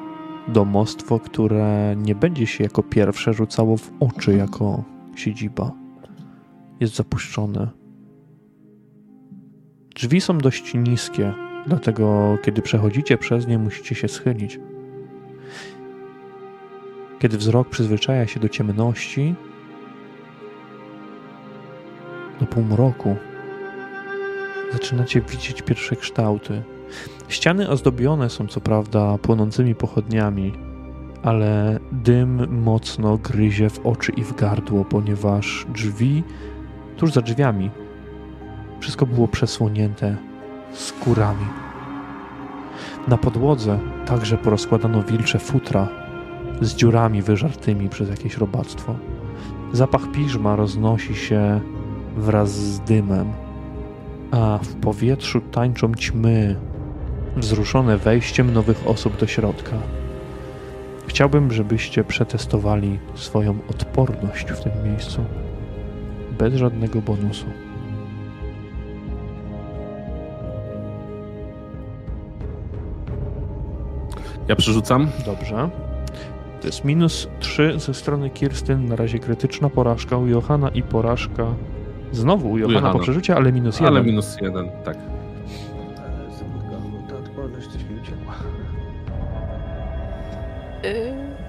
domostwo, 0.47 1.19
które 1.19 1.95
nie 1.97 2.15
będzie 2.15 2.47
się 2.47 2.63
jako 2.63 2.83
pierwsze 2.83 3.33
rzucało 3.33 3.77
w 3.77 3.91
oczy 3.99 4.33
jako 4.33 4.83
siedziba. 5.15 5.71
Jest 6.79 6.95
zapuszczone. 6.95 7.78
Drzwi 9.99 10.21
są 10.21 10.37
dość 10.37 10.73
niskie, 10.73 11.33
dlatego 11.67 12.37
kiedy 12.43 12.61
przechodzicie 12.61 13.17
przez 13.17 13.47
nie, 13.47 13.57
musicie 13.57 13.95
się 13.95 14.07
schylić. 14.07 14.59
Kiedy 17.19 17.37
wzrok 17.37 17.69
przyzwyczaja 17.69 18.27
się 18.27 18.39
do 18.39 18.49
ciemności, 18.49 19.35
do 22.39 22.45
półmroku, 22.45 23.15
zaczynacie 24.73 25.21
widzieć 25.21 25.61
pierwsze 25.61 25.95
kształty. 25.95 26.63
Ściany 27.27 27.69
ozdobione 27.69 28.29
są 28.29 28.47
co 28.47 28.61
prawda 28.61 29.17
płonącymi 29.17 29.75
pochodniami, 29.75 30.53
ale 31.23 31.79
dym 31.91 32.61
mocno 32.61 33.17
gryzie 33.17 33.69
w 33.69 33.85
oczy 33.85 34.11
i 34.11 34.23
w 34.23 34.35
gardło, 34.35 34.85
ponieważ 34.85 35.65
drzwi 35.73 36.23
tuż 36.97 37.13
za 37.13 37.21
drzwiami 37.21 37.69
wszystko 38.79 39.05
było 39.05 39.27
przesłonięte 39.27 40.15
skórami. 40.73 41.45
Na 43.07 43.17
podłodze 43.17 43.79
także 44.05 44.37
porozkładano 44.37 45.03
wilcze 45.03 45.39
futra 45.39 45.87
z 46.61 46.75
dziurami 46.75 47.21
wyżartymi 47.21 47.89
przez 47.89 48.09
jakieś 48.09 48.37
robactwo. 48.37 48.95
Zapach 49.73 50.11
piżma 50.11 50.55
roznosi 50.55 51.15
się 51.15 51.61
wraz 52.17 52.51
z 52.51 52.79
dymem, 52.79 53.31
a 54.31 54.59
w 54.63 54.75
powietrzu 54.75 55.41
tańczą 55.41 55.95
ćmy, 55.95 56.55
wzruszone 57.37 57.97
wejściem 57.97 58.53
nowych 58.53 58.87
osób 58.87 59.17
do 59.17 59.27
środka. 59.27 59.75
Chciałbym, 61.07 61.51
żebyście 61.51 62.03
przetestowali 62.03 62.99
swoją 63.15 63.57
odporność 63.69 64.51
w 64.51 64.63
tym 64.63 64.71
miejscu. 64.85 65.23
Bez 66.39 66.53
żadnego 66.53 67.01
bonusu. 67.01 67.45
Ja 74.49 74.55
przerzucam. 74.55 75.07
Dobrze. 75.25 75.69
To 76.61 76.67
jest 76.67 76.85
minus 76.85 77.27
3 77.39 77.79
ze 77.79 77.93
strony 77.93 78.29
Kirstyn, 78.29 78.85
na 78.85 78.95
razie 78.95 79.19
krytyczna 79.19 79.69
porażka 79.69 80.17
u 80.17 80.27
Johana 80.27 80.69
i 80.69 80.83
porażka 80.83 81.55
znowu 82.11 82.51
u 82.51 82.57
Johana, 82.57 82.73
Johana. 82.73 82.93
po 82.93 82.99
przeżyciu, 82.99 83.33
ale 83.33 83.51
minus 83.51 83.75
1. 83.75 83.87
Ale 83.87 84.05
minus 84.05 84.37
jeden, 84.41 84.69
tak. 84.85 84.97
Ta 87.09 87.17
odporność 87.17 87.67
coś 87.67 87.83
mi 87.83 87.99
uciekła. 88.01 88.33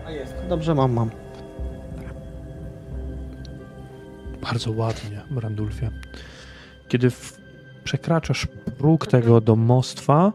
A 0.06 0.10
jest. 0.10 0.35
Dobrze, 0.48 0.74
mam, 0.74 0.93
mam. 0.93 1.10
Bardzo 4.43 4.72
ładnie, 4.72 5.20
Brandulfie. 5.31 5.90
Kiedy 6.89 7.10
w... 7.10 7.39
przekraczasz 7.85 8.48
próg 8.78 9.06
tego 9.06 9.40
domostwa, 9.40 10.32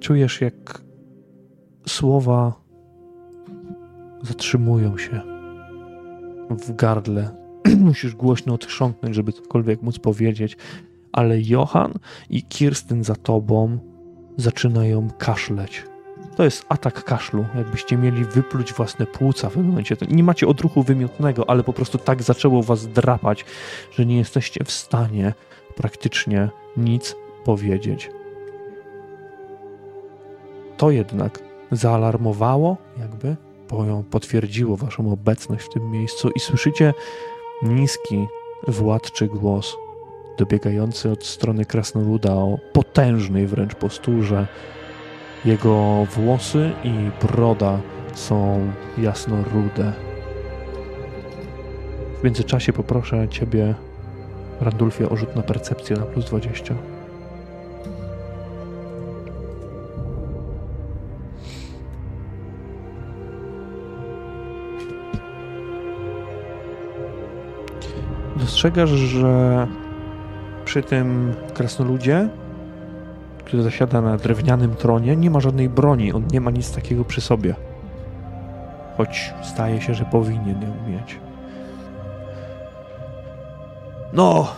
czujesz 0.00 0.40
jak 0.40 0.87
słowa 1.88 2.52
zatrzymują 4.22 4.98
się 4.98 5.20
w 6.50 6.76
gardle. 6.76 7.30
Musisz 7.80 8.14
głośno 8.14 8.54
odchrząknąć, 8.54 9.14
żeby 9.14 9.32
cokolwiek 9.32 9.82
móc 9.82 9.98
powiedzieć, 9.98 10.56
ale 11.12 11.40
Johan 11.40 11.92
i 12.30 12.42
Kirstyn 12.42 13.04
za 13.04 13.14
tobą 13.14 13.78
zaczynają 14.36 15.08
kaszleć. 15.18 15.84
To 16.36 16.44
jest 16.44 16.66
atak 16.68 17.04
kaszlu, 17.04 17.44
jakbyście 17.54 17.96
mieli 17.96 18.24
wypluć 18.24 18.72
własne 18.72 19.06
płuca 19.06 19.48
w 19.48 19.52
pewnym 19.52 19.70
momencie. 19.70 19.96
Nie 20.08 20.22
macie 20.22 20.46
odruchu 20.46 20.82
wymiotnego, 20.82 21.50
ale 21.50 21.62
po 21.62 21.72
prostu 21.72 21.98
tak 21.98 22.22
zaczęło 22.22 22.62
was 22.62 22.86
drapać, 22.86 23.44
że 23.90 24.06
nie 24.06 24.16
jesteście 24.16 24.64
w 24.64 24.70
stanie 24.70 25.34
praktycznie 25.76 26.48
nic 26.76 27.16
powiedzieć. 27.44 28.10
To 30.76 30.90
jednak 30.90 31.47
zaalarmowało, 31.72 32.76
jakby 32.98 33.36
po- 33.68 34.02
potwierdziło 34.10 34.76
waszą 34.76 35.12
obecność 35.12 35.64
w 35.64 35.68
tym 35.68 35.90
miejscu 35.90 36.30
i 36.30 36.40
słyszycie 36.40 36.94
niski, 37.62 38.26
władczy 38.68 39.26
głos 39.26 39.76
dobiegający 40.38 41.10
od 41.10 41.24
strony 41.26 41.64
krasnoluda 41.64 42.32
o 42.32 42.58
potężnej 42.72 43.46
wręcz 43.46 43.74
posturze. 43.74 44.46
Jego 45.44 46.04
włosy 46.04 46.72
i 46.84 47.26
broda 47.26 47.78
są 48.14 48.60
jasno-rude. 48.98 49.92
W 52.20 52.24
międzyczasie 52.24 52.72
poproszę 52.72 53.28
ciebie, 53.28 53.74
Randulfie, 54.60 55.08
o 55.08 55.16
rzut 55.16 55.36
na 55.36 55.42
percepcję 55.42 55.96
na 55.96 56.02
plus 56.06 56.24
20. 56.24 56.74
Dostrzegasz, 68.48 68.90
że 68.90 69.66
przy 70.64 70.82
tym 70.82 71.34
krasnoludzie, 71.54 72.28
który 73.44 73.62
zasiada 73.62 74.00
na 74.00 74.16
drewnianym 74.16 74.74
tronie, 74.74 75.16
nie 75.16 75.30
ma 75.30 75.40
żadnej 75.40 75.68
broni. 75.68 76.12
On 76.12 76.26
nie 76.32 76.40
ma 76.40 76.50
nic 76.50 76.72
takiego 76.72 77.04
przy 77.04 77.20
sobie. 77.20 77.54
Choć 78.96 79.34
zdaje 79.42 79.80
się, 79.80 79.94
że 79.94 80.04
powinien 80.04 80.62
ją 80.62 80.88
mieć. 80.88 81.18
No, 84.12 84.48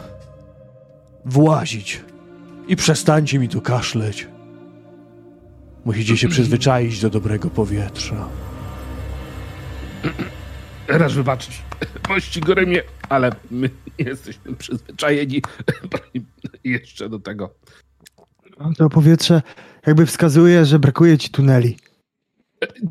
włazić. 1.25 2.05
I 2.69 2.77
przestańcie 2.77 3.39
mi 3.39 3.49
tu 3.49 3.61
kaszleć. 3.61 4.29
Musicie 5.85 6.17
się 6.17 6.29
przyzwyczaić 6.29 7.01
do 7.01 7.11
dobrego 7.11 7.51
powietrza. 7.51 8.29
Raz 10.91 11.13
wybaczyć, 11.13 11.63
mości 12.09 12.41
Gorymie, 12.41 12.83
ale 13.09 13.33
my 13.51 13.71
jesteśmy 13.99 14.57
przyzwyczajeni 14.57 15.43
jeszcze 16.65 17.09
do 17.09 17.19
tego. 17.19 17.55
To 18.77 18.89
powietrze 18.89 19.43
jakby 19.87 20.07
wskazuje, 20.07 20.65
że 20.65 20.79
brakuje 20.79 21.19
ci 21.19 21.31
tuneli. 21.31 21.77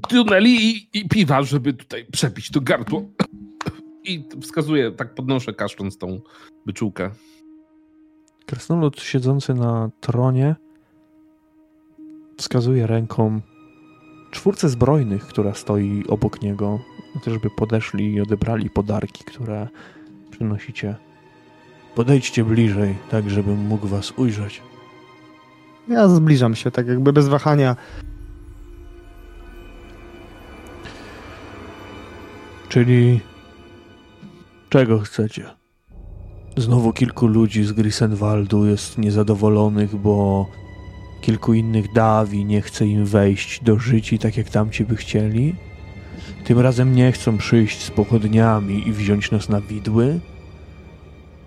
Tuneli 0.09 0.69
i, 0.69 0.89
i 0.93 1.09
piwa, 1.09 1.43
żeby 1.43 1.73
tutaj 1.73 2.05
przepić 2.05 2.51
to 2.51 2.61
gardło. 2.61 3.09
I 4.03 4.23
wskazuje, 4.41 4.91
tak 4.91 5.15
podnoszę 5.15 5.53
kaszcząc 5.53 5.97
tą 5.97 6.21
byczółkę. 6.65 7.11
Krasnolud 8.45 9.01
siedzący 9.01 9.53
na 9.53 9.89
tronie 10.01 10.55
wskazuje 12.37 12.87
ręką 12.87 13.41
czwórce 14.31 14.69
zbrojnych, 14.69 15.27
która 15.27 15.53
stoi 15.53 16.03
obok 16.07 16.41
niego, 16.41 16.79
żeby 17.27 17.49
podeszli 17.49 18.13
i 18.13 18.21
odebrali 18.21 18.69
podarki, 18.69 19.23
które 19.23 19.67
przynosicie. 20.31 20.95
Podejdźcie 21.95 22.43
bliżej, 22.45 22.95
tak 23.09 23.29
żebym 23.29 23.57
mógł 23.57 23.87
was 23.87 24.11
ujrzeć. 24.11 24.61
Ja 25.87 26.07
zbliżam 26.07 26.55
się, 26.55 26.71
tak 26.71 26.87
jakby 26.87 27.13
bez 27.13 27.27
wahania. 27.27 27.75
Czyli 32.69 33.19
czego 34.69 34.99
chcecie? 34.99 35.45
Znowu 36.57 36.93
kilku 36.93 37.27
ludzi 37.27 37.63
z 37.63 37.71
Grisenwaldu 37.71 38.65
jest 38.65 38.97
niezadowolonych, 38.97 39.95
bo 39.95 40.45
kilku 41.21 41.53
innych 41.53 41.93
dawi 41.93 42.45
nie 42.45 42.61
chce 42.61 42.87
im 42.87 43.05
wejść 43.05 43.63
do 43.63 43.79
życi 43.79 44.19
tak 44.19 44.37
jak 44.37 44.49
tamci 44.49 44.85
by 44.85 44.95
chcieli? 44.95 45.55
Tym 46.43 46.59
razem 46.59 46.95
nie 46.95 47.11
chcą 47.11 47.37
przyjść 47.37 47.83
z 47.83 47.91
pochodniami 47.91 48.87
i 48.87 48.91
wziąć 48.91 49.31
nas 49.31 49.49
na 49.49 49.61
widły? 49.61 50.19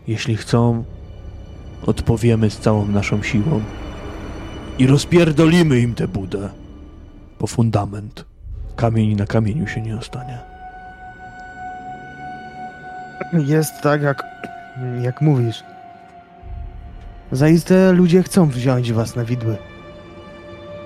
Jeśli 0.07 0.37
chcą, 0.37 0.85
odpowiemy 1.87 2.51
z 2.51 2.59
całą 2.59 2.87
naszą 2.87 3.23
siłą 3.23 3.61
i 4.79 4.87
rozpierdolimy 4.87 5.81
im 5.81 5.95
tę 5.95 6.09
budę 6.09 6.49
po 7.39 7.47
fundament. 7.47 8.25
Kamień 8.77 9.17
na 9.17 9.27
kamieniu 9.27 9.67
się 9.67 9.81
nie 9.81 9.97
ostanie. 9.97 10.39
Jest 13.33 13.83
tak, 13.83 14.03
jak, 14.03 14.23
jak 15.03 15.21
mówisz. 15.21 15.65
Zaiste 17.33 17.93
ludzie 17.93 18.23
chcą 18.23 18.49
wziąć 18.49 18.93
was 18.93 19.17
na 19.17 19.25
widły. 19.25 19.57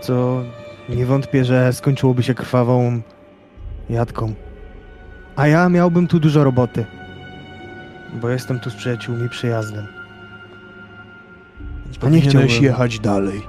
Co 0.01 0.43
nie 0.89 1.07
wątpię, 1.07 1.45
że 1.45 1.73
skończyłoby 1.73 2.23
się 2.23 2.35
krwawą 2.35 3.01
jadką. 3.91 4.35
A 5.37 5.47
ja 5.47 5.69
miałbym 5.69 6.07
tu 6.07 6.21
dużo 6.21 6.45
roboty. 6.45 6.87
Bo 8.21 8.29
jestem 8.29 8.61
tu 8.61 8.71
z 8.71 8.75
przyjaciółmi 8.75 9.29
przyjazdem. 9.29 9.87
A 12.03 12.09
nie 12.09 12.21
chciałeś 12.21 12.61
jechać 12.61 13.01
dalej. 13.01 13.43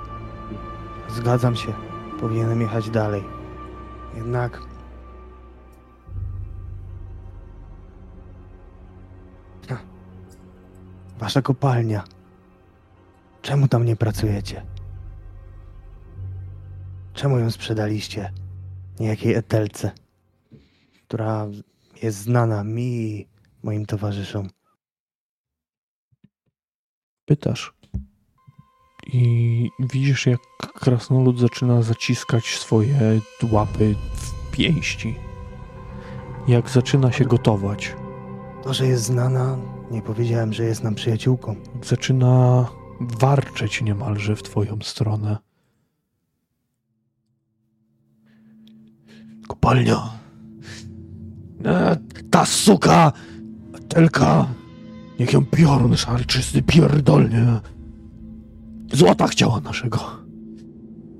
Zgadzam 1.09 1.55
się. 1.55 1.73
Powinienem 2.19 2.61
jechać 2.61 2.89
dalej. 2.89 3.23
Jednak. 4.15 4.61
Wasza 11.19 11.41
kopalnia. 11.41 12.03
Czemu 13.41 13.67
tam 13.67 13.85
nie 13.85 13.95
pracujecie? 13.95 14.65
Czemu 17.13 17.39
ją 17.39 17.51
sprzedaliście 17.51 18.31
niejakiej 18.99 19.35
Etelce, 19.35 19.91
która 21.07 21.47
jest 22.03 22.17
znana 22.17 22.63
mi 22.63 22.83
i 22.83 23.27
moim 23.63 23.85
towarzyszom? 23.85 24.49
Pytasz. 27.25 27.73
I 29.13 29.69
widzisz, 29.79 30.25
jak 30.25 30.39
krasnolud 30.59 31.39
zaczyna 31.39 31.81
zaciskać 31.81 32.45
swoje 32.45 33.21
łapy 33.51 33.95
w 34.13 34.51
pięści. 34.51 35.15
Jak 36.47 36.69
zaczyna 36.69 37.11
się 37.11 37.25
gotować. 37.25 37.95
To, 38.63 38.73
że 38.73 38.87
jest 38.87 39.03
znana, 39.03 39.57
nie 39.91 40.01
powiedziałem, 40.01 40.53
że 40.53 40.63
jest 40.63 40.83
nam 40.83 40.95
przyjaciółką. 40.95 41.55
Zaczyna 41.83 42.65
warczeć 42.99 43.81
niemalże 43.81 44.35
w 44.35 44.43
twoją 44.43 44.77
stronę. 44.81 45.37
Kopalnia. 49.47 50.26
E, 51.65 51.97
ta 52.29 52.45
suka! 52.45 53.11
Telka! 53.87 54.47
Niech 55.19 55.33
ją 55.33 55.45
piorun 55.45 55.97
szarczysty 55.97 56.61
pierdolnie. 56.61 57.45
Złota 58.93 59.27
chciała 59.27 59.59
naszego. 59.59 59.99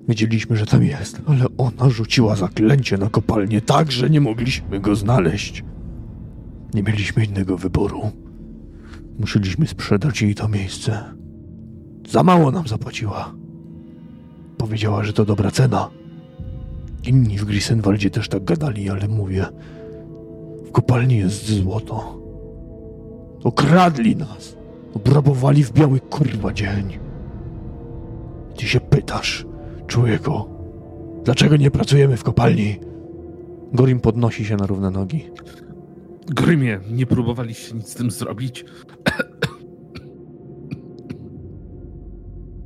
Wiedzieliśmy, 0.08 0.58
że 0.58 0.66
tam 0.66 0.84
jest, 0.84 1.22
ale 1.26 1.46
ona 1.58 1.90
rzuciła 1.90 2.36
zaklęcie 2.36 2.98
na 2.98 3.10
kopalnię 3.10 3.62
tak, 3.62 3.92
że 3.92 4.10
nie 4.10 4.22
mogliśmy 4.22 4.80
go 4.80 4.96
znaleźć. 4.96 5.64
Nie 6.74 6.84
mieliśmy 6.84 7.26
innego 7.26 7.58
wyboru. 7.58 8.12
Musieliśmy 9.20 9.68
sprzedać 9.68 10.22
jej 10.22 10.36
to 10.36 10.48
miejsce. 10.48 11.04
Za 12.10 12.24
mało 12.24 12.52
nam 12.52 12.68
zapłaciła. 12.68 13.34
Powiedziała, 14.58 15.04
że 15.04 15.14
to 15.14 15.26
dobra 15.26 15.52
cena. 15.52 15.90
Inni 17.04 17.38
w 17.38 17.46
Grisenwaldzie 17.46 18.10
też 18.10 18.30
tak 18.30 18.44
gadali, 18.44 18.90
ale 18.90 19.08
mówię, 19.08 19.46
w 20.68 20.72
kopalni 20.72 21.18
jest 21.18 21.46
złoto. 21.46 22.22
Okradli 23.44 24.16
nas. 24.16 24.58
Obrabowali 24.94 25.64
w 25.64 25.72
biały 25.74 26.00
kurwa 26.00 26.54
dzień. 26.54 27.00
Ty 28.58 28.66
się 28.66 28.80
pytasz, 28.80 29.46
człowieku, 29.88 30.32
dlaczego 31.24 31.58
nie 31.58 31.72
pracujemy 31.72 32.18
w 32.18 32.24
kopalni? 32.24 32.80
Gorim 33.74 34.00
podnosi 34.00 34.46
się 34.46 34.56
na 34.56 34.66
równe 34.66 34.92
nogi. 34.92 35.30
Grymie, 36.28 36.80
nie 36.92 37.06
próbowaliście 37.06 37.76
nic 37.76 37.90
z 37.90 37.96
tym 37.96 38.12
zrobić? 38.12 38.66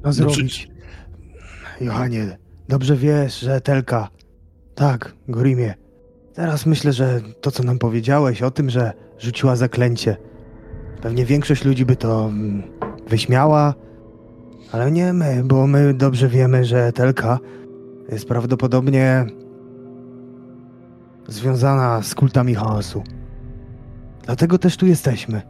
Co 0.03 0.13
zrobić? 0.13 0.69
Johanie, 1.81 2.37
dobrze 2.69 2.95
wiesz, 2.95 3.39
że 3.39 3.61
Telka. 3.61 4.09
Tak, 4.75 5.15
Gorimie. 5.27 5.73
Teraz 6.33 6.65
myślę, 6.65 6.93
że 6.93 7.21
to, 7.41 7.51
co 7.51 7.63
nam 7.63 7.79
powiedziałeś 7.79 8.41
o 8.41 8.51
tym, 8.51 8.69
że 8.69 8.93
rzuciła 9.19 9.55
zaklęcie. 9.55 10.17
Pewnie 11.01 11.25
większość 11.25 11.65
ludzi 11.65 11.85
by 11.85 11.95
to 11.95 12.25
mm, 12.25 12.63
wyśmiała, 13.07 13.73
ale 14.71 14.91
nie 14.91 15.13
my, 15.13 15.43
bo 15.45 15.67
my 15.67 15.93
dobrze 15.93 16.27
wiemy, 16.27 16.65
że 16.65 16.91
Telka 16.91 17.39
jest 18.09 18.27
prawdopodobnie 18.27 19.25
związana 21.27 22.01
z 22.01 22.15
kultami 22.15 22.55
chaosu. 22.55 23.03
Dlatego 24.23 24.57
też 24.57 24.77
tu 24.77 24.85
jesteśmy. 24.85 25.41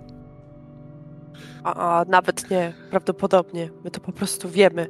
A, 1.64 2.00
a 2.00 2.06
nawet 2.06 2.50
nie, 2.50 2.74
prawdopodobnie. 2.90 3.70
My 3.84 3.92
to 3.92 4.00
po 4.00 4.12
prostu 4.12 4.50
wiemy. 4.50 4.88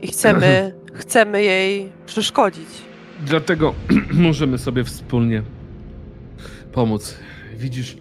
I 0.00 0.06
chcemy, 0.06 0.74
chcemy 1.00 1.42
jej 1.42 1.92
przeszkodzić. 2.06 2.85
Dlatego 3.24 3.74
możemy 4.12 4.58
sobie 4.58 4.84
wspólnie 4.84 5.42
pomóc. 6.72 7.18
Widzisz, 7.58 7.96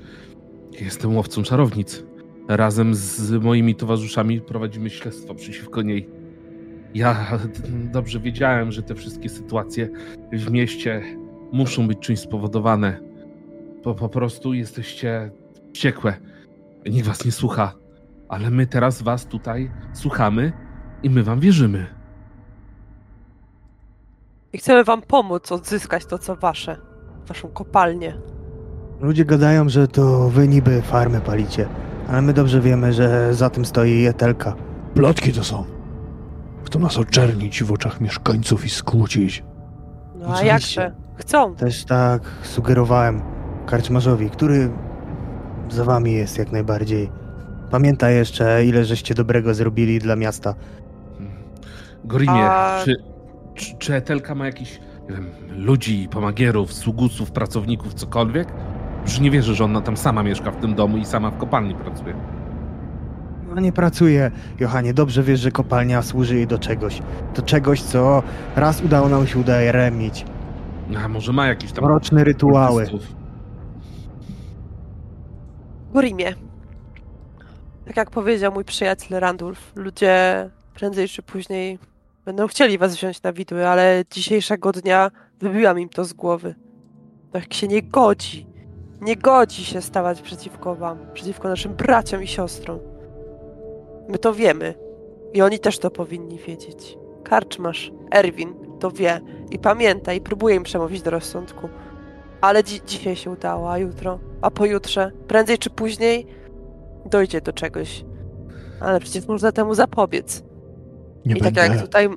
jestem 0.82 1.16
łowcą 1.16 1.44
czarownic. 1.44 2.04
Razem 2.48 2.96
z 2.96 3.32
moimi 3.32 3.76
towarzyszami 3.76 4.42
prowadzimy 4.42 4.90
śledztwo 4.90 5.36
przeciwko 5.36 5.82
niej. 5.82 6.10
Ja 6.94 7.40
dobrze 7.92 8.20
wiedziałem, 8.20 8.72
że 8.72 8.84
te 8.84 8.96
wszystkie 8.96 9.30
sytuacje 9.30 9.90
w 10.34 10.52
mieście 10.52 11.02
muszą 11.52 11.88
być 11.88 12.00
czymś 12.00 12.20
spowodowane. 12.20 13.00
Bo 13.84 13.96
po 13.96 14.10
prostu 14.10 14.54
jesteście 14.54 15.32
wściekłe. 15.74 16.18
Nikt 16.86 17.08
was 17.08 17.26
nie 17.26 17.32
słucha. 17.32 17.74
Ale 18.30 18.50
my 18.52 18.68
teraz 18.68 19.02
was 19.02 19.28
tutaj 19.28 19.72
słuchamy 19.94 20.52
i 21.04 21.10
my 21.10 21.24
wam 21.24 21.40
wierzymy. 21.40 21.95
I 24.56 24.57
chcemy 24.57 24.84
wam 24.84 25.02
pomóc 25.02 25.52
odzyskać 25.52 26.06
to, 26.06 26.18
co 26.18 26.36
wasze. 26.36 26.77
Waszą 27.27 27.48
kopalnię. 27.48 28.18
Ludzie 29.02 29.26
gadają, 29.26 29.69
że 29.69 29.88
to 29.88 30.30
wy 30.30 30.48
niby 30.48 30.82
farmy 30.82 31.22
palicie, 31.22 31.68
ale 32.10 32.22
my 32.22 32.34
dobrze 32.34 32.61
wiemy, 32.61 32.94
że 32.94 33.34
za 33.34 33.49
tym 33.49 33.65
stoi 33.65 34.06
Etelka. 34.06 34.56
Plotki 34.94 35.34
to 35.34 35.44
są. 35.44 35.65
Chcą 36.65 36.80
nas 36.80 36.98
oczernić 36.98 37.64
w 37.64 37.72
oczach 37.72 38.02
mieszkańców 38.02 38.65
i 38.65 38.69
skłócić. 38.69 39.44
No 40.15 40.38
a 40.38 40.44
jakże? 40.44 40.95
Chcą. 41.15 41.56
Też 41.56 41.86
tak 41.86 42.22
sugerowałem 42.44 43.22
karczmarzowi, 43.65 44.30
który 44.30 44.72
za 45.69 45.84
wami 45.84 46.14
jest 46.14 46.38
jak 46.38 46.52
najbardziej. 46.52 47.11
Pamięta 47.72 48.10
jeszcze, 48.10 48.65
ile 48.65 48.86
żeście 48.86 49.15
dobrego 49.15 49.53
zrobili 49.53 49.99
dla 49.99 50.15
miasta. 50.15 50.56
Gorimie, 52.06 52.44
A- 52.45 52.82
czy, 52.86 53.15
czy, 53.56 53.76
czy 53.77 53.95
Etelka 53.95 54.36
ma 54.36 54.45
jakichś 54.45 54.80
nie 55.10 55.15
wiem, 55.15 55.30
ludzi, 55.49 56.07
pomagierów, 56.11 56.73
sługusów, 56.73 57.32
pracowników, 57.32 57.94
cokolwiek? 57.94 58.48
Już 59.03 59.19
nie 59.19 59.32
wierzę, 59.32 59.56
że 59.56 59.64
ona 59.64 59.82
tam 59.82 59.98
sama 59.98 60.23
mieszka 60.23 60.52
w 60.52 60.56
tym 60.56 60.76
domu 60.76 60.98
i 60.98 61.06
sama 61.06 61.32
w 61.32 61.38
kopalni 61.38 61.76
pracuje. 61.76 62.15
No 63.56 63.61
nie 63.61 63.72
pracuje, 63.72 64.32
Johanie. 64.60 64.94
Dobrze 64.94 65.23
wiesz, 65.23 65.40
że 65.40 65.52
kopalnia 65.52 66.02
służy 66.02 66.36
jej 66.36 66.48
do 66.48 66.60
czegoś. 66.60 67.02
Do 67.36 67.41
czegoś, 67.41 67.82
co 67.82 68.23
raz 68.56 68.82
udało 68.82 69.10
nam 69.10 69.27
się 69.27 69.40
udaremnić. 69.40 70.26
A 71.03 71.07
może 71.07 71.34
ma 71.34 71.48
jakieś 71.48 71.72
tam... 71.72 71.84
Mroczne 71.84 72.23
rytuały. 72.23 72.88
Gorimie. 75.94 76.34
Tak 77.86 77.98
jak 77.98 78.11
powiedział 78.11 78.53
mój 78.53 78.64
przyjaciel 78.64 79.19
Randulf, 79.19 79.72
ludzie 79.76 80.49
prędzej 80.73 81.07
czy 81.07 81.23
później 81.23 81.80
będą 82.26 82.48
chcieli 82.48 82.78
was 82.78 82.96
wziąć 82.96 83.24
na 83.24 83.34
widły, 83.34 83.68
ale 83.68 84.04
dzisiejszego 84.12 84.72
dnia 84.72 85.12
wybiłam 85.40 85.80
im 85.80 85.90
to 85.90 86.06
z 86.06 86.14
głowy. 86.14 86.56
Tak 87.32 87.54
się 87.54 87.68
nie 87.68 87.82
godzi. 87.82 88.48
Nie 89.02 89.16
godzi 89.16 89.66
się 89.66 89.82
stawać 89.82 90.22
przeciwko 90.22 90.76
wam, 90.76 90.98
przeciwko 91.14 91.50
naszym 91.50 91.74
braciom 91.74 92.24
i 92.24 92.28
siostrom. 92.28 92.80
My 94.10 94.18
to 94.18 94.34
wiemy. 94.34 94.76
I 95.34 95.42
oni 95.42 95.60
też 95.60 95.80
to 95.80 95.92
powinni 95.92 96.38
wiedzieć. 96.38 96.98
Karczmasz, 97.24 97.92
Erwin 98.12 98.54
to 98.80 98.92
wie 98.92 99.22
i 99.52 99.60
pamięta 99.60 100.14
i 100.14 100.22
próbuje 100.22 100.56
im 100.56 100.64
przemówić 100.64 101.02
do 101.02 101.12
rozsądku. 101.12 101.70
Ale 102.42 102.64
dzi- 102.64 102.82
dzisiaj 102.88 103.16
się 103.16 103.32
udało, 103.32 103.72
a 103.72 103.78
jutro, 103.78 104.20
a 104.42 104.52
pojutrze, 104.52 105.12
prędzej 105.28 105.58
czy 105.58 105.70
później 105.70 106.28
dojdzie 107.06 107.42
do 107.42 107.54
czegoś. 107.54 108.06
Ale 108.80 109.00
przecież 109.00 109.28
można 109.28 109.52
temu 109.52 109.74
zapobiec. 109.74 110.44
Nie 111.26 111.36
I 111.36 111.40
tak 111.42 111.54
będę, 111.54 111.62
jak 111.76 111.82
tutaj 111.86 112.10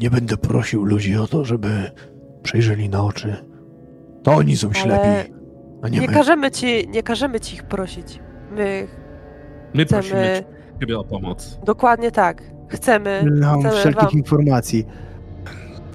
nie 0.00 0.10
będę 0.10 0.36
prosił 0.36 0.84
ludzi 0.84 1.16
o 1.16 1.26
to, 1.26 1.44
żeby 1.44 1.68
przejrzeli 2.42 2.88
na 2.88 3.04
oczy. 3.04 3.36
To 4.22 4.32
oni 4.32 4.56
są 4.56 4.68
Ale 4.68 4.74
ślepi, 4.76 5.32
a 5.82 5.88
nie, 5.88 5.98
nie, 6.00 6.06
my. 6.06 6.12
każemy 6.12 6.50
ci, 6.50 6.88
nie 6.88 7.02
każemy 7.02 7.40
ci 7.40 7.54
ich 7.54 7.62
prosić. 7.62 8.18
My 8.56 8.86
My 9.74 9.84
chcemy 9.84 10.02
prosimy 10.02 10.44
ciebie 10.80 10.98
o 10.98 11.04
pomoc. 11.04 11.58
dokładnie 11.64 12.10
tak. 12.10 12.42
Chcemy, 12.68 13.24
Mam 13.40 13.60
chcemy 13.60 13.76
wszelkich 13.76 14.02
wam 14.02 14.12
informacji. 14.12 14.86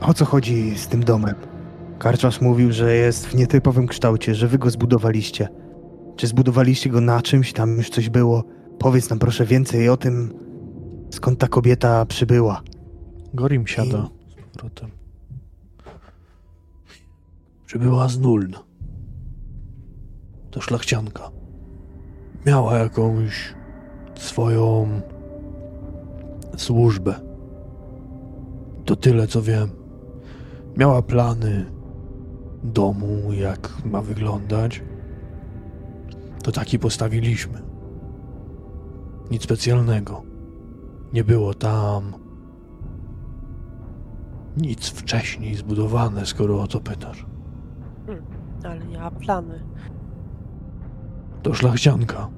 O 0.02 0.14
co 0.14 0.26
chodzi 0.26 0.78
z 0.78 0.88
tym 0.88 1.04
domem? 1.04 1.36
Karczmarz 2.00 2.42
mówił, 2.42 2.72
że 2.72 2.96
jest 2.96 3.28
w 3.28 3.36
nietypowym 3.36 3.88
kształcie, 3.88 4.36
że 4.36 4.48
wy 4.48 4.58
go 4.58 4.70
zbudowaliście. 4.70 5.48
Czy 6.16 6.28
zbudowaliście 6.28 6.90
go 6.90 7.02
na 7.02 7.22
czymś? 7.22 7.54
Tam 7.54 7.78
już 7.78 7.90
coś 7.90 8.10
było. 8.10 8.44
Powiedz 8.80 9.10
nam 9.10 9.20
proszę 9.20 9.46
więcej 9.46 9.90
o 9.90 9.98
tym, 9.98 10.34
skąd 11.10 11.40
ta 11.40 11.48
kobieta 11.48 12.06
przybyła. 12.06 12.62
Gorim 13.34 13.68
siada 13.68 14.10
z 14.30 14.54
powrotem. 14.54 14.92
Przybyła 17.66 18.08
z 18.08 18.20
Nuln. 18.20 18.54
To 20.52 20.62
szlachcianka. 20.62 21.32
Miała 22.46 22.78
jakąś 22.78 23.54
swoją 24.16 25.02
służbę. 26.58 27.16
To 28.86 28.96
tyle, 28.96 29.28
co 29.28 29.42
wiem. 29.42 29.70
Miała 30.78 31.02
plany 31.02 31.66
domu, 32.64 33.34
jak 33.34 33.86
ma 33.86 34.02
wyglądać. 34.02 34.84
To 36.44 36.52
taki 36.52 36.80
postawiliśmy. 36.80 37.62
Nic 39.32 39.44
specjalnego. 39.44 40.29
Nie 41.14 41.24
było 41.24 41.54
tam 41.54 42.14
nic 44.58 44.90
wcześniej 44.90 45.56
zbudowane, 45.56 46.26
skoro 46.26 46.62
o 46.62 46.68
to 46.68 46.80
pytasz. 46.80 47.26
ale 48.64 48.86
nie 48.86 49.00
ma 49.00 49.12
plany. 49.12 49.60
To 51.44 51.54
szlachcianka. 51.54 52.30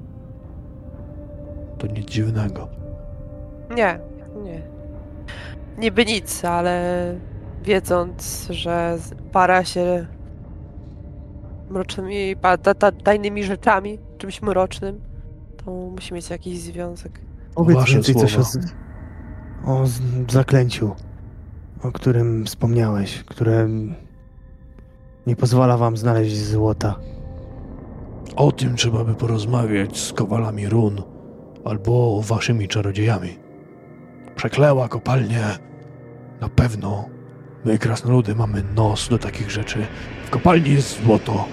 To 1.78 1.88
nic 1.88 2.08
dziwnego. 2.10 2.68
Nie, 3.76 4.00
nie. 4.44 4.62
Niby 5.78 6.06
nic, 6.06 6.46
ale 6.46 7.16
wiedząc, 7.64 8.48
że 8.50 8.98
para 9.32 9.64
się 9.64 10.08
mrocznymi, 11.70 12.36
pa- 12.42 12.58
ta, 12.58 12.74
ta, 12.74 12.92
tajnymi 12.92 13.44
rzeczami, 13.44 14.00
czymś 14.18 14.42
mrocznym, 14.42 15.02
to 15.66 15.72
musi 15.72 16.14
mieć 16.14 16.30
jakiś 16.30 16.60
związek. 16.60 17.22
Powiedz 17.56 17.78
Wasze 17.78 17.94
więcej 17.94 18.16
coś 18.16 18.36
o, 18.38 18.44
słowa. 18.46 18.68
z- 18.68 18.74
o 19.66 19.88
z- 19.88 20.32
zaklęciu, 20.32 20.96
o 21.84 21.92
którym 21.92 22.46
wspomniałeś, 22.46 23.24
które 23.24 23.68
nie 25.28 25.36
pozwala 25.36 25.78
wam 25.78 25.98
znaleźć 25.98 26.38
złota. 26.38 26.96
O 28.36 28.52
tym 28.52 28.76
trzeba 28.76 29.04
by 29.04 29.16
porozmawiać 29.16 29.98
z 30.00 30.14
kowalami 30.14 30.70
run 30.70 31.02
albo 31.66 32.22
waszymi 32.22 32.68
czarodziejami. 32.68 33.38
Przekleła 34.36 34.88
kopalnię. 34.88 35.44
Na 36.42 36.50
pewno. 36.50 37.06
My, 37.66 37.78
krasnoludy, 37.80 38.36
mamy 38.36 38.64
nos 38.76 39.10
do 39.10 39.18
takich 39.18 39.52
rzeczy. 39.52 39.86
W 40.26 40.30
kopalni 40.30 40.72
jest 40.72 41.04
złoto. 41.04 41.46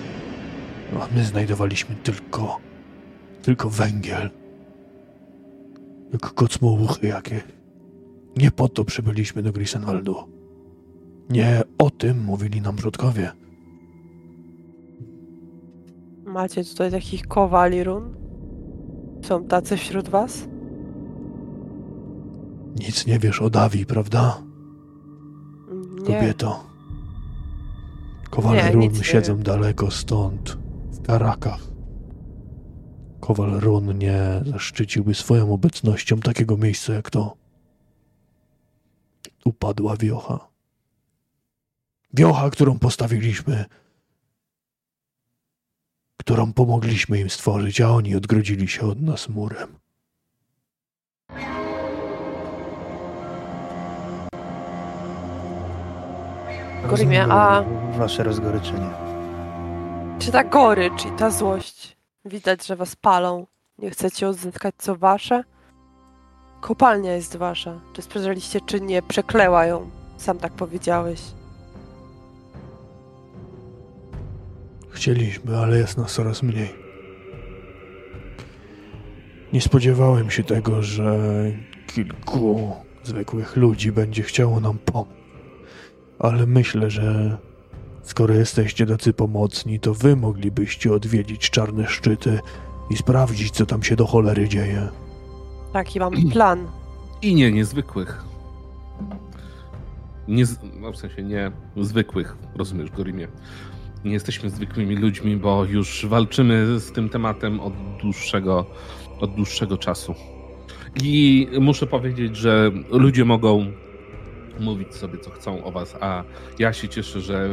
A 1.01 1.07
my 1.17 1.25
znajdowaliśmy 1.25 1.95
tylko... 1.97 2.59
tylko 3.43 3.71
węgiel. 3.71 4.31
Jak 6.13 6.35
kocmołuchy 6.35 7.07
jakie. 7.07 7.41
Nie 8.37 8.51
po 8.51 8.69
to 8.69 8.85
przybyliśmy 8.85 9.43
do 9.43 9.53
Grisenwaldu. 9.53 10.17
Nie 11.31 11.63
o 11.79 11.91
tym 11.91 12.25
mówili 12.25 12.61
nam 12.61 12.77
przodkowie. 12.77 13.33
Macie 16.27 16.65
tutaj 16.65 16.91
takich 16.91 17.27
kowali 17.27 17.85
run? 17.85 18.15
Są 19.23 19.45
tacy 19.45 19.77
wśród 19.77 20.09
was? 20.09 20.49
Nic 22.79 23.07
nie 23.07 23.19
wiesz 23.19 23.43
o 23.43 23.51
Dawi, 23.51 23.87
prawda? 23.87 24.43
Nie. 26.09 26.17
Kobieto. 26.17 26.65
Kowale 28.31 28.63
Nie, 28.65 28.73
run 28.73 28.95
siedzą 28.95 29.39
daleko 29.39 29.91
stąd, 29.91 30.59
w 30.93 31.03
Karakach. 31.03 31.61
Kowal 33.29 33.61
run 33.61 33.99
nie 33.99 34.43
zaszczyciłby 34.47 35.15
swoją 35.15 35.53
obecnością 35.53 36.21
takiego 36.21 36.57
miejsca 36.57 36.93
jak 36.95 37.11
to. 37.11 37.37
Upadła 39.45 39.97
wiocha. 39.97 40.49
Wiocha, 42.15 42.51
którą 42.51 42.79
postawiliśmy, 42.79 43.65
którą 46.17 46.53
pomogliśmy 46.53 47.21
im 47.21 47.31
stworzyć, 47.31 47.81
a 47.81 47.91
oni 47.91 48.17
odgrodzili 48.17 48.69
się 48.69 48.87
od 48.87 49.03
nas 49.03 49.29
murem. 49.29 49.69
Gorimie, 56.89 57.27
a- 57.31 57.65
Wasze 57.99 58.23
rozgoryczenie. 58.23 58.91
Czy 60.19 60.33
ta 60.33 60.45
gorycz 60.45 61.07
i 61.07 61.11
ta 61.11 61.31
złość? 61.31 61.98
Widać, 62.29 62.67
że 62.67 62.77
was 62.77 62.97
palą. 62.97 63.47
Nie 63.79 63.91
chcecie 63.91 64.29
odzyskać 64.29 64.75
co 64.79 64.97
wasze? 64.97 65.45
Kopalnia 66.61 67.13
jest 67.13 67.37
wasza. 67.37 67.81
Czy 67.93 68.03
sprzedaliście, 68.03 68.61
czy 68.61 68.81
nie, 68.81 69.03
przekleła 69.03 69.67
ją. 69.67 69.91
Sam 70.17 70.39
tak 70.39 70.53
powiedziałeś. 70.53 71.21
Chcieliśmy, 74.91 75.59
ale 75.59 75.79
jest 75.79 75.99
nas 75.99 76.15
coraz 76.15 76.43
mniej. 76.43 76.75
Nie 79.53 79.61
spodziewałem 79.61 80.31
się 80.31 80.45
tego, 80.45 80.83
że 80.83 81.19
kilku 81.87 82.77
zwykłych 83.03 83.57
ludzi 83.57 83.93
będzie 83.93 84.23
chciało 84.23 84.61
nam 84.61 84.79
pomóc. 84.79 85.09
Ale 86.19 86.47
myślę, 86.47 86.91
że 86.91 87.39
skoro 88.03 88.35
jesteście 88.35 88.87
tacy 88.87 89.13
pomocni, 89.13 89.81
to 89.81 89.95
wy 89.95 90.17
moglibyście 90.17 90.93
odwiedzić 90.93 91.51
czarne 91.51 91.87
szczyty 91.87 92.39
i 92.91 92.97
sprawdzić, 92.97 93.51
co 93.51 93.67
tam 93.67 93.83
się 93.83 93.97
do 93.97 94.07
cholery 94.07 94.49
dzieje. 94.49 94.89
Taki 95.73 95.99
mam 95.99 96.31
plan. 96.31 96.67
I 97.23 97.35
nie 97.35 97.53
niezwykłych. 97.53 98.25
Nie, 100.29 100.45
no 100.81 100.93
w 100.93 100.97
sensie 100.97 101.23
nie 101.23 101.53
zwykłych, 101.77 102.37
rozumiesz, 102.57 102.91
Gorimie. 102.91 103.29
Nie 104.05 104.13
jesteśmy 104.13 104.51
zwykłymi 104.51 104.97
ludźmi, 104.97 105.37
bo 105.37 105.65
już 105.65 106.07
walczymy 106.07 106.81
z 106.81 106.93
tym 106.93 107.09
tematem 107.09 107.61
od 107.61 107.73
dłuższego, 108.03 108.67
od 109.21 109.35
dłuższego 109.35 109.79
czasu. 109.79 110.15
I 111.03 111.49
muszę 111.61 111.87
powiedzieć, 111.87 112.37
że 112.37 112.71
ludzie 112.91 113.25
mogą 113.25 113.73
mówić 114.61 114.95
sobie, 114.95 115.19
co 115.19 115.31
chcą 115.31 115.65
o 115.65 115.73
was, 115.73 115.97
a 116.01 116.25
ja 116.59 116.73
się 116.73 116.89
cieszę, 116.89 117.21
że 117.21 117.49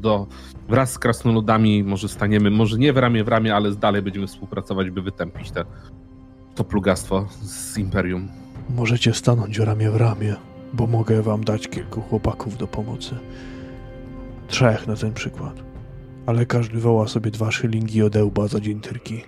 do, 0.00 0.26
wraz 0.68 0.92
z 0.92 0.98
krasnoludami 0.98 1.84
może 1.84 2.08
staniemy, 2.08 2.50
może 2.50 2.78
nie 2.78 2.92
w 2.92 2.96
ramię 2.96 3.24
w 3.24 3.28
ramię, 3.28 3.54
ale 3.54 3.74
dalej 3.74 4.02
będziemy 4.02 4.26
współpracować, 4.26 4.90
by 4.90 5.02
wytępić 5.02 5.50
te, 5.50 5.64
to 6.54 6.64
plugastwo 6.64 7.26
z 7.42 7.78
Imperium. 7.78 8.28
Możecie 8.70 9.14
stanąć 9.14 9.58
ramię 9.58 9.90
w 9.90 9.96
ramię, 9.96 10.36
bo 10.72 10.86
mogę 10.86 11.22
wam 11.22 11.44
dać 11.44 11.68
kilku 11.68 12.00
chłopaków 12.00 12.56
do 12.56 12.66
pomocy. 12.66 13.14
Trzech 14.48 14.86
na 14.86 14.96
ten 14.96 15.12
przykład. 15.12 15.62
Ale 16.26 16.46
każdy 16.46 16.78
woła 16.78 17.08
sobie 17.08 17.30
dwa 17.30 17.50
szylingi 17.50 18.02
od 18.02 18.16
ełba 18.16 18.48
za 18.48 18.60
dzień 18.60 18.80
tyrki. 18.80 19.24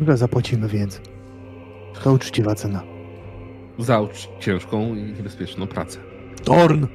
Ile 0.00 0.16
zapłacimy 0.16 0.68
więc? 0.68 1.00
To 2.04 2.12
uczciwa 2.12 2.54
cena. 2.54 2.95
Za 3.78 4.00
ciężką 4.40 4.94
i 4.94 5.02
niebezpieczną 5.02 5.66
pracę. 5.66 5.98
Torn! 6.44 6.86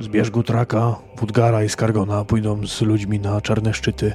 Zbierz 0.00 0.30
Gutraka, 0.30 0.96
Wudgara 1.16 1.64
i 1.64 1.68
Skargona 1.68 2.24
pójdą 2.24 2.66
z 2.66 2.80
ludźmi 2.80 3.20
na 3.20 3.40
czarne 3.40 3.74
szczyty. 3.74 4.12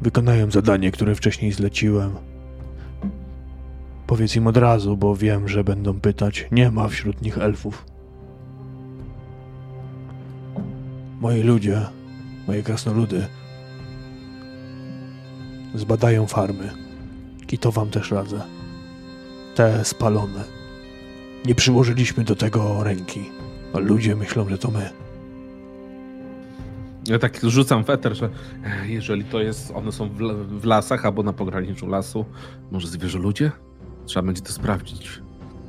Wykonają 0.00 0.50
zadanie, 0.50 0.90
które 0.90 1.14
wcześniej 1.14 1.52
zleciłem. 1.52 2.14
Powiedz 4.06 4.36
im 4.36 4.46
od 4.46 4.56
razu, 4.56 4.96
bo 4.96 5.16
wiem, 5.16 5.48
że 5.48 5.64
będą 5.64 6.00
pytać. 6.00 6.48
Nie 6.52 6.70
ma 6.70 6.88
wśród 6.88 7.22
nich 7.22 7.38
elfów. 7.38 7.86
Moi 11.20 11.42
ludzie, 11.42 11.80
moje 12.46 12.62
krasnoludy, 12.62 13.26
zbadają 15.74 16.26
farmy. 16.26 16.70
I 17.52 17.58
to 17.58 17.72
wam 17.72 17.90
też 17.90 18.10
radzę. 18.10 18.40
Te 19.54 19.84
spalone. 19.84 20.44
Nie 21.46 21.54
przyłożyliśmy 21.54 22.24
do 22.24 22.36
tego 22.36 22.84
ręki, 22.84 23.30
a 23.72 23.78
ludzie 23.78 24.16
myślą, 24.16 24.48
że 24.48 24.58
to 24.58 24.70
my. 24.70 24.90
Ja 27.06 27.18
tak 27.18 27.40
rzucam 27.42 27.84
weter, 27.84 28.14
że 28.14 28.28
e, 28.64 28.88
jeżeli 28.88 29.24
to 29.24 29.40
jest, 29.40 29.70
one 29.70 29.92
są 29.92 30.08
w, 30.08 30.18
w 30.60 30.64
lasach 30.64 31.06
albo 31.06 31.22
na 31.22 31.32
pograniczu 31.32 31.86
lasu, 31.86 32.24
może 32.70 32.88
zwierzę 32.88 33.18
ludzie? 33.18 33.52
Trzeba 34.06 34.26
będzie 34.26 34.42
to 34.42 34.52
sprawdzić. 34.52 35.22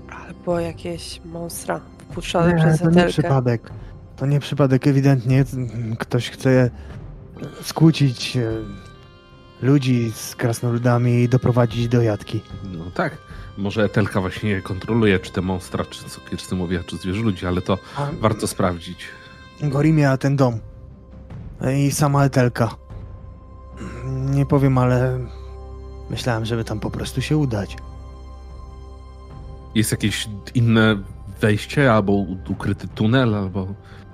Albo 0.10 0.60
jakieś 0.60 1.22
monstra 1.26 1.82
wpuszczone 1.98 2.54
Nie, 2.54 2.64
przez 2.64 2.80
to 2.80 2.90
nie 2.90 3.06
przypadek. 3.06 3.72
To 4.16 4.26
nie 4.26 4.40
przypadek, 4.40 4.88
ewidentnie. 4.88 5.46
Ktoś 6.00 6.30
chce 6.30 6.70
skłócić 7.62 8.38
e, 8.38 8.52
ludzi 9.62 10.12
z 10.16 10.36
krasnoludami 10.36 11.24
i 11.24 11.30
doprowadzić 11.30 11.88
do 11.88 12.02
jatki. 12.02 12.42
No 12.78 12.92
tak. 12.94 13.18
Może 13.58 13.84
Etelka 13.84 14.22
właśnie 14.22 14.62
kontroluje, 14.62 15.20
czy 15.20 15.32
te 15.32 15.42
monstra, 15.42 15.86
czy 16.50 16.56
mówiła, 16.56 16.84
czy 16.84 16.98
zwierzę 16.98 17.22
ludzi, 17.22 17.46
ale 17.46 17.62
to 17.62 17.78
A 17.98 18.08
warto 18.20 18.48
sprawdzić. 18.48 19.06
Gorimie, 19.62 20.10
a 20.10 20.18
ten 20.18 20.36
dom. 20.36 20.60
I 21.78 21.92
sama 21.92 22.26
Etelka. 22.26 22.76
Nie 24.06 24.46
powiem, 24.46 24.78
ale 24.78 25.20
myślałem, 26.10 26.46
żeby 26.46 26.64
tam 26.64 26.80
po 26.80 26.92
prostu 26.92 27.22
się 27.22 27.38
udać. 27.38 27.78
Jest 29.76 29.92
jakieś 29.92 30.28
inne 30.54 30.98
wejście, 31.42 31.94
albo 31.94 32.14
ukryty 32.50 32.88
tunel, 32.88 33.36
albo 33.36 33.68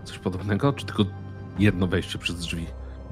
coś 0.03 0.17
podobnego, 0.17 0.73
czy 0.73 0.85
tylko 0.85 1.05
jedno 1.59 1.87
wejście 1.87 2.19
przez 2.19 2.39
drzwi? 2.39 2.65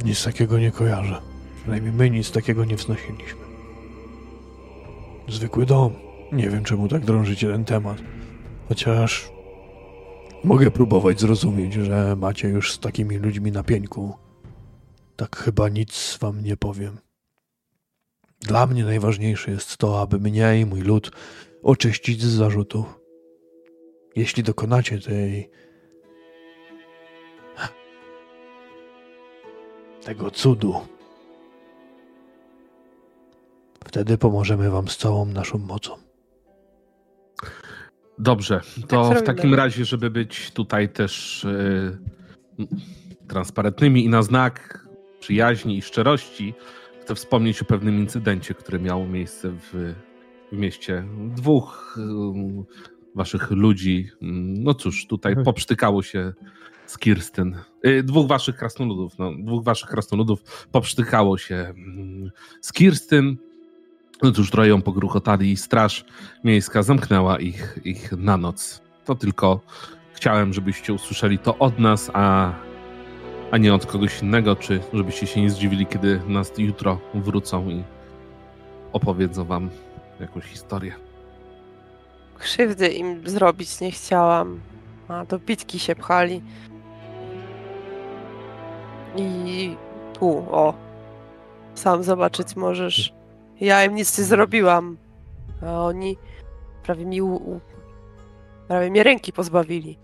Nic 0.06 0.24
takiego 0.24 0.60
nie 0.60 0.72
kojarzę. 0.72 1.22
Przynajmniej 1.62 1.94
my 1.94 2.10
nic 2.10 2.32
takiego 2.32 2.66
nie 2.66 2.76
wznosiliśmy. 2.76 3.40
Zwykły 5.28 5.66
dom. 5.66 6.09
Nie 6.32 6.50
wiem, 6.50 6.64
czemu 6.64 6.88
tak 6.88 7.06
drążycie 7.06 7.48
ten 7.48 7.66
temat. 7.66 7.98
Chociaż 8.70 9.32
mogę 10.44 10.72
próbować 10.72 11.20
zrozumieć, 11.20 11.74
że 11.74 12.16
macie 12.16 12.48
już 12.48 12.74
z 12.74 12.80
takimi 12.80 13.18
ludźmi 13.18 13.52
na 13.52 13.64
pieńku. 13.64 14.14
Tak 15.16 15.36
chyba 15.36 15.70
nic 15.70 16.18
wam 16.22 16.44
nie 16.44 16.58
powiem. 16.58 16.98
Dla 18.42 18.68
mnie 18.68 18.84
najważniejsze 18.84 19.52
jest 19.52 19.78
to, 19.78 20.02
aby 20.02 20.20
mnie 20.20 20.60
i 20.60 20.66
mój 20.66 20.82
lud 20.82 21.12
oczyścić 21.64 22.22
z 22.22 22.28
zarzutów. 22.28 23.00
Jeśli 24.16 24.44
dokonacie 24.44 25.00
tej. 25.00 25.50
tego 30.04 30.32
cudu, 30.32 30.76
wtedy 33.88 34.18
pomożemy 34.18 34.70
wam 34.70 34.88
z 34.88 34.98
całą 34.98 35.26
naszą 35.26 35.58
mocą. 35.58 36.09
Dobrze, 38.20 38.62
to 38.88 39.04
w 39.04 39.06
zrobimy. 39.06 39.22
takim 39.22 39.54
razie, 39.54 39.86
żeby 39.86 40.10
być 40.10 40.52
tutaj 40.52 40.90
też 40.90 41.46
yy, 42.60 42.68
transparentnymi 43.28 44.06
i 44.06 44.10
na 44.10 44.22
znak 44.22 44.88
przyjaźni 45.20 45.78
i 45.78 45.82
szczerości, 45.82 46.54
chcę 47.02 47.16
wspomnieć 47.16 47.62
o 47.62 47.66
pewnym 47.66 48.00
incydencie, 48.00 48.54
który 48.54 48.80
miał 48.80 49.06
miejsce 49.08 49.52
w, 49.52 49.94
w 50.52 50.58
mieście. 50.58 51.06
Dwóch 51.36 51.98
yy, 51.98 52.64
waszych 53.16 53.52
ludzi, 53.52 54.10
yy, 54.22 54.32
no 54.60 54.74
cóż, 54.74 55.08
tutaj 55.08 55.36
poprztykało 55.46 56.04
się 56.04 56.34
z 56.86 56.98
Kirstyn. 56.98 57.56
Yy, 57.84 58.04
dwóch 58.04 58.28
waszych 58.28 58.56
krasnoludów, 58.56 59.18
no, 59.20 59.32
dwóch 59.40 59.64
waszych 59.64 59.90
krasnoludów 59.90 60.68
poprztykało 60.72 61.38
się 61.38 61.74
yy, 62.24 62.32
z 62.62 62.74
Kirstyn. 62.74 63.38
No 64.24 64.32
cóż, 64.32 64.52
trochę 64.52 64.70
ją 64.70 64.82
pogruchotali 64.82 65.52
i 65.52 65.58
straż 65.58 66.06
miejska 66.44 66.84
zamknęła 66.84 67.40
ich, 67.40 67.80
ich 67.84 68.12
na 68.12 68.38
noc. 68.38 68.82
To 69.06 69.16
tylko 69.16 69.60
chciałem, 70.14 70.54
żebyście 70.54 70.94
usłyszeli 70.94 71.40
to 71.40 71.58
od 71.58 71.80
nas, 71.80 72.12
a, 72.14 72.54
a 73.52 73.58
nie 73.58 73.74
od 73.74 73.86
kogoś 73.86 74.22
innego, 74.22 74.56
czy 74.56 74.80
żebyście 74.94 75.28
się 75.28 75.42
nie 75.42 75.50
zdziwili, 75.50 75.86
kiedy 75.86 76.22
nas 76.28 76.52
jutro 76.58 77.00
wrócą 77.14 77.70
i 77.70 77.84
opowiedzą 78.94 79.46
wam 79.46 79.70
jakąś 80.20 80.44
historię. 80.44 80.94
Krzywdy 82.40 82.88
im 82.88 83.30
zrobić 83.30 83.82
nie 83.82 83.92
chciałam. 83.92 84.60
A 85.08 85.26
do 85.26 85.40
bitki 85.40 85.80
się 85.80 85.96
pchali. 85.96 86.42
I 89.16 89.76
tu, 90.20 90.30
o. 90.52 90.74
Sam 91.76 92.04
zobaczyć 92.04 92.56
możesz. 92.56 93.19
Ja 93.60 93.84
im 93.84 93.96
nic 93.96 94.18
nie 94.18 94.24
zrobiłam. 94.24 94.98
A 95.62 95.86
oni 95.86 96.18
prawie 96.84 97.06
mi 97.06 97.22
u, 97.22 97.36
u, 97.36 97.60
prawie 98.68 98.92
mnie 98.92 99.04
ręki 99.04 99.34
pozbawili. 99.34 100.00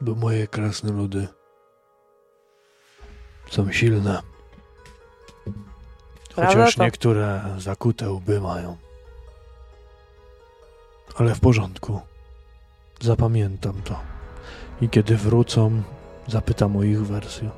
Bo 0.00 0.14
moje 0.14 0.46
krasne 0.46 0.92
ludy 0.92 1.28
są 3.50 3.72
silne. 3.72 4.22
Prawda 6.34 6.52
Chociaż 6.52 6.76
to? 6.76 6.84
niektóre 6.84 7.44
zakute 7.58 8.10
łby 8.10 8.40
mają. 8.40 8.76
Ale 11.16 11.34
w 11.34 11.40
porządku. 11.40 12.00
Zapamiętam 13.00 13.82
to. 13.82 14.00
I 14.80 14.88
kiedy 14.88 15.16
wrócą, 15.16 15.82
zapytam 16.26 16.76
o 16.76 16.82
ich 16.82 17.06
wersję. 17.06 17.50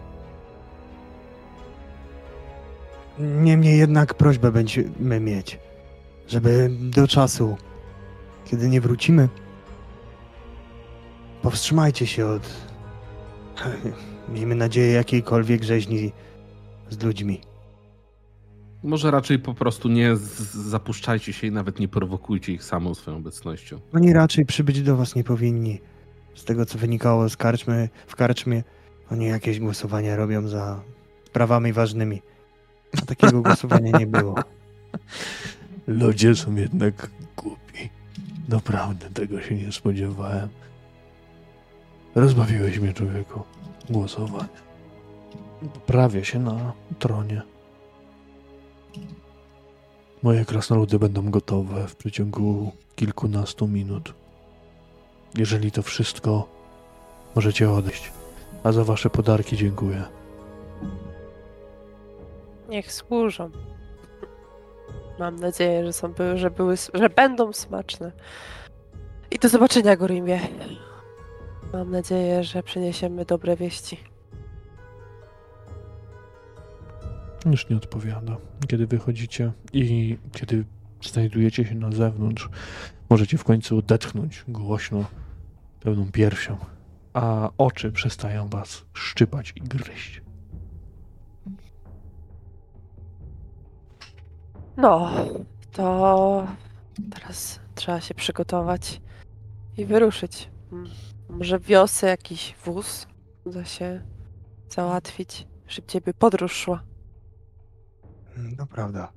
Niemniej 3.23 3.79
jednak 3.79 4.15
prośbę 4.15 4.53
będziemy 4.53 5.21
mieć, 5.21 5.59
żeby 6.29 6.71
do 6.81 7.09
czasu, 7.09 7.57
kiedy 8.45 8.69
nie 8.69 8.81
wrócimy, 8.81 9.29
powstrzymajcie 11.43 12.07
się 12.07 12.27
od, 12.27 12.51
miejmy 14.35 14.55
nadzieję, 14.55 14.93
jakiejkolwiek 14.93 15.63
rzeźni 15.63 16.13
z 16.91 17.03
ludźmi. 17.03 17.41
Może 18.83 19.11
raczej 19.11 19.39
po 19.39 19.55
prostu 19.55 19.89
nie 19.89 20.17
zapuszczajcie 20.55 21.33
się 21.33 21.47
i 21.47 21.53
nawet 21.53 21.79
nie 21.79 21.89
prowokujcie 21.89 22.53
ich 22.53 22.65
samą 22.65 22.95
swoją 22.95 23.17
obecnością. 23.17 23.81
Oni 23.95 24.13
raczej 24.13 24.47
przybyć 24.47 24.83
do 24.83 24.97
was 24.97 25.15
nie 25.15 25.25
powinni. 25.25 25.81
Z 26.35 26.45
tego, 26.45 26.67
co 26.67 26.79
wynikało 26.79 27.29
z 27.29 27.37
karczmy, 27.37 27.89
w 28.07 28.17
karczmie, 28.17 28.63
oni 29.11 29.27
jakieś 29.27 29.61
głosowania 29.61 30.17
robią 30.17 30.49
za 30.49 30.83
sprawami 31.25 31.73
ważnymi. 31.73 32.23
Takiego 33.07 33.43
głosowania 33.43 33.99
nie 33.99 34.07
było. 34.07 34.35
Ludzie 35.87 36.35
są 36.35 36.55
jednak 36.55 37.11
głupi. 37.37 37.91
Naprawdę 38.49 39.11
tego 39.11 39.43
się 39.43 39.55
nie 39.55 39.73
spodziewałem. 39.73 40.49
Rozbawiłeś 42.15 42.79
mnie, 42.79 42.93
człowieku. 42.93 43.43
Głosowanie. 43.91 44.63
Poprawię 45.75 46.25
się 46.25 46.39
na 46.39 46.73
tronie. 46.99 47.43
Moje 50.23 50.45
krasnoludy 50.45 50.99
będą 50.99 51.31
gotowe 51.31 51.89
w 51.89 51.97
przeciągu 51.97 52.73
kilkunastu 52.97 53.69
minut. 53.69 54.15
Jeżeli 55.39 55.71
to 55.71 55.83
wszystko, 55.83 56.49
możecie 57.35 57.71
odejść. 57.71 58.13
A 58.65 58.73
za 58.73 58.85
wasze 58.85 59.11
podarki 59.11 59.57
dziękuję. 59.57 60.03
Niech 62.73 62.93
służą. 62.93 63.51
Mam 65.19 65.37
nadzieję, 65.37 65.87
że 65.87 65.93
są 65.93 66.15
że 66.35 66.51
były, 66.51 66.75
że 66.95 67.09
będą 67.09 67.53
smaczne. 67.53 68.13
I 69.31 69.39
do 69.39 69.49
zobaczenia, 69.49 69.97
Gorimie. 69.97 70.41
Mam 71.73 71.91
nadzieję, 71.91 72.45
że 72.45 72.63
przyniesiemy 72.63 73.25
dobre 73.25 73.57
wieści. 73.57 74.01
Już 77.47 77.69
nie 77.69 77.77
odpowiada. 77.77 78.37
Kiedy 78.69 78.87
wychodzicie 78.87 79.53
i 79.73 80.19
kiedy 80.33 80.65
znajdujecie 81.03 81.65
się 81.65 81.75
na 81.75 81.93
zewnątrz, 81.93 82.49
możecie 83.11 83.39
w 83.39 83.45
końcu 83.45 83.79
odetchnąć 83.79 84.45
głośno, 84.49 85.05
pełną 85.81 86.13
piersią, 86.13 86.57
a 87.15 87.51
oczy 87.59 87.93
przestają 87.93 88.49
was 88.49 88.85
szczypać 88.93 89.53
i 89.57 89.61
gryźć. 89.61 90.23
No, 94.77 95.11
to 95.73 96.47
teraz 97.15 97.61
trzeba 97.75 98.01
się 98.01 98.15
przygotować 98.15 99.01
i 99.77 99.87
wyruszyć. 99.87 100.51
Może 101.29 101.59
wiosę 101.59 102.07
jakiś 102.07 102.55
wóz 102.65 103.07
uda 103.45 103.65
się 103.65 104.03
załatwić. 104.69 105.47
Szybciej 105.67 106.01
by 106.01 106.15
podróż 106.15 106.53
szła. 106.53 106.83
To 108.59 108.67
prawda. 108.67 109.13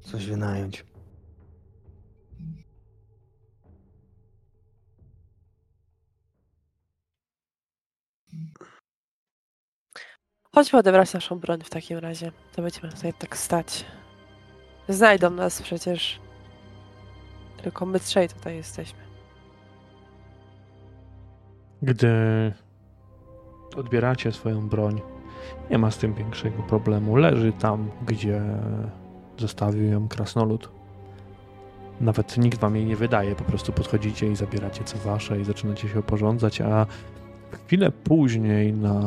Coś 0.00 0.26
wynająć. 0.26 0.84
Chodźmy 10.54 10.78
odebrać 10.78 11.12
naszą 11.12 11.38
broń 11.38 11.60
w 11.64 11.70
takim 11.70 11.98
razie. 11.98 12.32
To 12.56 12.62
będziemy 12.62 12.92
tutaj 12.92 13.14
tak 13.14 13.36
stać. 13.36 13.84
Znajdą 14.88 15.30
nas 15.30 15.62
przecież. 15.62 16.20
Tylko 17.62 17.86
my 17.86 18.00
trzej 18.00 18.28
tutaj 18.28 18.56
jesteśmy. 18.56 18.98
Gdy 21.82 22.08
odbieracie 23.76 24.32
swoją 24.32 24.68
broń, 24.68 25.00
nie 25.70 25.78
ma 25.78 25.90
z 25.90 25.98
tym 25.98 26.14
większego 26.14 26.62
problemu. 26.62 27.16
Leży 27.16 27.52
tam, 27.52 27.90
gdzie 28.06 28.42
zostawił 29.38 29.84
ją 29.84 30.08
krasnolud. 30.08 30.68
Nawet 32.00 32.38
nikt 32.38 32.58
wam 32.58 32.76
jej 32.76 32.86
nie 32.86 32.96
wydaje, 32.96 33.34
po 33.34 33.44
prostu 33.44 33.72
podchodzicie 33.72 34.26
i 34.26 34.36
zabieracie 34.36 34.84
co 34.84 34.98
wasze 34.98 35.40
i 35.40 35.44
zaczynacie 35.44 35.88
się 35.88 35.98
oporządzać, 35.98 36.60
a 36.60 36.86
chwilę 37.50 37.90
później 37.90 38.72
na 38.72 39.00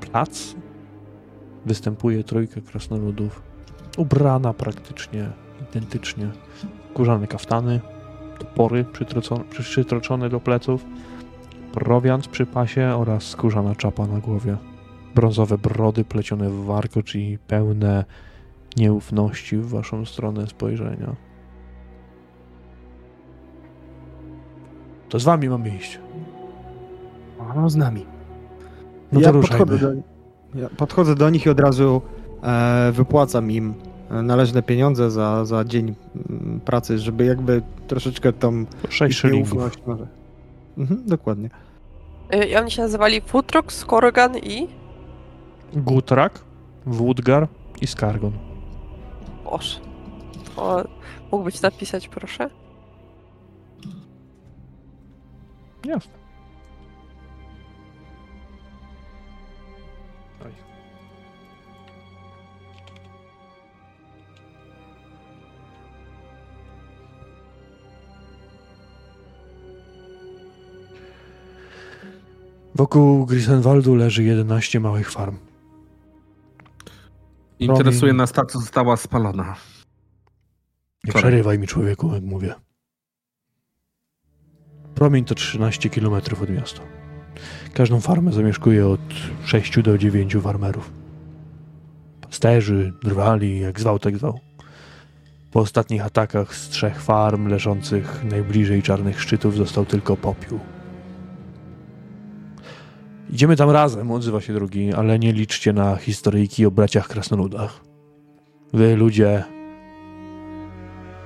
plac 0.00 0.54
występuje 1.66 2.24
trójka 2.24 2.60
krasnoludów, 2.60 3.42
ubrana 3.98 4.52
praktycznie 4.52 5.30
identycznie. 5.70 6.28
Kurzane 6.94 7.26
kaftany, 7.26 7.80
topory 8.38 8.84
przytroczone 9.50 10.28
do 10.28 10.40
pleców, 10.40 10.84
prowiant 11.72 12.28
przy 12.28 12.46
pasie 12.46 12.94
oraz 12.96 13.22
skórzana 13.22 13.74
czapa 13.74 14.06
na 14.06 14.18
głowie. 14.18 14.56
Brązowe 15.14 15.58
brody 15.58 16.04
plecione 16.04 16.50
w 16.50 16.64
warkocz 16.64 17.14
i 17.14 17.38
pełne 17.46 18.04
nieufności 18.76 19.56
w 19.56 19.68
waszą 19.68 20.04
stronę 20.04 20.46
spojrzenia. 20.46 21.16
To 25.08 25.18
z 25.18 25.24
wami 25.24 25.48
mamy 25.48 25.76
iść. 25.76 26.00
No, 27.56 27.70
z 27.70 27.76
nami. 27.76 28.06
No 29.12 29.20
ja 29.20 29.26
to 29.26 29.32
ruszajmy. 29.32 29.78
do, 29.78 29.88
ja 30.54 30.68
podchodzę 30.68 31.14
do 31.14 31.30
nich 31.30 31.46
i 31.46 31.50
od 31.50 31.60
razu 31.60 32.02
e, 32.42 32.92
wypłacam 32.92 33.50
im 33.50 33.74
e, 34.10 34.22
należne 34.22 34.62
pieniądze 34.62 35.10
za, 35.10 35.44
za 35.44 35.64
dzień 35.64 35.94
mm, 36.30 36.60
pracy, 36.64 36.98
żeby 36.98 37.24
jakby 37.24 37.62
troszeczkę 37.86 38.32
tą 38.32 38.64
Sześć 38.88 39.24
nieufność 39.24 39.78
może. 39.86 40.06
Mhm, 40.78 41.02
dokładnie. 41.06 41.50
Y, 42.34 42.44
I 42.44 42.56
oni 42.56 42.70
się 42.70 42.82
nazywali 42.82 43.20
Futrox, 43.20 43.84
Korgan 43.84 44.38
i... 44.38 44.68
Gutrak, 45.72 46.40
Wudgar 46.86 47.48
i 47.80 47.86
Skargon. 47.86 48.32
Boże. 49.44 49.80
O, 50.56 50.84
mógłbyś 51.32 51.62
napisać, 51.62 52.08
proszę? 52.08 52.50
Jasne. 55.84 56.23
Wokół 72.74 73.26
Grisenwaldu 73.26 73.94
leży 73.94 74.24
11 74.24 74.80
małych 74.80 75.10
farm. 75.10 75.36
Interesuje 77.58 78.12
nas 78.12 78.32
ta, 78.32 78.44
co 78.44 78.58
została 78.58 78.96
spalona. 78.96 79.56
Nie 81.04 81.12
przerywaj 81.12 81.58
mi 81.58 81.66
człowieku, 81.66 82.14
jak 82.14 82.22
mówię. 82.22 82.54
Promień 84.94 85.24
to 85.24 85.34
13 85.34 85.90
km 85.90 86.14
od 86.42 86.50
miasta. 86.50 86.80
Każdą 87.72 88.00
farmę 88.00 88.32
zamieszkuje 88.32 88.88
od 88.88 89.00
6 89.44 89.82
do 89.82 89.98
9 89.98 90.36
farmerów. 90.42 90.92
Pasterzy, 92.20 92.92
drwali, 93.02 93.60
jak 93.60 93.80
zwał, 93.80 93.98
tak 93.98 94.18
zwał. 94.18 94.40
Po 95.50 95.60
ostatnich 95.60 96.04
atakach 96.04 96.54
z 96.54 96.68
trzech 96.68 97.02
farm 97.02 97.46
leżących 97.46 98.24
najbliżej 98.24 98.82
czarnych 98.82 99.20
szczytów 99.20 99.56
został 99.56 99.86
tylko 99.86 100.16
popiół. 100.16 100.60
Idziemy 103.30 103.56
tam 103.56 103.70
razem, 103.70 104.10
odzywa 104.10 104.40
się 104.40 104.54
drugi, 104.54 104.92
ale 104.92 105.18
nie 105.18 105.32
liczcie 105.32 105.72
na 105.72 105.96
historyjki 105.96 106.66
o 106.66 106.70
braciach 106.70 107.08
krasnoludach. 107.08 107.80
Wy, 108.72 108.96
ludzie, 108.96 109.44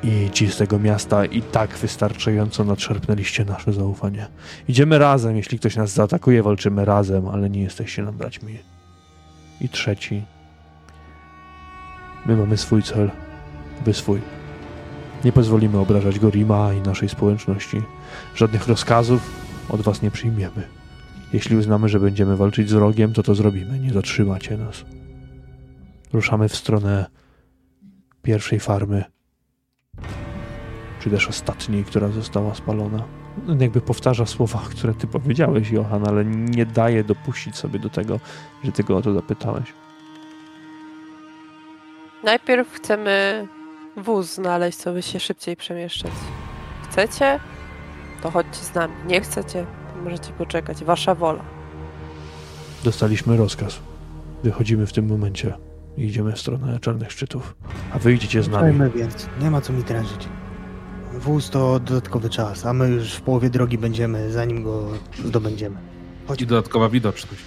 i 0.02 0.30
ci 0.30 0.50
z 0.50 0.56
tego 0.56 0.78
miasta 0.78 1.24
i 1.24 1.42
tak 1.42 1.76
wystarczająco 1.76 2.64
nadszarpnęliście 2.64 3.44
nasze 3.44 3.72
zaufanie. 3.72 4.26
Idziemy 4.68 4.98
razem, 4.98 5.36
jeśli 5.36 5.58
ktoś 5.58 5.76
nas 5.76 5.90
zaatakuje, 5.90 6.42
walczymy 6.42 6.84
razem, 6.84 7.28
ale 7.28 7.50
nie 7.50 7.62
jesteście 7.62 8.02
nam 8.02 8.16
braćmi. 8.16 8.58
I 9.60 9.68
trzeci. 9.68 10.22
My 12.26 12.36
mamy 12.36 12.56
swój 12.56 12.82
cel, 12.82 13.10
wy 13.84 13.94
swój. 13.94 14.20
Nie 15.24 15.32
pozwolimy 15.32 15.78
obrażać 15.78 16.18
Gorima 16.18 16.72
i 16.72 16.80
naszej 16.80 17.08
społeczności. 17.08 17.82
Żadnych 18.34 18.68
rozkazów 18.68 19.30
od 19.68 19.80
was 19.80 20.02
nie 20.02 20.10
przyjmiemy. 20.10 20.77
Jeśli 21.32 21.56
uznamy, 21.56 21.88
że 21.88 22.00
będziemy 22.00 22.36
walczyć 22.36 22.68
z 22.68 22.72
wrogiem, 22.72 23.12
to 23.12 23.22
to 23.22 23.34
zrobimy. 23.34 23.78
Nie 23.78 23.92
zatrzymacie 23.92 24.56
nas. 24.56 24.84
Ruszamy 26.12 26.48
w 26.48 26.56
stronę 26.56 27.06
pierwszej 28.22 28.60
farmy, 28.60 29.04
czy 31.00 31.10
też 31.10 31.28
ostatniej, 31.28 31.84
która 31.84 32.08
została 32.08 32.54
spalona. 32.54 33.04
On 33.48 33.60
jakby 33.60 33.80
powtarza 33.80 34.26
słowa, 34.26 34.62
które 34.70 34.94
ty 34.94 35.06
powiedziałeś, 35.06 35.70
Johan, 35.70 36.08
ale 36.08 36.24
nie 36.24 36.66
daje 36.66 37.04
dopuścić 37.04 37.56
sobie 37.56 37.78
do 37.78 37.90
tego, 37.90 38.20
że 38.64 38.72
ty 38.72 38.84
go 38.84 38.96
o 38.96 39.02
to 39.02 39.12
zapytałeś. 39.12 39.72
Najpierw 42.24 42.72
chcemy 42.72 43.46
wóz 43.96 44.34
znaleźć, 44.34 44.78
co 44.78 44.92
by 44.92 45.02
się 45.02 45.20
szybciej 45.20 45.56
przemieszczać. 45.56 46.12
Chcecie? 46.90 47.40
To 48.22 48.30
chodźcie 48.30 48.64
z 48.64 48.74
nami. 48.74 48.94
Nie 49.06 49.20
chcecie? 49.20 49.66
Możecie 50.04 50.32
poczekać. 50.32 50.84
Wasza 50.84 51.14
wola. 51.14 51.44
Dostaliśmy 52.84 53.36
rozkaz. 53.36 53.80
Wychodzimy 54.44 54.86
w 54.86 54.92
tym 54.92 55.06
momencie 55.06 55.54
i 55.96 56.04
idziemy 56.04 56.32
w 56.32 56.40
stronę 56.40 56.80
czarnych 56.80 57.12
szczytów. 57.12 57.56
A 57.92 57.98
wy 57.98 58.14
idziecie 58.14 58.42
z 58.42 58.48
nami. 58.48 58.72
Ruszajmy 58.72 58.90
więc. 58.90 59.28
Nie 59.40 59.50
ma 59.50 59.60
co 59.60 59.72
mi 59.72 59.84
drężyć. 59.84 60.28
Wóz 61.14 61.50
to 61.50 61.80
dodatkowy 61.80 62.30
czas, 62.30 62.66
a 62.66 62.72
my 62.72 62.88
już 62.88 63.14
w 63.14 63.20
połowie 63.20 63.50
drogi 63.50 63.78
będziemy, 63.78 64.32
zanim 64.32 64.62
go 64.62 64.88
zdobędziemy. 65.24 65.76
I 66.38 66.46
dodatkowa 66.46 66.88
widoczność. 66.88 67.44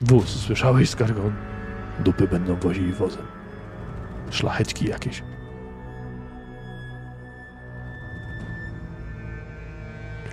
Wóz, 0.00 0.28
słyszałeś, 0.28 0.90
Skargon? 0.90 1.32
Dupy 2.04 2.28
będą 2.28 2.56
wozili 2.56 2.92
wozem. 2.92 3.22
Szlachetki 4.30 4.88
jakieś. 4.88 5.22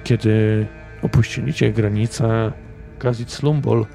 Kiedy 0.10 0.68
opuściliście 1.02 1.74
granicę 1.74 2.52
Kazit-Slumbol, 3.00 3.86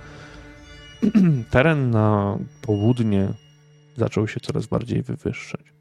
teren 1.50 1.90
na 1.90 2.38
południe 2.62 3.28
zaczął 3.96 4.28
się 4.28 4.40
coraz 4.40 4.66
bardziej 4.66 5.02
wywyższać. 5.02 5.72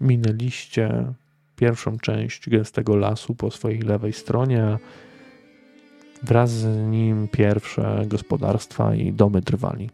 Minęliście 0.00 1.12
pierwszą 1.56 1.98
część 1.98 2.50
gęstego 2.50 2.96
lasu 2.96 3.34
po 3.34 3.50
swojej 3.50 3.80
lewej 3.80 4.12
stronie, 4.12 4.78
wraz 6.22 6.50
z 6.50 6.90
nim 6.90 7.28
pierwsze 7.28 8.02
gospodarstwa 8.06 8.94
i 8.94 9.12
domy 9.12 9.40
drwali. 9.40 9.90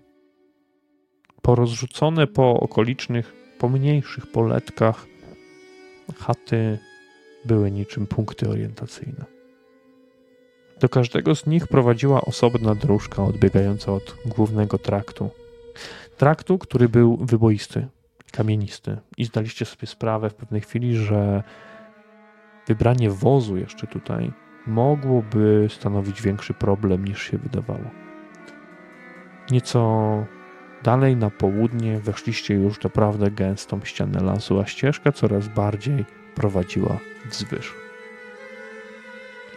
Porozrzucone 1.42 2.26
po 2.26 2.60
okolicznych, 2.60 3.32
pomniejszych 3.58 4.26
poletkach 4.26 5.06
chaty 6.18 6.78
były 7.44 7.70
niczym 7.70 8.06
punkty 8.06 8.48
orientacyjne. 8.48 9.24
Do 10.80 10.88
każdego 10.88 11.34
z 11.34 11.46
nich 11.46 11.66
prowadziła 11.66 12.20
osobna 12.20 12.74
dróżka 12.74 13.24
odbiegająca 13.24 13.92
od 13.92 14.16
głównego 14.26 14.78
traktu. 14.78 15.30
Traktu, 16.16 16.58
który 16.58 16.88
był 16.88 17.16
wyboisty, 17.16 17.86
kamienisty. 18.32 18.96
I 19.16 19.24
zdaliście 19.24 19.64
sobie 19.64 19.86
sprawę 19.86 20.30
w 20.30 20.34
pewnej 20.34 20.60
chwili, 20.60 20.96
że 20.96 21.42
wybranie 22.66 23.10
wozu 23.10 23.56
jeszcze 23.56 23.86
tutaj 23.86 24.32
mogłoby 24.66 25.68
stanowić 25.70 26.22
większy 26.22 26.54
problem 26.54 27.04
niż 27.04 27.22
się 27.22 27.38
wydawało. 27.38 27.90
Nieco 29.50 30.24
dalej 30.82 31.16
na 31.16 31.30
południe 31.30 31.98
weszliście 31.98 32.54
już 32.54 32.82
naprawdę 32.82 33.30
gęstą 33.30 33.80
ścianę 33.84 34.20
lasu, 34.20 34.60
a 34.60 34.66
ścieżka 34.66 35.12
coraz 35.12 35.48
bardziej 35.48 36.04
prowadziła 36.34 36.98
wzwyż. 37.30 37.74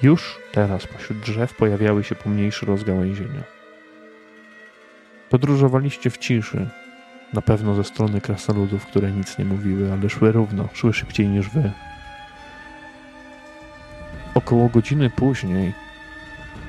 Już 0.01 0.39
teraz 0.51 0.87
pośród 0.87 1.19
drzew 1.19 1.53
pojawiały 1.53 2.03
się 2.03 2.15
pomniejsze 2.15 2.65
rozgałęzienia. 2.65 3.43
Podróżowaliście 5.29 6.09
w 6.09 6.17
ciszy, 6.17 6.69
na 7.33 7.41
pewno 7.41 7.75
ze 7.75 7.83
strony 7.83 8.21
krasnoludów, 8.21 8.85
które 8.85 9.11
nic 9.11 9.37
nie 9.37 9.45
mówiły, 9.45 9.93
ale 9.93 10.09
szły 10.09 10.31
równo, 10.31 10.69
szły 10.73 10.93
szybciej 10.93 11.27
niż 11.27 11.49
wy. 11.49 11.71
Około 14.33 14.69
godziny 14.69 15.09
później 15.09 15.73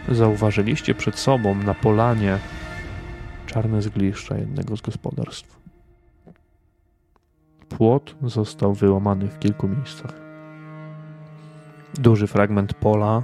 zauważyliście 0.09 0.94
przed 0.94 1.18
sobą 1.18 1.55
na 1.55 1.74
polanie 1.74 2.39
czarne 3.47 3.82
zgliszcza 3.82 4.39
jednego 4.39 4.76
z 4.76 4.81
gospodarstw. 4.81 5.64
Płot 7.77 8.17
został 8.23 8.75
wyłamany 8.75 9.29
w 9.29 9.39
kilku 9.39 9.69
miejscach. 9.69 10.13
Duży 11.95 12.27
fragment 12.27 12.75
pola 12.75 13.23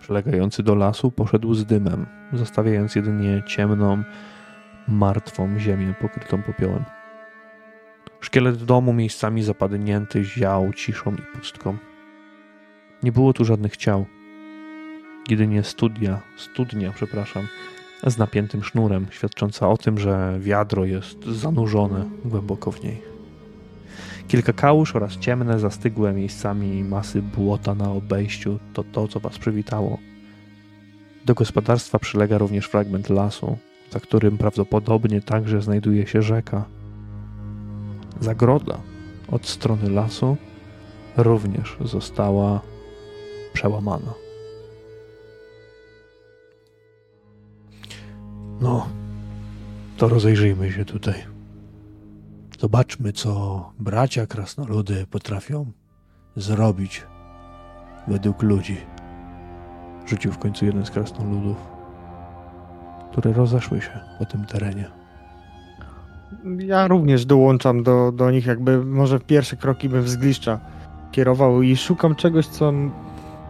przylegający 0.00 0.62
do 0.62 0.74
lasu 0.74 1.10
poszedł 1.10 1.54
z 1.54 1.64
dymem, 1.64 2.06
zostawiając 2.32 2.94
jedynie 2.94 3.42
ciemną, 3.46 4.02
martwą 4.88 5.58
ziemię 5.58 5.94
pokrytą 6.00 6.42
popiołem. 6.42 6.84
Szkielet 8.20 8.64
domu 8.64 8.92
miejscami 8.92 9.42
zapadnięty 9.42 10.24
ział 10.24 10.72
ciszą 10.72 11.14
i 11.14 11.36
pustką. 11.36 11.76
Nie 13.02 13.12
było 13.12 13.32
tu 13.32 13.44
żadnych 13.44 13.76
ciał. 13.76 14.06
Jedynie 15.28 15.62
studia, 15.62 16.20
studnia, 16.36 16.92
przepraszam, 16.92 17.46
z 18.06 18.18
napiętym 18.18 18.64
sznurem, 18.64 19.06
świadcząca 19.10 19.68
o 19.68 19.76
tym, 19.76 19.98
że 19.98 20.38
wiadro 20.40 20.84
jest 20.84 21.24
zanurzone 21.24 22.04
głęboko 22.24 22.72
w 22.72 22.82
niej. 22.82 23.02
Kilka 24.28 24.52
kałuż 24.52 24.96
oraz 24.96 25.16
ciemne, 25.16 25.58
zastygłe 25.58 26.12
miejscami 26.12 26.84
masy 26.84 27.22
błota 27.22 27.74
na 27.74 27.92
obejściu 27.92 28.58
to 28.74 28.84
to, 28.84 29.08
co 29.08 29.20
was 29.20 29.38
przywitało. 29.38 29.98
Do 31.26 31.34
gospodarstwa 31.34 31.98
przylega 31.98 32.38
również 32.38 32.66
fragment 32.66 33.10
lasu, 33.10 33.56
za 33.90 34.00
którym 34.00 34.38
prawdopodobnie 34.38 35.22
także 35.22 35.62
znajduje 35.62 36.06
się 36.06 36.22
rzeka. 36.22 36.64
Zagroda 38.20 38.78
od 39.30 39.46
strony 39.46 39.90
lasu 39.90 40.36
również 41.16 41.76
została 41.84 42.60
przełamana. 43.52 44.27
No, 48.60 48.86
to 49.96 50.08
rozejrzyjmy 50.08 50.72
się 50.72 50.84
tutaj. 50.84 51.14
Zobaczmy, 52.60 53.12
co 53.12 53.72
bracia 53.78 54.26
krasnoludy 54.26 55.06
potrafią 55.10 55.72
zrobić 56.36 57.06
według 58.08 58.42
ludzi. 58.42 58.76
Rzucił 60.06 60.32
w 60.32 60.38
końcu 60.38 60.66
jeden 60.66 60.86
z 60.86 60.90
krasnoludów, 60.90 61.56
które 63.12 63.32
rozeszły 63.32 63.80
się 63.80 64.00
po 64.18 64.24
tym 64.24 64.44
terenie. 64.44 64.90
Ja 66.58 66.86
również 66.86 67.26
dołączam 67.26 67.82
do, 67.82 68.12
do 68.12 68.30
nich, 68.30 68.46
jakby 68.46 68.84
może 68.84 69.20
pierwsze 69.20 69.56
kroki 69.56 69.88
bym 69.88 70.08
zgliszcza 70.08 70.60
kierował 71.12 71.62
i 71.62 71.76
szukam 71.76 72.14
czegoś, 72.14 72.46
co, 72.46 72.72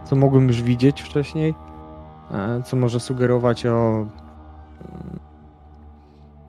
co 0.05 0.15
mogłem 0.15 0.47
już 0.47 0.61
widzieć 0.61 1.01
wcześniej, 1.01 1.53
e, 2.31 2.61
co 2.65 2.77
może 2.77 2.99
sugerować 2.99 3.65
o 3.65 4.05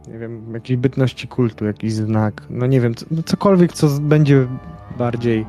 nie 0.09 0.19
wiem, 0.19 0.55
jakiejś 0.55 0.81
bytności 0.81 1.28
kultu, 1.28 1.65
jakiś 1.65 1.93
znak, 1.93 2.43
no 2.51 2.66
nie 2.66 2.81
wiem, 2.81 2.94
no 3.11 3.23
cokolwiek, 3.23 3.73
co 3.73 3.89
będzie 4.01 4.47
bardziej 4.98 5.47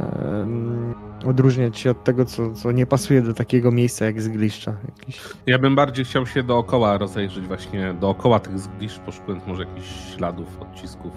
um, 0.00 0.94
odróżniać 1.26 1.78
się 1.78 1.90
od 1.90 2.04
tego, 2.04 2.24
co, 2.24 2.54
co 2.54 2.72
nie 2.72 2.86
pasuje 2.86 3.22
do 3.22 3.34
takiego 3.34 3.72
miejsca 3.72 4.04
jak 4.04 4.22
zgliszcza. 4.22 4.76
Jakiś... 4.88 5.20
Ja 5.46 5.58
bym 5.58 5.74
bardziej 5.74 6.04
chciał 6.04 6.26
się 6.26 6.42
dookoła 6.42 6.98
rozejrzeć, 6.98 7.46
właśnie 7.46 7.94
dookoła 7.94 8.40
tych 8.40 8.58
zgliszcz, 8.58 8.98
poszukując 8.98 9.46
może 9.46 9.64
jakichś 9.64 10.14
śladów, 10.14 10.60
odcisków 10.60 11.12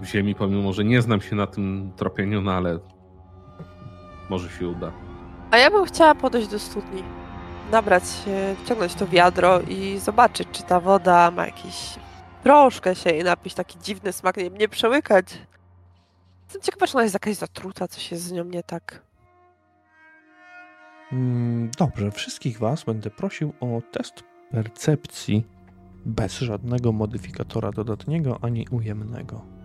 w 0.00 0.04
ziemi, 0.04 0.34
pomimo 0.34 0.72
że 0.72 0.84
nie 0.84 1.02
znam 1.02 1.20
się 1.20 1.36
na 1.36 1.46
tym 1.46 1.92
tropieniu, 1.96 2.40
no 2.40 2.52
ale 2.52 2.78
może 4.30 4.48
się 4.48 4.68
uda. 4.68 4.92
A 5.50 5.58
ja 5.58 5.70
bym 5.70 5.84
chciała 5.84 6.14
podejść 6.14 6.48
do 6.48 6.58
studni 6.58 7.02
nabrać 7.70 8.02
się, 8.08 8.56
wciągnąć 8.64 8.94
to 8.94 9.06
wiadro 9.06 9.60
i 9.60 9.98
zobaczyć, 9.98 10.48
czy 10.52 10.62
ta 10.62 10.80
woda 10.80 11.30
ma 11.30 11.46
jakiś 11.46 11.94
troszkę 12.42 12.94
się 12.94 13.10
i 13.10 13.24
napić 13.24 13.54
taki 13.54 13.78
dziwny 13.78 14.12
smak, 14.12 14.36
nie, 14.36 14.50
nie 14.50 14.68
przełykać. 14.68 15.26
Jestem 16.44 16.62
ciekawa, 16.62 16.86
czy 16.86 16.94
ona 16.94 17.02
jest 17.02 17.14
jakaś 17.14 17.34
zatruta, 17.34 17.88
coś 17.88 18.12
jest 18.12 18.24
z 18.24 18.32
nią 18.32 18.44
nie 18.44 18.62
tak. 18.62 19.02
Mm, 21.12 21.70
dobrze, 21.78 22.10
wszystkich 22.10 22.58
Was 22.58 22.84
będę 22.84 23.10
prosił 23.10 23.52
o 23.60 23.82
test 23.92 24.24
percepcji 24.50 25.46
bez 26.04 26.38
żadnego 26.38 26.92
modyfikatora 26.92 27.72
dodatniego 27.72 28.38
ani 28.42 28.68
ujemnego. 28.70 29.55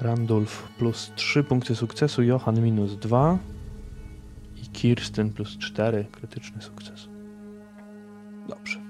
Randolph 0.00 0.68
plus 0.78 1.12
3 1.16 1.44
punkty 1.44 1.74
sukcesu, 1.74 2.22
Johan 2.22 2.62
minus 2.62 2.96
2 2.96 3.38
i 4.56 4.66
Kirsten 4.68 5.30
plus 5.30 5.58
4 5.58 6.04
krytyczny 6.12 6.62
sukces. 6.62 7.08
Dobrze. 8.48 8.80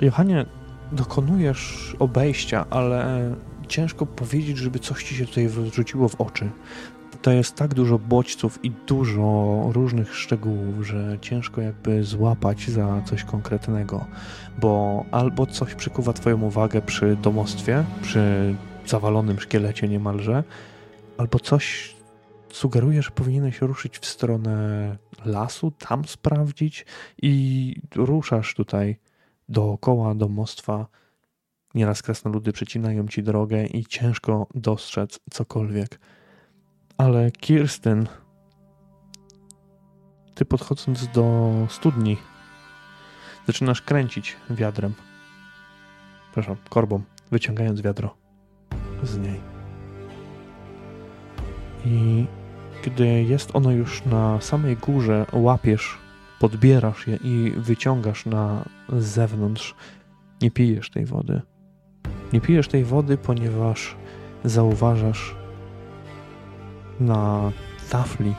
Johanie, 0.00 0.46
dokonujesz 0.92 1.96
obejścia, 1.98 2.66
ale 2.70 3.30
ciężko 3.68 4.06
powiedzieć, 4.06 4.58
żeby 4.58 4.78
coś 4.78 5.04
ci 5.04 5.14
się 5.14 5.26
tutaj 5.26 5.48
wrzuciło 5.48 6.08
w 6.08 6.20
oczy 6.20 6.50
to 7.22 7.30
jest 7.32 7.54
tak 7.54 7.74
dużo 7.74 7.98
bodźców 7.98 8.64
i 8.64 8.70
dużo 8.70 9.60
różnych 9.72 10.14
szczegółów, 10.16 10.86
że 10.86 11.18
ciężko 11.20 11.60
jakby 11.60 12.04
złapać 12.04 12.70
za 12.70 13.02
coś 13.04 13.24
konkretnego, 13.24 14.06
bo 14.60 15.04
albo 15.10 15.46
coś 15.46 15.74
przykuwa 15.74 16.12
Twoją 16.12 16.42
uwagę 16.42 16.82
przy 16.82 17.16
domostwie, 17.16 17.84
przy 18.02 18.54
zawalonym 18.86 19.40
szkielecie 19.40 19.88
niemalże, 19.88 20.44
albo 21.18 21.38
coś 21.38 21.94
sugeruje, 22.52 23.02
że 23.02 23.10
powinieneś 23.10 23.60
ruszyć 23.60 23.98
w 23.98 24.06
stronę 24.06 24.96
lasu, 25.24 25.70
tam 25.70 26.04
sprawdzić 26.04 26.86
i 27.22 27.74
ruszasz 27.94 28.54
tutaj 28.54 28.96
dookoła 29.48 30.14
domostwa. 30.14 30.86
Nieraz 31.74 32.02
krasnoludy 32.02 32.52
przecinają 32.52 33.08
ci 33.08 33.22
drogę 33.22 33.66
i 33.66 33.86
ciężko 33.86 34.46
dostrzec 34.54 35.20
cokolwiek. 35.30 35.98
Ale 37.00 37.30
Kirsten, 37.30 38.08
ty 40.34 40.44
podchodząc 40.44 41.06
do 41.06 41.52
studni, 41.68 42.16
zaczynasz 43.46 43.82
kręcić 43.82 44.36
wiadrem. 44.50 44.94
Przepraszam, 46.22 46.56
korbą, 46.68 47.02
wyciągając 47.30 47.80
wiadro. 47.80 48.16
z 49.02 49.18
niej. 49.18 49.40
I 51.84 52.26
gdy 52.84 53.22
jest 53.22 53.56
ono 53.56 53.70
już 53.70 54.04
na 54.04 54.40
samej 54.40 54.76
górze, 54.76 55.26
łapiesz, 55.32 55.98
podbierasz 56.40 57.06
je 57.06 57.16
i 57.16 57.52
wyciągasz 57.56 58.26
na 58.26 58.64
zewnątrz. 58.88 59.74
Nie 60.42 60.50
pijesz 60.50 60.90
tej 60.90 61.06
wody. 61.06 61.42
Nie 62.32 62.40
pijesz 62.40 62.68
tej 62.68 62.84
wody, 62.84 63.16
ponieważ 63.16 63.96
zauważasz 64.44 65.39
na 67.00 67.52
tafli 67.90 68.34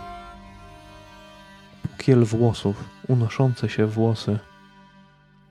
kiel 1.98 2.26
włosów, 2.26 2.90
unoszące 3.08 3.70
się 3.70 3.88
włosy, 3.88 4.40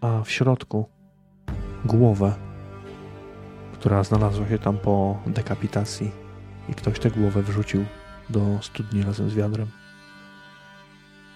a 0.00 0.22
w 0.22 0.30
środku 0.30 0.88
głowę, 1.84 2.34
która 3.72 4.04
znalazła 4.04 4.48
się 4.48 4.58
tam 4.58 4.78
po 4.78 5.18
dekapitacji 5.26 6.10
i 6.68 6.74
ktoś 6.74 6.98
tę 6.98 7.10
głowę 7.10 7.42
wrzucił 7.42 7.84
do 8.30 8.58
studni 8.62 9.02
razem 9.02 9.30
z 9.30 9.34
wiadrem. 9.34 9.68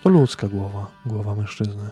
To 0.02 0.08
ludzka 0.10 0.48
głowa, 0.48 0.90
głowa 1.06 1.34
mężczyzny. 1.34 1.90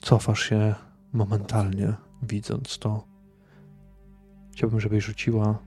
Cofasz 0.00 0.42
się 0.42 0.74
momentalnie, 1.12 1.94
widząc 2.22 2.78
to. 2.78 3.04
Chciałbym, 4.52 4.80
żebyś 4.80 5.04
rzuciła 5.04 5.58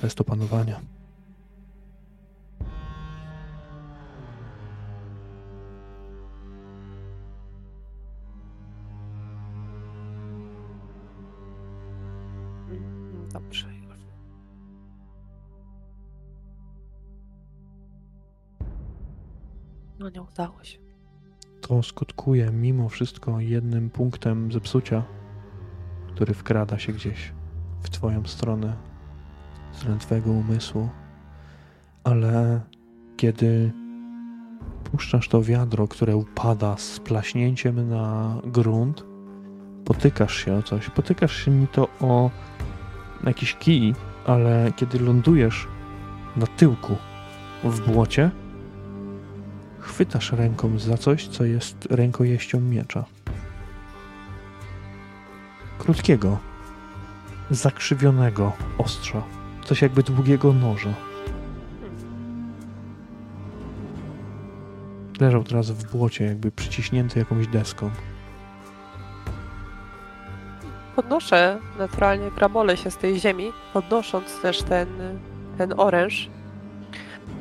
test 0.00 0.20
opanowania. 0.20 0.80
Dobrze. 13.32 13.82
No 20.02 20.08
nie 20.10 20.22
udało 20.22 20.64
się. 20.64 20.78
To 21.60 21.82
skutkuje 21.82 22.50
mimo 22.52 22.88
wszystko 22.88 23.40
jednym 23.40 23.90
punktem 23.90 24.52
zepsucia, 24.52 25.04
który 26.14 26.34
wkrada 26.34 26.78
się 26.78 26.92
gdzieś 26.92 27.32
w 27.82 27.90
Twoją 27.90 28.26
stronę 28.26 28.76
z 29.72 29.98
Twojego 29.98 30.30
umysłu. 30.30 30.88
Ale 32.04 32.60
kiedy 33.16 33.72
puszczasz 34.84 35.28
to 35.28 35.42
wiadro, 35.42 35.88
które 35.88 36.16
upada 36.16 36.76
z 36.76 37.00
plaśnięciem 37.00 37.88
na 37.88 38.36
grunt, 38.44 39.04
potykasz 39.84 40.44
się 40.44 40.54
o 40.54 40.62
coś. 40.62 40.90
Potykasz 40.90 41.44
się 41.44 41.50
mi 41.50 41.68
to 41.68 41.88
o 42.00 42.30
jakiś 43.24 43.54
kij, 43.54 43.94
ale 44.26 44.72
kiedy 44.76 44.98
lądujesz 44.98 45.68
na 46.36 46.46
tyłku 46.46 46.96
w 47.64 47.92
błocie, 47.92 48.30
chwytasz 49.78 50.32
ręką 50.32 50.78
za 50.78 50.96
coś, 50.96 51.28
co 51.28 51.44
jest 51.44 51.86
rękojeścią 51.90 52.60
miecza. 52.60 53.04
Krótkiego, 55.78 56.38
zakrzywionego 57.50 58.52
ostrza. 58.78 59.22
Coś 59.64 59.82
jakby 59.82 60.02
długiego 60.02 60.52
noża. 60.52 60.94
Leżał 65.20 65.44
teraz 65.44 65.70
w 65.70 65.92
błocie, 65.92 66.24
jakby 66.24 66.50
przyciśnięty 66.50 67.18
jakąś 67.18 67.46
deską. 67.46 67.90
Podnoszę 70.96 71.58
naturalnie, 71.78 72.30
gramolę 72.30 72.76
się 72.76 72.90
z 72.90 72.96
tej 72.96 73.20
ziemi, 73.20 73.52
podnosząc 73.72 74.40
też 74.40 74.62
ten, 74.62 74.88
ten 75.58 75.74
oręż. 75.76 76.28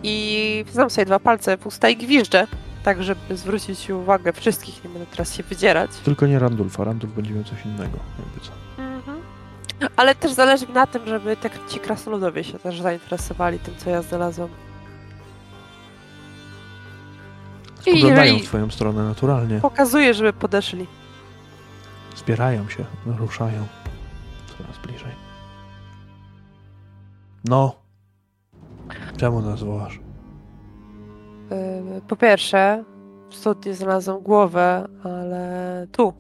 I 0.04 0.66
wzam 0.68 0.90
sobie 0.90 1.06
dwa 1.06 1.20
palce 1.20 1.58
w 1.58 1.68
usta 1.68 1.90
i 1.90 1.98
gwiżdżę, 1.98 2.48
tak 2.84 3.04
żeby 3.04 3.38
zwrócić 3.38 3.90
uwagę 3.90 4.34
wszystkich, 4.34 4.84
nie 4.84 4.90
będę 4.90 5.06
teraz 5.06 5.36
się 5.36 5.44
wydzierać. 5.44 5.92
Tylko 6.06 6.28
nie 6.28 6.40
Randulfa, 6.40 6.84
Randulf 6.84 7.14
będzie 7.14 7.34
miał 7.34 7.44
coś 7.44 7.66
innego, 7.66 7.98
jakby 8.20 8.40
co. 8.42 8.52
Ale 9.96 10.16
też 10.16 10.32
zależy 10.32 10.68
mi 10.68 10.74
na 10.74 10.88
tym, 10.88 11.08
żeby 11.08 11.38
te, 11.38 11.50
ci 11.70 11.80
krasnoludowie 11.80 12.44
się 12.44 12.60
też 12.60 12.82
zainteresowali 12.82 13.60
tym, 13.60 13.74
co 13.78 13.90
ja 13.90 14.02
znalazłam. 14.02 14.50
Spoglądają 17.82 18.40
w 18.40 18.44
twoją 18.44 18.70
stronę 18.70 19.04
naturalnie. 19.04 19.60
Pokazuję, 19.60 20.14
żeby 20.14 20.34
podeszli. 20.34 20.88
Zbierają 22.16 22.70
się, 22.70 22.86
ruszają 23.06 23.68
coraz 24.58 24.78
bliżej. 24.78 25.12
No. 27.46 27.76
Czemu 29.18 29.42
nas 29.42 29.64
wołasz? 29.64 30.00
Yy, 31.96 32.02
po 32.08 32.16
pierwsze, 32.16 32.84
w 33.30 33.36
studni 33.36 33.74
znalazłam 33.74 34.20
głowę, 34.22 34.88
ale 35.04 35.88
tu. 35.92 36.14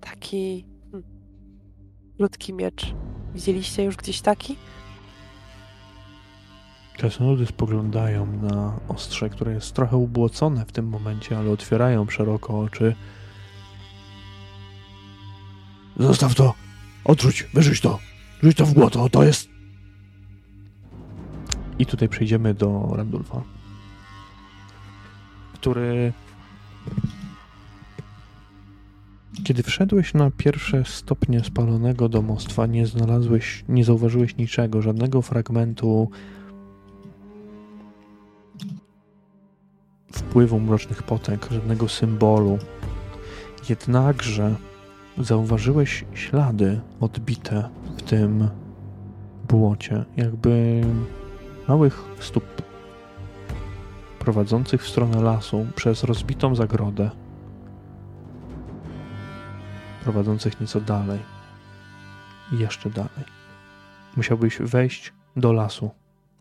Taki 0.00 0.66
ludzki 2.18 2.54
miecz. 2.54 2.94
Widzieliście 3.34 3.84
już 3.84 3.96
gdzieś 3.96 4.20
taki? 4.20 4.56
Krasnoludy 6.96 7.46
spoglądają 7.46 8.26
na 8.26 8.80
ostrze, 8.88 9.30
które 9.30 9.52
jest 9.52 9.74
trochę 9.74 9.96
ubłocone 9.96 10.64
w 10.66 10.72
tym 10.72 10.88
momencie, 10.88 11.38
ale 11.38 11.50
otwierają 11.50 12.08
szeroko 12.08 12.60
oczy 12.60 12.94
Zostaw 15.98 16.34
to. 16.34 16.54
Odrzuć, 17.04 17.42
wyrzuć 17.54 17.80
to. 17.80 17.98
Rzuć 18.42 18.56
to 18.56 18.66
w 18.66 18.74
błoto, 18.74 19.08
to 19.08 19.24
jest... 19.24 19.48
I 21.78 21.86
tutaj 21.86 22.08
przejdziemy 22.08 22.54
do 22.54 22.92
Randulfa, 22.96 23.42
który... 25.54 26.12
Kiedy 29.44 29.62
wszedłeś 29.62 30.14
na 30.14 30.30
pierwsze 30.30 30.84
stopnie 30.84 31.44
spalonego 31.44 32.08
domostwa, 32.08 32.66
nie 32.66 32.86
znalazłeś, 32.86 33.64
nie 33.68 33.84
zauważyłeś 33.84 34.36
niczego, 34.36 34.82
żadnego 34.82 35.22
fragmentu 35.22 36.10
wpływu 40.12 40.60
mrocznych 40.60 41.02
potek, 41.02 41.48
żadnego 41.50 41.88
symbolu. 41.88 42.58
Jednakże 43.68 44.54
zauważyłeś 45.18 46.04
ślady 46.14 46.80
odbite 47.00 47.68
w 47.96 48.02
tym 48.02 48.48
błocie, 49.48 50.04
jakby 50.16 50.80
małych 51.68 52.04
stóp 52.20 52.44
prowadzących 54.18 54.82
w 54.82 54.88
stronę 54.88 55.22
lasu 55.22 55.66
przez 55.74 56.04
rozbitą 56.04 56.54
zagrodę, 56.54 57.10
prowadzących 60.08 60.60
nieco 60.60 60.80
dalej 60.80 61.18
jeszcze 62.52 62.90
dalej. 62.90 63.24
Musiałbyś 64.16 64.58
wejść 64.58 65.12
do 65.36 65.52
lasu, 65.52 65.90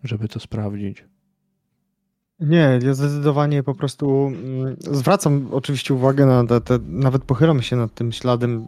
żeby 0.03 0.27
to 0.27 0.39
sprawdzić. 0.39 1.06
Nie, 2.39 2.80
ja 2.84 2.94
zdecydowanie 2.94 3.64
po 3.64 3.76
prostu 3.76 4.27
mm, 4.27 4.76
zwracam 4.80 5.48
oczywiście 5.52 5.94
uwagę 5.94 6.26
na 6.26 6.45
te, 6.45 6.61
te, 6.61 6.80
nawet 6.88 7.23
pochylam 7.23 7.61
się 7.61 7.76
nad 7.76 7.94
tym 7.94 8.11
śladem, 8.11 8.68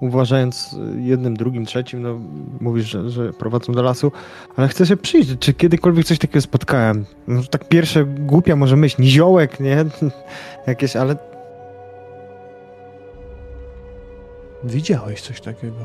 uważając 0.00 0.76
jednym, 0.98 1.36
drugim, 1.36 1.66
trzecim, 1.66 2.02
no 2.02 2.20
mówisz, 2.60 2.86
że, 2.86 3.10
że 3.10 3.32
prowadzą 3.32 3.72
do 3.72 3.82
lasu, 3.82 4.12
ale 4.56 4.68
chcę 4.68 4.86
się 4.86 4.96
przyjrzeć, 4.96 5.40
czy 5.40 5.54
kiedykolwiek 5.54 6.06
coś 6.06 6.18
takiego 6.18 6.40
spotkałem. 6.40 7.04
No, 7.28 7.42
tak 7.42 7.68
pierwsze 7.68 8.04
głupia 8.04 8.56
może 8.56 8.76
myśl, 8.76 9.02
niziołek, 9.02 9.60
nie? 9.60 9.84
Jakieś, 10.66 10.96
ale... 10.96 11.35
Widziałeś 14.66 15.22
coś 15.22 15.40
takiego. 15.40 15.84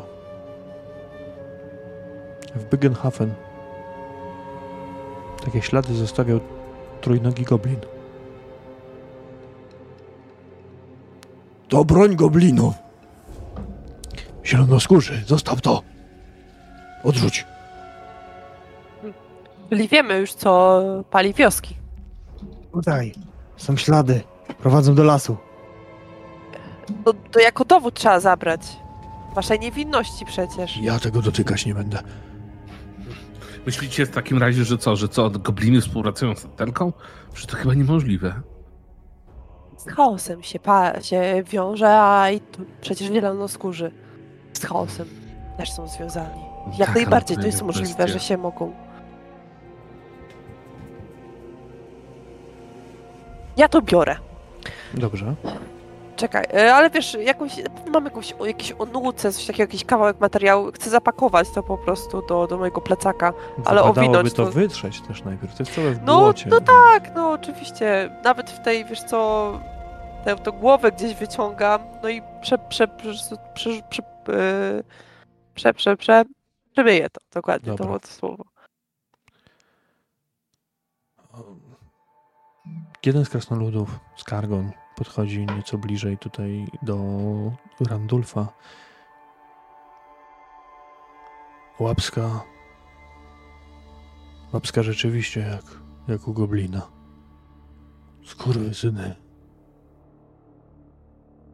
W 2.55 2.63
Byggenhafen. 2.63 3.33
Takie 5.45 5.61
ślady 5.61 5.93
zostawiał 5.95 6.39
trójnogi 7.01 7.43
goblin. 7.43 7.79
To 11.69 11.85
broń 11.85 12.15
goblinów. 12.15 12.73
Zielonoskórzy, 14.45 15.23
zostaw 15.27 15.61
to. 15.61 15.81
Odrzuć. 17.03 17.45
Czyli 19.69 19.87
wiemy 19.87 20.17
już, 20.17 20.33
co 20.33 20.81
pali 21.11 21.33
wioski. 21.33 21.75
Tutaj 22.73 23.13
są 23.57 23.77
ślady. 23.77 24.21
Prowadzą 24.59 24.95
do 24.95 25.03
lasu. 25.03 25.37
To, 27.05 27.13
to 27.13 27.39
jako 27.39 27.65
dowód 27.65 27.93
trzeba 27.93 28.19
zabrać. 28.19 28.61
Waszej 29.35 29.59
niewinności 29.59 30.25
przecież. 30.25 30.77
Ja 30.77 30.99
tego 30.99 31.21
dotykać 31.21 31.65
nie 31.65 31.73
będę. 31.73 32.03
Myślicie 33.65 34.05
w 34.05 34.11
takim 34.11 34.37
razie, 34.37 34.63
że 34.63 34.77
co, 34.77 34.95
że 34.95 35.07
co, 35.07 35.29
gobliny 35.29 35.81
współpracują 35.81 36.35
z 36.35 36.47
Telką? 36.55 36.93
Że 37.35 37.47
to 37.47 37.57
chyba 37.57 37.73
niemożliwe. 37.73 38.41
Z 39.77 39.85
chaosem 39.85 40.43
się, 40.43 40.59
pa, 40.59 41.01
się 41.01 41.43
wiąże, 41.45 41.99
a 41.99 42.29
i 42.29 42.39
tu 42.39 42.65
przecież 42.81 43.07
zielonoskórzy. 43.07 43.91
Z 44.53 44.65
chaosem 44.65 45.07
też 45.57 45.71
są 45.71 45.87
związani. 45.87 46.41
Jak 46.77 46.87
tak, 46.87 46.95
najbardziej 46.95 47.37
to 47.37 47.45
jest 47.45 47.61
możliwe, 47.61 47.93
kwestia. 47.93 48.13
że 48.13 48.19
się 48.19 48.37
mogą. 48.37 48.73
Ja 53.57 53.67
to 53.69 53.81
biorę. 53.81 54.15
Dobrze. 54.93 55.35
Czekaj, 56.15 56.45
e, 56.53 56.75
ale 56.75 56.89
wiesz, 56.89 57.13
jakąś, 57.13 57.51
mam 57.93 58.05
jakąś, 58.05 58.33
jakieś 58.45 58.73
onuce, 58.79 59.31
coś 59.31 59.45
takiego, 59.45 59.63
jakiś 59.63 59.85
kawałek 59.85 60.19
materiału. 60.19 60.71
Chcę 60.71 60.89
zapakować 60.89 61.49
to 61.49 61.63
po 61.63 61.77
prostu 61.77 62.21
do, 62.27 62.47
do 62.47 62.57
mojego 62.57 62.81
plecaka, 62.81 63.33
ale 63.65 63.83
owinąć 63.83 64.33
to. 64.33 64.45
to 64.45 64.51
wytrzeć 64.51 65.01
też 65.01 65.23
najpierw, 65.23 65.55
to 65.55 65.63
jest 65.63 65.75
całe 65.75 65.91
w 65.91 66.03
no, 66.03 66.19
błocie. 66.19 66.49
No 66.49 66.61
tak, 66.61 67.15
no 67.15 67.31
oczywiście. 67.31 68.15
Nawet 68.23 68.49
w 68.49 68.63
tej, 68.63 68.85
wiesz 68.85 69.03
co, 69.03 69.51
tę, 70.25 70.35
tę 70.35 70.51
głowę 70.51 70.91
gdzieś 70.91 71.13
wyciągam, 71.13 71.81
no 72.03 72.09
i 72.09 72.21
prze, 72.41 72.57
prze, 72.57 72.87
prze, 72.87 73.13
prze, 73.53 73.81
prze, 73.89 74.03
prze, 75.55 75.73
prze, 75.73 75.97
prze 75.97 76.25
to, 77.09 77.21
dokładnie 77.33 77.75
Dobra. 77.75 77.99
to 77.99 78.07
słowo. 78.07 78.43
Jeden 83.05 83.25
z 83.25 83.29
krasnoludów 83.29 83.99
z 84.15 84.23
podchodzi 84.95 85.45
nieco 85.45 85.77
bliżej 85.77 86.17
tutaj 86.17 86.67
do 86.81 86.97
Randulfa. 87.89 88.47
Łapska. 91.79 92.43
Łapska 94.53 94.83
rzeczywiście 94.83 95.39
jak, 95.39 95.65
jak 96.07 96.27
u 96.27 96.33
goblina. 96.33 96.91
syny. 98.73 99.15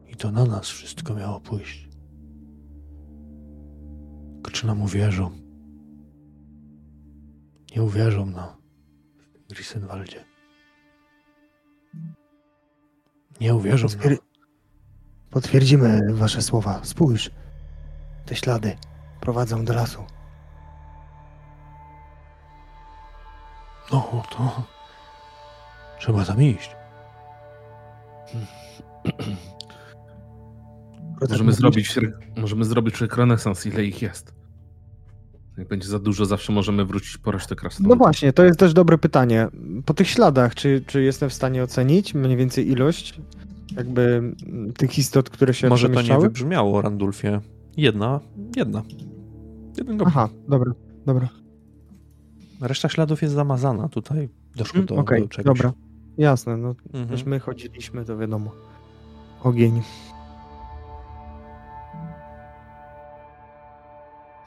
I 0.06 0.16
to 0.16 0.30
na 0.30 0.44
nas 0.44 0.68
wszystko 0.68 1.14
miało 1.14 1.40
pójść. 1.40 1.88
Czy 4.58 4.66
nam 4.66 4.82
uwierzą? 4.82 5.30
Nie 7.76 7.82
uwierzą 7.82 8.26
na 8.26 8.56
Grisenwaldzie. 9.48 10.24
Nie 13.40 13.54
uwierzą. 13.54 13.88
Potwier... 13.88 14.18
Potwierdzimy 15.30 16.14
wasze 16.14 16.42
słowa. 16.42 16.80
Spójrz. 16.82 17.30
Te 18.26 18.36
ślady 18.36 18.76
prowadzą 19.20 19.64
do 19.64 19.74
lasu. 19.74 20.04
No, 23.92 24.22
to 24.30 24.62
trzeba 25.98 26.24
tam 26.24 26.42
iść. 26.42 26.76
Możemy 31.20 31.52
zrobić, 31.52 31.98
możemy 32.36 32.64
zrobić 32.64 33.00
rekonesans, 33.00 33.66
ile 33.66 33.84
ich 33.84 34.02
jest. 34.02 34.37
Jak 35.58 35.68
będzie 35.68 35.88
za 35.88 35.98
dużo, 35.98 36.26
zawsze 36.26 36.52
możemy 36.52 36.84
wrócić 36.84 37.18
po 37.18 37.30
resztę 37.30 37.56
krasnoludów. 37.56 37.98
No 37.98 38.04
właśnie, 38.04 38.32
to 38.32 38.44
jest 38.44 38.58
też 38.58 38.72
dobre 38.72 38.98
pytanie. 38.98 39.48
Po 39.84 39.94
tych 39.94 40.08
śladach, 40.08 40.54
czy, 40.54 40.84
czy 40.86 41.02
jestem 41.02 41.30
w 41.30 41.34
stanie 41.34 41.62
ocenić 41.62 42.14
mniej 42.14 42.36
więcej 42.36 42.70
ilość 42.70 43.20
jakby 43.76 44.34
tych 44.76 44.98
istot, 44.98 45.30
które 45.30 45.54
się 45.54 45.68
Może 45.68 45.88
to 45.88 46.02
nie 46.02 46.18
wybrzmiało, 46.18 46.82
Randulfie. 46.82 47.40
Jedna, 47.76 48.20
jedna. 48.56 48.82
Jeden 49.76 50.02
Aha, 50.06 50.28
dobra, 50.48 50.72
dobra. 51.06 51.28
Reszta 52.60 52.88
śladów 52.88 53.22
jest 53.22 53.34
zamazana 53.34 53.88
tutaj. 53.88 54.28
Doszło 54.56 54.82
do, 54.82 54.96
okay, 54.96 55.20
do 55.20 55.28
czegoś. 55.28 55.44
dobra. 55.44 55.72
Jasne, 56.18 56.56
no 56.56 56.74
mhm. 56.86 57.08
też 57.08 57.24
my 57.24 57.40
chodziliśmy, 57.40 58.04
to 58.04 58.18
wiadomo. 58.18 58.52
Ogień. 59.42 59.82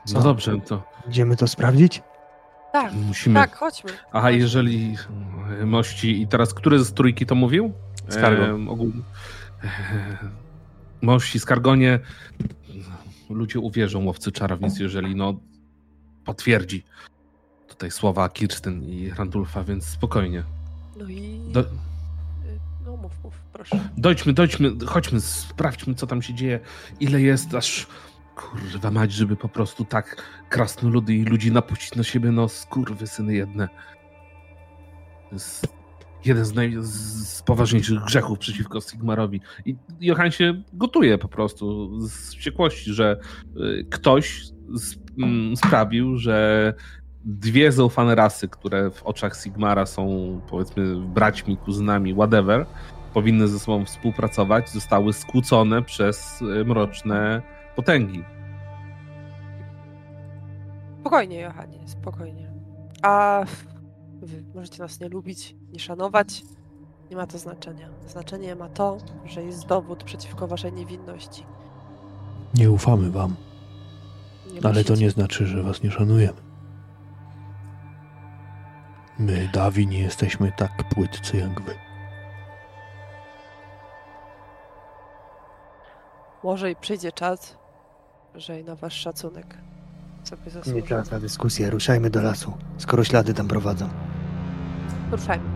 Co? 0.06 0.18
No 0.18 0.24
dobrze, 0.24 0.60
to. 0.60 0.84
Idziemy 1.10 1.36
to 1.36 1.48
sprawdzić? 1.48 2.02
Tak, 2.74 2.94
Musimy. 2.94 3.36
tak, 3.36 3.56
chodźmy. 3.56 3.92
Aha, 4.14 4.32
jeżeli 4.32 4.98
mości. 5.66 6.22
I 6.22 6.28
teraz 6.28 6.54
który 6.54 6.84
z 6.84 6.94
trójki 6.94 7.26
to 7.26 7.36
mówił? 7.36 7.74
Skargon. 8.10 8.68
E, 8.68 8.70
ogólnie. 8.70 9.02
mości, 11.02 11.40
Skargonie. 11.40 12.00
Ludzie 13.30 13.60
uwierzą 13.60 14.06
łowcy 14.06 14.32
czarownic, 14.32 14.80
jeżeli 14.80 15.16
no 15.16 15.34
potwierdzi 16.26 16.84
tutaj 17.68 17.92
słowa 17.92 18.30
Kirsten 18.30 18.84
i 18.84 19.10
Randulfa, 19.10 19.64
więc 19.64 19.86
spokojnie. 19.86 20.44
No 20.98 21.08
i. 21.08 21.40
Do... 21.52 21.64
No 22.86 22.98
mów, 22.98 23.12
mów, 23.24 23.34
proszę. 23.54 23.80
Dojdźmy, 23.98 24.34
dojdźmy, 24.34 24.72
chodźmy, 24.86 25.22
sprawdźmy, 25.22 25.96
co 25.96 26.08
tam 26.08 26.22
się 26.22 26.34
dzieje, 26.34 26.60
ile 27.00 27.22
jest, 27.22 27.56
aż 27.56 27.88
Kurwa 28.42 28.92
mać, 28.92 29.12
żeby 29.12 29.36
po 29.36 29.50
prostu 29.50 29.86
tak 29.86 30.24
krasnoludy 30.50 31.14
i 31.14 31.24
ludzi 31.24 31.52
napuścić 31.52 31.96
na 31.96 32.04
siebie, 32.04 32.32
no 32.32 32.50
skurwy 32.50 33.08
syny 33.08 33.34
jedne. 33.34 33.68
To 35.30 35.36
jest 35.36 35.68
jeden 36.26 36.46
z, 36.46 36.54
naj, 36.54 36.76
z 36.80 37.42
poważniejszych 37.42 38.00
grzechów 38.00 38.40
przeciwko 38.40 38.82
Sigmarowi. 38.82 39.42
I 39.66 39.76
Johan 40.02 40.32
się 40.32 40.64
gotuje 40.74 41.18
po 41.18 41.28
prostu 41.28 41.90
z 42.00 42.36
wściekłości, 42.36 42.94
że 42.94 43.20
y, 43.58 43.86
ktoś 43.90 44.44
mm, 45.18 45.58
sprawił, 45.58 46.18
że 46.18 46.74
dwie 47.26 47.72
zaufane 47.72 48.16
rasy, 48.16 48.48
które 48.48 48.92
w 48.92 49.04
oczach 49.04 49.36
Sigmara 49.44 49.86
są 49.86 50.42
powiedzmy 50.50 50.96
braćmi, 50.96 51.58
kuzynami, 51.58 52.14
whatever, 52.14 52.66
powinny 53.14 53.48
ze 53.48 53.60
sobą 53.60 53.86
współpracować, 53.86 54.70
zostały 54.70 55.14
skłócone 55.14 55.84
przez 55.84 56.42
y, 56.42 56.66
mroczne 56.66 57.42
potęgi. 57.76 58.24
Spokojnie, 61.02 61.40
Johanie, 61.40 61.88
spokojnie. 61.88 62.52
A 63.02 63.44
wy 64.22 64.44
możecie 64.56 64.82
nas 64.84 65.00
nie 65.00 65.10
lubić, 65.10 65.56
nie 65.74 65.80
szanować. 65.80 66.44
Nie 67.10 67.18
ma 67.18 67.28
to 67.28 67.38
znaczenia. 67.38 67.90
Znaczenie 68.08 68.56
ma 68.56 68.70
to, 68.70 68.98
że 69.26 69.44
jest 69.44 69.66
dowód 69.68 70.04
przeciwko 70.04 70.48
waszej 70.48 70.74
niewinności. 70.74 71.46
Nie 72.54 72.72
ufamy 72.72 73.12
wam. 73.12 73.36
Nie 74.54 74.66
ale 74.66 74.84
to 74.84 74.96
nie 74.96 75.10
znaczy, 75.10 75.46
że 75.48 75.64
was 75.64 75.84
nie 75.84 75.92
szanujemy. 75.92 76.42
My, 79.20 79.50
Dawi, 79.54 79.88
nie 79.88 80.00
jesteśmy 80.00 80.52
tak 80.58 80.90
płytcy 80.90 81.38
jak 81.38 81.62
wy. 81.62 81.76
Może 86.44 86.72
i 86.72 86.76
przyjdzie 86.76 87.12
czas, 87.12 87.58
że 88.36 88.60
i 88.60 88.64
na 88.64 88.76
wasz 88.76 88.94
szacunek 88.94 89.58
sobie 90.24 90.52
zasłużą. 90.52 90.76
Nie 90.78 90.84
czas 90.84 91.12
na 91.12 91.20
dyskusję, 91.20 91.70
ruszajmy 91.70 92.10
do 92.10 92.22
lasu, 92.22 92.54
skoro 92.78 93.04
ślady 93.04 93.34
tam 93.34 93.48
prowadzą. 93.48 93.90
Ruszajmy. 95.12 95.50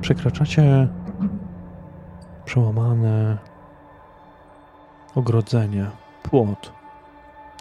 Przekraczacie 0.00 0.88
przełamane 2.44 3.38
ogrodzenie, 5.14 5.90
płot. 6.22 6.72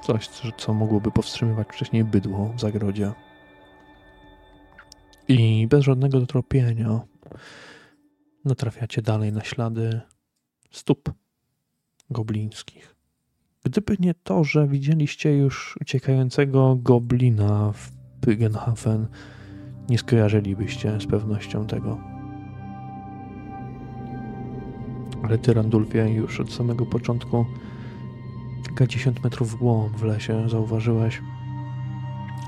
Coś, 0.01 0.29
co 0.57 0.73
mogłoby 0.73 1.11
powstrzymywać 1.11 1.67
wcześniej 1.67 2.03
bydło 2.03 2.53
w 2.55 2.59
zagrodzie. 2.59 3.13
I 5.27 5.67
bez 5.67 5.83
żadnego 5.83 6.19
dotropienia 6.19 6.99
natrafiacie 8.45 9.01
dalej 9.01 9.33
na 9.33 9.43
ślady 9.43 10.01
stóp 10.71 11.13
goblińskich. 12.09 12.98
Gdyby 13.63 13.95
nie 13.99 14.13
to, 14.13 14.43
że 14.43 14.67
widzieliście 14.67 15.37
już 15.37 15.77
uciekającego 15.81 16.75
goblina 16.75 17.71
w 17.71 17.91
Pygenhafen, 18.21 19.07
nie 19.89 19.97
skojarzylibyście 19.97 21.01
z 21.01 21.05
pewnością 21.05 21.67
tego. 21.67 21.97
Ale 25.23 25.37
ty, 25.37 25.53
Randulfie, 25.53 26.09
już 26.09 26.39
od 26.39 26.53
samego 26.53 26.85
początku, 26.85 27.45
kilkadziesiąt 28.63 29.23
metrów 29.23 29.51
w 29.51 29.55
głąb 29.55 29.97
w 29.97 30.03
lesie, 30.03 30.49
zauważyłeś 30.49 31.21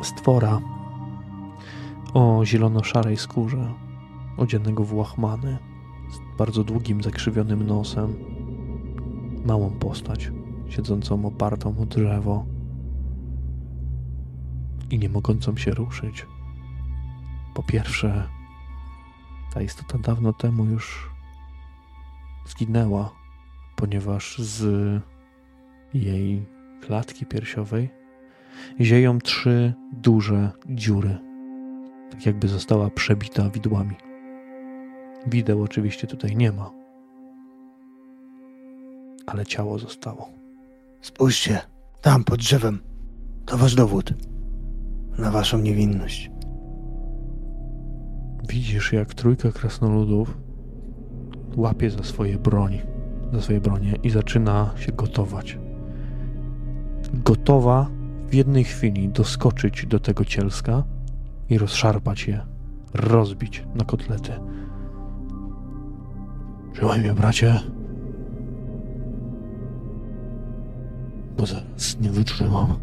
stwora 0.04 0.60
o 2.14 2.46
zielono-szarej 2.46 3.18
skórze, 3.18 3.74
odzianego 4.38 4.84
w 4.84 4.94
łachmany, 4.94 5.58
z 6.12 6.38
bardzo 6.38 6.64
długim, 6.64 7.04
zakrzywionym 7.04 7.68
nosem, 7.68 8.16
małą 9.46 9.70
postać 9.70 10.32
siedzącą 10.72 11.26
opartą 11.26 11.76
o 11.80 11.85
drzewo 11.85 12.45
i 14.89 14.99
nie 14.99 15.10
mogącą 15.10 15.57
się 15.57 15.72
ruszyć. 15.72 16.26
Po 17.53 17.64
pierwsze, 17.64 18.27
ta 19.53 19.61
istota 19.61 19.98
dawno 19.98 20.34
temu 20.34 20.65
już 20.65 21.11
zginęła, 22.45 23.11
ponieważ 23.76 24.38
z 24.38 24.64
jej 25.93 26.45
klatki 26.81 27.26
piersiowej 27.26 27.89
zieją 28.81 29.19
trzy 29.19 29.73
duże 29.93 30.52
dziury, 30.69 31.18
tak 32.11 32.26
jakby 32.26 32.48
została 32.48 32.89
przebita 32.89 33.49
widłami. 33.49 33.95
Wideł 35.27 35.64
oczywiście 35.64 36.07
tutaj 36.07 36.35
nie 36.35 36.52
ma, 36.52 36.72
ale 39.27 39.45
ciało 39.45 39.80
zostało. 39.80 40.41
Spójrzcie, 41.02 41.60
Tam, 42.02 42.23
pod 42.23 42.40
drzewem. 42.40 42.80
To 43.45 43.57
wasz 43.57 43.76
dowód. 43.76 44.14
Na 45.18 45.32
waszą 45.32 45.57
niewinność. 45.57 46.32
Widzisz, 48.49 48.94
jak 48.94 49.14
trójka 49.14 49.52
krasnoludów 49.52 50.38
łapie 51.56 51.90
za 51.90 52.03
swoje 52.03 52.38
broń, 52.38 52.82
za 53.34 53.41
swoje 53.41 53.61
bronie 53.61 53.95
i 54.03 54.10
zaczyna 54.10 54.72
się 54.76 54.91
gotować. 54.91 55.57
Gotowa 57.14 57.88
w 58.28 58.34
jednej 58.34 58.64
chwili 58.64 59.10
doskoczyć 59.10 59.86
do 59.86 59.99
tego 59.99 60.26
cielska 60.26 60.84
i 61.49 61.57
rozszarpać 61.57 62.28
je, 62.28 62.41
rozbić 62.94 63.64
na 63.76 63.86
kotlety. 63.86 64.32
Trzymaj 66.73 66.99
mnie, 66.99 67.14
bracie. 67.14 67.60
Bo 71.38 71.45
zaraz 71.45 71.99
nie 72.02 72.10
wytrzymam. 72.10 72.76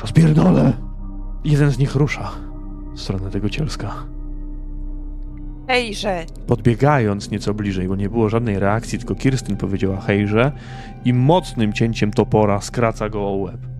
Rozpierdolę! 0.00 0.72
Jeden 1.44 1.70
z 1.70 1.78
nich 1.78 1.94
rusza 1.94 2.30
w 2.94 3.00
stronę 3.00 3.30
tego 3.30 3.50
cielska. 3.50 3.94
Hejże! 5.68 6.24
Podbiegając 6.46 7.30
nieco 7.30 7.54
bliżej, 7.54 7.88
bo 7.88 7.96
nie 7.96 8.08
było 8.08 8.28
żadnej 8.28 8.58
reakcji, 8.58 8.98
tylko 8.98 9.14
Kirstyn 9.14 9.56
powiedziała 9.56 10.00
hejże 10.00 10.52
i 11.04 11.14
mocnym 11.14 11.72
cięciem 11.72 12.10
topora 12.10 12.60
skraca 12.60 13.08
go 13.08 13.28
o 13.28 13.32
łeb. 13.32 13.71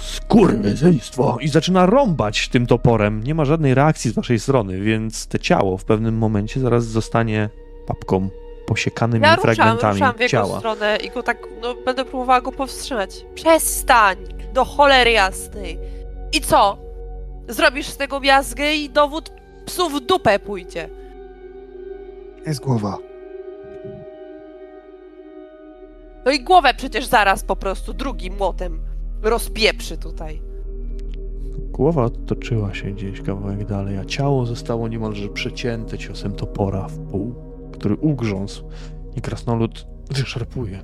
Skurwysyństwo! 0.00 1.38
I 1.40 1.48
zaczyna 1.48 1.86
rąbać 1.86 2.48
tym 2.48 2.66
toporem. 2.66 3.24
Nie 3.24 3.34
ma 3.34 3.44
żadnej 3.44 3.74
reakcji 3.74 4.10
z 4.10 4.14
waszej 4.14 4.40
strony, 4.40 4.80
więc 4.80 5.26
te 5.26 5.38
ciało 5.38 5.78
w 5.78 5.84
pewnym 5.84 6.18
momencie 6.18 6.60
zaraz 6.60 6.84
zostanie 6.84 7.48
papką, 7.86 8.28
posiekanymi 8.66 9.24
Ja 9.24 9.36
ruszam, 9.36 9.54
fragmentami 9.54 9.92
ruszam 10.00 10.14
w 10.16 10.20
jego 10.20 10.30
ciała. 10.30 10.58
stronę 10.58 10.96
i 11.04 11.10
go 11.10 11.22
tak, 11.22 11.38
no 11.62 11.74
będę 11.84 12.04
próbowała 12.04 12.40
go 12.40 12.52
powstrzymać. 12.52 13.24
Przestań! 13.34 14.16
Do 14.52 14.64
cholery 14.64 15.10
jasnej! 15.12 15.78
I 16.32 16.40
co? 16.40 16.78
Zrobisz 17.48 17.86
z 17.86 17.96
tego 17.96 18.20
miazgę 18.20 18.74
i 18.74 18.90
dowód 18.90 19.32
psu 19.66 19.90
w 19.90 20.00
dupę 20.00 20.38
pójdzie. 20.38 20.88
Jest 22.46 22.60
głowa. 22.60 22.98
No 26.24 26.30
i 26.32 26.40
głowę 26.40 26.74
przecież 26.76 27.06
zaraz 27.06 27.44
po 27.44 27.56
prostu 27.56 27.92
drugim 27.94 28.36
młotem 28.36 28.80
rozpieprzy 29.22 29.98
tutaj. 29.98 30.42
Głowa 31.72 32.10
toczyła 32.10 32.74
się 32.74 32.90
gdzieś 32.90 33.20
kawałek 33.20 33.64
dalej, 33.64 33.98
a 33.98 34.04
ciało 34.04 34.46
zostało 34.46 34.88
niemalże 34.88 35.28
przecięte 35.28 35.98
ciosem 35.98 36.32
topora 36.32 36.88
w 36.88 36.98
pół, 36.98 37.34
który 37.72 37.96
ugrzązł 37.96 38.64
i 39.16 39.20
krasnolud 39.20 39.86
wyszarpuje. 40.10 40.82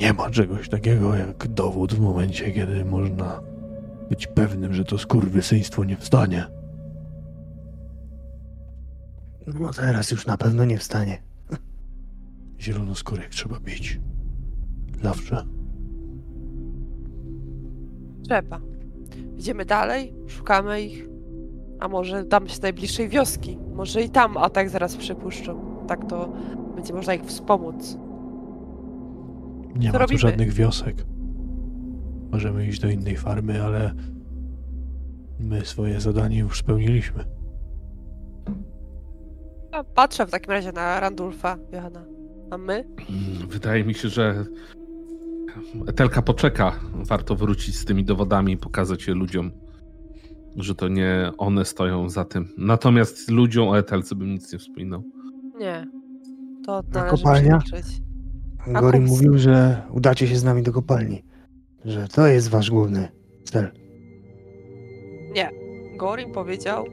Nie 0.00 0.12
ma 0.12 0.30
czegoś 0.30 0.68
takiego 0.68 1.14
jak 1.14 1.48
dowód 1.48 1.94
w 1.94 2.00
momencie, 2.00 2.52
kiedy 2.52 2.84
można 2.84 3.40
być 4.08 4.26
pewnym, 4.26 4.74
że 4.74 4.84
to 4.84 4.98
skurwysyństwo 4.98 5.84
nie 5.84 5.96
wstanie. 5.96 6.46
No 9.46 9.72
teraz 9.72 10.10
już 10.10 10.26
na 10.26 10.36
pewno 10.36 10.64
nie 10.64 10.78
wstanie. 10.78 11.22
Zielonoskórek 12.60 13.28
trzeba 13.28 13.60
bić. 13.60 14.00
Zawsze. 15.02 15.46
Trzeba. 18.22 18.60
Idziemy 19.38 19.64
dalej, 19.64 20.14
szukamy 20.26 20.82
ich. 20.82 21.08
A 21.80 21.88
może 21.88 22.24
dam 22.24 22.48
się 22.48 22.58
najbliższej 22.62 23.08
wioski. 23.08 23.58
Może 23.74 24.02
i 24.02 24.10
tam 24.10 24.36
atak 24.36 24.70
zaraz 24.70 24.96
przypuszczą. 24.96 25.60
Tak 25.88 26.06
to 26.08 26.32
będzie 26.74 26.94
można 26.94 27.14
ich 27.14 27.22
wspomóc. 27.24 27.98
Nie 29.76 29.86
Co 29.86 29.92
ma 29.92 29.92
tu 29.92 29.98
robimy? 29.98 30.18
żadnych 30.20 30.52
wiosek. 30.52 31.04
Możemy 32.32 32.66
iść 32.66 32.80
do 32.80 32.88
innej 32.88 33.16
farmy, 33.16 33.62
ale 33.64 33.92
my 35.40 35.64
swoje 35.64 36.00
zadanie 36.00 36.38
już 36.38 36.58
spełniliśmy. 36.58 37.24
A 39.72 39.84
patrzę 39.84 40.26
w 40.26 40.30
takim 40.30 40.50
razie 40.50 40.72
na 40.72 41.00
Randulfa, 41.00 41.56
Johanna. 41.72 42.04
A 42.50 42.58
my? 42.58 42.74
Mm, 42.74 43.48
Wydaje 43.48 43.84
mi 43.84 43.94
się, 43.94 44.08
że 44.08 44.44
Etelka 45.86 46.22
poczeka. 46.22 46.80
Warto 46.94 47.36
wrócić 47.36 47.76
z 47.76 47.84
tymi 47.84 48.04
dowodami 48.04 48.52
i 48.52 48.56
pokazać 48.56 49.06
je 49.06 49.14
ludziom, 49.14 49.50
że 50.56 50.74
to 50.74 50.88
nie 50.88 51.32
one 51.38 51.64
stoją 51.64 52.08
za 52.08 52.24
tym. 52.24 52.48
Natomiast 52.58 53.30
ludziom 53.30 53.68
o 53.68 53.78
Etelce 53.78 54.14
bym 54.14 54.30
nic 54.30 54.52
nie 54.52 54.58
wspominał. 54.58 55.02
Nie. 55.58 55.86
To 56.66 56.82
należy 56.94 57.16
kopalnia? 57.16 57.58
przemilczeć. 57.58 58.02
Gorim 58.66 59.02
Kups? 59.02 59.12
mówił, 59.12 59.38
że 59.38 59.82
udacie 59.90 60.28
się 60.28 60.36
z 60.36 60.44
nami 60.44 60.62
do 60.62 60.72
kopalni. 60.72 61.24
Że 61.84 62.08
to 62.08 62.26
jest 62.26 62.48
wasz 62.48 62.70
główny 62.70 63.08
cel. 63.44 63.82
Gorim 66.02 66.32
powiedział, 66.32 66.84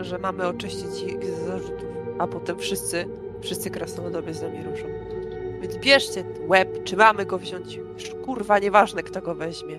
że 0.00 0.18
mamy 0.18 0.46
oczyścić 0.46 1.02
ich 1.02 1.24
z 1.24 1.46
zarzutów, 1.46 1.88
a 2.18 2.26
potem 2.26 2.58
wszyscy, 2.58 3.04
wszyscy 3.40 3.70
krasnoludowie 3.70 4.34
z 4.34 4.42
nami 4.42 4.62
ruszą. 4.62 4.84
Więc 5.62 5.76
bierzcie 5.78 6.24
ten 6.24 6.48
łeb, 6.48 6.84
czy 6.84 6.96
mamy 6.96 7.26
go 7.26 7.38
wziąć, 7.38 7.74
już 7.76 8.10
kurwa, 8.24 8.58
nieważne 8.58 9.02
kto 9.02 9.22
go 9.22 9.34
weźmie. 9.34 9.78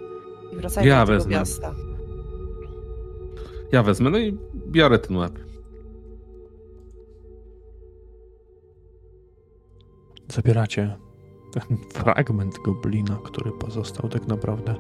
I 0.53 0.55
wracajmy 0.55 0.89
Ja 0.89 0.99
do 0.99 1.05
tego 1.05 1.17
wezmę. 1.17 1.31
miasta. 1.35 1.75
Ja 3.71 3.83
wezmę, 3.83 4.09
no 4.09 4.17
i 4.17 4.37
biorę 4.67 4.99
ten 4.99 5.17
łeb. 5.17 5.39
Zabieracie 10.27 10.97
ten 11.51 11.77
fragment 12.03 12.55
goblina, 12.65 13.19
który 13.23 13.51
pozostał 13.51 14.09
tak 14.09 14.27
naprawdę. 14.27 14.75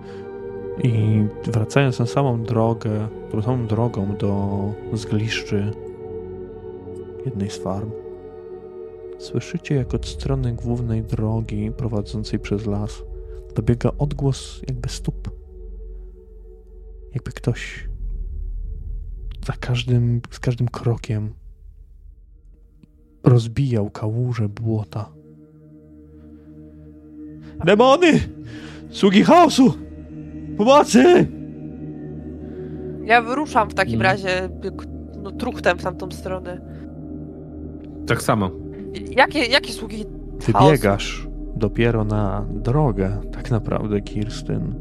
I 0.83 1.23
wracając 1.45 1.99
na 1.99 2.05
samą 2.05 2.43
drogę, 2.43 3.07
tą 3.31 3.41
samą 3.41 3.67
drogą 3.67 4.15
do 4.15 4.59
zgliszczy 4.93 5.71
jednej 7.25 7.49
z 7.49 7.57
farm, 7.57 7.91
słyszycie 9.19 9.75
jak 9.75 9.93
od 9.93 10.05
strony 10.05 10.53
głównej 10.53 11.03
drogi 11.03 11.71
prowadzącej 11.77 12.39
przez 12.39 12.65
las 12.65 13.03
dobiega 13.55 13.91
odgłos 13.97 14.61
jakby 14.67 14.89
stóp. 14.89 15.29
Jakby 17.13 17.31
ktoś 17.31 17.89
za 19.45 19.53
każdym, 19.59 20.21
z 20.31 20.39
każdym 20.39 20.67
krokiem 20.67 21.33
rozbijał 23.23 23.89
kałuże 23.89 24.49
błota. 24.49 25.09
Demony! 27.65 28.19
Sługi 28.89 29.23
chaosu! 29.23 29.73
Pomocy! 30.57 31.27
Ja 33.05 33.21
wyruszam 33.21 33.69
w 33.69 33.73
takim 33.73 33.93
Mm. 33.95 34.01
razie 34.01 34.49
no, 35.21 35.31
truchtem 35.31 35.77
w 35.77 35.83
tamtą 35.83 36.11
stronę. 36.11 36.61
Tak 38.07 38.21
samo. 38.21 38.51
Jakie, 39.15 39.45
jakie 39.45 39.73
sługi 39.73 40.05
Wybiegasz 40.39 41.27
dopiero 41.55 42.03
na 42.05 42.45
drogę, 42.49 43.21
tak 43.31 43.51
naprawdę, 43.51 44.01
Kirstyn. 44.01 44.75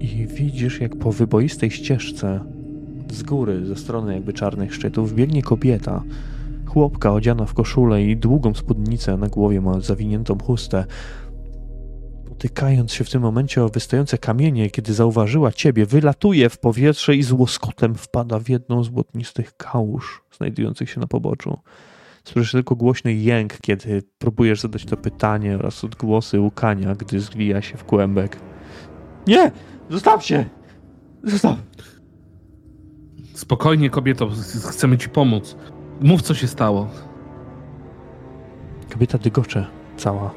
I 0.00 0.26
widzisz, 0.26 0.80
jak 0.80 0.96
po 0.96 1.12
wyboistej 1.12 1.70
ścieżce 1.70 2.40
z 3.10 3.22
góry, 3.22 3.66
ze 3.66 3.76
strony 3.76 4.14
jakby 4.14 4.32
czarnych 4.32 4.74
szczytów, 4.74 5.14
biegnie 5.14 5.42
kobieta. 5.42 6.02
Chłopka 6.66 7.12
odziana 7.12 7.44
w 7.44 7.54
koszulę 7.54 8.02
i 8.02 8.16
długą 8.16 8.54
spódnicę 8.54 9.16
na 9.16 9.28
głowie 9.28 9.60
ma 9.60 9.80
zawiniętą 9.80 10.38
chustę. 10.38 10.84
Potykając 12.28 12.92
się 12.92 13.04
w 13.04 13.10
tym 13.10 13.22
momencie 13.22 13.64
o 13.64 13.68
wystające 13.68 14.18
kamienie, 14.18 14.70
kiedy 14.70 14.94
zauważyła 14.94 15.52
ciebie, 15.52 15.86
wylatuje 15.86 16.48
w 16.48 16.58
powietrze 16.58 17.16
i 17.16 17.22
z 17.22 17.32
łoskotem 17.32 17.94
wpada 17.94 18.38
w 18.38 18.48
jedną 18.48 18.84
z 18.84 18.88
błotnistych 18.88 19.56
kałuż 19.56 20.24
znajdujących 20.36 20.90
się 20.90 21.00
na 21.00 21.06
poboczu. 21.06 21.58
Słyszysz 22.26 22.52
tylko 22.52 22.76
głośny 22.76 23.14
jęk, 23.14 23.58
kiedy 23.60 24.02
próbujesz 24.18 24.60
zadać 24.60 24.84
to 24.84 24.96
pytanie 24.96 25.58
oraz 25.58 25.84
odgłosy 25.84 26.40
łukania, 26.40 26.94
gdy 26.94 27.20
zwija 27.20 27.62
się 27.62 27.76
w 27.76 27.84
kłębek. 27.84 28.38
Nie! 29.26 29.52
Zostawcie! 29.90 30.50
Zostaw! 31.22 31.56
Spokojnie, 33.34 33.90
kobieto, 33.90 34.30
chcemy 34.68 34.98
ci 34.98 35.08
pomóc. 35.08 35.56
Mów, 36.00 36.22
co 36.22 36.34
się 36.34 36.46
stało. 36.46 36.88
Kobieta 38.92 39.18
dygocze 39.18 39.66
cała. 39.96 40.34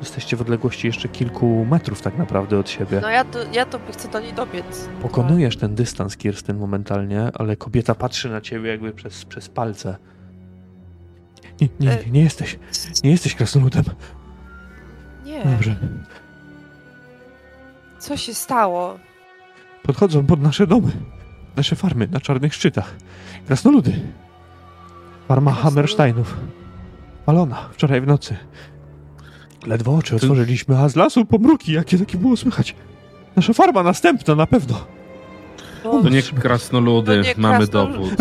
Jesteście 0.00 0.36
w 0.36 0.40
odległości 0.40 0.86
jeszcze 0.86 1.08
kilku 1.08 1.66
metrów 1.70 2.02
tak 2.02 2.18
naprawdę 2.18 2.58
od 2.58 2.70
siebie. 2.70 3.00
No 3.02 3.10
ja 3.10 3.24
to, 3.24 3.38
ja 3.52 3.66
to 3.66 3.80
chcę 3.92 4.08
do 4.08 4.20
niej 4.20 4.32
dobiec. 4.32 4.88
Pokonujesz 5.02 5.56
ten 5.56 5.74
dystans, 5.74 6.16
Kirstyn, 6.16 6.58
momentalnie, 6.58 7.30
ale 7.34 7.56
kobieta 7.56 7.94
patrzy 7.94 8.30
na 8.30 8.40
ciebie 8.40 8.70
jakby 8.70 8.92
przez, 8.92 9.24
przez 9.24 9.48
palce. 9.48 9.96
Nie, 11.60 11.68
nie, 11.80 11.86
nie, 11.88 12.10
nie 12.10 12.20
jesteś. 12.20 12.58
Nie 13.04 13.10
jesteś 13.10 13.34
krasnoludem. 13.34 13.84
Nie, 15.24 15.44
Dobrze. 15.44 15.76
co 17.98 18.16
się 18.16 18.34
stało? 18.34 18.98
Podchodzą 19.82 20.26
pod 20.26 20.42
nasze 20.42 20.66
domy. 20.66 20.92
Nasze 21.56 21.76
farmy 21.76 22.08
na 22.08 22.20
czarnych 22.20 22.54
szczytach. 22.54 22.94
Krasnoludy. 23.46 24.00
Farma 25.28 25.52
Hammersteinów. 25.52 26.36
Palona 27.26 27.68
wczoraj 27.72 28.00
w 28.00 28.06
nocy. 28.06 28.36
Ledwo 29.66 29.94
oczy 29.96 30.16
otworzyliśmy, 30.16 30.78
a 30.78 30.88
z 30.88 30.96
lasu 30.96 31.24
pomruki, 31.24 31.72
jakie 31.72 31.98
takie 31.98 32.18
było 32.18 32.36
słychać. 32.36 32.74
Nasza 33.36 33.52
farma 33.52 33.82
następna 33.82 34.34
na 34.34 34.46
pewno. 34.46 34.86
To 35.82 36.08
nie 36.08 36.22
krasnoludy, 36.22 37.20
To 37.22 37.28
nie 37.28 37.34
mamy 37.36 37.56
krasnolud. 37.66 37.96
dowód. 37.96 38.16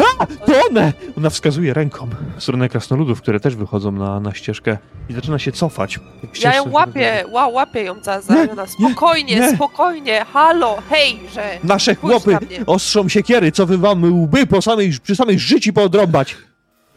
To 0.46 0.54
one! 0.70 0.94
Ona 1.18 1.30
wskazuje 1.30 1.74
ręką 1.74 2.10
w 2.38 2.44
stronę 2.44 2.70
krasnoludów, 2.70 3.22
które 3.22 3.40
też 3.40 3.56
wychodzą 3.56 3.92
na, 3.92 4.20
na 4.20 4.34
ścieżkę 4.34 4.78
i 5.10 5.14
zaczyna 5.14 5.40
się 5.40 5.52
cofać. 5.52 6.00
Ja 6.44 6.56
ją 6.56 6.72
łapię, 6.72 7.24
ła, 7.32 7.48
łapię 7.48 7.84
ją 7.84 7.96
za, 8.04 8.22
za 8.22 8.34
Nie, 8.34 8.42
ramiona. 8.42 8.66
Spokojnie, 8.68 9.36
nie. 9.36 9.56
spokojnie, 9.56 10.26
halo, 10.34 10.78
hej, 10.90 11.20
że... 11.34 11.58
Nasze 11.64 11.96
chłopy 11.96 12.32
na 12.32 12.40
ostrzą 12.66 13.10
siekiery, 13.10 13.52
co 13.52 13.66
wy 13.66 13.78
wam 13.78 14.04
łby 14.22 14.48
po 14.48 14.62
samej, 14.62 14.92
przy 15.04 15.16
samej 15.16 15.40
życi 15.40 15.74
poodrabać. 15.74 16.36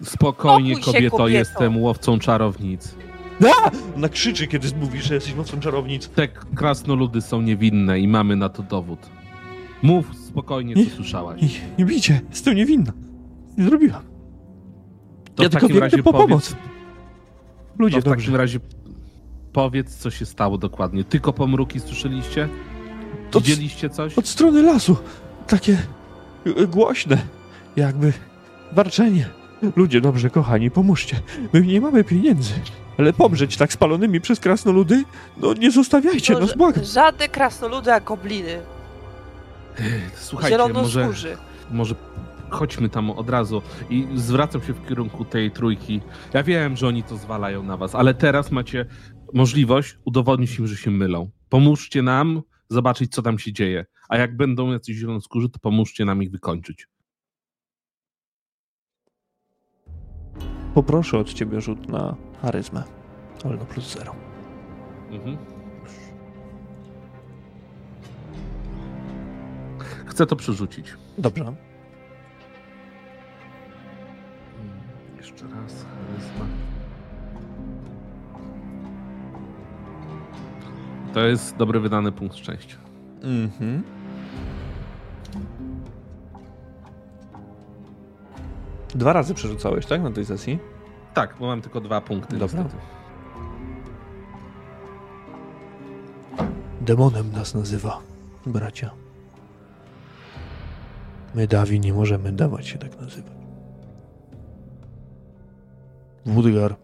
Spokojnie, 0.05 0.75
kobieto, 0.75 0.93
kobieto. 0.93 1.29
jestem 1.29 1.77
łowcą 1.79 2.19
czarownic. 2.19 2.95
A! 3.65 3.71
Ona 3.97 4.09
krzyczy, 4.09 4.47
kiedy 4.47 4.69
mówisz, 4.81 5.05
że 5.05 5.15
jesteś 5.15 5.35
mocą 5.35 5.61
czarownic. 5.61 6.09
Te 6.09 6.29
krasnoludy 6.29 7.21
są 7.21 7.41
niewinne 7.43 8.01
i 8.01 8.09
mamy 8.09 8.37
na 8.37 8.49
to 8.49 8.63
dowód. 8.63 8.99
Mów 9.83 10.07
spokojnie, 10.31 10.75
Nie. 10.75 10.87
co 10.87 10.97
słyszałaś. 10.97 11.43
Nie, 11.43 11.49
nie 11.79 11.85
bijcie, 11.85 12.21
jestem 12.31 12.55
niewinna. 12.55 12.93
Nie 13.59 13.65
zrobiłam. 13.65 14.03
To 15.35 15.43
ja 15.43 15.49
w 15.49 15.53
tylko 15.53 15.67
takim 15.67 15.79
razie 15.83 16.03
po 16.03 16.13
powiedz, 16.13 16.29
pomoc. 16.29 16.57
Ludzie, 17.79 17.97
to 17.97 18.01
w 18.01 18.05
dobrze. 18.05 18.21
takim 18.27 18.37
razie 18.37 18.61
powiedz, 19.53 19.97
co 19.97 20.11
się 20.11 20.27
stało 20.27 20.59
dokładnie. 20.59 21.05
Tylko 21.05 21.33
pomruki 21.33 21.81
słyszeliście? 21.81 22.49
Widzieliście 23.35 23.91
coś? 23.91 24.19
Od 24.19 24.29
strony 24.29 24.63
lasu. 24.63 24.97
Takie 25.47 25.79
y, 26.47 26.67
głośne. 26.67 27.19
Jakby 27.77 28.13
warczenie. 28.73 29.29
Ludzie, 29.77 30.01
dobrze, 30.01 30.31
kochani, 30.31 30.71
pomóżcie. 30.71 31.21
My 31.53 31.61
nie 31.61 31.81
mamy 31.81 32.05
pieniędzy. 32.05 32.53
Ale 32.99 33.13
pomrzeć 33.13 33.57
tak 33.57 33.73
spalonymi 33.73 34.21
przez 34.21 34.41
krasnoludy? 34.41 35.05
No 35.37 35.55
nie 35.55 35.71
zostawiajcie 35.71 36.33
No, 36.35 36.41
nas, 36.41 36.57
błagam. 36.57 36.85
Żadne 36.85 37.29
krasnoludy, 37.29 37.93
a 37.93 38.01
gobliny. 38.01 38.59
Słuchajcie, 40.15 40.59
może, 40.73 41.09
może 41.71 41.95
chodźmy 42.51 42.89
tam 42.89 43.11
od 43.11 43.31
razu 43.31 43.63
i 43.91 44.07
zwracam 44.15 44.63
się 44.63 44.73
w 44.73 44.89
kierunku 44.89 45.25
tej 45.25 45.51
trójki. 45.51 46.01
Ja 46.33 46.43
wiem, 46.43 46.77
że 46.77 46.89
oni 46.89 47.03
to 47.03 47.17
zwalają 47.17 47.63
na 47.63 47.77
was, 47.77 47.95
ale 47.95 48.15
teraz 48.15 48.51
macie 48.51 48.87
możliwość 49.35 49.99
udowodnić 50.05 50.59
im, 50.59 50.67
że 50.67 50.77
się 50.77 50.91
mylą. 50.91 51.31
Pomóżcie 51.49 52.03
nam 52.03 52.43
zobaczyć, 52.69 53.13
co 53.13 53.23
tam 53.23 53.39
się 53.39 53.53
dzieje. 53.53 53.87
A 54.09 54.17
jak 54.17 54.37
będą 54.37 54.73
jacyś 54.73 54.97
zielonoskórzy, 54.97 55.49
to 55.49 55.59
pomóżcie 55.59 56.05
nam 56.05 56.23
ich 56.23 56.31
wykończyć. 56.31 56.89
Poproszę 60.75 61.19
od 61.19 61.35
ciebie 61.35 61.61
rzut 61.61 61.89
na 61.89 62.17
charyzmę. 62.43 62.83
Ale 63.45 63.57
na 63.57 63.65
plus 63.65 63.95
zero. 63.95 64.15
Mhm. 65.11 65.37
Chcę 70.11 70.27
to 70.27 70.37
przerzucić. 70.37 70.95
Dobrze. 71.19 71.55
Jeszcze 75.17 75.45
raz. 75.45 75.85
charyzma. 75.85 76.45
To 81.15 81.21
jest 81.21 81.57
dobry 81.57 81.81
wydany 81.81 82.13
punkt 82.13 82.37
szczęścia. 82.37 82.77
Mhm. 83.23 83.83
Dwa 88.95 89.13
razy 89.13 89.35
przerzucałeś, 89.35 89.87
tak? 89.87 90.03
Na 90.03 90.11
tej 90.11 90.25
sesji? 90.25 90.59
Tak, 91.15 91.37
bo 91.41 91.47
mam 91.47 91.63
tylko 91.63 91.81
dwa 91.81 92.01
punkty. 92.01 92.37
Dobra. 92.37 92.63
niestety. 92.63 92.83
Demonem 96.81 97.33
nas 97.33 97.55
nazywa, 97.55 98.01
bracia. 98.47 99.00
My, 101.35 101.47
Dawi, 101.47 101.81
nie 101.81 101.93
możemy 101.93 102.33
dawać 102.33 102.67
się 102.67 102.79
tak 102.79 103.01
nazywać. 103.01 103.33
Wudgar, 106.27 106.77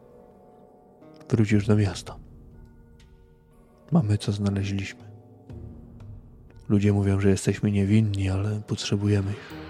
wrócisz 1.31 1.67
do 1.67 1.77
miasta. 1.77 2.17
Mamy 3.93 4.19
co 4.19 4.33
znaleźliśmy. 4.33 5.01
Ludzie 6.69 6.93
mówią, 6.93 7.21
że 7.21 7.29
jesteśmy 7.29 7.73
niewinni, 7.73 8.29
ale 8.29 8.61
potrzebujemy 8.67 9.31
ich. 9.31 9.67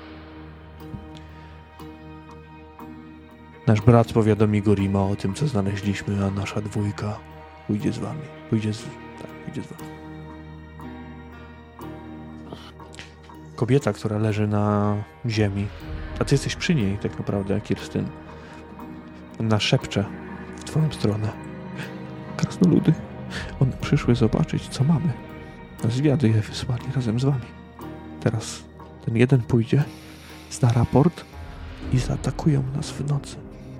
Nasz 3.66 3.80
brat 3.80 4.12
powiadomi 4.12 4.62
Gorima 4.62 5.04
o 5.04 5.16
tym, 5.16 5.34
co 5.34 5.46
znaleźliśmy, 5.46 6.24
a 6.24 6.30
nasza 6.30 6.60
dwójka 6.60 7.18
pójdzie 7.66 7.92
z 7.92 7.98
wami. 7.98 8.22
Pójdzie 8.50 8.74
z... 8.74 8.82
Tak, 9.22 9.30
pójdzie 9.44 9.62
z 9.62 9.66
wami. 9.66 9.95
Kobieta, 13.56 13.92
która 13.92 14.18
leży 14.18 14.46
na 14.46 14.96
ziemi, 15.28 15.66
a 16.20 16.24
ty 16.24 16.34
jesteś 16.34 16.56
przy 16.56 16.74
niej 16.74 16.98
tak 16.98 17.18
naprawdę, 17.18 17.60
Kirstyn. 17.60 18.06
Ona 19.40 19.60
szepcze 19.60 20.04
w 20.56 20.64
twoją 20.64 20.92
stronę. 20.92 21.28
Krasnoludy. 22.36 22.92
One 23.60 23.72
przyszły 23.80 24.14
zobaczyć, 24.14 24.68
co 24.68 24.84
mamy. 24.84 25.12
Zwiady 25.88 26.28
je 26.28 26.40
wysłali 26.40 26.82
razem 26.96 27.20
z 27.20 27.24
wami. 27.24 27.40
Teraz 28.20 28.62
ten 29.04 29.16
jeden 29.16 29.42
pójdzie, 29.42 29.84
zda 30.50 30.72
raport 30.72 31.24
i 31.92 31.98
zaatakują 31.98 32.62
nas 32.76 32.90
w 32.90 33.08
nocy. 33.10 33.36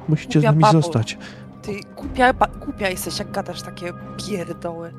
Musicie 0.08 0.40
z 0.40 0.42
Głupia 0.42 0.50
nami 0.50 0.62
babo. 0.62 0.82
zostać. 0.82 1.18
Ty 1.62 1.80
głupia, 1.96 2.32
głupia 2.64 2.88
jesteś, 2.90 3.18
jak 3.18 3.30
gadasz 3.30 3.62
takie 3.62 3.92
pierdoły. 4.26 4.92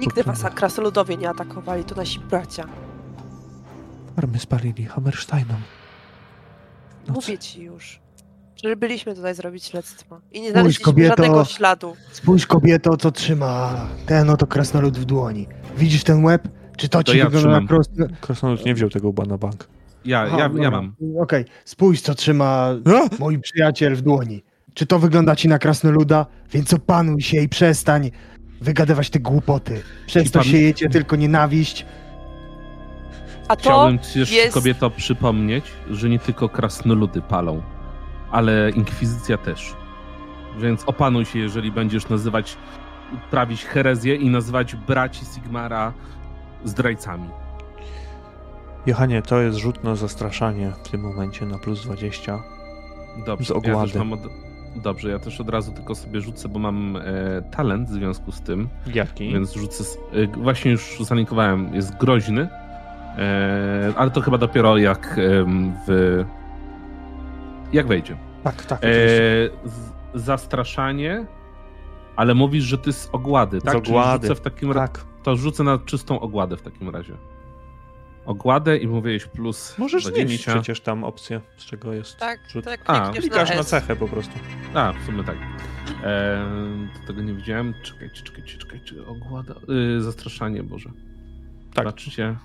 Nigdy 0.00 0.22
was 0.22 0.36
Spokojnie. 0.38 0.56
krasnoludowie 0.56 1.16
nie 1.16 1.28
atakowali, 1.28 1.84
to 1.84 1.94
nasi 1.94 2.20
bracia. 2.20 2.64
Farmy 4.16 4.38
spalili 4.38 4.84
Hammersteinom. 4.84 5.60
Nocy. 7.08 7.12
Mówię 7.12 7.38
ci 7.38 7.62
już. 7.62 8.00
Że 8.64 8.76
byliśmy 8.76 9.14
tutaj 9.14 9.34
zrobić 9.34 9.64
śledztwo. 9.64 10.20
I 10.32 10.40
nie 10.40 10.40
Spójrz, 10.40 10.52
znaleźliśmy 10.52 10.84
kobieto. 10.84 11.08
żadnego 11.16 11.44
śladu. 11.44 11.96
Spójrz 12.12 12.46
kobieto, 12.46 12.96
co 12.96 13.10
trzyma 13.10 13.86
ten 14.06 14.30
oto 14.30 14.46
krasnolud 14.46 14.98
w 14.98 15.04
dłoni. 15.04 15.46
Widzisz 15.76 16.04
ten 16.04 16.24
łeb? 16.24 16.48
Czy 16.76 16.88
to 16.88 17.02
To 17.02 17.12
ci 17.12 17.18
ja 17.18 17.24
wygląda 17.24 17.48
trzymam. 17.48 17.62
na 17.62 17.68
prosty... 17.68 18.08
Krasnolud 18.20 18.64
nie 18.66 18.74
wziął 18.74 18.90
tego 18.90 19.08
łba 19.08 19.24
na 19.24 19.38
bank. 19.38 19.68
Ja, 20.04 20.26
ja, 20.26 20.50
ja 20.60 20.70
mam. 20.70 20.94
Okej, 21.20 21.44
spójrz, 21.64 22.00
co 22.00 22.14
trzyma 22.14 22.68
A! 22.84 23.08
mój 23.18 23.38
przyjaciel 23.40 23.94
w 23.96 24.02
dłoni. 24.02 24.44
Czy 24.74 24.86
to 24.86 24.98
wygląda 24.98 25.36
ci 25.36 25.48
na 25.48 25.58
krasnoluda? 25.58 26.26
Więc 26.52 26.74
opanuj 26.74 27.20
się 27.20 27.40
i 27.40 27.48
przestań 27.48 28.10
wygadywać 28.62 29.10
te 29.10 29.20
głupoty. 29.20 29.82
Przez 30.06 30.26
I 30.26 30.30
to 30.30 30.38
pan- 30.38 30.48
siejecie 30.48 30.88
tylko 30.90 31.16
nienawiść. 31.16 31.86
A 33.48 33.56
to 33.56 33.62
Chciałbym 33.62 33.98
ci 33.98 34.18
jeszcze 34.18 34.34
jest... 34.34 34.54
kobieto 34.54 34.90
przypomnieć, 34.90 35.64
że 35.90 36.08
nie 36.08 36.18
tylko 36.18 36.48
krasnoludy 36.48 37.22
palą, 37.22 37.62
ale 38.30 38.70
inkwizycja 38.70 39.38
też. 39.38 39.74
Więc 40.58 40.84
opanuj 40.86 41.24
się, 41.24 41.38
jeżeli 41.38 41.72
będziesz 41.72 42.08
nazywać, 42.08 42.56
prawić 43.30 43.64
herezję 43.64 44.14
i 44.14 44.30
nazywać 44.30 44.74
braci 44.76 45.24
Sigmara 45.34 45.92
zdrajcami. 46.64 47.28
Johanie, 48.86 49.22
to 49.22 49.40
jest 49.40 49.58
rzut 49.58 49.84
na 49.84 49.96
zastraszanie 49.96 50.72
w 50.84 50.88
tym 50.88 51.00
momencie 51.00 51.46
na 51.46 51.58
plus 51.58 51.82
20. 51.84 52.38
Dobrze, 53.26 53.46
Z 53.46 53.48
ja 53.50 53.54
ogłady. 53.56 53.88
też 53.92 53.98
mam 53.98 54.12
od... 54.12 54.20
Dobrze, 54.76 55.10
ja 55.10 55.18
też 55.18 55.40
od 55.40 55.48
razu 55.48 55.72
tylko 55.72 55.94
sobie 55.94 56.20
rzucę, 56.20 56.48
bo 56.48 56.58
mam 56.58 56.96
e, 56.96 57.00
talent 57.50 57.88
w 57.88 57.92
związku 57.92 58.32
z 58.32 58.40
tym, 58.40 58.68
Jaki? 58.94 59.32
więc 59.32 59.52
rzucę. 59.52 59.84
E, 60.12 60.26
właśnie 60.26 60.70
już 60.70 60.96
zalinkowałem, 61.00 61.74
jest 61.74 61.96
groźny, 61.96 62.48
e, 63.18 63.92
ale 63.96 64.10
to 64.10 64.20
chyba 64.20 64.38
dopiero 64.38 64.76
jak 64.76 65.20
w. 65.86 66.24
Jak 67.72 67.86
wejdzie. 67.86 68.16
Tak, 68.44 68.66
tak. 68.66 68.78
E, 68.84 68.88
z, 69.64 69.92
zastraszanie, 70.14 71.26
ale 72.16 72.34
mówisz, 72.34 72.64
że 72.64 72.78
ty 72.78 72.92
z 72.92 73.08
ogłady, 73.12 73.60
tak? 73.60 73.74
Czyli 73.74 73.88
ogłady. 73.88 74.28
Rzucę 74.28 74.40
w 74.40 74.44
takim 74.44 74.72
ra- 74.72 74.88
tak. 74.88 75.04
To 75.22 75.36
rzucę 75.36 75.64
na 75.64 75.78
czystą 75.78 76.20
ogładę 76.20 76.56
w 76.56 76.62
takim 76.62 76.88
razie. 76.88 77.14
Ogładę 78.26 78.76
i 78.76 78.86
mówiłeś 78.88 79.24
plus 79.26 79.78
Możesz 79.78 80.02
20. 80.02 80.24
zmienić 80.26 80.46
przecież 80.46 80.80
tam 80.80 81.04
opcję, 81.04 81.40
z 81.56 81.64
czego 81.64 81.92
jest 81.92 82.16
Tak, 82.16 82.40
rzut. 82.50 82.64
tak, 82.64 82.80
A, 82.86 83.10
Klikasz 83.10 83.48
na 83.48 83.54
S. 83.54 83.68
cechę 83.68 83.96
po 83.96 84.08
prostu. 84.08 84.32
A, 84.74 84.92
w 84.92 85.06
sumie 85.06 85.24
tak. 85.24 85.36
E, 86.04 86.46
to 87.00 87.06
tego 87.06 87.22
nie 87.22 87.34
widziałem. 87.34 87.74
Czekajcie, 87.82 88.22
czekajcie, 88.22 88.58
czekajcie. 88.58 89.06
Ogłada. 89.06 89.54
Y, 89.96 90.00
zastraszanie, 90.02 90.62
Boże. 90.62 90.90
Tak. 91.74 91.84
Patrzcie. 91.84 92.36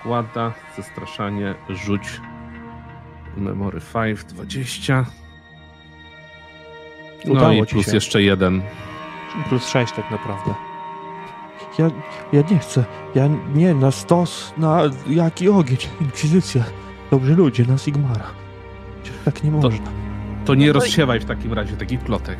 Ogłada, 0.00 0.52
zastraszanie, 0.76 1.54
rzuć. 1.68 2.20
Memory 3.36 3.80
5, 3.94 4.24
20. 4.24 5.06
No 7.24 7.32
Udało 7.32 7.52
i 7.52 7.66
ci 7.66 7.72
plus 7.74 7.86
się. 7.86 7.94
jeszcze 7.94 8.22
jeden. 8.22 8.62
Plus 9.48 9.68
6 9.68 9.92
tak 9.92 10.10
naprawdę. 10.10 10.54
Ja, 11.78 11.90
ja 12.32 12.42
nie 12.50 12.58
chcę. 12.58 12.84
Ja 13.14 13.28
nie 13.54 13.74
na 13.74 13.90
stos, 13.90 14.54
na 14.56 14.80
jaki 15.06 15.48
ogień, 15.48 15.78
inkwizycja. 16.00 16.64
dobrzy 17.10 17.34
ludzie 17.36 17.64
na 17.66 17.78
Sigmara. 17.78 18.24
Przecież 19.02 19.20
tak 19.24 19.44
nie 19.44 19.50
To- 19.50 19.56
można. 19.56 19.86
To 20.44 20.54
nie 20.54 20.66
No 20.66 20.72
to- 20.72 20.78
rozsiewaj 20.80 21.20
w 21.20 21.24
takim 21.24 21.52
razie 21.52 21.76
takich 21.76 22.00
plotek. 22.00 22.38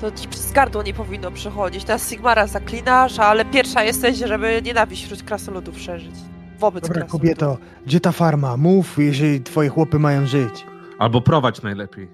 To 0.00 0.10
ci 0.10 0.28
przez 0.28 0.52
gardło 0.52 0.82
nie 0.82 0.94
powinno 0.94 1.30
przechodzić. 1.30 1.84
Teraz 1.84 2.08
Sigmara 2.10 2.46
zaklinasz, 2.46 3.18
ale 3.18 3.44
pierwsza 3.44 3.84
jesteś, 3.84 4.16
żeby 4.18 4.60
nienawiść 4.64 5.04
wśród 5.04 5.22
krasoludów 5.22 5.78
szerzyć. 5.78 6.14
Wobec 6.58 6.82
Dobra, 6.88 7.00
krasoludów. 7.00 7.20
kobieto, 7.20 7.58
gdzie 7.86 8.00
ta 8.00 8.12
farma? 8.12 8.56
Mów, 8.56 8.98
jeżeli 8.98 9.40
twoje 9.40 9.68
chłopy 9.68 9.98
mają 9.98 10.26
żyć. 10.26 10.66
Albo 10.98 11.20
prowadź 11.20 11.62
najlepiej. 11.62 12.08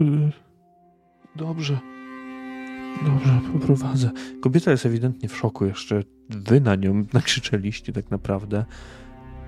Y, 0.00 0.32
Dobrze. 1.36 1.78
Dobrze, 3.02 3.40
poprowadzę. 3.52 4.10
Kobieta 4.40 4.70
jest 4.70 4.86
ewidentnie 4.86 5.28
w 5.28 5.36
szoku. 5.36 5.64
Jeszcze 5.64 6.02
wy 6.30 6.60
na 6.60 6.74
nią 6.74 7.04
nakrzyczeliście 7.12 7.92
tak 7.92 8.10
naprawdę. 8.10 8.64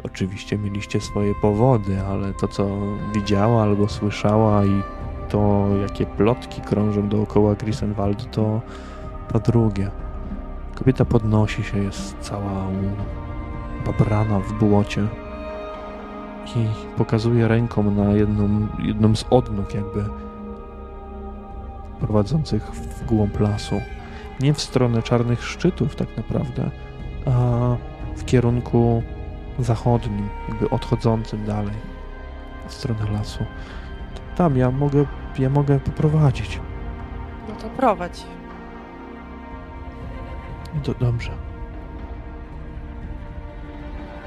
Oczywiście 0.03 0.59
mieliście 0.59 1.01
swoje 1.01 1.35
powody, 1.43 2.01
ale 2.01 2.35
to, 2.35 2.49
co 2.49 2.79
widziała 3.15 3.63
albo 3.63 3.89
słyszała 3.89 4.65
i 4.65 4.83
to, 5.29 5.69
jakie 5.83 6.07
plotki 6.07 6.61
krążą 6.61 7.09
dookoła 7.09 7.55
Grisenwaldu, 7.55 8.25
to, 8.25 8.61
to 9.33 9.41
drugie. 9.41 9.91
Kobieta 10.75 11.05
podnosi 11.05 11.63
się, 11.63 11.79
jest 11.79 12.17
cała 12.21 12.69
babrana 13.87 14.41
w 14.41 14.53
błocie 14.53 15.09
i 16.57 16.67
pokazuje 16.99 17.49
ręką 17.49 17.91
na 17.91 18.13
jedną, 18.13 18.69
jedną 18.79 19.17
z 19.17 19.25
odnóg 19.31 19.75
jakby 19.75 20.05
prowadzących 22.01 22.63
w 22.63 23.05
głąb 23.07 23.41
lasu. 23.41 23.81
Nie 24.41 24.55
w 24.55 24.61
stronę 24.61 25.03
czarnych 25.03 25.45
szczytów 25.45 25.97
tak 25.97 26.17
naprawdę, 26.17 26.71
a 27.27 27.31
w 28.17 28.25
kierunku 28.25 29.03
zachodnim, 29.59 30.29
jakby 30.49 30.71
odchodzącym 30.71 31.47
dalej 31.47 31.75
w 32.69 32.75
stronę 32.75 33.11
lasu. 33.13 33.45
Tam 34.37 34.57
ja 34.57 34.71
mogę, 34.71 35.05
ja 35.39 35.51
mogę 35.51 35.81
poprowadzić. 35.81 36.61
No 37.49 37.55
to 37.55 37.69
prowadź. 37.69 38.23
To 40.83 40.95
dobrze. 40.95 41.31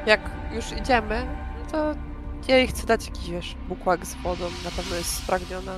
Jak 0.06 0.32
już 0.52 0.72
idziemy, 0.72 1.26
no 1.60 1.72
to 1.72 1.96
ja 2.48 2.58
jej 2.58 2.68
chcę 2.68 2.88
dać 2.88 3.06
jakiś, 3.06 3.30
wiesz, 3.30 3.56
bukłak 3.68 4.06
z 4.06 4.16
wodą. 4.16 4.46
Na 4.64 4.72
pewno 4.72 4.96
jest 4.96 5.10
spragniona. 5.16 5.72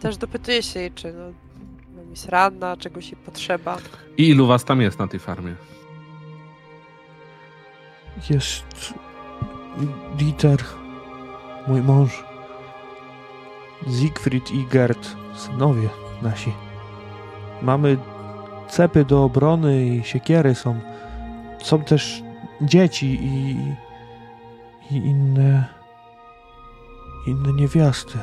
Też 0.00 0.16
dopytuję 0.16 0.62
się 0.62 0.80
jej, 0.80 0.92
czy 0.92 1.12
no, 1.12 1.24
no, 1.96 2.02
jest 2.10 2.28
ranna, 2.28 2.76
czegoś 2.76 3.10
jej 3.10 3.20
potrzeba. 3.24 3.76
I 4.16 4.28
ilu 4.28 4.46
was 4.46 4.64
tam 4.64 4.80
jest 4.80 4.98
na 4.98 5.08
tej 5.08 5.20
farmie? 5.20 5.54
Jest 8.30 8.94
Dieter, 10.16 10.64
mój 11.66 11.82
mąż, 11.82 12.24
Siegfried 14.00 14.50
i 14.50 14.66
Gerd, 14.66 15.16
synowie 15.34 15.88
nasi. 16.22 16.52
Mamy 17.62 17.96
cepy 18.68 19.04
do 19.04 19.24
obrony 19.24 19.86
i 19.86 20.04
siekiery 20.04 20.54
są. 20.54 20.80
Są 21.62 21.84
też 21.84 22.22
dzieci 22.60 23.06
i, 23.06 23.56
i 24.90 24.96
inne 24.96 25.76
inne 27.26 27.52
niewiasty. 27.52 28.18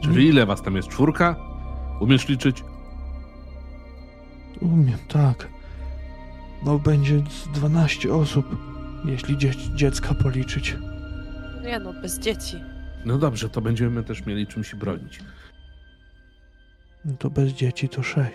Czyli 0.00 0.26
ile 0.26 0.46
was 0.46 0.62
tam 0.62 0.76
jest? 0.76 0.88
Czwórka? 0.88 1.36
Umiesz 2.00 2.28
liczyć? 2.28 2.64
Umiem, 4.60 4.98
tak. 5.08 5.48
No 6.64 6.78
będzie 6.78 7.22
z 7.30 7.48
12 7.48 8.14
osób, 8.14 8.46
jeśli 9.04 9.36
dzie 9.38 9.52
dziecka 9.74 10.14
policzyć. 10.14 10.76
Nie 11.62 11.78
no, 11.78 11.92
bez 11.92 12.18
dzieci. 12.18 12.56
No 13.04 13.18
dobrze, 13.18 13.48
to 13.48 13.60
będziemy 13.60 14.04
też 14.04 14.26
mieli 14.26 14.46
czym 14.46 14.64
się 14.64 14.76
bronić. 14.76 15.20
No 17.04 17.12
to 17.18 17.30
bez 17.30 17.52
dzieci 17.52 17.88
to 17.88 18.02
6. 18.02 18.30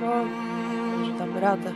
No, 0.00 0.24
może 0.98 1.18
damy 1.18 1.40
radę. 1.40 1.72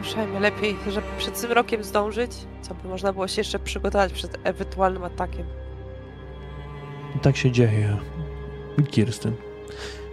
Ruszajmy 0.00 0.40
lepiej, 0.40 0.76
żeby 0.88 1.06
przed 1.18 1.40
tym 1.40 1.52
rokiem 1.52 1.84
zdążyć, 1.84 2.32
co 2.62 2.74
by 2.74 2.88
można 2.88 3.12
było 3.12 3.28
się 3.28 3.40
jeszcze 3.40 3.58
przygotować 3.58 4.12
przed 4.12 4.38
ewentualnym 4.44 5.04
atakiem. 5.04 5.46
Tak 7.22 7.36
się 7.36 7.50
dzieje. 7.50 7.96
Kirsten. 8.90 9.34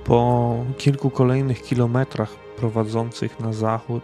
Po 0.03 0.55
kilku 0.77 1.09
kolejnych 1.09 1.61
kilometrach 1.61 2.29
prowadzących 2.57 3.39
na 3.39 3.53
zachód 3.53 4.03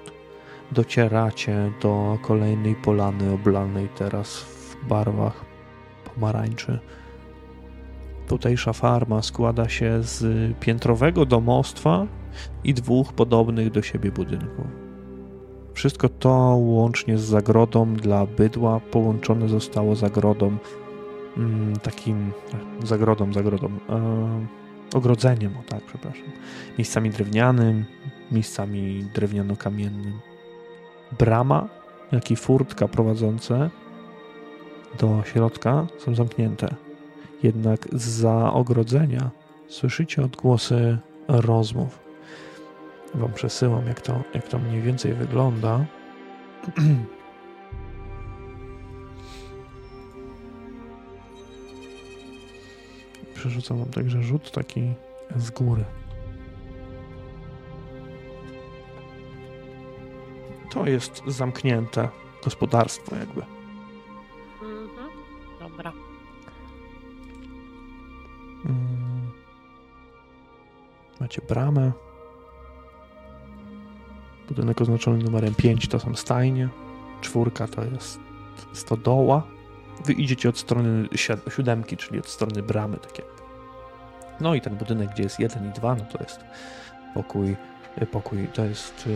docieracie 0.71 1.71
do 1.81 2.17
kolejnej 2.21 2.75
polany 2.75 3.33
oblanej 3.33 3.89
teraz 3.89 4.37
w 4.39 4.85
barwach 4.87 5.45
pomarańczy. 6.13 6.79
Tutejsza 8.27 8.73
farma 8.73 9.21
składa 9.21 9.69
się 9.69 10.03
z 10.03 10.23
piętrowego 10.59 11.25
domostwa 11.25 12.07
i 12.63 12.73
dwóch 12.73 13.13
podobnych 13.13 13.71
do 13.71 13.81
siebie 13.81 14.11
budynków. 14.11 14.82
Wszystko 15.73 16.09
to 16.09 16.29
łącznie 16.59 17.17
z 17.17 17.21
zagrodą 17.21 17.95
dla 17.95 18.25
bydła 18.25 18.79
połączone 18.79 19.49
zostało 19.49 19.95
zagrodą 19.95 20.57
mm, 21.37 21.75
takim 21.75 22.31
zagrodą, 22.83 23.33
zagrodą, 23.33 23.67
e, 23.89 24.97
ogrodzeniem, 24.97 25.57
o 25.57 25.63
tak, 25.69 25.83
przepraszam. 25.85 26.31
Miejscami 26.77 27.09
drewnianym, 27.09 27.85
miejscami 28.31 29.05
drewniano-kamiennym. 29.13 30.13
Brama, 31.19 31.67
jak 32.11 32.31
i 32.31 32.35
furtka 32.35 32.87
prowadzące 32.87 33.69
do 34.99 35.23
środka 35.25 35.87
są 35.97 36.15
zamknięte. 36.15 36.75
Jednak 37.43 37.87
za 37.91 38.53
ogrodzenia 38.53 39.31
słyszycie 39.67 40.23
odgłosy 40.23 40.97
rozmów. 41.27 42.02
Wam 43.16 43.33
przesyłam, 43.33 43.88
jak 43.88 44.01
to, 44.01 44.24
jak 44.33 44.48
to 44.48 44.59
mniej 44.59 44.82
więcej 44.82 45.14
wygląda. 45.14 45.85
Przerzucam 53.35 53.77
wam 53.77 53.90
także 53.90 54.24
rzut 54.24 54.51
taki 54.51 54.93
z 55.35 55.51
góry. 55.51 55.85
To 60.72 60.85
jest 60.85 61.24
zamknięte 61.27 62.09
gospodarstwo 62.43 63.16
jakby. 63.16 63.42
Mhm. 64.61 65.09
Dobra. 65.59 65.93
Mm. 68.66 69.32
Macie 71.19 71.42
bramę. 71.50 71.92
Budynek 74.47 74.81
oznaczony 74.81 75.23
numerem 75.23 75.55
5 75.55 75.88
to 75.88 75.99
są 75.99 76.15
stajnie. 76.15 76.69
Czwórka 77.22 77.67
to 77.67 77.83
jest 77.83 78.19
stodoła. 78.73 79.43
Wy 80.05 80.13
idziecie 80.13 80.49
od 80.49 80.57
strony 80.57 81.07
si- 81.15 81.51
siódemki, 81.51 81.97
czyli 81.97 82.19
od 82.19 82.27
strony 82.27 82.63
bramy, 82.63 82.97
tak 82.97 83.19
jakby. 83.19 83.33
No 84.41 84.55
i 84.55 84.61
ten 84.61 84.75
budynek, 84.75 85.09
gdzie 85.09 85.23
jest 85.23 85.39
1 85.39 85.69
i 85.69 85.73
2, 85.73 85.95
no 85.95 86.05
to 86.05 86.23
jest 86.23 86.39
pokój, 87.13 87.55
y, 88.01 88.05
pokój 88.05 88.47
to 88.53 88.65
jest 88.65 89.07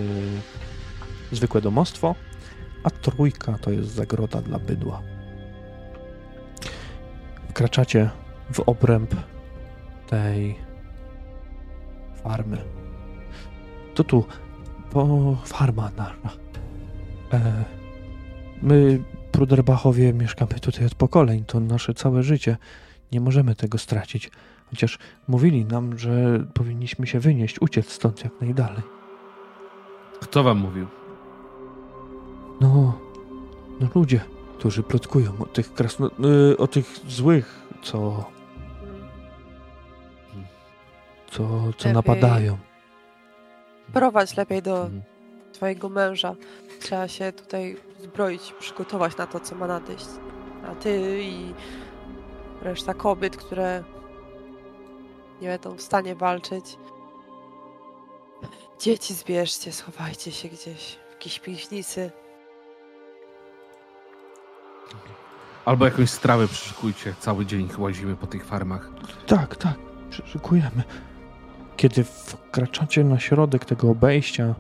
yy, 1.32 1.38
zwykłe 1.38 1.62
domostwo, 1.62 2.16
a 2.84 2.90
trójka 2.90 3.58
to 3.58 3.72
jest 3.72 3.90
zagroda 3.90 4.42
dla 4.42 4.60
bydła. 4.60 5.02
Wkraczacie 7.50 8.10
w 8.54 8.60
obręb 8.60 9.16
tej 10.08 10.56
farmy. 12.24 12.58
To 13.96 14.04
tu, 14.04 14.26
po 14.92 15.36
farma 15.46 15.92
nasza. 15.98 16.30
E, 17.34 17.64
my, 18.62 19.04
Pruderbachowie, 19.32 20.14
mieszkamy 20.14 20.54
tutaj 20.54 20.86
od 20.86 20.96
pokoleń. 20.96 21.44
To 21.48 21.60
nasze 21.60 21.94
całe 21.94 22.24
życie. 22.24 22.58
Nie 23.12 23.22
możemy 23.22 23.56
tego 23.56 23.78
stracić. 23.78 24.32
Chociaż 24.70 25.00
mówili 25.28 25.66
nam, 25.66 25.98
że 25.98 26.40
powinniśmy 26.54 27.08
się 27.08 27.20
wynieść, 27.20 27.62
uciec 27.62 27.92
stąd 27.92 28.24
jak 28.24 28.42
najdalej. 28.42 28.84
Kto 30.22 30.44
wam 30.44 30.58
mówił? 30.58 30.88
No, 32.62 33.00
no 33.80 33.88
ludzie, 33.96 34.22
którzy 34.58 34.84
plotkują 34.84 35.32
o 35.40 35.46
tych 35.46 35.74
krasno... 35.74 36.10
y, 36.52 36.58
o 36.58 36.68
tych 36.68 37.00
złych, 37.08 37.68
co... 37.84 38.26
co, 41.32 41.74
co 41.78 41.94
napadają. 41.94 42.58
Prowadź 43.94 44.38
lepiej 44.38 44.62
do 44.62 44.78
Mhm. 44.84 45.02
twojego 45.54 45.90
męża. 45.90 46.36
Trzeba 46.80 47.08
się 47.08 47.32
tutaj 47.32 47.78
zbroić, 48.04 48.54
przygotować 48.60 49.18
na 49.18 49.28
to, 49.28 49.40
co 49.40 49.56
ma 49.56 49.68
nadejść. 49.68 50.06
A 50.72 50.76
ty 50.76 51.20
i 51.24 51.54
reszta 52.62 52.94
kobiet, 52.94 53.38
które 53.38 53.84
nie 55.42 55.48
będą 55.48 55.76
w 55.76 55.82
stanie 55.82 56.16
walczyć. 56.16 56.78
Dzieci 58.80 59.14
zbierzcie, 59.14 59.72
schowajcie 59.72 60.32
się 60.32 60.48
gdzieś 60.50 60.98
w 61.10 61.12
jakiejś 61.12 61.40
piwnicy. 61.40 62.12
Albo 65.66 65.86
jakąś 65.86 66.10
strawę 66.10 66.48
przyszykujcie. 66.48 67.14
Cały 67.20 67.46
dzień 67.46 67.70
łazimy 67.78 68.16
po 68.16 68.28
tych 68.28 68.46
farmach. 68.46 68.90
Tak, 69.28 69.56
tak, 69.56 69.76
przyszykujemy. 70.10 70.84
Kiedy 71.78 72.04
wkraczacie 72.04 73.04
na 73.04 73.20
środek 73.20 73.66
tego 73.66 73.90
obejścia, 73.90 74.56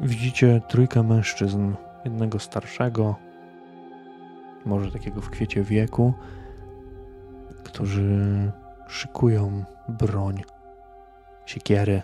widzicie 0.00 0.60
trójkę 0.68 1.02
mężczyzn. 1.02 1.72
Jednego 2.04 2.38
starszego, 2.38 3.16
może 4.64 4.92
takiego 4.92 5.20
w 5.20 5.30
kwiecie 5.30 5.62
wieku, 5.62 6.14
którzy 7.64 8.52
szykują 8.88 9.64
broń, 9.88 10.42
siekiery, 11.46 12.02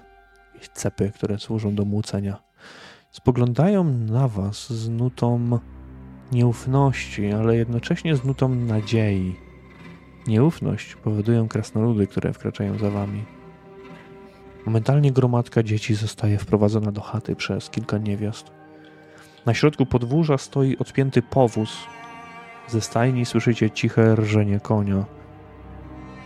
cepy, 0.73 1.11
które 1.11 1.39
służą 1.39 1.75
do 1.75 1.85
młócenia. 1.85 2.43
Spoglądają 3.11 3.85
na 3.85 4.29
was 4.29 4.73
z 4.73 4.89
nutą 4.89 5.59
nieufności, 6.33 7.33
ale 7.33 7.57
jednocześnie 7.57 8.17
z 8.17 8.25
nutą 8.25 8.49
nadziei. 8.49 9.37
Nieufność 10.27 10.97
powodują 10.97 11.49
krasnoludy, 11.49 12.07
które 12.07 12.33
wkraczają 12.33 12.79
za 12.79 12.91
wami. 12.91 13.25
Momentalnie 14.67 15.13
gromadka 15.13 15.63
dzieci 15.63 15.95
zostaje 15.95 16.39
wprowadzona 16.39 16.93
do 16.93 17.01
chaty 17.01 17.37
przez 17.37 17.71
kilka 17.71 17.99
niewiast. 17.99 18.51
Na 19.47 19.55
środku 19.55 19.87
podwórza 19.87 20.39
stoi 20.39 20.77
odpięty 20.79 21.23
powóz. 21.23 21.77
Ze 22.69 22.81
stajni 22.81 23.27
słyszycie 23.27 23.71
ciche 23.71 24.17
rżenie 24.17 24.61
konia. 24.61 25.05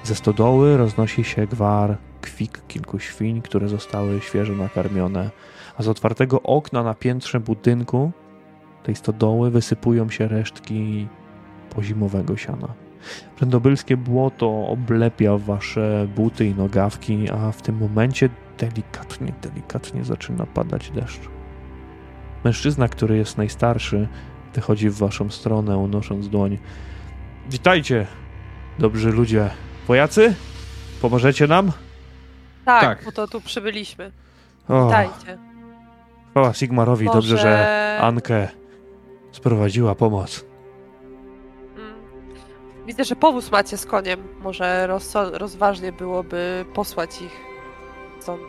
Ze 0.05 0.15
stodoły 0.15 0.77
roznosi 0.77 1.25
się 1.25 1.47
gwar, 1.47 1.97
kwik 2.21 2.63
kilku 2.69 2.99
świń, 2.99 3.43
które 3.43 3.69
zostały 3.69 4.21
świeżo 4.21 4.53
nakarmione, 4.53 5.31
a 5.77 5.83
z 5.83 5.89
otwartego 5.89 6.43
okna 6.43 6.83
na 6.83 6.95
piętrze 6.95 7.41
budynku 7.41 8.13
tej 8.83 8.97
stodoły 8.97 9.51
wysypują 9.51 10.11
się 10.11 10.29
resztki 10.29 11.09
pozimowego 11.71 12.37
siana. 12.37 12.86
Rzędobylskie 13.41 13.97
błoto 13.97 14.67
oblepia 14.69 15.39
wasze 15.39 16.09
buty 16.17 16.47
i 16.47 16.55
nogawki, 16.55 17.31
a 17.31 17.53
w 17.53 17.63
tym 17.63 17.79
momencie 17.79 18.29
delikatnie, 18.59 19.33
delikatnie 19.43 20.05
zaczyna 20.05 20.47
padać 20.47 20.91
deszcz. 20.91 21.21
Mężczyzna, 22.45 22.89
który 22.89 23.17
jest 23.17 23.39
najstarszy, 23.39 24.09
wychodzi 24.55 24.91
w 24.91 24.99
waszą 24.99 25.31
stronę, 25.31 25.79
unosząc 25.79 26.29
dłoń. 26.29 26.59
Witajcie, 27.51 28.07
dobrzy 28.79 29.13
ludzie. 29.13 29.51
Wojacy? 29.89 30.35
Pomożecie 31.03 31.47
nam? 31.47 31.73
Tak, 32.65 32.83
tak. 32.83 33.05
po 33.05 33.13
to 33.13 33.29
tu 33.29 33.41
przybyliśmy. 33.41 34.13
O. 34.69 34.87
Witajcie. 34.87 35.39
Chwała 36.31 36.55
Sigmarowi, 36.55 37.05
Może... 37.05 37.17
dobrze, 37.19 37.39
że 37.39 37.99
Ankę 38.03 38.49
sprowadziła 39.33 39.95
pomoc. 39.95 40.45
Widzę, 42.87 43.05
że 43.05 43.17
powóz 43.17 43.51
macie 43.51 43.77
z 43.77 43.87
koniem. 43.87 44.21
Może 44.43 44.89
rozważnie 45.33 45.93
byłoby 45.93 46.65
posłać 46.75 47.23
ich 47.23 47.41
stąd. 48.21 48.43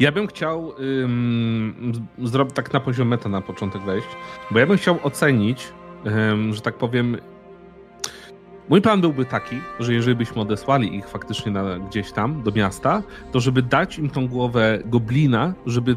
Ja 0.00 0.12
bym 0.12 0.26
chciał 0.26 0.66
um, 0.66 2.06
zrobić 2.22 2.54
tak 2.54 2.72
na 2.72 2.80
poziom 2.80 3.08
meta 3.08 3.28
na 3.28 3.40
początek 3.40 3.82
wejść, 3.82 4.08
bo 4.50 4.58
ja 4.58 4.66
bym 4.66 4.76
chciał 4.76 4.98
ocenić, 5.02 5.72
um, 6.04 6.54
że 6.54 6.60
tak 6.60 6.74
powiem, 6.74 7.16
Mój 8.68 8.82
plan 8.82 9.00
byłby 9.00 9.24
taki, 9.24 9.60
że 9.80 9.94
jeżeli 9.94 10.16
byśmy 10.16 10.42
odesłali 10.42 10.96
ich 10.96 11.08
faktycznie 11.08 11.52
na, 11.52 11.78
gdzieś 11.78 12.12
tam 12.12 12.42
do 12.42 12.52
miasta, 12.52 13.02
to 13.32 13.40
żeby 13.40 13.62
dać 13.62 13.98
im 13.98 14.10
tą 14.10 14.28
głowę 14.28 14.78
goblina, 14.84 15.54
żeby 15.66 15.96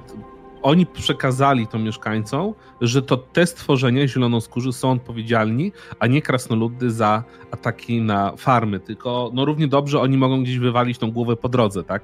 oni 0.61 0.85
przekazali 0.85 1.67
to 1.67 1.79
mieszkańcom, 1.79 2.53
że 2.81 3.01
to 3.01 3.17
te 3.17 3.45
stworzenia 3.45 4.07
zielonoskórzy 4.07 4.73
są 4.73 4.91
odpowiedzialni, 4.91 5.71
a 5.99 6.07
nie 6.07 6.21
krasnoludy 6.21 6.91
za 6.91 7.23
ataki 7.51 8.01
na 8.01 8.33
farmy, 8.37 8.79
tylko 8.79 9.31
no 9.33 9.45
równie 9.45 9.67
dobrze 9.67 9.99
oni 9.99 10.17
mogą 10.17 10.43
gdzieś 10.43 10.59
wywalić 10.59 10.97
tą 10.97 11.11
głowę 11.11 11.35
po 11.35 11.49
drodze, 11.49 11.83
tak? 11.83 12.03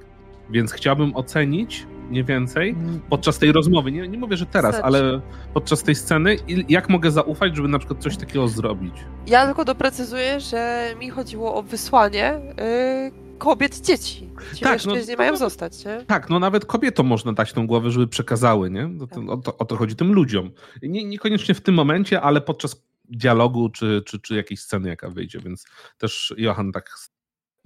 Więc 0.50 0.72
chciałbym 0.72 1.16
ocenić 1.16 1.88
nie 2.10 2.24
więcej 2.24 2.76
podczas 3.10 3.40
tej 3.40 3.52
rozmowy. 3.52 3.92
Nie, 3.92 4.08
nie 4.08 4.18
mówię, 4.18 4.38
że 4.38 4.46
teraz, 4.46 4.80
ale 4.84 5.22
podczas 5.54 5.84
tej 5.84 5.96
sceny, 5.96 6.38
jak 6.70 6.90
mogę 6.90 7.12
zaufać, 7.12 7.56
żeby 7.56 7.68
na 7.68 7.80
przykład 7.80 8.00
coś 8.00 8.18
takiego 8.18 8.48
zrobić? 8.48 8.96
Ja 9.28 9.46
tylko 9.46 9.66
doprecyzuję, 9.66 10.40
że 10.40 10.94
mi 11.00 11.10
chodziło 11.10 11.56
o 11.56 11.64
wysłanie 11.64 12.42
yy, 12.58 13.23
kobiet, 13.38 13.82
dzieci. 13.82 14.30
Ci 14.56 14.64
tak, 14.64 14.86
no, 14.86 14.96
nie 15.08 15.18
mają 15.18 15.38
zostać, 15.38 15.86
nie? 15.86 16.06
Tak, 16.08 16.30
no 16.30 16.40
nawet 16.40 16.66
kobietom 16.66 17.08
można 17.08 17.34
dać 17.34 17.54
tą 17.54 17.68
głowę, 17.68 17.92
żeby 17.92 18.08
przekazały, 18.08 18.70
nie? 18.70 18.90
O 19.04 19.08
to, 19.08 19.22
o 19.34 19.38
to, 19.38 19.58
o 19.58 19.66
to 19.66 19.76
chodzi 19.76 19.96
tym 19.96 20.14
ludziom. 20.14 20.52
Nie, 20.82 21.06
niekoniecznie 21.06 21.56
w 21.56 21.62
tym 21.62 21.76
momencie, 21.76 22.22
ale 22.22 22.42
podczas 22.42 22.84
dialogu 23.10 23.70
czy, 23.70 24.02
czy, 24.06 24.20
czy 24.20 24.36
jakiejś 24.36 24.60
sceny, 24.60 24.90
jaka 24.90 25.10
wyjdzie, 25.10 25.40
więc 25.40 25.66
też 25.98 26.34
Johan 26.38 26.72
tak 26.72 26.90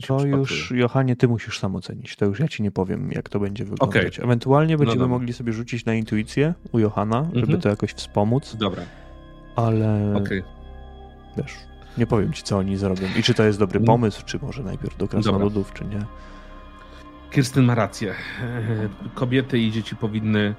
to 0.07 0.25
już, 0.25 0.71
Johanie, 0.71 1.15
ty 1.15 1.27
musisz 1.27 1.59
sam 1.59 1.75
ocenić. 1.75 2.15
To 2.15 2.25
już 2.25 2.39
ja 2.39 2.47
ci 2.47 2.63
nie 2.63 2.71
powiem, 2.71 3.11
jak 3.11 3.29
to 3.29 3.39
będzie 3.39 3.65
wyglądać. 3.65 4.15
Okay. 4.15 4.25
Ewentualnie 4.25 4.73
no 4.73 4.79
będziemy 4.79 5.01
no 5.01 5.07
mogli 5.07 5.33
sobie 5.33 5.53
rzucić 5.53 5.85
na 5.85 5.93
intuicję 5.93 6.53
u 6.71 6.79
Johana, 6.79 7.23
żeby 7.33 7.39
mhm. 7.39 7.61
to 7.61 7.69
jakoś 7.69 7.91
wspomóc. 7.93 8.55
Dobra. 8.55 8.83
Ale 9.55 10.13
okay. 10.17 10.43
wiesz, 11.37 11.55
nie 11.97 12.07
powiem 12.07 12.33
ci, 12.33 12.43
co 12.43 12.57
oni 12.57 12.77
zrobią. 12.77 13.07
I 13.19 13.23
czy 13.23 13.33
to 13.33 13.43
jest 13.43 13.59
dobry 13.59 13.79
mhm. 13.79 13.85
pomysł, 13.85 14.23
czy 14.25 14.39
może 14.39 14.63
najpierw 14.63 14.97
do 14.97 15.07
krasnoludów, 15.07 15.73
czy 15.73 15.85
nie. 15.85 16.05
Kirstyn 17.31 17.65
ma 17.65 17.75
rację. 17.75 18.15
Kobiety 19.15 19.59
i 19.59 19.71
dzieci 19.71 19.95
powinny, 19.95 20.55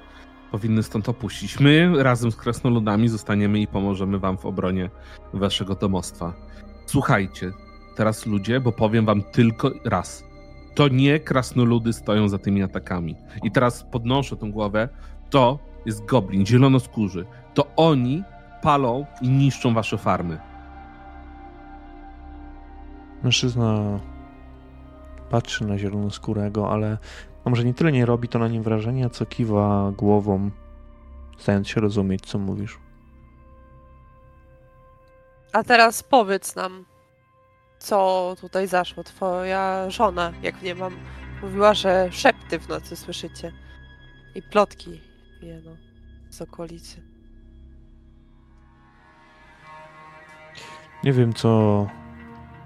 powinny 0.51 0.83
stąd 0.83 1.09
opuścić. 1.09 1.59
My 1.59 2.03
razem 2.03 2.31
z 2.31 2.35
krasnoludami 2.35 3.09
zostaniemy 3.09 3.59
i 3.59 3.67
pomożemy 3.67 4.19
wam 4.19 4.37
w 4.37 4.45
obronie 4.45 4.89
waszego 5.33 5.75
domostwa. 5.75 6.33
Słuchajcie, 6.85 7.51
teraz 7.95 8.25
ludzie, 8.25 8.59
bo 8.59 8.71
powiem 8.71 9.05
wam 9.05 9.23
tylko 9.23 9.71
raz. 9.85 10.23
To 10.75 10.87
nie 10.87 11.19
krasnoludy 11.19 11.93
stoją 11.93 12.29
za 12.29 12.37
tymi 12.37 12.63
atakami. 12.63 13.15
I 13.43 13.51
teraz 13.51 13.85
podnoszę 13.91 14.35
tą 14.37 14.51
głowę. 14.51 14.89
To 15.29 15.59
jest 15.85 16.05
goblin, 16.05 16.45
zielonoskórzy. 16.45 17.25
To 17.53 17.67
oni 17.75 18.23
palą 18.61 19.05
i 19.21 19.29
niszczą 19.29 19.73
wasze 19.73 19.97
farmy. 19.97 20.48
Mężczyzna 23.23 23.99
patrzy 25.29 25.65
na 25.65 25.77
zielonoskórego, 25.77 26.71
ale 26.71 26.97
może 27.45 27.63
nie 27.63 27.73
tyle 27.73 27.91
nie 27.91 28.05
robi 28.05 28.27
to 28.27 28.39
na 28.39 28.47
nim 28.47 28.63
wrażenia, 28.63 29.09
co 29.09 29.25
kiwa 29.25 29.91
głową, 29.97 30.51
stając 31.37 31.67
się 31.67 31.81
rozumieć, 31.81 32.25
co 32.25 32.39
mówisz. 32.39 32.79
A 35.53 35.63
teraz 35.63 36.03
powiedz 36.03 36.55
nam, 36.55 36.85
co 37.79 38.35
tutaj 38.41 38.67
zaszło. 38.67 39.03
Twoja 39.03 39.89
żona, 39.89 40.33
jak 40.41 40.61
nie 40.61 40.75
mam, 40.75 40.95
mówiła, 41.41 41.73
że 41.73 42.07
szepty 42.11 42.59
w 42.59 42.69
nocy 42.69 42.95
słyszycie. 42.95 43.51
I 44.35 44.41
plotki 44.41 45.01
jeno 45.41 45.71
z 46.29 46.41
okolicy. 46.41 47.01
Nie 51.03 51.13
wiem, 51.13 51.33
co 51.33 51.87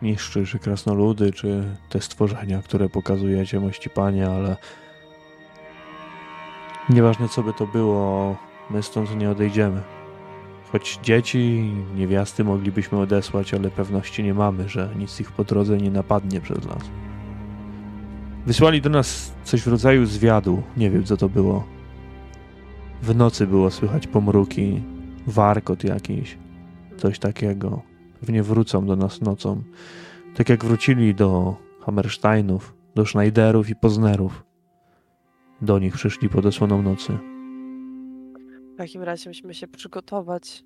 niszczy, 0.03 0.45
czy 0.45 0.59
krasnoludy, 0.59 1.31
czy 1.31 1.63
te 1.89 2.01
stworzenia, 2.01 2.61
które 2.61 2.89
pokazujecie, 2.89 3.59
mości 3.59 3.89
panie, 3.89 4.29
ale 4.29 4.57
nieważne 6.89 7.29
co 7.29 7.43
by 7.43 7.53
to 7.53 7.67
było, 7.67 8.35
my 8.69 8.83
stąd 8.83 9.15
nie 9.15 9.29
odejdziemy. 9.29 9.81
Choć 10.71 10.99
dzieci, 11.03 11.71
niewiasty 11.95 12.43
moglibyśmy 12.43 12.99
odesłać, 12.99 13.53
ale 13.53 13.69
pewności 13.69 14.23
nie 14.23 14.33
mamy, 14.33 14.69
że 14.69 14.89
nic 14.95 15.19
ich 15.19 15.31
po 15.31 15.43
drodze 15.43 15.77
nie 15.77 15.91
napadnie 15.91 16.41
przez 16.41 16.65
nas. 16.65 16.83
Wysłali 18.45 18.81
do 18.81 18.89
nas 18.89 19.33
coś 19.43 19.61
w 19.61 19.67
rodzaju 19.67 20.05
zwiadu, 20.05 20.63
nie 20.77 20.89
wiem 20.89 21.03
co 21.03 21.17
to 21.17 21.29
było. 21.29 21.63
W 23.01 23.15
nocy 23.15 23.47
było 23.47 23.71
słychać 23.71 24.07
pomruki, 24.07 24.81
warkot 25.27 25.83
jakiś, 25.83 26.37
coś 26.97 27.19
takiego. 27.19 27.92
Pewnie 28.25 28.43
wrócą 28.43 28.85
do 28.85 28.95
nas 28.95 29.21
nocą. 29.21 29.63
Tak 30.35 30.49
jak 30.49 30.65
wrócili 30.65 31.15
do 31.15 31.55
Hammersteinów, 31.81 32.75
do 32.95 33.05
Schneiderów 33.05 33.69
i 33.69 33.75
Poznerów. 33.75 34.43
Do 35.61 35.79
nich 35.79 35.93
przyszli 35.93 36.29
pod 36.29 36.45
osłoną 36.45 36.81
nocy. 36.81 37.17
W 38.73 38.77
takim 38.77 39.03
razie 39.03 39.29
musimy 39.29 39.53
się 39.53 39.67
przygotować. 39.67 40.63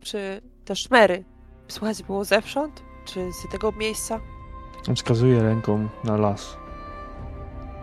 Czy 0.00 0.40
te 0.64 0.76
szmery 0.76 1.24
słychać 1.68 2.02
było 2.02 2.24
zewsząd? 2.24 2.82
Czy 3.04 3.32
z 3.32 3.52
tego 3.52 3.72
miejsca? 3.72 4.20
Wskazuje 4.94 5.42
ręką 5.42 5.88
na 6.04 6.16
las. 6.16 6.56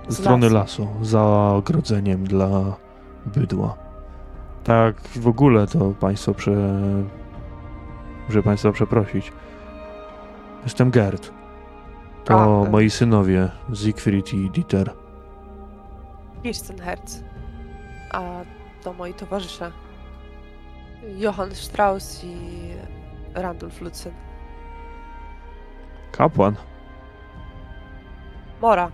Z 0.08 0.18
strony 0.18 0.50
lasu. 0.50 0.82
lasu, 0.84 1.06
za 1.06 1.24
ogrodzeniem 1.54 2.24
dla 2.24 2.78
bydła. 3.26 3.78
Tak 4.64 5.02
w 5.02 5.28
ogóle 5.28 5.68
to 5.68 5.92
państwo 6.00 6.34
prze... 6.34 6.84
Muszę 8.28 8.44
państwa 8.44 8.72
przeprosić. 8.72 9.32
Jestem 10.64 10.92
Gerd. 10.92 11.32
To 12.24 12.64
A, 12.66 12.70
moi 12.70 12.90
synowie, 12.90 13.50
Siegfried 13.74 14.34
i 14.34 14.50
Dieter. 14.50 14.94
Kirstenherz. 16.44 17.00
A 18.12 18.22
to 18.84 18.94
moi 18.94 19.14
towarzysze. 19.14 19.72
Johann 21.18 21.56
Strauss 21.56 22.24
i 22.24 22.38
Randolph 23.34 23.82
Lutzen. 23.82 24.14
Kapłan. 26.12 26.56
Mora. 28.62 28.92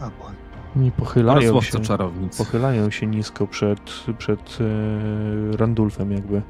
Kapłan. 0.00 0.34
I 0.82 0.90
pochylają 0.92 1.60
się, 1.60 1.80
czarownic. 1.80 2.38
pochylają 2.38 2.90
się 2.90 3.06
nisko 3.06 3.46
przed, 3.46 3.80
przed 4.18 4.58
e, 4.60 5.56
Randulfem 5.56 6.12
jakby. 6.12 6.42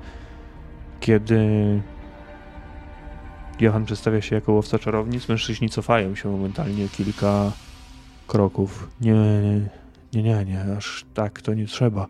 Kiedy 1.05 1.83
Johan 3.60 3.84
przedstawia 3.84 4.20
się 4.20 4.34
jako 4.34 4.52
łowca 4.52 4.78
czarownic, 4.78 5.28
mężczyźni 5.28 5.68
cofają 5.68 6.15
się 6.15 6.28
momentalnie 6.28 6.89
kilka 6.89 7.52
kroków. 8.26 8.89
Nie, 9.00 9.12
nie, 10.12 10.23
nie, 10.23 10.44
nie, 10.44 10.76
aż 10.76 11.05
tak 11.15 11.42
to 11.42 11.55
nie 11.55 11.66
trzeba. 11.66 12.07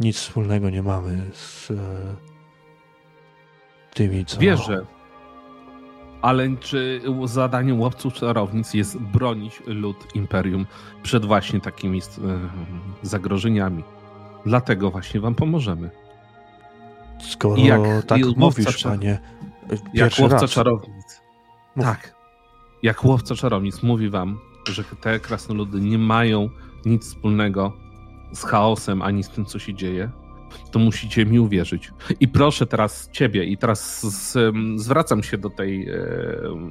Nic 0.00 0.16
wspólnego 0.16 0.70
nie 0.70 0.82
mamy 0.82 1.30
z 1.32 1.70
e, 1.70 1.74
tymi, 3.94 4.24
co... 4.24 4.40
Wierzę. 4.40 4.86
Ale 6.22 6.56
czy 6.60 7.00
zadaniem 7.24 7.80
łowców 7.80 8.14
czarownic 8.14 8.74
jest 8.74 8.98
bronić 8.98 9.62
lud 9.66 9.96
Imperium 10.14 10.66
przed 11.02 11.24
właśnie 11.24 11.60
takimi 11.60 11.98
e, 11.98 12.02
zagrożeniami? 13.02 13.84
Dlatego 14.46 14.90
właśnie 14.90 15.20
wam 15.20 15.34
pomożemy. 15.34 16.01
Skoro 17.30 17.62
jak, 17.62 17.80
tak 18.06 18.20
mówisz, 18.36 18.82
panie, 18.82 19.18
jak 19.94 20.12
łowca 20.18 20.40
raz. 20.40 20.50
czarownic. 20.50 21.22
Mów. 21.76 21.86
Tak. 21.86 22.14
Jak 22.82 23.04
łowca 23.04 23.34
czarownic 23.34 23.82
mówi 23.82 24.10
wam, 24.10 24.38
że 24.68 24.84
te 24.84 25.20
krasnoludy 25.20 25.80
nie 25.80 25.98
mają 25.98 26.48
nic 26.84 27.04
wspólnego 27.04 27.72
z 28.32 28.44
chaosem 28.44 29.02
ani 29.02 29.22
z 29.22 29.28
tym, 29.28 29.44
co 29.44 29.58
się 29.58 29.74
dzieje, 29.74 30.10
to 30.70 30.78
musicie 30.78 31.26
mi 31.26 31.40
uwierzyć. 31.40 31.92
I 32.20 32.28
proszę 32.28 32.66
teraz 32.66 33.10
ciebie, 33.12 33.44
i 33.44 33.58
teraz 33.58 34.00
z, 34.00 34.54
zwracam 34.76 35.22
się 35.22 35.38
do 35.38 35.50
tej, 35.50 35.88
e, 35.88 35.96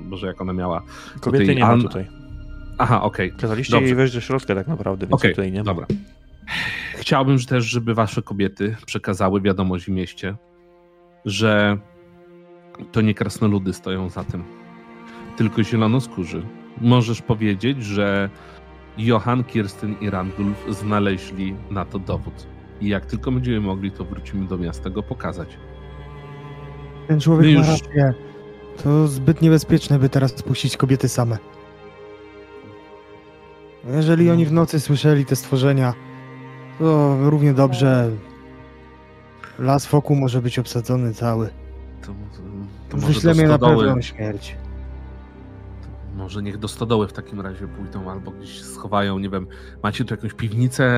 Boże, 0.10 0.28
jak 0.28 0.42
ona 0.42 0.54
miała. 0.54 0.82
Kobiety 1.22 1.46
tej, 1.46 1.56
nie 1.56 1.66
ma 1.66 1.78
tutaj. 1.78 2.08
Aha, 2.78 3.02
okej. 3.02 3.28
Okay. 3.28 3.42
Kazaliście 3.42 3.72
Dobrze. 3.72 3.88
jej 3.88 3.96
wejść 3.96 4.14
do 4.14 4.22
środka 4.22 4.56
tak 4.56 4.68
naprawdę, 4.68 5.06
więc 5.06 5.14
okay. 5.14 5.32
tutaj 5.32 5.52
nie 5.52 5.60
ma. 5.60 5.64
Dobra. 5.64 5.86
Chciałbym 6.96 7.40
też, 7.40 7.66
żeby 7.66 7.94
wasze 7.94 8.22
kobiety 8.22 8.76
przekazały 8.86 9.42
wiadomość 9.42 9.86
w 9.86 9.90
mieście, 9.90 10.36
że 11.26 11.78
to 12.92 13.02
nie 13.02 13.14
krasnoludy 13.14 13.74
stoją 13.74 14.10
za 14.10 14.24
tym, 14.24 14.44
tylko 15.38 15.64
zielonoskórzy. 15.64 16.46
Możesz 16.82 17.22
powiedzieć, 17.22 17.84
że 17.84 18.30
Johann, 18.98 19.44
Kirsten 19.44 19.96
i 20.02 20.10
Randulf 20.10 20.66
znaleźli 20.70 21.56
na 21.70 21.86
to 21.86 22.00
dowód. 22.00 22.48
I 22.82 22.88
jak 22.88 23.06
tylko 23.06 23.32
będziemy 23.32 23.62
mogli, 23.62 23.92
to 23.92 24.06
wrócimy 24.06 24.48
do 24.48 24.58
miasta 24.58 24.90
go 24.90 25.04
pokazać. 25.04 25.58
Ten 27.08 27.20
człowiek 27.20 27.52
już... 27.52 27.68
ma 27.68 27.74
rację. 27.74 28.14
To 28.84 29.08
zbyt 29.08 29.42
niebezpieczne, 29.42 30.00
by 30.00 30.10
teraz 30.10 30.44
puścić 30.44 30.78
kobiety 30.78 31.10
same. 31.10 31.38
Jeżeli 33.96 34.30
oni 34.30 34.46
w 34.46 34.52
nocy 34.52 34.80
słyszeli 34.80 35.26
te 35.26 35.36
stworzenia, 35.36 35.94
to 36.82 37.18
równie 37.30 37.54
dobrze 37.54 38.10
las 39.60 39.86
wokół 39.86 40.16
może 40.16 40.42
być 40.42 40.60
obsadzony 40.60 41.14
cały. 41.14 41.50
To, 42.02 42.08
to, 42.08 42.42
to 42.90 42.98
Wyślemy 42.98 43.48
na 43.48 43.60
pewną 43.60 44.02
śmierć. 44.02 44.56
Może 46.16 46.42
niech 46.42 46.58
do 46.58 46.68
stodoły 46.68 47.08
w 47.08 47.14
takim 47.14 47.42
razie 47.42 47.68
pójdą, 47.68 48.12
albo 48.12 48.32
gdzieś 48.32 48.62
schowają, 48.62 49.20
nie 49.20 49.30
wiem, 49.30 49.48
macie 49.84 50.06
tu 50.06 50.14
jakąś 50.14 50.34
piwnicę, 50.34 50.94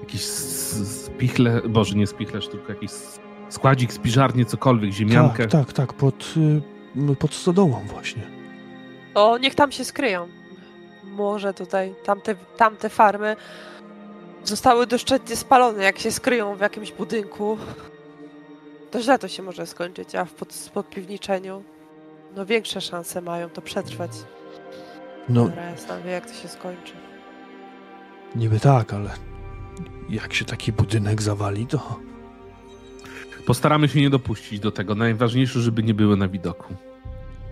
jakiś 0.00 0.24
spichle, 0.24 1.62
boże 1.68 1.96
nie 1.96 2.06
spichlerz, 2.06 2.48
tylko 2.48 2.72
jakiś 2.72 2.90
składzik, 3.48 3.92
spiżarnię, 3.92 4.44
cokolwiek, 4.44 4.92
ziemiankę. 4.92 5.46
Tak, 5.46 5.66
tak, 5.66 5.72
tak, 5.72 5.92
pod, 5.92 6.34
y, 7.10 7.16
pod 7.16 7.34
stodołą 7.34 7.80
właśnie. 7.92 8.22
O, 9.14 9.38
niech 9.38 9.54
tam 9.54 9.72
się 9.72 9.84
skryją. 9.84 10.28
Może 11.04 11.54
tutaj, 11.54 11.94
tamte, 12.04 12.34
tamte 12.56 12.88
farmy 12.88 13.36
zostały 14.48 14.86
doszczętnie 14.86 15.36
spalone, 15.36 15.84
jak 15.84 15.98
się 15.98 16.12
skryją 16.12 16.56
w 16.56 16.60
jakimś 16.60 16.92
budynku. 16.92 17.58
To 18.90 19.02
źle 19.02 19.18
to 19.18 19.28
się 19.28 19.42
może 19.42 19.66
skończyć, 19.66 20.14
a 20.14 20.24
w 20.24 20.32
pod, 20.32 20.70
podpiwniczeniu 20.74 21.62
no 22.36 22.46
większe 22.46 22.80
szanse 22.80 23.20
mają 23.20 23.50
to 23.50 23.62
przetrwać. 23.62 24.10
No. 25.28 25.50
Jasna 25.70 26.00
wie, 26.00 26.10
jak 26.10 26.26
to 26.26 26.34
się 26.34 26.48
skończy. 26.48 26.92
Niby 28.36 28.60
tak, 28.60 28.94
ale 28.94 29.10
jak 30.08 30.34
się 30.34 30.44
taki 30.44 30.72
budynek 30.72 31.22
zawali, 31.22 31.66
to... 31.66 32.00
Postaramy 33.46 33.88
się 33.88 34.00
nie 34.00 34.10
dopuścić 34.10 34.60
do 34.60 34.72
tego. 34.72 34.94
Najważniejsze, 34.94 35.60
żeby 35.60 35.82
nie 35.82 35.94
były 35.94 36.16
na 36.16 36.28
widoku. 36.28 36.74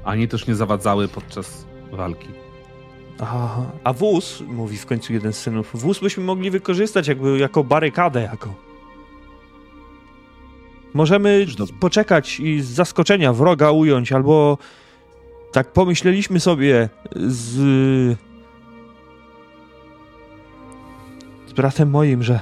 Ani 0.05 0.29
też 0.29 0.47
nie 0.47 0.55
zawadzały 0.55 1.09
podczas 1.09 1.65
walki. 1.93 2.29
Aha, 3.21 3.67
a 3.85 3.93
wóz, 3.93 4.43
mówi 4.47 4.77
w 4.77 4.87
końcu 4.87 5.13
jeden 5.13 5.33
z 5.33 5.39
synów, 5.39 5.71
wóz 5.75 6.01
byśmy 6.01 6.25
mogli 6.25 6.51
wykorzystać 6.51 7.09
jakby 7.09 7.39
jako 7.39 7.65
barykadę 7.65 8.23
jako. 8.23 8.55
Możemy 10.95 11.47
poczekać 11.81 12.41
i 12.41 12.61
z 12.61 12.67
zaskoczenia 12.67 13.33
wroga 13.33 13.71
ująć, 13.71 14.13
albo 14.13 14.59
tak 15.53 15.73
pomyśleliśmy 15.73 16.41
sobie 16.41 16.89
z, 17.17 17.53
z 21.47 21.53
bratem 21.53 21.91
moim, 21.91 22.23
że 22.23 22.41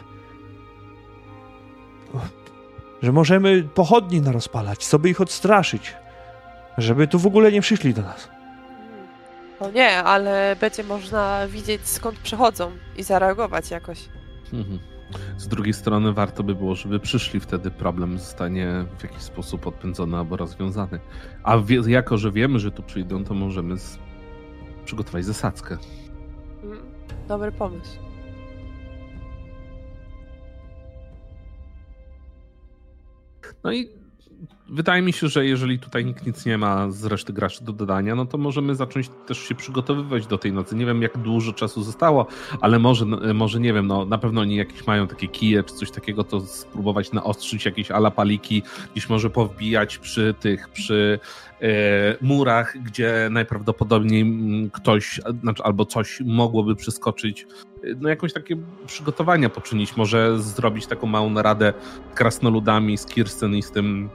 że 3.03 3.13
możemy 3.13 3.63
pochodni 3.75 4.21
narozpalać, 4.21 4.85
sobie 4.85 5.11
ich 5.11 5.21
odstraszyć, 5.21 5.95
żeby 6.79 7.09
tu 7.09 7.19
w 7.19 7.27
ogóle 7.27 7.53
nie 7.53 7.61
przyszli 7.61 7.95
do 7.95 8.03
nas. 8.03 8.32
No 9.63 9.71
nie, 9.71 10.03
ale 10.03 10.57
będzie 10.61 10.85
można 10.85 11.49
widzieć 11.49 11.89
skąd 11.89 12.19
przychodzą 12.19 12.71
i 12.97 13.03
zareagować 13.03 13.71
jakoś. 13.71 14.09
Mhm. 14.53 14.79
Z 15.37 15.49
drugiej 15.49 15.75
strony 15.75 16.13
warto 16.13 16.43
by 16.43 16.55
było, 16.55 16.75
żeby 16.75 17.01
przyszli, 17.01 17.41
wtedy 17.41 17.71
problem 17.71 18.19
zostanie 18.19 18.85
w 18.99 19.03
jakiś 19.03 19.23
sposób 19.23 19.67
odpędzony 19.67 20.17
albo 20.17 20.37
rozwiązany. 20.37 21.01
A 21.43 21.59
wie, 21.59 21.81
jako, 21.87 22.19
że 22.19 22.33
wiemy, 22.33 22.59
że 22.59 22.71
tu 22.71 22.83
przyjdą, 22.83 23.25
to 23.25 23.35
możemy 23.35 23.79
z... 23.79 23.99
przygotować 24.85 25.25
zasadzkę. 25.25 25.79
Mm, 26.63 26.79
dobry 27.29 27.53
pomysł. 27.53 27.99
No 33.65 33.73
i 33.73 34.02
wydaje 34.69 35.03
mi 35.03 35.13
się, 35.13 35.29
że 35.29 35.47
jeżeli 35.47 35.79
tutaj 35.79 36.05
nikt 36.05 36.27
nic 36.27 36.47
nie 36.47 36.59
ma 36.59 36.91
z 36.91 37.05
reszty 37.05 37.33
graczy 37.33 37.65
do 37.65 37.73
dodania, 37.73 38.15
no 38.15 38.27
to 38.27 38.39
możemy 38.39 38.75
zacząć 38.75 39.11
też 39.27 39.39
się 39.39 39.55
przygotowywać 39.55 40.27
do 40.27 40.39
tej 40.39 40.53
nocy. 40.53 40.77
Nie 40.77 40.87
wiem, 40.87 41.03
jak 41.03 41.19
dużo 41.19 41.53
czasu 41.53 41.83
zostało, 41.83 42.27
ale 42.61 42.79
może, 42.79 43.05
może 43.35 43.61
nie 43.61 43.73
wiem, 43.73 43.87
no 43.87 44.05
na 44.05 44.19
pewno 44.19 44.41
oni 44.41 44.57
jakieś 44.57 44.87
mają 44.87 45.07
takie 45.07 45.29
kije 45.29 45.63
czy 45.63 45.75
coś 45.75 45.91
takiego, 45.91 46.25
to 46.25 46.41
spróbować 46.41 47.13
naostrzyć 47.13 47.65
jakieś 47.65 47.91
alapaliki, 47.91 48.63
gdzieś 48.93 49.09
może 49.09 49.31
powbijać 49.31 49.99
przy 49.99 50.35
tych, 50.41 50.69
przy 50.69 51.19
e, 51.61 51.69
murach, 52.21 52.83
gdzie 52.83 53.29
najprawdopodobniej 53.31 54.27
ktoś 54.73 55.21
znaczy, 55.41 55.63
albo 55.63 55.87
coś 55.87 56.21
mogłoby 56.25 56.77
przeskoczyć. 56.77 57.47
No 58.01 58.09
jakąś 58.09 58.33
takie 58.33 58.57
przygotowania 58.87 59.49
poczynić, 59.49 59.97
może 59.97 60.43
zrobić 60.43 60.87
taką 60.87 61.07
małą 61.07 61.31
naradę 61.31 61.73
krasnoludami 62.15 62.99
z 62.99 63.07
Kirsten 63.07 63.55
i 63.55 63.63
z 63.63 63.71
tym 63.71 64.09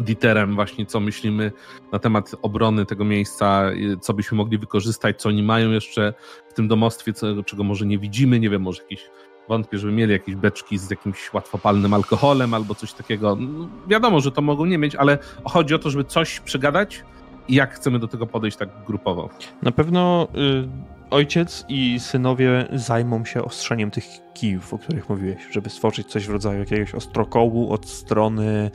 Dieterem 0.00 0.54
właśnie, 0.54 0.86
co 0.86 1.00
myślimy 1.00 1.52
na 1.92 1.98
temat 1.98 2.34
obrony 2.42 2.86
tego 2.86 3.04
miejsca, 3.04 3.62
co 4.00 4.14
byśmy 4.14 4.36
mogli 4.36 4.58
wykorzystać, 4.58 5.20
co 5.20 5.28
oni 5.28 5.42
mają 5.42 5.70
jeszcze 5.70 6.14
w 6.48 6.54
tym 6.54 6.68
domostwie, 6.68 7.12
co, 7.12 7.42
czego 7.42 7.64
może 7.64 7.86
nie 7.86 7.98
widzimy, 7.98 8.40
nie 8.40 8.50
wiem, 8.50 8.62
może 8.62 8.82
jakieś 8.82 9.10
wątpię, 9.48 9.78
żeby 9.78 9.92
mieli 9.92 10.12
jakieś 10.12 10.34
beczki 10.34 10.78
z 10.78 10.90
jakimś 10.90 11.32
łatwopalnym 11.34 11.94
alkoholem 11.94 12.54
albo 12.54 12.74
coś 12.74 12.92
takiego. 12.92 13.36
No, 13.36 13.68
wiadomo, 13.88 14.20
że 14.20 14.32
to 14.32 14.42
mogą 14.42 14.64
nie 14.64 14.78
mieć, 14.78 14.96
ale 14.96 15.18
chodzi 15.44 15.74
o 15.74 15.78
to, 15.78 15.90
żeby 15.90 16.04
coś 16.04 16.40
przegadać 16.40 17.04
i 17.48 17.54
jak 17.54 17.74
chcemy 17.74 17.98
do 17.98 18.08
tego 18.08 18.26
podejść 18.26 18.56
tak 18.56 18.68
grupowo. 18.86 19.28
Na 19.62 19.72
pewno 19.72 20.28
y, 20.34 20.68
ojciec 21.10 21.64
i 21.68 22.00
synowie 22.00 22.68
zajmą 22.72 23.24
się 23.24 23.44
ostrzeniem 23.44 23.90
tych 23.90 24.04
kijów, 24.34 24.74
o 24.74 24.78
których 24.78 25.08
mówiłeś, 25.08 25.38
żeby 25.50 25.70
stworzyć 25.70 26.06
coś 26.06 26.26
w 26.26 26.30
rodzaju 26.30 26.58
jakiegoś 26.58 26.94
ostrokołu 26.94 27.72
od 27.72 27.88
strony 27.88 28.70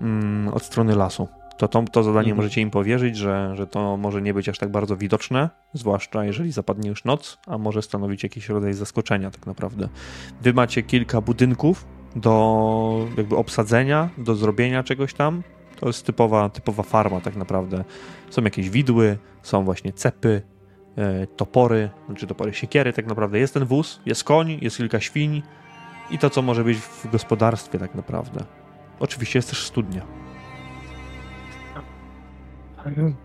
mm, 0.00 0.48
od 0.48 0.62
strony 0.62 0.96
lasu. 0.96 1.28
To, 1.58 1.68
to, 1.68 1.82
to 1.82 2.02
zadanie 2.02 2.30
mhm. 2.30 2.36
możecie 2.36 2.60
im 2.60 2.70
powierzyć, 2.70 3.16
że, 3.16 3.56
że 3.56 3.66
to 3.66 3.96
może 3.96 4.22
nie 4.22 4.34
być 4.34 4.48
aż 4.48 4.58
tak 4.58 4.70
bardzo 4.70 4.96
widoczne, 4.96 5.50
zwłaszcza 5.72 6.24
jeżeli 6.24 6.52
zapadnie 6.52 6.88
już 6.88 7.04
noc, 7.04 7.38
a 7.46 7.58
może 7.58 7.82
stanowić 7.82 8.22
jakiś 8.22 8.48
rodzaj 8.48 8.74
zaskoczenia 8.74 9.30
tak 9.30 9.46
naprawdę. 9.46 9.88
Wy 10.42 10.52
macie 10.52 10.82
kilka 10.82 11.20
budynków 11.20 11.86
do 12.16 13.06
jakby 13.16 13.36
obsadzenia, 13.36 14.08
do 14.18 14.34
zrobienia 14.34 14.82
czegoś 14.82 15.14
tam. 15.14 15.42
To 15.80 15.86
jest 15.86 16.06
typowa, 16.06 16.48
typowa 16.48 16.82
farma 16.82 17.20
tak 17.20 17.36
naprawdę. 17.36 17.84
Są 18.30 18.42
jakieś 18.42 18.70
widły, 18.70 19.18
są 19.42 19.64
właśnie 19.64 19.92
cepy, 19.92 20.42
e, 20.96 21.26
topory, 21.26 21.90
znaczy 22.06 22.26
topory 22.26 22.54
siekiery 22.54 22.92
tak 22.92 23.06
naprawdę. 23.06 23.38
Jest 23.38 23.54
ten 23.54 23.64
wóz, 23.64 24.00
jest 24.06 24.24
koń, 24.24 24.58
jest 24.62 24.76
kilka 24.76 25.00
świń 25.00 25.42
i 26.10 26.18
to, 26.18 26.30
co 26.30 26.42
może 26.42 26.64
być 26.64 26.78
w 26.78 27.10
gospodarstwie 27.10 27.78
tak 27.78 27.94
naprawdę. 27.94 28.44
Oczywiście 29.00 29.38
jest 29.38 29.48
też 29.48 29.66
studnia. 29.66 30.06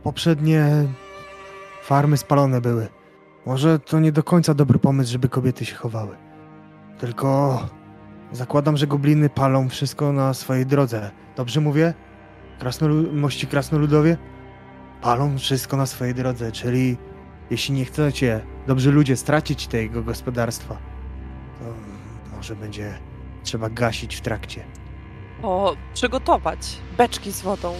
Poprzednie 0.03 0.69
farmy 1.83 2.17
spalone 2.17 2.61
były. 2.61 2.87
Może 3.45 3.79
to 3.79 3.99
nie 3.99 4.11
do 4.11 4.23
końca 4.23 4.53
dobry 4.53 4.79
pomysł, 4.79 5.11
żeby 5.11 5.29
kobiety 5.29 5.65
się 5.65 5.75
chowały. 5.75 6.17
Tylko 6.99 7.59
zakładam, 8.31 8.77
że 8.77 8.87
gobliny 8.87 9.29
palą 9.29 9.69
wszystko 9.69 10.13
na 10.13 10.33
swojej 10.33 10.65
drodze. 10.65 11.11
Dobrze 11.35 11.61
mówię? 11.61 11.93
Krasnolu 12.59 13.13
mości 13.13 13.47
krasnoludowie? 13.47 14.17
Palą 15.01 15.37
wszystko 15.37 15.77
na 15.77 15.85
swojej 15.85 16.15
drodze, 16.15 16.51
czyli 16.51 16.97
jeśli 17.49 17.75
nie 17.75 17.85
chcecie, 17.85 18.41
dobrzy 18.67 18.91
ludzie, 18.91 19.15
stracić 19.15 19.67
tego 19.67 20.03
gospodarstwa, 20.03 20.77
to 21.59 21.65
może 22.35 22.55
będzie 22.55 22.93
trzeba 23.43 23.69
gasić 23.69 24.15
w 24.15 24.21
trakcie. 24.21 24.63
O, 25.45 25.75
przygotować 25.93 26.77
beczki 26.97 27.31
z 27.31 27.41
wodą, 27.41 27.73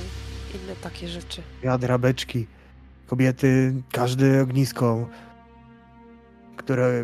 inne 0.55 0.75
takie 0.75 1.07
rzeczy. 1.07 1.41
Wiadra, 1.63 1.97
beczki, 1.97 2.47
kobiety, 3.07 3.73
każde 3.91 4.41
ognisko, 4.41 5.07
które 6.55 7.03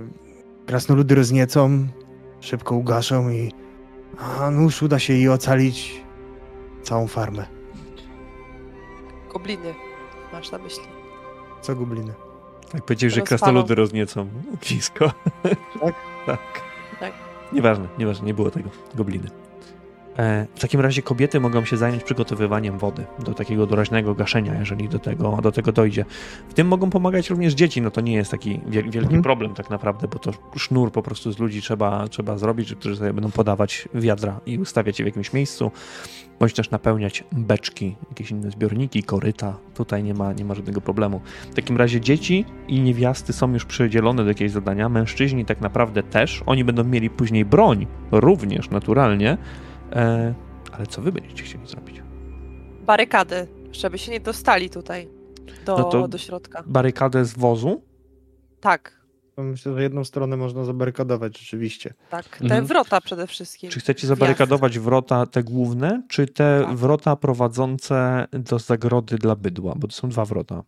krasnoludy 0.65 1.15
rozniecą, 1.15 1.87
szybko 2.39 2.75
ugaszą 2.75 3.29
i 3.29 3.51
a 4.19 4.51
nuż 4.51 4.81
uda 4.83 4.99
się 4.99 5.13
jej 5.13 5.29
ocalić 5.29 6.01
całą 6.83 7.07
farmę. 7.07 7.45
Gobliny, 9.33 9.73
masz 10.33 10.51
na 10.51 10.57
myśli. 10.57 10.83
Co 11.61 11.75
gobliny? 11.75 12.13
Tak 12.71 12.85
powiedziałeś, 12.85 13.13
że 13.13 13.21
krasnoludy 13.21 13.75
rozniecą 13.75 14.27
ognisko. 14.53 15.11
Tak? 15.81 15.95
tak. 16.25 16.39
Tak. 16.99 17.13
Nieważne, 17.53 17.87
nieważne, 17.97 18.27
nie 18.27 18.33
było 18.33 18.51
tego. 18.51 18.69
Gobliny. 18.95 19.40
E, 20.17 20.47
w 20.55 20.59
takim 20.59 20.79
razie 20.79 21.01
kobiety 21.01 21.39
mogą 21.39 21.65
się 21.65 21.77
zająć 21.77 22.03
przygotowywaniem 22.03 22.77
wody 22.77 23.05
do 23.25 23.33
takiego 23.33 23.65
doraźnego 23.65 24.15
gaszenia, 24.15 24.59
jeżeli 24.59 24.89
do 24.89 24.99
tego, 24.99 25.37
do 25.43 25.51
tego 25.51 25.71
dojdzie. 25.71 26.05
W 26.49 26.53
tym 26.53 26.67
mogą 26.67 26.89
pomagać 26.89 27.29
również 27.29 27.53
dzieci, 27.53 27.81
no 27.81 27.91
to 27.91 28.01
nie 28.01 28.13
jest 28.13 28.31
taki 28.31 28.59
wielki 28.67 28.97
mhm. 28.97 29.21
problem 29.21 29.53
tak 29.53 29.69
naprawdę, 29.69 30.07
bo 30.07 30.19
to 30.19 30.31
sznur 30.55 30.91
po 30.91 31.01
prostu 31.01 31.31
z 31.31 31.39
ludzi 31.39 31.61
trzeba, 31.61 32.07
trzeba 32.07 32.37
zrobić, 32.37 32.75
którzy 32.75 32.95
sobie 32.95 33.13
będą 33.13 33.31
podawać 33.31 33.89
wiadra 33.93 34.39
i 34.45 34.57
ustawiać 34.57 34.99
je 34.99 35.05
w 35.05 35.07
jakimś 35.07 35.33
miejscu, 35.33 35.71
bądź 36.39 36.53
też 36.53 36.71
napełniać 36.71 37.23
beczki, 37.31 37.95
jakieś 38.09 38.31
inne 38.31 38.51
zbiorniki, 38.51 39.03
koryta. 39.03 39.57
Tutaj 39.75 40.03
nie 40.03 40.13
ma, 40.13 40.33
nie 40.33 40.45
ma 40.45 40.55
żadnego 40.55 40.81
problemu. 40.81 41.21
W 41.51 41.55
takim 41.55 41.77
razie 41.77 42.01
dzieci 42.01 42.45
i 42.67 42.81
niewiasty 42.81 43.33
są 43.33 43.53
już 43.53 43.65
przydzielone 43.65 44.23
do 44.23 44.29
jakiegoś 44.29 44.51
zadania, 44.51 44.89
mężczyźni 44.89 45.45
tak 45.45 45.61
naprawdę 45.61 46.03
też, 46.03 46.43
oni 46.45 46.63
będą 46.63 46.83
mieli 46.83 47.09
później 47.09 47.45
broń, 47.45 47.87
również 48.11 48.69
naturalnie, 48.69 49.37
E, 49.91 50.33
ale 50.71 50.87
co 50.87 51.01
wy 51.01 51.11
będziecie 51.11 51.43
chcieli 51.43 51.67
zrobić? 51.67 52.01
Barykady, 52.85 53.47
żeby 53.71 53.97
się 53.97 54.11
nie 54.11 54.19
dostali 54.19 54.69
tutaj 54.69 55.09
do, 55.65 55.89
no 55.93 56.07
do 56.07 56.17
środka. 56.17 56.63
Barykadę 56.67 57.25
z 57.25 57.33
wozu? 57.33 57.81
Tak. 58.59 59.01
Myślę, 59.37 59.73
że 59.73 59.83
jedną 59.83 60.03
stronę 60.03 60.37
można 60.37 60.65
zabarykadować 60.65 61.39
rzeczywiście. 61.39 61.93
Tak, 62.09 62.25
te 62.37 62.43
mhm. 62.43 62.65
wrota 62.65 63.01
przede 63.01 63.27
wszystkim. 63.27 63.69
Czy 63.69 63.79
chcecie 63.79 64.07
zabarykadować 64.07 64.79
wrota 64.79 65.25
te 65.25 65.43
główne, 65.43 66.03
czy 66.09 66.27
te 66.27 66.63
tak. 66.65 66.75
wrota 66.75 67.15
prowadzące 67.15 68.27
do 68.33 68.59
zagrody 68.59 69.17
dla 69.17 69.35
bydła? 69.35 69.73
Bo 69.77 69.87
to 69.87 69.93
są 69.93 70.09
dwa 70.09 70.25
wrota. 70.25 70.63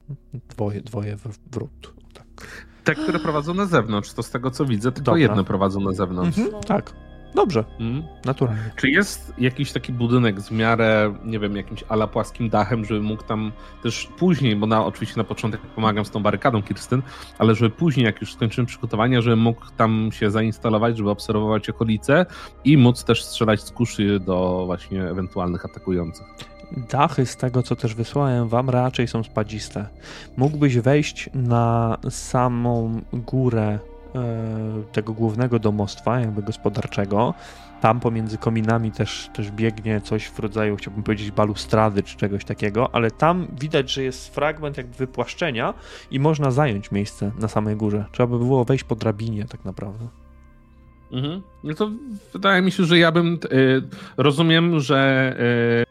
Dwoje, 0.50 0.82
dwoje 0.82 1.18
wrót. 1.52 1.94
Tak. 2.14 2.48
Te, 2.84 2.96
które 2.96 3.20
prowadzą 3.20 3.54
na 3.54 3.66
zewnątrz, 3.66 4.14
to 4.14 4.24
z 4.24 4.32
tego 4.32 4.52
co 4.52 4.66
widzę, 4.66 4.92
tylko 4.92 5.06
Dobra. 5.12 5.22
jedne 5.22 5.44
prowadzą 5.44 5.80
na 5.80 5.92
zewnątrz. 5.92 6.38
Mhm, 6.38 6.64
tak. 6.64 6.94
Dobrze, 7.36 7.64
mm. 7.80 8.04
naturalnie. 8.26 8.72
Czy 8.76 8.90
jest 8.90 9.34
jakiś 9.38 9.72
taki 9.72 9.94
budynek 9.94 10.42
z 10.42 10.52
miarę, 10.52 11.14
nie 11.26 11.40
wiem, 11.40 11.56
jakimś 11.56 11.84
ala 11.90 12.08
płaskim 12.08 12.50
dachem, 12.50 12.86
żeby 12.86 13.02
mógł 13.02 13.24
tam 13.24 13.52
też 13.84 14.10
później, 14.18 14.56
bo 14.56 14.68
na, 14.68 14.86
oczywiście 14.86 15.18
na 15.18 15.24
początek 15.24 15.62
pomagam 15.62 16.06
z 16.06 16.12
tą 16.12 16.24
barykadą 16.24 16.64
Kirstyn, 16.64 17.02
ale 17.40 17.56
żeby 17.56 17.70
później, 17.70 18.06
jak 18.06 18.22
już 18.22 18.34
skończymy 18.34 18.68
przygotowania, 18.68 19.22
żeby 19.22 19.36
mógł 19.36 19.62
tam 19.78 20.10
się 20.14 20.32
zainstalować, 20.32 20.98
żeby 20.98 21.10
obserwować 21.10 21.70
okolice 21.70 22.26
i 22.64 22.78
móc 22.78 23.04
też 23.04 23.24
strzelać 23.24 23.62
z 23.62 23.72
kuszy 23.72 24.20
do 24.20 24.64
właśnie 24.66 25.04
ewentualnych 25.04 25.66
atakujących. 25.66 26.28
Dachy 26.90 27.26
z 27.26 27.38
tego, 27.38 27.64
co 27.64 27.76
też 27.76 27.96
wysłałem 27.96 28.48
wam, 28.48 28.70
raczej 28.70 29.08
są 29.08 29.24
spadziste. 29.24 29.88
Mógłbyś 30.38 30.78
wejść 30.78 31.30
na 31.34 31.98
samą 32.10 33.02
górę 33.14 33.80
tego 34.92 35.14
głównego 35.14 35.60
domostwa, 35.60 36.20
jakby 36.20 36.44
gospodarczego. 36.44 37.34
Tam 37.82 38.00
pomiędzy 38.00 38.38
kominami 38.38 38.92
też, 38.92 39.30
też 39.34 39.52
biegnie 39.52 40.02
coś 40.02 40.26
w 40.26 40.40
rodzaju, 40.40 40.76
chciałbym 40.76 41.04
powiedzieć, 41.04 41.32
balustrady 41.32 42.04
czy 42.04 42.18
czegoś 42.18 42.46
takiego, 42.46 42.96
ale 42.96 43.12
tam 43.12 43.48
widać, 43.60 43.92
że 43.92 44.04
jest 44.04 44.36
fragment 44.36 44.78
jakby 44.78 44.96
wypłaszczenia 44.96 45.74
i 46.12 46.20
można 46.20 46.52
zająć 46.52 46.92
miejsce 46.92 47.32
na 47.40 47.48
samej 47.48 47.76
górze. 47.76 48.06
Trzeba 48.12 48.28
by 48.28 48.46
było 48.46 48.66
wejść 48.66 48.84
po 48.84 48.96
drabinie 48.96 49.46
tak 49.46 49.66
naprawdę. 49.66 50.23
Mhm. 51.14 51.42
No 51.64 51.74
to 51.74 51.92
wydaje 52.34 52.62
mi 52.62 52.72
się, 52.72 52.86
że 52.86 53.00
ja 53.00 53.12
bym. 53.12 53.40
Y, 53.52 53.82
rozumiem, 54.18 54.80
że 54.80 55.36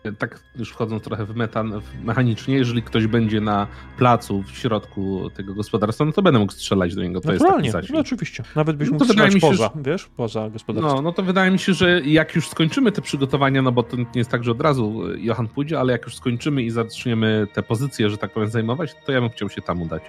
y, 0.05 0.13
tak 0.13 0.41
już 0.59 0.71
wchodząc 0.71 1.03
trochę 1.03 1.25
w, 1.25 1.37
metan, 1.37 1.81
w 1.81 2.05
mechanicznie, 2.05 2.55
jeżeli 2.55 2.83
ktoś 2.83 3.07
będzie 3.07 3.41
na 3.41 3.67
placu 3.99 4.43
w 4.43 4.59
środku 4.59 5.31
tego 5.35 5.55
gospodarstwa, 5.55 6.05
no 6.05 6.13
to 6.13 6.23
będę 6.23 6.39
mógł 6.39 6.53
strzelać 6.53 6.95
do 6.95 7.03
niego. 7.03 7.21
To 7.21 7.33
Naturalnie, 7.33 7.65
jest 7.65 7.77
taki 7.77 7.93
no 7.93 7.99
oczywiście. 7.99 8.43
Nawet 8.57 8.77
byś 8.77 8.89
no 8.89 8.93
mógł 8.93 9.05
strzelać 9.05 9.41
poza, 9.41 9.71
że... 9.77 9.83
wiesz, 9.83 10.09
poza 10.17 10.51
gospodarstwem. 10.51 10.97
No, 10.97 11.03
no 11.03 11.13
to 11.13 11.23
wydaje 11.23 11.51
mi 11.51 11.59
się, 11.59 11.75
że 11.75 12.01
jak 12.01 12.35
już 12.35 12.49
skończymy 12.49 12.93
te 12.93 13.03
przygotowania, 13.03 13.63
no 13.63 13.73
bo 13.73 13.83
to 13.83 13.97
nie 13.97 14.07
jest 14.15 14.31
tak, 14.31 14.45
że 14.45 14.51
od 14.51 14.61
razu 14.61 15.03
Johan 15.17 15.49
pójdzie, 15.49 15.81
ale 15.81 15.93
jak 15.93 16.05
już 16.05 16.17
skończymy 16.17 16.63
i 16.63 16.71
zaczniemy 16.71 17.47
te 17.53 17.63
pozycje, 17.63 18.11
że 18.11 18.19
tak 18.19 18.33
powiem, 18.33 18.49
zajmować, 18.49 18.95
to 19.07 19.13
ja 19.13 19.21
bym 19.21 19.31
chciał 19.31 19.49
się 19.49 19.63
tam 19.63 19.83
udać. 19.83 20.03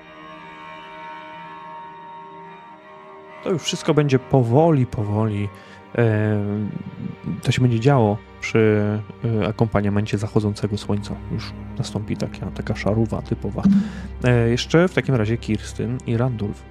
To 3.44 3.50
już 3.50 3.62
wszystko 3.62 3.94
będzie 3.94 4.20
powoli, 4.20 4.86
powoli. 4.86 5.50
To 7.44 7.52
się 7.52 7.62
będzie 7.62 7.80
działo 7.80 8.18
przy 8.42 8.84
e, 9.42 9.48
akompaniamencie 9.48 10.18
zachodzącego 10.18 10.78
słońca. 10.78 11.16
Już 11.32 11.54
nastąpi 11.78 12.18
taka, 12.18 12.52
taka 12.52 12.76
szaruwa 12.76 13.22
typowa. 13.22 13.64
E, 14.24 14.50
jeszcze 14.50 14.88
w 14.88 14.94
takim 14.94 15.16
razie 15.16 15.38
Kirstyn 15.38 15.98
i 16.08 16.18
Randulf. 16.18 16.64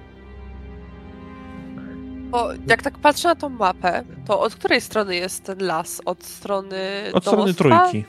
Bo 2.29 2.49
jak 2.67 2.81
tak 2.81 2.99
patrzę 2.99 3.27
na 3.27 3.35
tą 3.35 3.49
mapę, 3.49 4.03
to 4.25 4.39
od 4.39 4.55
której 4.55 4.81
strony 4.81 5.15
jest 5.15 5.43
ten 5.43 5.57
las? 5.59 6.01
Od 6.05 6.23
strony 6.23 6.77
Od 7.13 7.23
strony 7.23 7.53
trójki. 7.53 8.05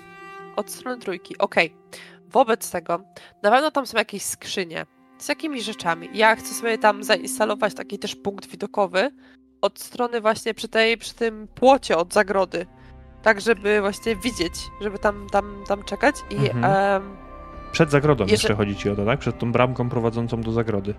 Od 0.57 0.71
strony 0.71 0.99
trójki, 1.01 1.39
okej. 1.39 1.67
Okay. 1.67 2.01
Wobec 2.29 2.71
tego, 2.71 3.01
na 3.43 3.51
pewno 3.51 3.71
tam 3.71 3.87
są 3.87 3.99
jakieś 3.99 4.23
skrzynie 4.23 4.87
z 5.19 5.29
jakimi 5.29 5.63
rzeczami. 5.63 6.09
Ja 6.15 6.37
chcę 6.37 6.55
sobie 6.55 6.79
tam 6.79 7.05
zainstalować 7.05 7.75
taki 7.75 7.99
też 7.99 8.17
punkt 8.17 8.47
widokowy 8.47 9.11
od 9.61 9.79
strony 9.79 10.21
właśnie 10.21 10.55
przy, 10.55 10.69
tej, 10.69 10.99
przy 10.99 11.15
tym 11.15 11.49
płocie 11.55 11.97
od 11.97 12.15
zagrody. 12.15 12.67
Tak, 13.23 13.41
żeby 13.41 13.81
właśnie 13.81 14.17
widzieć, 14.17 14.55
żeby 14.81 14.99
tam, 14.99 15.27
tam, 15.33 15.65
tam 15.69 15.83
czekać 15.83 16.17
i... 16.31 16.37
Mhm. 16.37 16.65
Um, 17.03 17.17
Przed 17.73 17.91
zagrodą 17.91 18.27
jeszcze 18.27 18.55
chodzi 18.55 18.77
ci 18.77 18.91
o 18.91 18.97
to, 18.97 19.05
tak? 19.05 19.19
Przed 19.19 19.39
tą 19.39 19.53
bramką 19.53 19.89
prowadzącą 19.89 20.41
do 20.41 20.53
zagrody. 20.53 20.95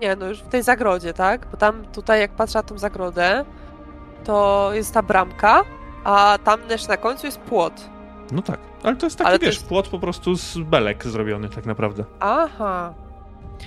Nie, 0.00 0.16
no 0.16 0.26
już 0.26 0.38
w 0.38 0.48
tej 0.48 0.62
zagrodzie, 0.62 1.12
tak? 1.12 1.46
Bo 1.50 1.56
tam 1.56 1.84
tutaj 1.84 2.20
jak 2.20 2.30
patrzę 2.30 2.58
na 2.58 2.62
tą 2.62 2.78
zagrodę, 2.78 3.44
to 4.24 4.68
jest 4.72 4.94
ta 4.94 5.02
bramka, 5.02 5.64
a 6.04 6.38
tam 6.44 6.60
też 6.60 6.88
na 6.88 6.96
końcu 6.96 7.26
jest 7.26 7.40
płot. 7.40 7.90
No 8.32 8.42
tak, 8.42 8.60
ale 8.82 8.96
to 8.96 9.06
jest 9.06 9.18
taki, 9.18 9.28
ale 9.28 9.38
wiesz, 9.38 9.54
jest... 9.54 9.68
płot 9.68 9.88
po 9.88 9.98
prostu 9.98 10.34
z 10.34 10.58
belek 10.58 11.06
zrobiony 11.06 11.48
tak 11.48 11.66
naprawdę. 11.66 12.04
Aha, 12.20 12.94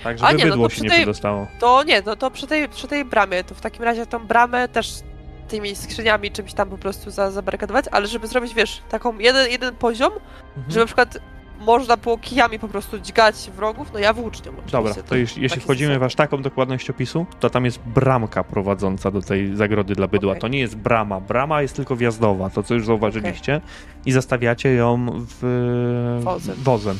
tak, 0.04 0.18
żeby 0.18 0.28
A 0.28 0.32
nie, 0.32 0.44
no 0.44 0.50
bydło 0.50 0.64
no 0.64 0.70
się 0.70 0.82
nie 0.82 0.88
tej, 0.88 0.98
przedostało. 0.98 1.46
To 1.60 1.82
nie, 1.82 2.02
no 2.06 2.16
to 2.16 2.30
przy 2.30 2.46
tej, 2.46 2.68
przy 2.68 2.88
tej 2.88 3.04
bramie, 3.04 3.44
to 3.44 3.54
w 3.54 3.60
takim 3.60 3.82
razie 3.82 4.06
tą 4.06 4.26
bramę 4.26 4.68
też 4.68 5.00
tymi 5.48 5.76
skrzyniami 5.76 6.30
czymś 6.30 6.54
tam 6.54 6.68
po 6.70 6.78
prostu 6.78 7.10
za, 7.10 7.30
zabarykadować, 7.30 7.84
ale 7.90 8.06
żeby 8.06 8.26
zrobić, 8.26 8.54
wiesz, 8.54 8.82
taką 8.88 9.18
jeden, 9.18 9.50
jeden 9.50 9.74
poziom, 9.74 10.12
mhm. 10.12 10.70
żeby 10.70 10.80
na 10.80 10.86
przykład 10.86 11.18
można 11.60 11.96
było 11.96 12.18
kijami 12.18 12.58
po 12.58 12.68
prostu 12.68 12.98
dźgać 12.98 13.50
wrogów, 13.56 13.92
no 13.92 13.98
ja 13.98 14.12
włócznią 14.12 14.52
oczywiście. 14.52 14.72
Dobra, 14.72 14.94
to, 14.94 15.02
to 15.02 15.16
jeśli, 15.16 15.42
jeśli 15.42 15.60
wchodzimy 15.60 15.98
w 15.98 16.02
aż 16.02 16.14
taką 16.14 16.42
dokładność 16.42 16.90
opisu, 16.90 17.26
to 17.40 17.50
tam 17.50 17.64
jest 17.64 17.78
bramka 17.78 18.44
prowadząca 18.44 19.10
do 19.10 19.22
tej 19.22 19.56
zagrody 19.56 19.94
dla 19.94 20.08
bydła. 20.08 20.30
Okay. 20.30 20.40
To 20.40 20.48
nie 20.48 20.58
jest 20.58 20.76
brama. 20.76 21.20
Brama 21.20 21.62
jest 21.62 21.76
tylko 21.76 21.96
wjazdowa, 21.96 22.50
to 22.50 22.62
co 22.62 22.74
już 22.74 22.86
zauważyliście. 22.86 23.56
Okay. 23.56 23.68
I 24.06 24.12
zastawiacie 24.12 24.72
ją 24.72 25.06
w... 25.40 26.20
wozem. 26.22 26.56
wozem 26.58 26.98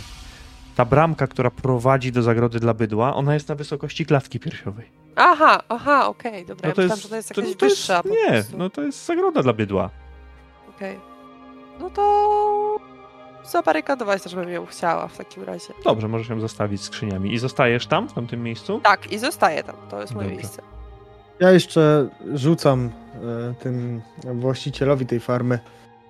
ta 0.77 0.85
bramka, 0.85 1.27
która 1.27 1.51
prowadzi 1.51 2.13
do 2.13 2.23
zagrody 2.23 2.61
dla 2.61 2.75
bydła, 2.75 3.15
ona 3.15 3.35
jest 3.35 3.49
na 3.49 3.55
wysokości 3.55 4.07
klatki 4.07 4.41
piersiowej. 4.41 4.91
Aha, 5.17 5.63
aha, 5.69 6.07
okej, 6.09 6.33
okay, 6.33 6.45
dobra. 6.45 6.69
No 6.69 6.75
to 6.75 6.83
ja 6.83 6.89
myślałam, 6.89 7.17
jest, 7.17 7.29
że 7.29 7.35
to 7.35 7.41
jest 7.41 7.53
jakaś 7.53 7.55
to, 7.55 7.61
to 7.61 7.67
wyższa. 7.67 8.03
Jest, 8.33 8.53
nie, 8.53 8.59
no 8.59 8.71
to 8.71 8.83
jest 8.83 9.07
zagroda 9.07 9.43
dla 9.43 9.53
bydła. 9.53 9.91
Okej. 10.77 10.97
Okay. 10.97 11.07
No 11.81 11.91
to 11.91 12.81
zabarykadować 13.45 14.23
też 14.23 14.35
bym 14.35 14.49
ją 14.49 14.67
chciała 14.67 15.09
w 15.09 15.17
takim 15.17 15.43
razie. 15.43 15.75
Dobrze, 15.85 16.09
możesz 16.09 16.29
ją 16.29 16.41
zostawić 16.41 16.83
skrzyniami. 16.83 17.35
I 17.35 17.39
zostajesz 17.39 17.87
tam, 17.87 18.09
w 18.09 18.13
tamtym 18.13 18.43
miejscu? 18.43 18.81
Tak, 18.81 19.13
i 19.13 19.19
zostaję 19.19 19.63
tam. 19.63 19.77
To 19.91 20.01
jest 20.01 20.15
moje 20.15 20.29
Dobrze. 20.29 20.43
miejsce. 20.43 20.63
Ja 21.41 21.51
jeszcze 21.51 22.09
rzucam 22.35 22.91
e, 23.51 23.55
tym 23.55 24.03
właścicielowi 24.25 25.07
tej 25.07 25.21
farmy. 25.21 25.59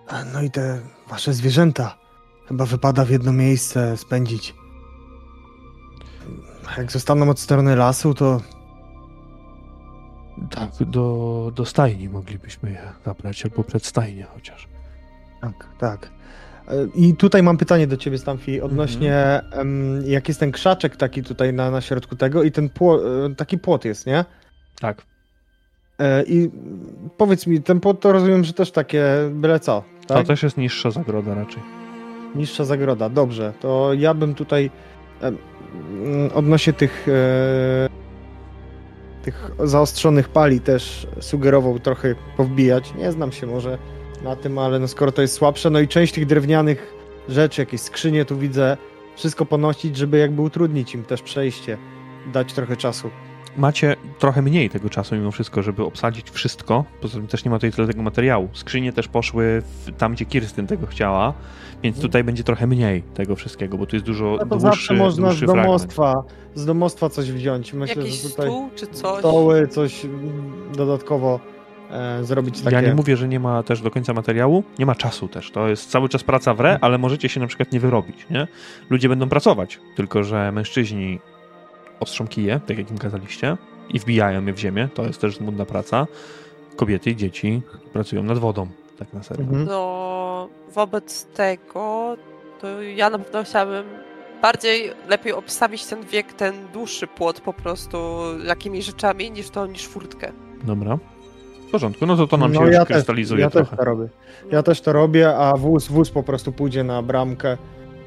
"A, 0.08 0.24
No 0.24 0.42
i 0.42 0.50
te 0.50 0.80
wasze 1.08 1.32
zwierzęta. 1.32 2.05
Chyba 2.48 2.64
wypada 2.66 3.04
w 3.04 3.10
jedno 3.10 3.32
miejsce 3.32 3.96
spędzić. 3.96 4.54
Jak 6.78 6.92
zostaną 6.92 7.30
od 7.30 7.40
strony 7.40 7.76
lasu, 7.76 8.14
to 8.14 8.40
Tak, 10.50 10.70
do, 10.80 11.52
do 11.54 11.64
stajni 11.64 12.08
moglibyśmy 12.08 12.70
je 12.70 12.82
zabrać, 13.04 13.44
albo 13.44 13.64
przed 13.64 13.86
stajnię 13.86 14.26
chociaż. 14.34 14.68
tak, 15.40 15.68
tak. 15.78 16.10
E, 16.68 16.72
I 16.94 17.14
tutaj 17.16 17.42
mam 17.42 17.56
pytanie 17.56 17.86
do 17.86 17.96
ciebie, 17.96 18.18
Stamfi, 18.18 18.60
odnośnie 18.60 19.40
em, 19.52 20.02
jak 20.06 20.28
jest 20.28 20.40
ten 20.40 20.52
krzaczek 20.52 20.96
taki 20.96 21.22
tutaj 21.22 21.52
na, 21.52 21.70
na 21.70 21.80
środku 21.80 22.16
tego 22.16 22.42
i 22.42 22.52
ten 22.52 22.68
pło, 22.68 23.24
e, 23.26 23.34
taki 23.34 23.58
płot 23.58 23.84
jest, 23.84 24.06
nie? 24.06 24.24
Tak. 24.80 25.02
E, 25.98 26.22
I 26.22 26.50
powiedz 27.16 27.46
mi, 27.46 27.62
ten 27.62 27.80
płot 27.80 28.00
to 28.00 28.12
rozumiem, 28.12 28.44
że 28.44 28.52
też 28.52 28.70
takie 28.72 29.04
byle 29.32 29.60
co, 29.60 29.84
To 30.06 30.14
tak? 30.14 30.26
też 30.26 30.42
jest 30.42 30.56
niższa 30.56 30.90
zagroda 30.90 31.34
raczej. 31.34 31.62
Niższa 32.36 32.64
zagroda, 32.64 33.08
dobrze. 33.08 33.52
To 33.60 33.94
ja 33.94 34.14
bym 34.14 34.34
tutaj 34.34 34.70
mm, 35.22 36.30
odnośnie 36.34 36.72
tych 36.72 37.06
e, 37.08 37.88
tych 39.26 39.50
zaostrzonych 39.64 40.28
pali 40.28 40.60
też 40.60 41.06
sugerował 41.20 41.78
trochę 41.78 42.14
powbijać. 42.36 42.94
Nie 42.94 43.12
znam 43.12 43.32
się 43.32 43.46
może 43.46 43.78
na 44.22 44.36
tym, 44.36 44.58
ale 44.58 44.78
no 44.78 44.88
skoro 44.88 45.12
to 45.12 45.22
jest 45.22 45.34
słabsze, 45.34 45.70
no 45.70 45.80
i 45.80 45.88
część 45.88 46.12
tych 46.12 46.26
drewnianych 46.26 46.94
rzeczy, 47.28 47.62
jakieś 47.62 47.80
skrzynie 47.80 48.24
tu 48.24 48.38
widzę, 48.38 48.76
wszystko 49.16 49.46
ponosić, 49.46 49.96
żeby 49.96 50.18
jakby 50.18 50.42
utrudnić 50.42 50.94
im 50.94 51.04
też 51.04 51.22
przejście, 51.22 51.78
dać 52.32 52.52
trochę 52.52 52.76
czasu. 52.76 53.10
Macie 53.56 53.96
trochę 54.18 54.42
mniej 54.42 54.70
tego 54.70 54.90
czasu 54.90 55.14
mimo 55.14 55.30
wszystko, 55.30 55.62
żeby 55.62 55.82
obsadzić 55.84 56.30
wszystko. 56.30 56.84
Poza 57.00 57.18
tym 57.18 57.26
też 57.26 57.44
nie 57.44 57.50
ma 57.50 57.56
tutaj 57.56 57.72
tyle 57.72 57.86
tego 57.88 58.02
materiału. 58.02 58.48
Skrzynie 58.52 58.92
też 58.92 59.08
poszły 59.08 59.62
w, 59.84 59.90
tam, 59.98 60.14
gdzie 60.14 60.24
Kirstyn 60.24 60.66
tego 60.66 60.86
chciała, 60.86 61.32
więc 61.82 62.00
tutaj 62.00 62.24
będzie 62.24 62.44
trochę 62.44 62.66
mniej 62.66 63.02
tego 63.02 63.36
wszystkiego, 63.36 63.78
bo 63.78 63.86
tu 63.86 63.96
jest 63.96 64.06
dużo 64.06 64.24
No 64.24 64.38
to 64.38 64.46
dłuższy, 64.46 64.60
zawsze 64.66 64.94
można 64.94 65.12
z 65.12 65.16
dłuższy 65.30 65.44
fragment. 65.46 65.66
domostwa, 65.66 66.22
z 66.54 66.66
domostwa 66.66 67.08
coś 67.10 67.32
wziąć. 67.32 67.72
Myślę, 67.72 68.02
Jakiś 68.02 68.22
że 68.22 68.28
tutaj 68.28 68.46
stół 68.46 68.70
czy 68.76 68.86
coś. 68.86 69.18
stoły, 69.18 69.68
coś 69.68 70.04
mm, 70.04 70.52
dodatkowo 70.76 71.40
e, 71.90 72.24
zrobić 72.24 72.60
takie. 72.60 72.76
Ja 72.76 72.82
nie 72.82 72.94
mówię, 72.94 73.16
że 73.16 73.28
nie 73.28 73.40
ma 73.40 73.62
też 73.62 73.80
do 73.80 73.90
końca 73.90 74.12
materiału, 74.12 74.64
nie 74.78 74.86
ma 74.86 74.94
czasu 74.94 75.28
też. 75.28 75.50
To 75.50 75.68
jest 75.68 75.90
cały 75.90 76.08
czas 76.08 76.24
praca 76.24 76.54
w 76.54 76.60
re, 76.60 76.78
ale 76.80 76.98
możecie 76.98 77.28
się 77.28 77.40
na 77.40 77.46
przykład 77.46 77.72
nie 77.72 77.80
wyrobić, 77.80 78.26
nie? 78.30 78.46
Ludzie 78.90 79.08
będą 79.08 79.28
pracować, 79.28 79.80
tylko 79.96 80.24
że 80.24 80.52
mężczyźni 80.52 81.18
ostrzą 82.00 82.26
kije, 82.26 82.60
tak 82.66 82.78
jak 82.78 82.90
im 82.90 82.98
kazaliście, 82.98 83.56
i 83.90 83.98
wbijają 83.98 84.46
je 84.46 84.52
w 84.52 84.58
ziemię, 84.58 84.88
to 84.94 85.02
jest 85.02 85.20
też 85.20 85.34
żmudna 85.34 85.64
praca. 85.64 86.06
Kobiety 86.76 87.10
i 87.10 87.16
dzieci 87.16 87.62
pracują 87.92 88.22
nad 88.22 88.38
wodą, 88.38 88.66
tak 88.98 89.12
na 89.12 89.22
serio. 89.22 89.44
Mhm. 89.44 89.64
No, 89.64 90.48
wobec 90.74 91.24
tego, 91.24 92.16
to 92.60 92.82
ja 92.82 93.10
na 93.10 93.18
pewno 93.18 93.44
chciałabym 93.44 93.84
bardziej 94.42 94.92
lepiej 95.08 95.32
obstawić 95.32 95.86
ten 95.86 96.02
wiek, 96.02 96.32
ten 96.32 96.54
dłuższy 96.72 97.06
płot 97.06 97.40
po 97.40 97.52
prostu 97.52 97.98
jakimiś 98.44 98.84
rzeczami 98.84 99.30
niż 99.30 99.50
to, 99.50 99.66
niż 99.66 99.86
furtkę. 99.86 100.32
Dobra. 100.64 100.98
W 101.68 101.70
porządku, 101.70 102.06
no 102.06 102.16
to 102.16 102.26
to 102.26 102.36
nam 102.36 102.54
się 102.54 102.60
no, 102.60 102.66
już 102.66 102.74
ja 102.74 102.84
krystalizuje 102.84 103.44
też, 103.44 103.54
ja 103.54 103.60
trochę. 103.60 103.70
też 103.70 103.78
to 103.78 103.84
robię. 103.84 104.08
Ja 104.50 104.62
też 104.62 104.80
to 104.80 104.92
robię, 104.92 105.36
a 105.36 105.56
wóz, 105.56 105.88
wóz 105.88 106.10
po 106.10 106.22
prostu 106.22 106.52
pójdzie 106.52 106.84
na 106.84 107.02
bramkę. 107.02 107.56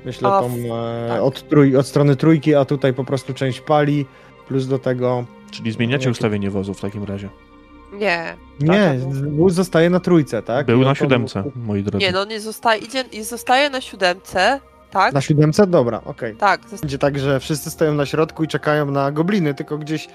Myślę 0.05 0.29
A, 0.29 0.39
tą 0.39 0.47
e, 0.47 1.07
tak. 1.09 1.21
od, 1.21 1.47
trój, 1.49 1.77
od 1.77 1.87
strony 1.87 2.15
trójki, 2.15 2.55
a 2.55 2.65
tutaj 2.65 2.93
po 2.93 3.03
prostu 3.03 3.33
część 3.33 3.61
pali, 3.61 4.05
plus 4.47 4.67
do 4.67 4.79
tego. 4.79 5.25
Czyli 5.51 5.71
zmieniacie 5.71 6.03
Jakie- 6.03 6.11
ustawienie 6.11 6.49
wozu 6.49 6.73
w 6.73 6.81
takim 6.81 7.03
razie. 7.03 7.29
Nie, 7.93 8.35
Nie, 8.59 8.99
wóz 9.31 9.53
zostaje 9.53 9.89
na 9.89 9.99
trójce, 9.99 10.41
tak? 10.43 10.65
Był 10.65 10.77
I 10.81 10.85
na 10.85 10.89
to- 10.89 10.95
siódemce, 10.95 11.43
moi 11.55 11.83
drodzy. 11.83 12.05
nie, 12.05 12.11
no 12.11 12.25
nie 12.25 12.39
zostaje, 12.39 12.81
idzie, 12.81 13.03
i 13.11 13.23
zostaje 13.23 13.69
na 13.69 13.81
siódemce, 13.81 14.59
tak? 14.91 15.13
Na 15.13 15.21
siódemce? 15.21 15.67
Dobra, 15.67 16.01
okej. 16.05 16.35
Tak, 16.35 16.61
zos- 16.65 16.81
Będzie 16.81 16.97
tak, 16.97 17.19
że 17.19 17.39
wszyscy 17.39 17.71
stoją 17.71 17.93
na 17.93 18.05
środku 18.05 18.43
i 18.43 18.47
czekają 18.47 18.91
na 18.91 19.11
gobliny, 19.11 19.53
tylko 19.53 19.77
gdzieś. 19.77 20.07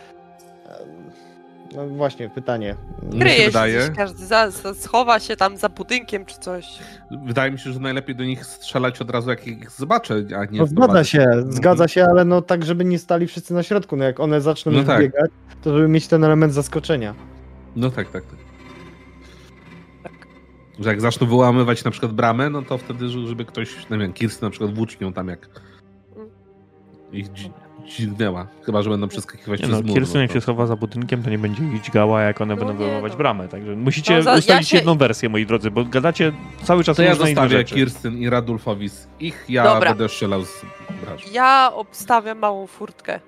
No 1.77 1.87
właśnie, 1.89 2.29
pytanie. 2.31 2.77
Kryje 3.21 3.37
się 3.37 3.47
wydaje- 3.47 3.91
każdy 3.97 4.27
za, 4.27 4.51
za, 4.51 4.75
schowa 4.75 5.21
się 5.21 5.37
tam 5.37 5.57
za 5.57 5.69
budynkiem 5.69 6.27
czy 6.27 6.39
coś. 6.41 6.79
Wydaje 7.27 7.53
mi 7.53 7.59
się, 7.59 7.73
że 7.73 7.81
najlepiej 7.81 8.17
do 8.17 8.25
nich 8.25 8.47
strzelać 8.47 9.01
od 9.01 9.11
razu, 9.11 9.31
jak 9.31 9.47
ich 9.47 9.71
zobaczę, 9.71 10.15
a 10.37 10.45
nie 10.45 10.59
No 10.59 10.67
zgadza 10.67 11.05
się, 11.05 11.27
zgadza 11.49 11.89
się, 11.89 12.05
ale 12.05 12.25
no 12.25 12.43
tak, 12.43 12.65
żeby 12.65 12.85
nie 12.85 12.99
stali 12.99 13.27
wszyscy 13.27 13.55
na 13.55 13.63
środku. 13.63 13.97
No 13.97 14.05
jak 14.05 14.21
one 14.21 14.41
zaczną 14.41 14.73
No 14.73 14.79
już 14.79 14.87
tak. 14.87 15.01
biegać, 15.01 15.31
to 15.63 15.75
żeby 15.77 15.89
mieć 15.89 16.09
ten 16.09 16.25
element 16.25 16.53
zaskoczenia. 16.55 17.15
No 17.77 17.91
tak, 17.91 18.11
tak, 18.11 18.25
tak. 18.25 18.39
Że 20.81 20.89
jak 20.91 21.01
zaczną 21.01 21.27
wyłamywać 21.27 21.85
na 21.85 21.91
przykład 21.91 22.13
bramę, 22.13 22.51
no 22.51 22.63
to 22.63 22.79
wtedy, 22.79 23.09
że- 23.09 23.27
żeby 23.27 23.45
ktoś, 23.45 23.91
nie 23.91 23.99
wiem, 23.99 24.13
Kirsty 24.13 24.45
na 24.45 24.51
przykład 24.51 24.75
włócznią 24.75 25.13
tam 25.13 25.29
jak 25.29 25.49
ich 27.13 27.29
dzi- 27.33 27.51
dźgnęła. 27.87 28.47
Chyba, 28.63 28.83
że 28.83 28.91
będą 28.91 29.09
przeskakiwać 29.09 29.61
Nie 29.61 29.67
przez 29.69 29.81
no, 29.81 29.87
mur. 29.87 29.97
Kirsten 29.97 30.21
jak 30.23 30.31
to- 30.31 30.35
się 30.35 30.41
schowa 30.41 30.67
za 30.67 30.77
budynkiem, 30.77 31.23
to 31.23 31.31
nie 31.31 31.39
będzie 31.39 31.63
ich 31.65 31.83
dźgała, 31.83 32.23
jak 32.23 32.41
one 32.41 32.55
No 32.57 32.65
będą 32.65 32.85
wyjmować 32.85 33.13
no. 33.13 33.19
bramę. 33.19 33.49
Także 33.49 33.77
musicie 33.77 34.17
No, 34.17 34.23
za- 34.23 34.33
ja 34.33 34.39
ustalić 34.39 34.69
się- 34.69 34.77
jedną 34.77 34.95
wersję, 34.99 35.29
moi 35.29 35.47
drodzy, 35.47 35.71
bo 35.71 35.85
gadacie 35.85 36.33
cały 36.63 36.85
czas 36.85 36.97
To 36.97 37.03
ja 37.03 37.11
różne 37.11 37.27
zostawię. 37.27 37.65
Kirsten 37.65 38.19
i 38.19 38.31
Radulfowi 38.31 38.89
z 38.89 39.09
ich, 39.21 39.45
ja 39.49 39.65
Dobra. 39.65 39.91
będę 39.91 40.09
strzelał 40.09 40.45
z 40.45 40.63
braż. 41.05 41.33
Ja 41.33 41.71
obstawiam 41.75 42.39
małą 42.39 42.67
furtkę. 42.67 43.21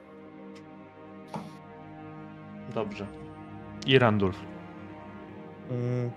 Dobrze. 2.74 3.06
I 3.86 3.98
Randulf. 3.98 4.36
Mm, 5.70 6.10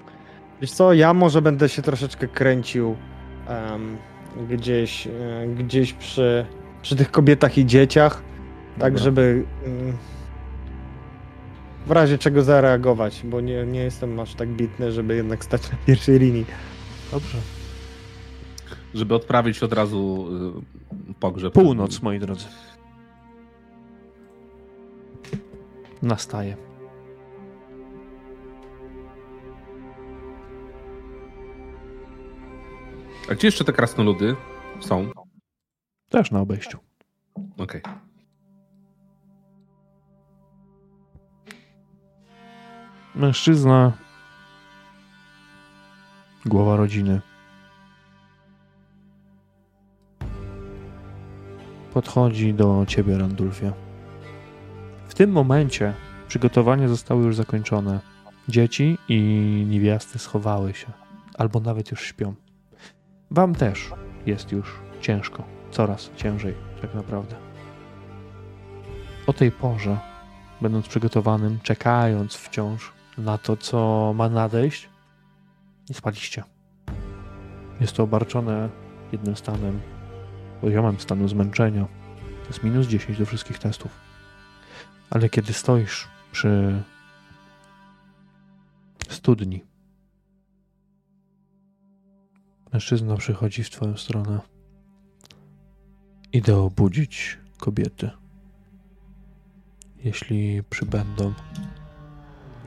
Wiesz 0.62 0.72
co, 0.72 0.94
ja 0.94 1.14
może 1.14 1.42
będę 1.42 1.70
się 1.70 1.82
troszeczkę 1.82 2.28
kręcił 2.28 2.96
em, 3.48 3.98
gdzieś, 4.50 5.08
e, 5.08 5.12
gdzieś 5.58 5.94
przy, 5.94 6.46
przy 6.82 6.96
tych 6.96 7.12
kobietach 7.12 7.58
i 7.58 7.66
dzieciach, 7.66 8.22
tak 8.80 8.94
Dobra. 8.94 9.04
żeby 9.04 9.46
mm, 9.66 9.98
w 11.86 11.92
razie 11.92 12.18
czego 12.18 12.44
zareagować, 12.44 13.22
bo 13.26 13.42
nie, 13.42 13.66
nie 13.66 13.80
jestem 13.80 14.20
aż 14.20 14.36
tak 14.36 14.50
bitny, 14.50 14.92
żeby 14.92 15.16
jednak 15.16 15.46
stać 15.46 15.72
na 15.72 15.78
pierwszej 15.86 16.20
linii. 16.20 16.46
Dobrze. 17.12 17.38
Żeby 18.94 19.16
odprawić 19.16 19.64
od 19.64 19.74
razu 19.74 20.28
y, 21.10 21.14
pogrzeb. 21.20 21.54
Północ, 21.54 22.02
moi 22.02 22.20
drodzy. 22.20 22.46
Nastaje. 26.02 26.58
A 33.30 33.36
gdzie 33.36 33.48
jeszcze 33.48 33.64
te 33.64 33.74
krasnoludy 33.74 34.36
są? 34.80 35.12
Też 36.10 36.32
na 36.32 36.42
obejściu. 36.42 36.78
Okej. 37.58 37.82
Mężczyzna. 43.16 43.92
Głowa 46.46 46.76
rodziny. 46.76 47.22
Podchodzi 51.94 52.54
do 52.54 52.86
ciebie, 52.88 53.18
Randulfie. 53.18 53.72
W 55.08 55.14
tym 55.14 55.32
momencie 55.32 55.94
przygotowania 56.28 56.88
zostały 56.88 57.26
już 57.26 57.36
zakończone. 57.36 58.00
Dzieci 58.48 58.98
i 59.10 59.20
niewiasty 59.70 60.20
schowały 60.20 60.74
się, 60.74 60.88
albo 61.38 61.60
nawet 61.60 61.92
już 61.92 62.02
śpią. 62.02 62.36
Wam 63.32 63.56
też 63.56 63.92
jest 64.26 64.52
już 64.52 64.76
ciężko, 65.02 65.44
coraz 65.72 66.12
ciężej, 66.16 66.54
tak 66.82 66.96
naprawdę. 66.96 67.36
O 69.28 69.34
tej 69.34 69.52
porze 69.52 69.98
będąc 70.62 70.88
przygotowanym, 70.88 71.60
czekając 71.64 72.36
wciąż 72.36 72.99
na 73.20 73.38
to, 73.38 73.58
co 73.58 74.12
ma 74.16 74.30
nadejść, 74.30 74.90
nie 75.90 75.96
spaliście. 75.96 76.44
Jest 77.82 77.94
to 77.94 78.04
obarczone 78.04 78.70
jednym 79.12 79.36
stanem, 79.36 79.82
poziomem 80.62 81.00
stanu 81.00 81.28
zmęczenia. 81.28 81.88
To 82.42 82.48
jest 82.48 82.64
minus 82.64 82.88
10 82.88 83.18
do 83.20 83.26
wszystkich 83.26 83.60
testów. 83.60 83.92
Ale 85.10 85.30
kiedy 85.30 85.54
stoisz 85.54 86.08
przy 86.32 86.84
studni, 89.10 89.64
mężczyzna 92.74 93.18
przychodzi 93.18 93.64
w 93.64 93.70
twoją 93.70 93.98
stronę. 93.98 94.40
Idę 96.34 96.58
obudzić 96.58 97.38
kobiety. 97.58 98.10
Jeśli 100.04 100.64
przybędą, 100.64 101.34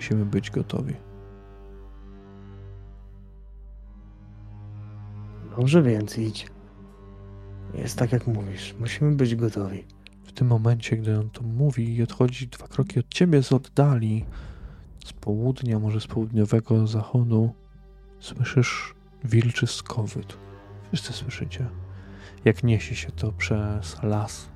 musimy 0.03 0.25
być 0.25 0.51
gotowi. 0.51 0.95
Dobrze, 5.57 5.83
więc 5.83 6.19
idź. 6.19 6.47
Jest 7.75 7.99
tak, 7.99 8.13
jak 8.13 8.27
mówisz. 8.27 8.75
Musimy 8.81 9.17
być 9.17 9.37
gotowi. 9.37 9.85
W 10.25 10.33
tym 10.33 10.47
momencie, 10.47 10.97
gdy 10.97 11.19
on 11.19 11.31
to 11.31 11.43
mówi 11.43 11.97
i 11.97 12.03
odchodzi 12.03 12.49
dwa 12.49 12.69
kroki 12.69 13.01
od 13.01 13.09
ciebie 13.09 13.43
z 13.43 13.53
oddali, 13.53 14.25
z 15.05 15.13
południa, 15.13 15.79
może 15.79 16.01
z 16.01 16.07
południowego 16.07 16.87
zachodu, 16.87 17.53
słyszysz 18.21 18.95
wilczy 19.25 19.67
skowyt. 19.67 20.39
Wszyscy 20.87 21.13
słyszycie, 21.13 21.67
jak 22.45 22.65
niesie 22.65 22.95
się 22.95 23.13
to 23.13 23.33
przez 23.33 24.03
las 24.03 24.49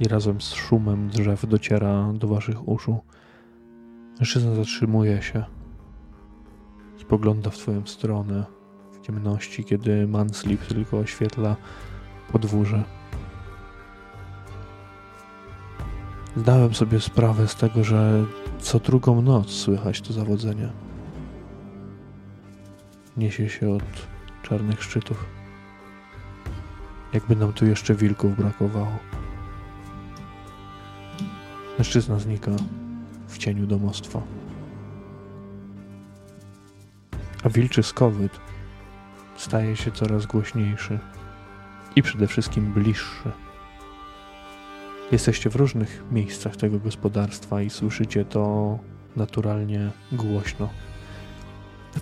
i 0.00 0.08
razem 0.08 0.40
z 0.40 0.52
szumem 0.54 1.08
drzew 1.08 1.48
dociera 1.48 2.12
do 2.12 2.28
waszych 2.28 2.68
uszu. 2.68 3.00
Mężczyzna 4.20 4.54
zatrzymuje 4.54 5.22
się, 5.22 5.44
spogląda 7.00 7.50
w 7.50 7.56
twoją 7.56 7.86
stronę 7.86 8.44
w 8.92 9.06
ciemności, 9.06 9.64
kiedy 9.64 10.06
Manslip 10.06 10.66
tylko 10.66 10.98
oświetla 10.98 11.56
podwórze. 12.32 12.84
Zdałem 16.36 16.74
sobie 16.74 17.00
sprawę 17.00 17.48
z 17.48 17.56
tego, 17.56 17.84
że 17.84 18.24
co 18.58 18.78
drugą 18.78 19.22
noc 19.22 19.50
słychać 19.50 20.00
to 20.00 20.12
zawodzenie. 20.12 20.68
Niesie 23.16 23.48
się 23.48 23.70
od 23.70 24.06
czarnych 24.42 24.82
szczytów. 24.82 25.26
Jakby 27.12 27.36
nam 27.36 27.52
tu 27.52 27.66
jeszcze 27.66 27.94
wilków 27.94 28.36
brakowało. 28.36 28.98
Mężczyzna 31.78 32.18
znika 32.18 32.50
w 33.34 33.38
cieniu 33.38 33.66
domostwa. 33.66 34.22
A 37.44 37.48
wilczy 37.48 37.82
skowyt 37.82 38.40
staje 39.36 39.76
się 39.76 39.90
coraz 39.90 40.26
głośniejszy 40.26 40.98
i 41.96 42.02
przede 42.02 42.26
wszystkim 42.26 42.72
bliższy. 42.72 43.32
Jesteście 45.12 45.50
w 45.50 45.56
różnych 45.56 46.04
miejscach 46.12 46.56
tego 46.56 46.78
gospodarstwa 46.78 47.62
i 47.62 47.70
słyszycie 47.70 48.24
to 48.24 48.78
naturalnie 49.16 49.90
głośno. 50.12 50.68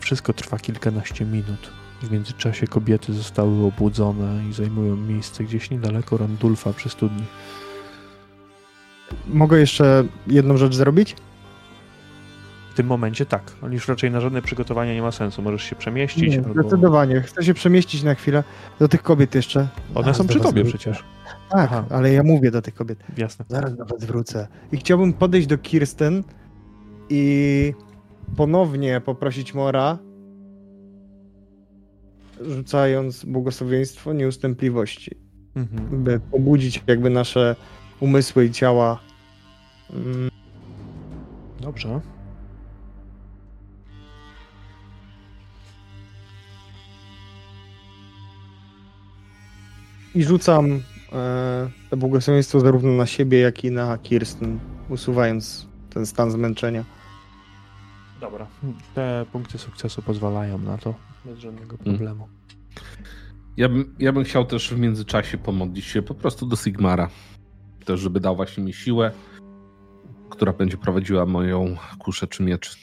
Wszystko 0.00 0.32
trwa 0.32 0.58
kilkanaście 0.58 1.24
minut. 1.24 1.70
W 2.02 2.10
międzyczasie 2.10 2.66
kobiety 2.66 3.12
zostały 3.12 3.66
obudzone 3.66 4.48
i 4.50 4.52
zajmują 4.52 4.96
miejsce 4.96 5.44
gdzieś 5.44 5.70
niedaleko 5.70 6.16
Randulfa 6.16 6.72
przy 6.72 6.88
studni. 6.88 7.24
Mogę 9.28 9.58
jeszcze 9.60 10.04
jedną 10.26 10.56
rzecz 10.56 10.74
zrobić? 10.74 11.16
W 12.70 12.74
tym 12.74 12.86
momencie 12.86 13.26
tak, 13.26 13.52
ale 13.62 13.74
już 13.74 13.88
raczej 13.88 14.10
na 14.10 14.20
żadne 14.20 14.42
przygotowania 14.42 14.94
nie 14.94 15.02
ma 15.02 15.12
sensu. 15.12 15.42
Możesz 15.42 15.62
się 15.62 15.76
przemieścić. 15.76 16.36
Nie, 16.36 16.44
albo... 16.44 16.62
Zdecydowanie. 16.62 17.20
Chcę 17.20 17.44
się 17.44 17.54
przemieścić 17.54 18.02
na 18.02 18.14
chwilę 18.14 18.44
do 18.78 18.88
tych 18.88 19.02
kobiet 19.02 19.34
jeszcze. 19.34 19.60
One 19.94 20.04
Zaraz 20.04 20.16
są 20.16 20.26
przy 20.26 20.40
tobie 20.40 20.62
wrócę. 20.62 20.78
przecież. 20.78 21.04
Tak, 21.50 21.70
Aha. 21.72 21.84
ale 21.90 22.12
ja 22.12 22.22
mówię 22.22 22.50
do 22.50 22.62
tych 22.62 22.74
kobiet. 22.74 22.98
Jasne. 23.18 23.44
Zaraz 23.48 23.76
do 23.76 23.84
was 23.84 24.04
wrócę. 24.04 24.48
I 24.72 24.76
chciałbym 24.76 25.12
podejść 25.12 25.46
do 25.48 25.58
Kirsten 25.58 26.22
i 27.08 27.74
ponownie 28.36 29.00
poprosić 29.00 29.54
Mora, 29.54 29.98
rzucając 32.40 33.24
błogosławieństwo 33.24 34.12
nieustępliwości, 34.12 35.16
Mhm. 35.56 36.04
by 36.04 36.20
pobudzić 36.30 36.82
jakby 36.86 37.10
nasze 37.10 37.56
umysły 38.02 38.44
i 38.44 38.50
ciała. 38.50 38.98
Dobrze. 41.60 42.00
I 50.14 50.24
rzucam 50.24 50.82
e, 51.12 51.70
to 51.90 51.96
błogosławieństwo 51.96 52.60
zarówno 52.60 52.92
na 52.92 53.06
siebie, 53.06 53.40
jak 53.40 53.64
i 53.64 53.70
na 53.70 53.98
Kirsten, 53.98 54.58
usuwając 54.88 55.66
ten 55.90 56.06
stan 56.06 56.30
zmęczenia. 56.30 56.84
Dobra. 58.20 58.46
Te 58.94 59.26
punkty 59.32 59.58
sukcesu 59.58 60.02
pozwalają 60.02 60.58
na 60.58 60.78
to. 60.78 60.94
Bez 61.24 61.38
żadnego 61.38 61.78
problemu. 61.78 62.28
Ja 63.56 63.68
bym, 63.68 63.94
ja 63.98 64.12
bym 64.12 64.24
chciał 64.24 64.44
też 64.44 64.74
w 64.74 64.78
międzyczasie 64.78 65.38
pomodlić 65.38 65.84
się 65.84 66.02
po 66.02 66.14
prostu 66.14 66.46
do 66.46 66.56
Sigmara. 66.56 67.08
Też, 67.84 68.00
żeby 68.00 68.20
dał 68.20 68.36
właśnie 68.36 68.64
mi 68.64 68.72
siłę, 68.72 69.10
która 70.30 70.52
będzie 70.52 70.76
prowadziła 70.76 71.26
moją 71.26 71.76
kuszę 71.98 72.26
czy 72.26 72.42
miecz. 72.42 72.78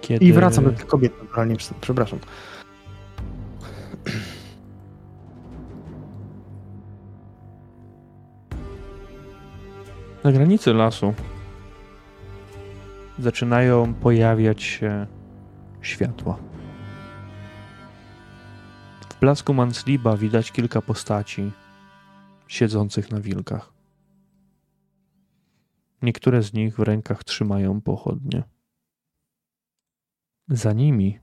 Kiedy... 0.00 0.24
I 0.24 0.32
wracam 0.32 0.64
do 0.64 0.70
tych 0.70 0.86
kobiet 0.86 1.22
naturalnie, 1.22 1.56
przepraszam. 1.80 2.18
Na 10.24 10.32
granicy 10.32 10.74
lasu 10.74 11.14
zaczynają 13.18 13.94
pojawiać 13.94 14.62
się 14.62 15.06
światła. 15.82 16.38
W 19.10 19.20
blasku 19.20 19.54
Mansliba 19.54 20.16
widać 20.16 20.52
kilka 20.52 20.82
postaci 20.82 21.50
siedzących 22.48 23.10
na 23.10 23.20
wilkach. 23.20 23.72
Niektóre 26.02 26.42
z 26.42 26.52
nich 26.52 26.76
w 26.76 26.78
rękach 26.78 27.24
trzymają 27.24 27.80
pochodnie. 27.80 28.42
Za 30.48 30.72
nimi 30.72 31.18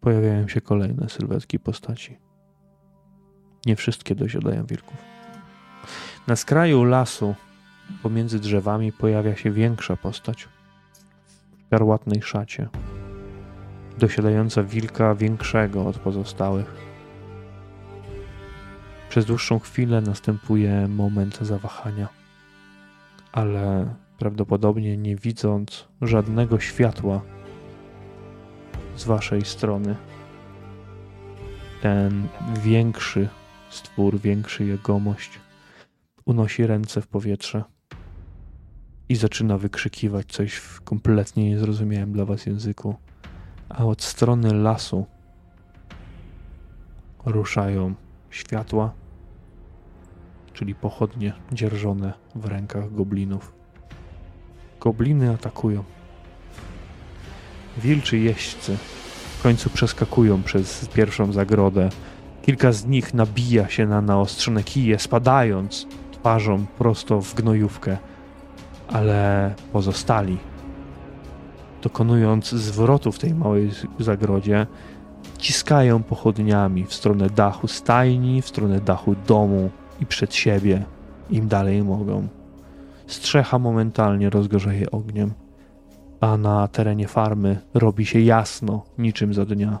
pojawiają 0.00 0.48
się 0.48 0.60
kolejne 0.60 1.08
sylwetki 1.08 1.58
postaci. 1.58 2.18
Nie 3.66 3.76
wszystkie 3.76 4.14
dosiadają 4.14 4.66
wilków. 4.66 4.96
Na 6.26 6.36
skraju 6.36 6.84
lasu, 6.84 7.34
pomiędzy 8.02 8.38
drzewami, 8.38 8.92
pojawia 8.92 9.36
się 9.36 9.50
większa 9.50 9.96
postać 9.96 10.48
w 11.52 11.68
karłatnej 11.70 12.22
szacie, 12.22 12.68
dosiadająca 13.98 14.62
wilka 14.62 15.14
większego 15.14 15.86
od 15.86 15.98
pozostałych. 15.98 16.89
Przez 19.10 19.24
dłuższą 19.24 19.58
chwilę 19.58 20.00
następuje 20.00 20.88
moment 20.88 21.38
zawahania, 21.40 22.08
ale 23.32 23.94
prawdopodobnie 24.18 24.96
nie 24.96 25.16
widząc 25.16 25.88
żadnego 26.02 26.60
światła 26.60 27.20
z 28.96 29.04
waszej 29.04 29.44
strony, 29.44 29.96
ten 31.82 32.28
większy 32.62 33.28
stwór, 33.70 34.20
większy 34.20 34.64
jegomość 34.64 35.30
unosi 36.24 36.66
ręce 36.66 37.00
w 37.00 37.06
powietrze 37.06 37.64
i 39.08 39.16
zaczyna 39.16 39.58
wykrzykiwać 39.58 40.26
coś 40.26 40.54
w 40.54 40.80
kompletnie 40.80 41.50
niezrozumiałym 41.50 42.12
dla 42.12 42.24
was 42.24 42.46
języku. 42.46 42.94
A 43.68 43.84
od 43.84 44.02
strony 44.02 44.54
lasu 44.54 45.06
ruszają 47.24 47.94
światła, 48.30 48.92
czyli 50.52 50.74
pochodnie 50.74 51.32
dzierżone 51.52 52.12
w 52.34 52.44
rękach 52.44 52.94
goblinów. 52.94 53.52
Gobliny 54.80 55.30
atakują. 55.30 55.84
Wilczy 57.78 58.18
jeźdźcy 58.18 58.76
w 59.38 59.42
końcu 59.42 59.70
przeskakują 59.70 60.42
przez 60.42 60.88
pierwszą 60.88 61.32
zagrodę. 61.32 61.88
Kilka 62.42 62.72
z 62.72 62.86
nich 62.86 63.14
nabija 63.14 63.68
się 63.68 63.86
na 63.86 64.00
naostrzone 64.00 64.62
kije, 64.62 64.98
spadając 64.98 65.86
twarzą 66.12 66.66
prosto 66.66 67.20
w 67.20 67.34
gnojówkę, 67.34 67.98
ale 68.88 69.54
pozostali, 69.72 70.38
dokonując 71.82 72.50
zwrotu 72.50 73.12
w 73.12 73.18
tej 73.18 73.34
małej 73.34 73.70
zagrodzie, 73.98 74.66
ciskają 75.40 76.02
pochodniami 76.02 76.84
w 76.84 76.94
stronę 76.94 77.30
dachu 77.30 77.68
stajni, 77.68 78.42
w 78.42 78.48
stronę 78.48 78.80
dachu 78.80 79.14
domu 79.26 79.70
i 80.00 80.06
przed 80.06 80.34
siebie, 80.34 80.84
im 81.30 81.48
dalej 81.48 81.82
mogą. 81.82 82.28
Strzecha 83.06 83.58
momentalnie 83.58 84.30
rozgorzeje 84.30 84.90
ogniem, 84.90 85.32
a 86.20 86.36
na 86.36 86.68
terenie 86.68 87.08
farmy 87.08 87.60
robi 87.74 88.06
się 88.06 88.20
jasno, 88.20 88.84
niczym 88.98 89.34
za 89.34 89.44
dnia. 89.44 89.78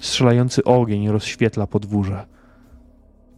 Strzelający 0.00 0.64
ogień 0.64 1.08
rozświetla 1.08 1.66
podwórze. 1.66 2.26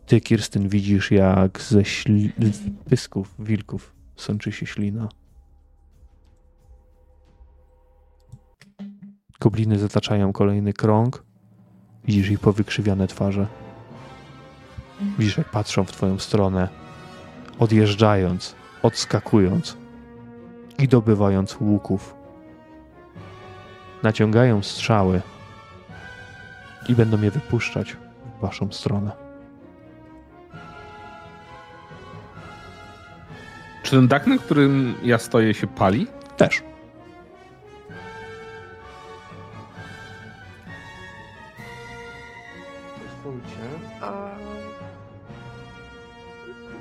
Ty, 0.07 0.21
Kirsten, 0.21 0.69
widzisz, 0.69 1.11
jak 1.11 1.61
ze 1.61 1.83
z 1.83 2.61
pysków 2.85 3.35
wilków 3.39 3.95
sączy 4.17 4.53
się 4.53 4.67
ślina. 4.67 5.09
Gobliny 9.45 9.79
zataczają 9.79 10.33
kolejny 10.33 10.73
krąg. 10.73 11.23
Widzisz 12.05 12.31
ich 12.31 12.41
powykrzywiane 12.41 13.07
twarze. 13.07 13.47
Widzisz, 15.19 15.39
jak 15.39 15.51
patrzą 15.51 15.85
w 15.85 15.93
twoją 15.93 16.19
stronę, 16.19 16.69
odjeżdżając, 17.59 18.55
odskakując 18.83 19.77
i 20.79 20.89
dobywając 20.89 21.61
łuków. 21.61 22.15
Naciągają 24.03 24.63
strzały 24.63 25.23
i 26.89 26.95
będą 26.95 27.23
je 27.23 27.31
wypuszczać 27.31 27.97
w 28.39 28.41
waszą 28.41 28.73
stronę. 28.73 29.11
Czy 33.83 33.91
ten 33.91 34.09
dach, 34.09 34.27
na 34.27 34.39
którym 34.39 34.95
ja 35.03 35.19
stoję, 35.19 35.55
się 35.55 35.67
pali? 35.67 36.07
Też. 36.37 36.74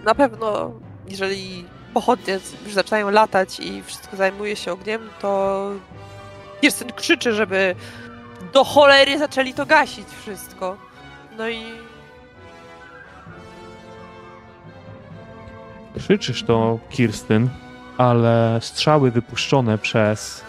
Na 0.04 0.16
pewno, 0.16 0.72
jeżeli 1.10 1.66
pochodnie 1.94 2.40
już 2.66 2.74
zaczynają 2.74 3.10
latać 3.10 3.60
i 3.60 3.84
wszystko 3.84 4.18
zajmuje 4.18 4.56
się 4.56 4.72
ogniem, 4.72 5.10
to 5.22 5.70
Kirsten 6.62 6.92
krzyczy, 6.92 7.34
żeby 7.34 7.76
do 8.54 8.64
cholery 8.64 9.20
zaczęli 9.20 9.54
to 9.54 9.66
gasić 9.66 10.08
wszystko. 10.22 10.78
No 11.38 11.50
i 11.50 11.64
Krzyczysz 15.98 16.44
to, 16.44 16.80
Kirstyn, 16.90 17.50
ale 17.98 18.60
strzały 18.62 19.12
wypuszczone 19.12 19.78
przez 19.78 20.44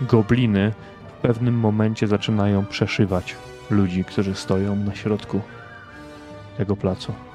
gobliny 0.00 0.72
w 1.08 1.20
pewnym 1.20 1.54
momencie 1.54 2.06
zaczynają 2.06 2.66
przeszywać 2.66 3.36
ludzi, 3.70 4.04
którzy 4.04 4.34
stoją 4.34 4.76
na 4.76 4.94
środku 4.94 5.40
tego 6.56 6.76
placu. 6.76 7.27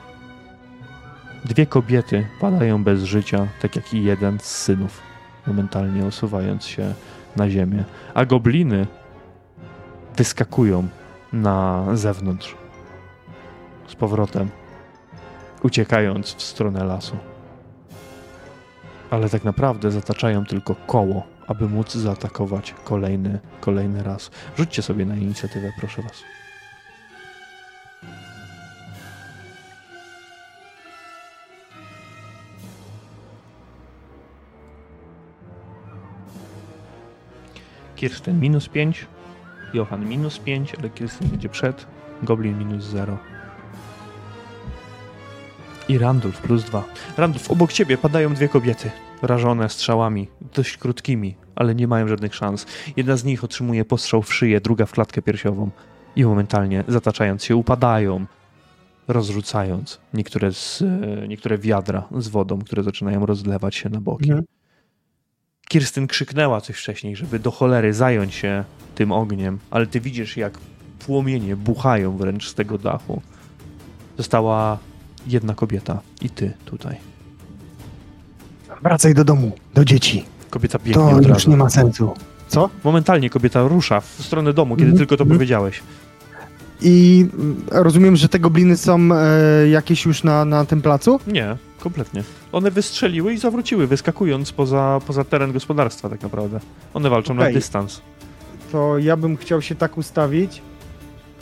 Dwie 1.46 1.66
kobiety 1.66 2.28
padają 2.40 2.84
bez 2.84 3.04
życia, 3.04 3.48
tak 3.62 3.76
jak 3.76 3.94
i 3.94 4.04
jeden 4.04 4.40
z 4.40 4.46
synów, 4.46 5.02
momentalnie 5.48 6.06
osuwając 6.06 6.66
się 6.66 6.94
na 7.36 7.50
ziemię, 7.50 7.84
a 8.14 8.26
gobliny 8.26 8.88
wyskakują 10.18 10.88
na 11.34 11.86
zewnątrz 11.94 12.56
z 13.88 13.96
powrotem, 13.96 14.50
uciekając 15.64 16.36
w 16.36 16.42
stronę 16.42 16.84
lasu. 16.84 17.18
Ale 19.10 19.30
tak 19.30 19.44
naprawdę 19.44 19.92
zataczają 19.92 20.46
tylko 20.46 20.76
koło, 20.76 21.24
aby 21.48 21.70
móc 21.70 21.94
zaatakować 21.94 22.76
kolejny, 22.84 23.40
kolejny 23.60 24.04
raz. 24.04 24.32
Rzućcie 24.58 24.82
sobie 24.82 25.06
na 25.06 25.16
inicjatywę, 25.16 25.72
proszę 25.80 26.02
was. 26.02 26.24
Kirsten 38.04 38.40
minus 38.40 38.68
5, 38.68 39.08
Johan 39.74 40.06
minus 40.06 40.40
5, 40.40 40.76
ale 40.80 40.90
Kirsten 40.90 41.28
będzie 41.28 41.50
przed, 41.50 41.88
Goblin 42.24 42.58
minus 42.58 42.84
0. 42.84 43.18
I 45.90 45.98
Randulf 45.98 46.42
plus 46.42 46.64
2. 46.64 46.84
Randulf, 47.18 47.52
obok 47.52 47.74
ciebie 47.74 47.98
padają 47.98 48.34
dwie 48.34 48.50
kobiety, 48.50 48.92
rażone 49.22 49.70
strzałami, 49.70 50.28
dość 50.56 50.78
krótkimi, 50.78 51.36
ale 51.56 51.76
nie 51.76 51.88
mają 51.88 52.08
żadnych 52.08 52.36
szans. 52.36 52.66
Jedna 52.98 53.18
z 53.18 53.24
nich 53.24 53.44
otrzymuje 53.44 53.86
postrzał 53.86 54.22
w 54.22 54.34
szyję, 54.34 54.62
druga 54.62 54.86
w 54.86 54.92
klatkę 54.92 55.22
piersiową 55.22 55.70
i 56.16 56.26
momentalnie, 56.26 56.84
zataczając 56.88 57.44
się, 57.44 57.56
upadają, 57.56 58.26
rozrzucając 59.08 60.00
niektóre, 60.14 60.54
z, 60.54 60.82
e, 60.82 61.28
niektóre 61.28 61.58
wiadra 61.58 62.08
z 62.18 62.28
wodą, 62.28 62.60
które 62.60 62.84
zaczynają 62.84 63.26
rozlewać 63.26 63.76
się 63.76 63.90
na 63.90 64.02
boki. 64.02 64.30
Mhm. 64.30 64.46
Kirstyn 65.68 66.08
krzyknęła 66.08 66.62
coś 66.62 66.76
wcześniej, 66.76 67.16
żeby 67.16 67.40
do 67.40 67.52
cholery 67.52 67.94
zająć 67.94 68.34
się 68.34 68.64
tym 68.96 69.12
ogniem, 69.12 69.60
ale 69.72 69.88
ty 69.88 70.00
widzisz, 70.00 70.38
jak 70.38 70.58
płomienie 71.06 71.56
buchają 71.56 72.18
wręcz 72.18 72.50
z 72.50 72.54
tego 72.54 72.78
dachu. 72.78 73.22
Została 74.18 74.78
jedna 75.28 75.56
kobieta 75.56 76.02
i 76.22 76.30
ty 76.30 76.54
tutaj. 76.66 76.96
Wracaj 78.84 79.14
do 79.14 79.24
domu, 79.24 79.52
do 79.74 79.86
dzieci. 79.86 80.26
Kobieta 80.50 80.80
biegnie 80.80 80.94
To 80.94 81.10
od 81.10 81.28
już 81.28 81.48
nie 81.48 81.58
ma 81.58 81.70
sensu. 81.70 82.14
Co? 82.48 82.70
Momentalnie 82.84 83.30
kobieta 83.30 83.68
rusza 83.68 84.02
w 84.02 84.08
stronę 84.20 84.54
domu, 84.54 84.76
kiedy 84.76 84.88
mm 84.88 84.98
tylko 84.98 85.18
to 85.18 85.24
mm 85.24 85.34
-hmm. 85.34 85.38
powiedziałeś. 85.38 85.82
I 86.82 87.26
mm, 87.34 87.64
rozumiem, 87.72 88.16
że 88.16 88.30
te 88.30 88.40
gobliny 88.40 88.78
są 88.78 89.10
e, 89.14 89.70
jakieś 89.70 90.06
już 90.06 90.24
na, 90.24 90.46
na 90.46 90.66
tym 90.66 90.82
placu? 90.82 91.20
Nie, 91.28 91.58
kompletnie. 91.80 92.24
One 92.54 92.72
wystrzeliły 92.72 93.34
i 93.34 93.38
zawróciły, 93.38 93.88
wyskakując 93.88 94.52
poza, 94.52 95.02
poza 95.08 95.24
teren 95.24 95.52
gospodarstwa 95.52 96.10
tak 96.10 96.22
naprawdę. 96.22 96.60
One 96.94 97.10
walczą 97.10 97.34
okay. 97.34 97.48
na 97.48 97.54
dystans. 97.54 98.02
To 98.72 98.98
ja 98.98 99.18
bym 99.18 99.38
chciał 99.38 99.62
się 99.62 99.76
tak 99.76 99.98
ustawić, 99.98 100.62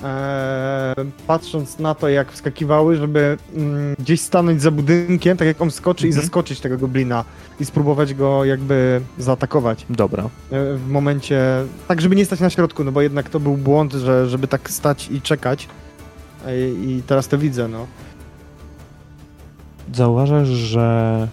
e, 0.04 0.96
patrząc 1.28 1.80
na 1.80 1.96
to, 1.96 2.10
jak 2.10 2.32
wskakiwały, 2.32 2.96
żeby 2.96 3.38
mm, 3.56 3.96
gdzieś 4.00 4.22
stanąć 4.22 4.62
za 4.62 4.72
budynkiem, 4.72 5.38
tak 5.38 5.48
jak 5.48 5.62
on 5.62 5.72
skoczy 5.72 6.08
mhm. 6.08 6.20
i 6.20 6.24
zaskoczyć 6.24 6.60
tego 6.60 6.78
goblina 6.78 7.26
i 7.60 7.66
spróbować 7.66 8.14
go 8.14 8.46
jakby 8.46 9.02
zaatakować. 9.18 9.86
Dobra. 9.90 10.24
E, 10.24 10.28
w 10.76 10.88
momencie, 10.90 11.42
tak 11.88 12.02
żeby 12.02 12.16
nie 12.16 12.26
stać 12.26 12.40
na 12.40 12.50
środku, 12.50 12.84
no 12.84 12.92
bo 12.92 13.02
jednak 13.02 13.30
to 13.30 13.40
był 13.40 13.58
błąd, 13.58 13.94
że, 13.94 14.30
żeby 14.30 14.48
tak 14.48 14.70
stać 14.70 15.10
i 15.12 15.22
czekać. 15.22 15.68
E, 16.46 16.70
I 16.70 17.04
teraz 17.08 17.28
to 17.28 17.38
widzę, 17.38 17.68
no. 17.68 17.88
Zauważasz, 19.94 20.48
że 20.48 21.28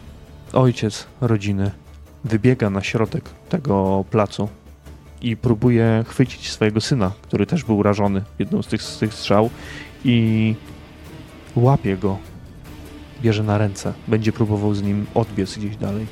ojciec 0.52 1.06
rodziny 1.20 1.70
wybiega 2.24 2.70
na 2.70 2.82
środek 2.82 3.30
tego 3.48 4.04
placu 4.10 4.48
i 5.22 5.36
próbuje 5.36 6.04
chwycić 6.08 6.50
swojego 6.50 6.80
syna, 6.80 7.12
który 7.22 7.46
też 7.46 7.64
był 7.64 7.78
urażony 7.78 8.22
jedną 8.38 8.62
z 8.62 8.66
tych, 8.66 8.82
z 8.82 8.98
tych 8.98 9.14
strzał 9.14 9.50
i 10.04 10.54
łapie 11.56 11.96
go, 11.96 12.18
bierze 13.22 13.42
na 13.42 13.58
ręce, 13.58 13.92
będzie 14.08 14.32
próbował 14.32 14.74
z 14.74 14.82
nim 14.82 15.06
odbiec 15.14 15.58
gdzieś 15.58 15.76
dalej. 15.76 16.06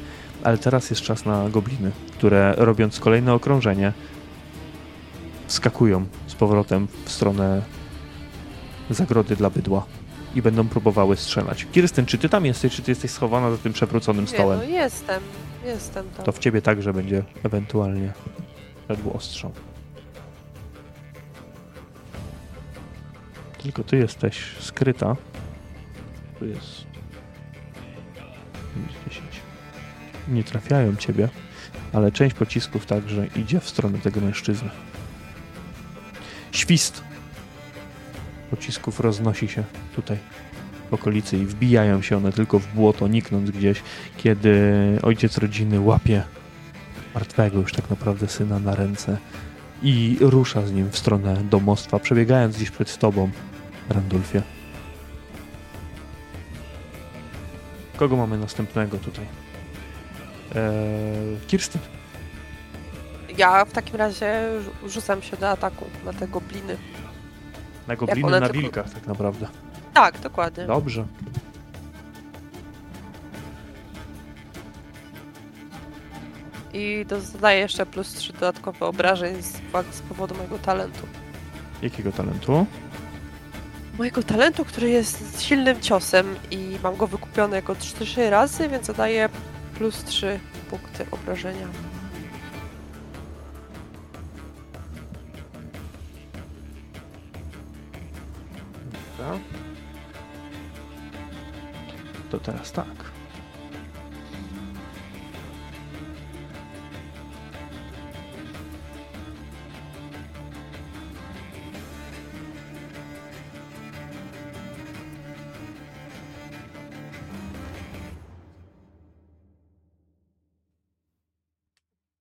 Ale 0.44 0.58
teraz 0.58 0.90
jest 0.90 1.02
czas 1.02 1.24
na 1.24 1.48
gobliny, 1.48 1.90
które 2.12 2.54
robiąc 2.56 3.00
kolejne 3.00 3.34
okrążenie 3.34 3.92
skakują 5.46 6.06
z 6.26 6.34
powrotem 6.34 6.88
w 7.04 7.10
stronę 7.10 7.62
zagrody 8.90 9.36
dla 9.36 9.50
bydła 9.50 9.86
i 10.36 10.42
będą 10.42 10.68
próbowały 10.68 11.16
strzelać. 11.16 11.66
Kirsten, 11.72 12.06
czy 12.06 12.18
ty 12.18 12.28
tam 12.28 12.46
jesteś, 12.46 12.74
czy 12.76 12.82
ty 12.82 12.90
jesteś 12.90 13.10
schowana 13.10 13.50
za 13.50 13.58
tym 13.58 13.72
przewróconym 13.72 14.28
stołem? 14.28 14.60
Nie, 14.60 14.66
no 14.66 14.72
jestem, 14.72 15.22
jestem 15.64 16.06
tam. 16.16 16.24
To 16.24 16.32
w 16.32 16.38
ciebie 16.38 16.62
także 16.62 16.92
będzie 16.92 17.24
ewentualnie 17.42 18.12
szedł 18.88 19.10
ostrzał. 19.10 19.52
Tylko 23.62 23.84
ty 23.84 23.96
jesteś 23.96 24.56
skryta. 24.60 25.16
Tu 26.38 26.46
jest 26.46 26.86
10. 29.08 29.26
Nie 30.28 30.44
trafiają 30.44 30.96
ciebie, 30.96 31.28
ale 31.92 32.12
część 32.12 32.36
pocisków 32.36 32.86
także 32.86 33.26
idzie 33.36 33.60
w 33.60 33.68
stronę 33.68 33.98
tego 33.98 34.20
mężczyzny. 34.20 34.70
Świst 36.52 37.05
pocisków 38.56 39.00
roznosi 39.00 39.48
się 39.48 39.64
tutaj 39.96 40.18
w 40.90 40.94
okolicy 40.94 41.36
i 41.38 41.46
wbijają 41.46 42.02
się 42.02 42.16
one 42.16 42.32
tylko 42.32 42.58
w 42.58 42.66
błoto, 42.66 43.08
niknąc 43.08 43.50
gdzieś, 43.50 43.82
kiedy 44.16 44.62
ojciec 45.02 45.38
rodziny 45.38 45.80
łapie 45.80 46.22
martwego 47.14 47.58
już 47.58 47.72
tak 47.72 47.90
naprawdę 47.90 48.28
syna 48.28 48.58
na 48.58 48.74
ręce 48.74 49.16
i 49.82 50.16
rusza 50.20 50.66
z 50.66 50.72
nim 50.72 50.90
w 50.90 50.98
stronę 50.98 51.36
domostwa, 51.50 51.98
przebiegając 51.98 52.56
gdzieś 52.56 52.70
przed 52.70 52.98
tobą, 52.98 53.30
Randulfie. 53.88 54.42
Kogo 57.96 58.16
mamy 58.16 58.38
następnego 58.38 58.98
tutaj? 58.98 59.24
Eee, 60.54 61.36
Kirsten. 61.46 61.82
Ja 63.38 63.64
w 63.64 63.72
takim 63.72 63.96
razie 63.96 64.48
rzucam 64.86 65.22
się 65.22 65.36
do 65.36 65.50
ataku 65.50 65.84
na 66.04 66.12
te 66.12 66.28
gobliny. 66.28 66.76
Na 67.88 67.96
gobliny, 67.96 68.30
na 68.30 68.40
tylko... 68.40 68.52
wilkach 68.52 68.90
tak 68.90 69.06
naprawdę. 69.06 69.48
Tak, 69.94 70.18
dokładnie. 70.18 70.66
Dobrze. 70.66 71.06
I 76.72 77.06
dodaję 77.32 77.60
jeszcze 77.60 77.86
plus 77.86 78.14
3 78.14 78.32
dodatkowe 78.32 78.86
obrażeń 78.86 79.42
z, 79.42 79.52
z 79.90 80.00
powodu 80.00 80.34
mojego 80.34 80.58
talentu. 80.58 81.06
Jakiego 81.82 82.12
talentu? 82.12 82.66
Mojego 83.98 84.22
talentu, 84.22 84.64
który 84.64 84.88
jest 84.88 85.42
silnym 85.42 85.80
ciosem 85.80 86.36
i 86.50 86.78
mam 86.82 86.96
go 86.96 87.06
wykupiony 87.06 87.56
jako 87.56 87.74
3 87.74 88.30
razy, 88.30 88.68
więc 88.68 88.86
zadaję 88.86 89.28
plus 89.74 90.04
3 90.04 90.40
punkty 90.70 91.06
obrażenia. 91.10 91.66
Dobra. 99.18 99.38
To 102.30 102.38
teraz 102.38 102.72
tak. 102.72 103.16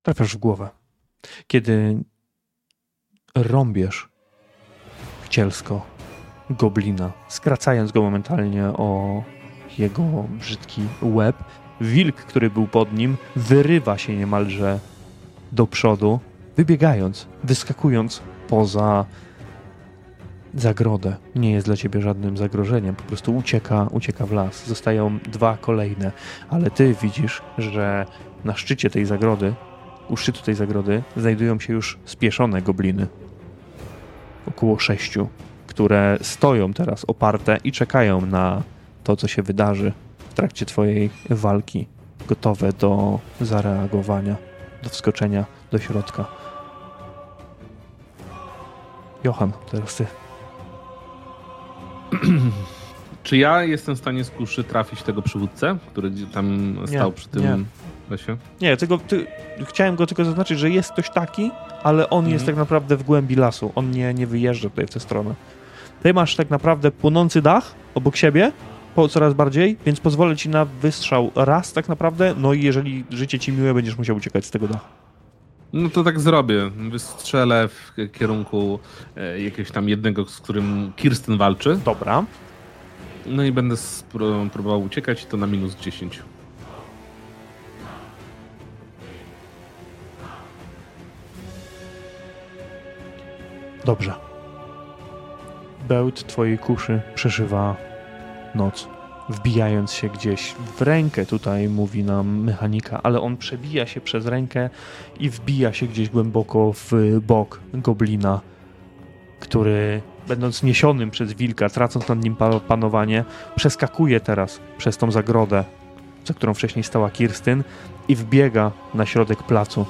Trafiasz 0.04 0.36
w 0.36 0.38
głowę. 0.38 0.70
Kiedy 1.48 2.04
rąbiesz 3.36 4.10
wcielsko 5.24 5.95
goblina, 6.50 7.12
skracając 7.28 7.92
go 7.92 8.02
momentalnie 8.02 8.64
o 8.66 9.24
jego 9.78 10.04
brzydki 10.40 10.82
łeb, 11.02 11.36
wilk, 11.82 12.16
który 12.16 12.50
był 12.50 12.68
pod 12.68 12.94
nim, 12.94 13.18
wyrywa 13.36 13.98
się 13.98 14.16
niemalże 14.16 14.80
do 15.52 15.68
przodu, 15.68 16.20
wybiegając, 16.58 17.28
wyskakując 17.44 18.22
poza 18.48 19.06
zagrodę. 20.54 21.16
Nie 21.36 21.52
jest 21.52 21.66
dla 21.66 21.76
ciebie 21.76 22.02
żadnym 22.02 22.38
zagrożeniem, 22.38 22.96
po 22.96 23.04
prostu 23.04 23.36
ucieka, 23.36 23.88
ucieka 23.92 24.26
w 24.26 24.32
las. 24.32 24.68
Zostają 24.68 25.20
dwa 25.20 25.58
kolejne, 25.62 26.12
ale 26.50 26.72
ty 26.72 26.96
widzisz, 27.02 27.42
że 27.58 28.06
na 28.44 28.56
szczycie 28.56 28.90
tej 28.90 29.06
zagrody, 29.06 29.54
u 30.10 30.18
szczytu 30.18 30.42
tej 30.42 30.56
zagrody, 30.56 31.04
znajdują 31.18 31.60
się 31.60 31.74
już 31.74 32.00
spieszone 32.06 32.62
gobliny. 32.62 33.08
Około 34.48 34.80
sześciu, 34.80 35.28
które 35.76 36.18
stoją 36.22 36.74
teraz 36.74 37.06
oparte 37.06 37.58
i 37.64 37.72
czekają 37.72 38.26
na 38.26 38.64
to, 39.04 39.16
co 39.16 39.28
się 39.28 39.44
wydarzy 39.44 39.92
w 40.30 40.34
trakcie 40.34 40.66
twojej 40.66 41.10
walki, 41.30 41.88
gotowe 42.28 42.74
do 42.74 43.20
zareagowania, 43.42 44.36
do 44.84 44.90
wskoczenia 44.90 45.46
do 45.72 45.80
środka. 45.80 46.26
Johan, 49.24 49.52
teraz 49.72 49.96
ty. 49.96 50.06
Czy 53.24 53.38
ja 53.38 53.64
jestem 53.64 53.96
w 53.96 53.98
stanie 53.98 54.24
z 54.24 54.30
kuszy 54.30 54.64
trafić 54.64 55.04
tego 55.04 55.22
przywódcę, 55.22 55.78
który 55.92 56.12
tam 56.34 56.78
stał 56.86 57.12
przy 57.12 57.28
tym 57.28 57.44
nie. 57.44 57.58
lesie? 58.10 58.38
Nie, 58.62 58.78
tylko 58.78 58.98
ty, 58.98 59.26
chciałem 59.66 59.96
go 59.96 60.08
tylko 60.08 60.26
zaznaczyć, 60.26 60.60
że 60.60 60.70
jest 60.70 60.92
ktoś 60.92 61.10
taki, 61.10 61.52
ale 61.84 62.10
on 62.10 62.30
jest 62.30 62.46
tak 62.46 62.56
naprawdę 62.56 62.98
w 62.98 63.04
głębi 63.04 63.36
lasu. 63.36 63.72
On 63.76 63.92
nie, 63.92 64.14
nie 64.14 64.28
wyjeżdża 64.28 64.70
tutaj 64.70 64.88
w 64.88 64.90
tę 64.90 65.00
stronę. 65.00 65.36
Ty 66.06 66.14
masz 66.14 66.36
tak 66.36 66.50
naprawdę 66.50 66.92
płonący 66.92 67.42
dach 67.42 67.76
obok 67.96 68.16
siebie, 68.16 68.52
po 68.96 69.08
coraz 69.08 69.34
bardziej, 69.34 69.78
więc 69.86 70.00
pozwolę 70.00 70.36
ci 70.36 70.50
na 70.50 70.66
wystrzał 70.66 71.32
raz 71.36 71.74
tak 71.74 71.90
naprawdę, 71.90 72.34
no 72.38 72.54
i 72.54 72.64
jeżeli 72.64 73.06
życie 73.10 73.40
ci 73.40 73.52
miłe, 73.52 73.74
będziesz 73.74 73.98
musiał 73.98 74.16
uciekać 74.16 74.46
z 74.46 74.52
tego 74.52 74.68
dachu. 74.68 74.86
No 75.74 75.90
to 75.90 76.04
tak 76.04 76.20
zrobię. 76.20 76.72
Wystrzelę 76.90 77.68
w 77.68 77.94
kierunku 78.12 78.80
e, 79.18 79.42
jakiegoś 79.42 79.72
tam 79.72 79.90
jednego, 79.90 80.26
z 80.26 80.40
którym 80.40 80.94
Kirsten 80.96 81.38
walczy. 81.38 81.80
Dobra. 81.86 82.26
No 83.26 83.44
i 83.44 83.52
będę 83.52 83.76
spró- 83.76 84.50
próbował 84.50 84.84
uciekać 84.84 85.26
to 85.26 85.38
na 85.38 85.48
minus 85.48 85.76
10. 85.76 86.22
Dobrze. 93.86 94.25
Bełt 95.88 96.28
twojej 96.28 96.58
kuszy 96.58 97.02
przeszywa 97.16 97.76
noc, 98.56 98.88
wbijając 99.30 99.94
się 99.94 100.10
gdzieś 100.10 100.52
w 100.78 100.82
rękę, 100.82 101.26
tutaj 101.26 101.70
mówi 101.70 102.04
nam 102.04 102.44
mechanika, 102.44 103.00
ale 103.04 103.22
on 103.22 103.38
przebija 103.38 103.86
się 103.86 104.02
przez 104.02 104.26
rękę 104.26 104.70
i 105.20 105.30
wbija 105.30 105.74
się 105.74 105.88
gdzieś 105.88 106.10
głęboko 106.10 106.74
w 106.74 106.92
bok 107.28 107.60
goblina, 107.74 108.42
który 109.40 110.02
będąc 110.28 110.64
niesionym 110.64 111.12
przez 111.12 111.34
wilka, 111.34 111.70
tracąc 111.70 112.08
nad 112.08 112.24
nim 112.24 112.36
pa- 112.36 112.60
panowanie, 112.60 113.26
przeskakuje 113.56 114.20
teraz 114.20 114.60
przez 114.78 114.98
tą 114.98 115.12
zagrodę, 115.12 115.64
za 116.26 116.34
którą 116.34 116.54
wcześniej 116.54 116.84
stała 116.84 117.10
Kirstyn 117.10 117.64
i 118.08 118.16
wbiega 118.16 118.72
na 118.94 119.06
środek 119.06 119.44
placu, 119.44 119.86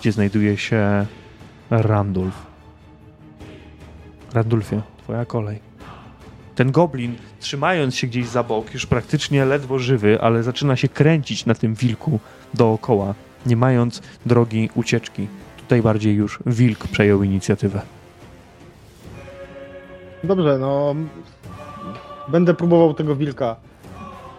gdzie 0.00 0.12
znajduje 0.12 0.56
się 0.56 1.06
Randulf. 1.70 2.46
Randulfie, 4.34 4.82
twoja 5.06 5.24
kolej. 5.24 5.58
Ten 6.54 6.72
goblin, 6.72 7.14
trzymając 7.40 7.94
się 7.96 8.06
gdzieś 8.06 8.26
za 8.26 8.42
bok, 8.42 8.74
już 8.74 8.86
praktycznie 8.86 9.44
ledwo 9.44 9.78
żywy, 9.78 10.20
ale 10.20 10.42
zaczyna 10.42 10.76
się 10.76 10.88
kręcić 10.88 11.46
na 11.46 11.54
tym 11.54 11.74
wilku 11.74 12.20
dookoła, 12.54 13.14
nie 13.46 13.56
mając 13.56 14.02
drogi 14.26 14.70
ucieczki. 14.74 15.28
Tutaj 15.56 15.82
bardziej 15.82 16.14
już 16.14 16.38
wilk 16.46 16.88
przejął 16.88 17.22
inicjatywę. 17.22 17.82
Dobrze, 20.24 20.58
no. 20.58 20.94
Będę 22.28 22.54
próbował 22.54 22.94
tego 22.94 23.16
wilka 23.16 23.56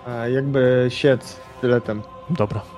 e, 0.07 0.31
jakby 0.31 0.85
siec 0.89 1.39
sztyletem. 1.57 2.01
Dobra. 2.29 2.76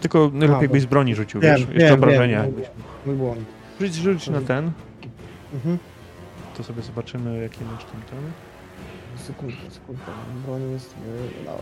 Tylko 0.00 0.30
najlepiej 0.34 0.68
byś 0.68 0.82
z 0.82 0.86
broni 0.86 1.14
rzucił, 1.14 1.40
Wiem, 1.40 1.56
wiesz, 1.56 1.66
wiem, 1.66 1.74
jeszcze 1.78 1.94
obrażenia. 1.94 2.42
mój- 2.42 2.52
Mój 3.06 3.16
błąd. 3.16 3.40
Rzuć, 3.80 3.94
rzuć 3.94 4.28
na 4.28 4.40
ten, 4.40 4.70
Mhm. 5.54 5.78
to 6.56 6.62
sobie 6.62 6.82
zobaczymy, 6.82 7.42
jaki 7.42 7.64
masz 7.64 7.84
tam 7.84 8.02
ten. 8.10 8.18
Sekundkę, 9.26 9.70
sekundkę. 9.70 10.12
Broń 10.46 10.70
jest... 10.70 10.94
e, 10.94 11.44
No... 11.46 11.52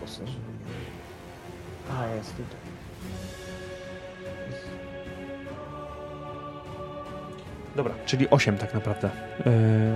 Poszerzenie. 0.00 0.38
A, 1.98 2.06
jest 2.14 2.30
tutaj. 2.30 2.67
Dobra, 7.78 7.94
czyli 8.06 8.30
8 8.30 8.56
tak 8.56 8.74
naprawdę 8.74 9.10
yy, 9.38 9.52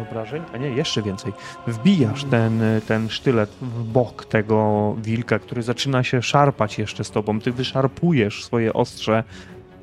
obrażeń, 0.09 0.43
a 0.53 0.57
nie, 0.57 0.69
jeszcze 0.69 1.03
więcej. 1.03 1.33
Wbijasz 1.67 2.25
ten, 2.25 2.63
ten 2.89 3.09
sztylet 3.09 3.51
w 3.63 3.85
bok 3.85 4.25
tego 4.25 4.95
wilka, 4.99 5.39
który 5.39 5.63
zaczyna 5.63 6.03
się 6.03 6.23
szarpać 6.23 6.79
jeszcze 6.79 7.05
z 7.05 7.11
tobą. 7.11 7.41
Ty 7.41 7.53
wyszarpujesz 7.53 8.45
swoje 8.45 8.73
ostrze, 8.73 9.25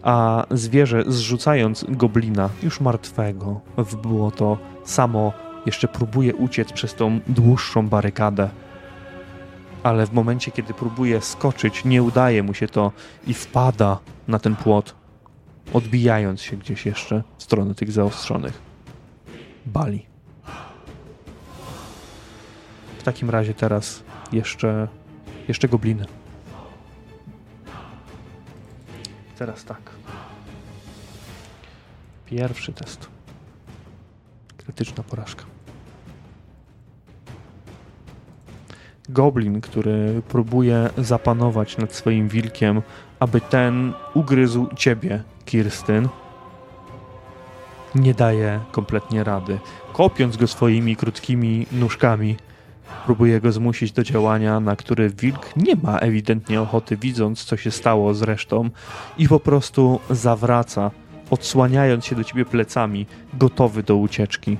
a 0.03 0.45
zwierzę 0.51 1.03
zrzucając 1.07 1.85
goblina, 1.89 2.49
już 2.63 2.81
martwego, 2.81 3.61
w 3.77 3.95
błoto, 3.95 4.57
samo 4.83 5.33
jeszcze 5.65 5.87
próbuje 5.87 6.35
uciec 6.35 6.71
przez 6.71 6.95
tą 6.95 7.19
dłuższą 7.27 7.87
barykadę. 7.87 8.49
Ale 9.83 10.05
w 10.05 10.13
momencie, 10.13 10.51
kiedy 10.51 10.73
próbuje 10.73 11.21
skoczyć, 11.21 11.85
nie 11.85 12.03
udaje 12.03 12.43
mu 12.43 12.53
się 12.53 12.67
to 12.67 12.91
i 13.27 13.33
wpada 13.33 13.97
na 14.27 14.39
ten 14.39 14.55
płot, 14.55 14.98
odbijając 15.73 16.41
się 16.41 16.57
gdzieś 16.57 16.85
jeszcze 16.85 17.23
w 17.37 17.43
stronę 17.43 17.75
tych 17.75 17.91
zaostrzonych 17.91 18.61
bali. 19.65 20.05
W 22.97 23.03
takim 23.03 23.29
razie 23.29 23.53
teraz 23.53 24.03
jeszcze, 24.31 24.87
jeszcze 25.47 25.67
gobliny. 25.67 26.05
Teraz 29.37 29.65
tak. 29.65 29.81
Pierwszy 32.25 32.73
test. 32.73 33.07
Krytyczna 34.57 35.03
porażka. 35.03 35.45
Goblin, 39.09 39.61
który 39.61 40.21
próbuje 40.27 40.89
zapanować 40.97 41.77
nad 41.77 41.93
swoim 41.93 42.27
wilkiem, 42.27 42.81
aby 43.19 43.41
ten 43.41 43.93
ugryzł 44.13 44.67
ciebie, 44.75 45.23
Kirstyn, 45.49 46.09
nie 47.95 48.13
daje 48.13 48.59
kompletnie 48.71 49.23
rady. 49.23 49.59
Kopiąc 49.93 50.37
go 50.37 50.47
swoimi 50.47 50.95
krótkimi 50.95 51.65
nóżkami, 51.71 52.35
próbuje 53.05 53.41
go 53.41 53.51
zmusić 53.51 53.91
do 53.91 54.03
działania, 54.03 54.59
na 54.59 54.75
które 54.75 55.09
wilk 55.09 55.55
nie 55.55 55.75
ma 55.75 55.97
ewidentnie 55.97 56.61
ochoty, 56.61 56.97
widząc 56.97 57.43
co 57.43 57.57
się 57.57 57.71
stało 57.71 58.13
z 58.13 58.21
resztą, 58.21 58.69
i 59.17 59.27
po 59.27 59.39
prostu 59.39 59.99
zawraca, 60.09 60.91
odsłaniając 61.29 62.05
się 62.05 62.15
do 62.15 62.23
ciebie 62.23 62.45
plecami, 62.45 63.05
gotowy 63.33 63.83
do 63.83 63.95
ucieczki. 63.95 64.57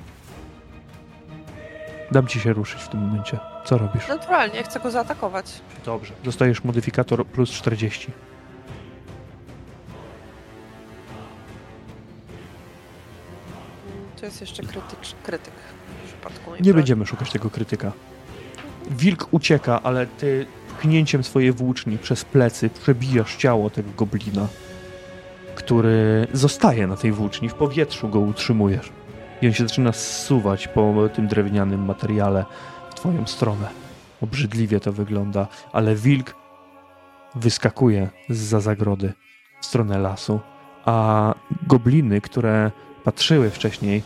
Dam 2.12 2.26
ci 2.26 2.40
się 2.40 2.52
ruszyć 2.52 2.82
w 2.82 2.88
tym 2.88 3.00
momencie. 3.00 3.38
Co 3.64 3.78
robisz? 3.78 4.08
Naturalnie, 4.08 4.62
chcę 4.62 4.80
go 4.80 4.90
zaatakować. 4.90 5.60
Dobrze. 5.84 6.12
Dostajesz 6.24 6.64
modyfikator 6.64 7.26
plus 7.26 7.50
40. 7.50 8.12
To 14.20 14.26
jest 14.26 14.40
jeszcze 14.40 14.62
krytycz, 14.62 15.14
krytyk 15.22 15.54
w 16.04 16.06
przypadku 16.06 16.50
Nie 16.60 16.74
będziemy 16.74 17.06
szukać 17.06 17.30
tego 17.32 17.50
krytyka. 17.50 17.92
Wilk 18.90 19.28
ucieka, 19.30 19.82
ale 19.82 20.06
ty 20.06 20.46
pchnięciem 20.78 21.24
swojej 21.24 21.52
włóczni 21.52 21.98
przez 21.98 22.24
plecy 22.24 22.70
przebijasz 22.70 23.36
ciało 23.36 23.70
tego 23.70 23.90
goblina, 23.96 24.48
który 25.54 26.26
zostaje 26.32 26.86
na 26.86 26.96
tej 26.96 27.12
włóczni, 27.12 27.48
w 27.48 27.54
powietrzu 27.54 28.08
go 28.08 28.20
utrzymujesz. 28.20 28.92
I 29.42 29.46
on 29.46 29.52
się 29.52 29.68
zaczyna 29.68 29.92
zsuwać 29.92 30.68
po 30.68 31.08
tym 31.14 31.28
drewnianym 31.28 31.84
materiale 31.84 32.44
w 32.90 32.94
twoją 32.94 33.26
stronę. 33.26 33.68
Obrzydliwie 34.22 34.80
to 34.80 34.92
wygląda, 34.92 35.48
ale 35.72 35.94
wilk 35.94 36.34
wyskakuje 37.34 38.08
zza 38.28 38.60
zagrody 38.60 39.12
w 39.60 39.66
stronę 39.66 39.98
lasu 39.98 40.40
a 40.84 41.34
gobliny, 41.66 42.20
które 42.20 42.70
patrzyły 43.04 43.50
wcześniej 43.50 44.02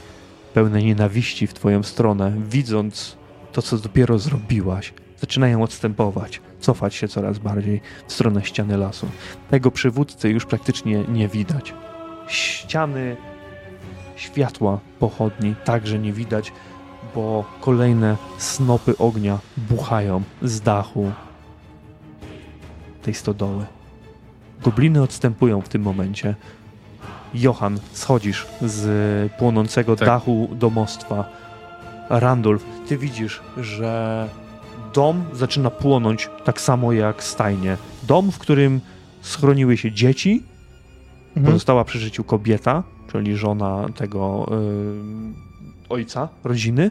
pełne 0.54 0.82
nienawiści 0.82 1.46
w 1.46 1.54
twoją 1.54 1.82
stronę, 1.82 2.32
widząc 2.48 3.16
to, 3.52 3.62
co 3.62 3.78
dopiero 3.78 4.18
zrobiłaś, 4.18 4.94
zaczynają 5.20 5.62
odstępować, 5.62 6.40
cofać 6.60 6.94
się 6.94 7.08
coraz 7.08 7.38
bardziej 7.38 7.80
w 8.06 8.12
stronę 8.12 8.44
ściany 8.44 8.76
lasu. 8.76 9.08
Tego 9.50 9.70
przywódcy 9.70 10.30
już 10.30 10.46
praktycznie 10.46 11.04
nie 11.08 11.28
widać. 11.28 11.74
Ściany 12.28 13.16
światła 14.16 14.80
pochodni 14.98 15.54
także 15.64 15.98
nie 15.98 16.12
widać, 16.12 16.52
bo 17.14 17.44
kolejne 17.60 18.16
snopy 18.38 18.98
ognia 18.98 19.38
buchają 19.56 20.22
z 20.42 20.60
dachu 20.60 21.12
tej 23.02 23.14
stodoły. 23.14 23.64
Gobliny 24.62 25.02
odstępują 25.02 25.60
w 25.60 25.68
tym 25.68 25.82
momencie. 25.82 26.34
Johan, 27.34 27.78
schodzisz 27.92 28.46
z 28.62 29.32
płonącego 29.32 29.96
tak. 29.96 30.06
dachu 30.06 30.48
domostwa. 30.52 31.24
Randolph, 32.10 32.64
ty 32.88 32.98
widzisz, 32.98 33.40
że 33.56 34.28
dom 34.94 35.24
zaczyna 35.32 35.70
płonąć 35.70 36.30
tak 36.44 36.60
samo 36.60 36.92
jak 36.92 37.22
stajnie. 37.22 37.76
Dom, 38.02 38.32
w 38.32 38.38
którym 38.38 38.80
schroniły 39.20 39.76
się 39.76 39.92
dzieci, 39.92 40.42
mhm. 41.28 41.46
pozostała 41.46 41.84
przy 41.84 41.98
życiu 41.98 42.24
kobieta, 42.24 42.82
czyli 43.12 43.36
żona 43.36 43.86
tego 43.96 44.46
yy, 44.50 45.86
ojca, 45.88 46.28
rodziny. 46.44 46.90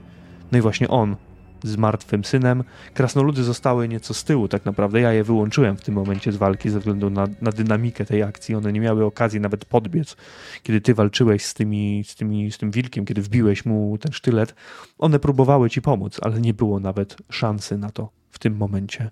No 0.52 0.58
i 0.58 0.62
właśnie 0.62 0.88
on 0.88 1.16
z 1.64 1.78
martwym 1.78 2.24
synem. 2.24 2.64
Krasnoludy 2.94 3.44
zostały 3.44 3.88
nieco 3.88 4.14
z 4.14 4.24
tyłu 4.24 4.48
tak 4.48 4.66
naprawdę. 4.66 5.02
Ja 5.02 5.14
je 5.14 5.24
wyłączyłem 5.24 5.78
w 5.78 5.82
tym 5.82 5.96
momencie 5.96 6.32
z 6.32 6.38
walki 6.38 6.70
ze 6.70 6.80
względu 6.80 7.10
na, 7.10 7.28
na 7.42 7.52
dynamikę 7.52 8.06
tej 8.06 8.24
akcji. 8.24 8.56
One 8.56 8.74
nie 8.74 8.80
miały 8.80 9.06
okazji 9.06 9.40
nawet 9.40 9.66
podbiec. 9.66 10.16
Kiedy 10.64 10.82
ty 10.82 10.94
walczyłeś 10.94 11.46
z, 11.46 11.54
tymi, 11.54 12.04
z, 12.08 12.16
tymi, 12.16 12.52
z 12.52 12.58
tym 12.58 12.72
wilkiem, 12.72 13.06
kiedy 13.06 13.22
wbiłeś 13.22 13.66
mu 13.66 13.98
ten 13.98 14.12
sztylet, 14.12 14.56
one 14.98 15.20
próbowały 15.20 15.70
ci 15.70 15.82
pomóc, 15.82 16.20
ale 16.22 16.42
nie 16.42 16.54
było 16.54 16.80
nawet 16.80 17.18
szansy 17.30 17.78
na 17.78 17.90
to 17.90 18.10
w 18.30 18.40
tym 18.40 18.58
momencie. 18.58 19.12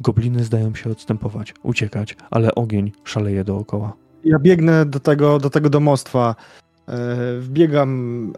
Gobliny 0.00 0.44
zdają 0.44 0.74
się 0.74 0.90
odstępować, 0.90 1.54
uciekać, 1.62 2.16
ale 2.30 2.54
ogień 2.54 2.92
szaleje 3.04 3.44
dookoła. 3.44 3.92
Ja 4.24 4.38
biegnę 4.38 4.86
do 4.86 5.00
tego, 5.00 5.38
do 5.38 5.50
tego 5.50 5.70
domostwa. 5.70 6.34
Yy, 6.88 7.40
wbiegam 7.40 8.32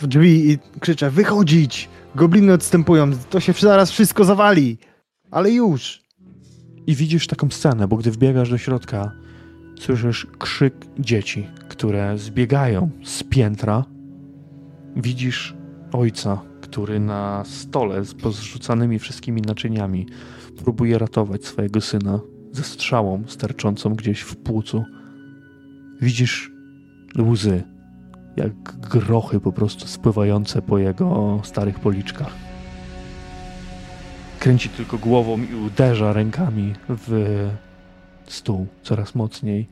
w 0.00 0.06
drzwi 0.06 0.50
i 0.50 0.58
krzyczę: 0.80 1.10
Wychodzić! 1.10 1.88
Gobliny 2.14 2.52
odstępują, 2.52 3.10
to 3.30 3.40
się 3.40 3.52
zaraz 3.52 3.90
wszystko 3.90 4.24
zawali. 4.24 4.78
Ale 5.30 5.50
już. 5.50 6.02
I 6.86 6.94
widzisz 6.94 7.26
taką 7.26 7.50
scenę, 7.50 7.88
bo 7.88 7.96
gdy 7.96 8.10
wbiegasz 8.10 8.50
do 8.50 8.58
środka, 8.58 9.12
słyszysz 9.80 10.26
krzyk 10.38 10.74
dzieci, 10.98 11.46
które 11.68 12.18
zbiegają 12.18 12.90
z 13.04 13.22
piętra. 13.22 13.84
Widzisz 14.96 15.54
ojca, 15.92 16.42
który 16.60 17.00
na 17.00 17.42
stole 17.46 18.04
z 18.04 18.14
pozrzucanymi 18.14 18.98
wszystkimi 18.98 19.42
naczyniami 19.42 20.06
próbuje 20.64 20.98
ratować 20.98 21.44
swojego 21.44 21.80
syna 21.80 22.20
ze 22.52 22.62
strzałą 22.62 23.22
sterczącą 23.26 23.94
gdzieś 23.94 24.20
w 24.20 24.36
płucu. 24.36 24.84
Widzisz 26.00 26.52
łzy 27.18 27.71
jak 28.36 28.52
grochy 28.90 29.40
po 29.40 29.52
prostu 29.52 29.86
spływające 29.86 30.62
po 30.62 30.78
jego 30.78 31.40
starych 31.44 31.80
policzkach. 31.80 32.32
Kręci 34.38 34.68
tylko 34.68 34.98
głową 34.98 35.38
i 35.38 35.54
uderza 35.54 36.12
rękami 36.12 36.72
w 36.88 37.48
stół 38.26 38.66
coraz 38.82 39.14
mocniej 39.14 39.68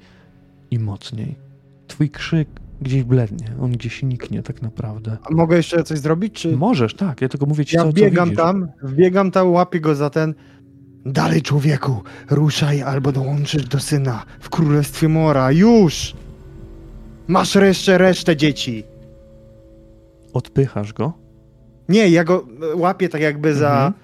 i 0.71 0.79
mocniej. 0.79 1.37
Twój 1.87 2.11
krzyk 2.11 2.49
gdzieś 2.81 3.05
blednie, 3.05 3.47
on 3.61 3.73
gdzieś 3.73 4.03
niknie 4.03 4.43
tak 4.43 4.63
naprawdę. 4.63 5.17
A 5.31 5.35
mogę 5.35 5.57
jeszcze 5.57 5.83
coś 5.83 5.99
zrobić? 5.99 6.35
Czy... 6.35 6.57
Możesz, 6.57 6.95
tak, 6.95 7.21
ja 7.21 7.29
tylko 7.29 7.47
mówię 7.47 7.65
ci 7.65 7.77
ja 7.77 7.83
co, 7.83 7.89
wbiegam 7.89 8.31
co 8.31 8.37
tam, 8.37 8.69
wbiegam 8.83 9.31
tam, 9.31 9.51
łapię 9.51 9.81
go 9.81 9.95
za 9.95 10.11
ten 10.11 10.35
Dalej 11.07 11.43
człowieku, 11.43 12.03
ruszaj 12.31 12.83
albo 12.83 13.13
dołączysz 13.13 13.65
do 13.65 13.81
syna 13.81 14.25
w 14.41 14.51
królestwie 14.51 15.09
Mora, 15.09 15.53
już! 15.53 16.15
Masz 17.31 17.55
jeszcze 17.55 17.99
resztę 17.99 18.37
dzieci. 18.37 18.85
Odpychasz 20.33 20.93
go? 20.93 21.13
Nie, 21.89 22.09
ja 22.09 22.25
go 22.25 22.47
e, 22.73 22.77
łapię 22.77 23.09
tak 23.09 23.21
jakby 23.21 23.55
za, 23.55 23.87
mhm. 23.87 23.95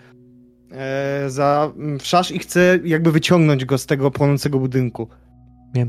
e, 0.72 1.30
za 1.30 1.72
mm, 1.76 1.98
wszasz 1.98 2.30
i 2.30 2.38
chcę 2.38 2.78
jakby 2.84 3.12
wyciągnąć 3.12 3.64
go 3.64 3.78
z 3.78 3.86
tego 3.86 4.10
płonącego 4.10 4.58
budynku. 4.58 5.08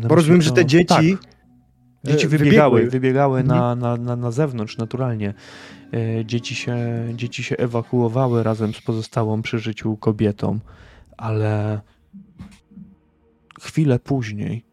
Bo 0.07 0.15
rozumiem, 0.15 0.41
że 0.41 0.51
te 0.51 0.65
dzieci... 0.65 0.87
Tak. 0.87 1.03
E, 1.03 2.11
dzieci 2.11 2.27
wybiegały, 2.27 2.81
wybiegały, 2.81 2.89
wybiegały 2.89 3.39
mhm. 3.39 3.59
na, 3.59 3.75
na, 3.75 3.97
na, 4.03 4.15
na 4.15 4.31
zewnątrz 4.31 4.77
naturalnie. 4.77 5.33
E, 5.93 6.25
dzieci 6.25 6.55
się, 6.55 6.77
dzieci 7.15 7.43
się 7.43 7.57
ewakuowały 7.57 8.43
razem 8.43 8.73
z 8.73 8.81
pozostałą 8.81 9.41
przy 9.41 9.59
życiu 9.59 9.97
kobietą, 9.97 10.59
ale 11.17 11.81
chwilę 13.61 13.99
później 13.99 14.66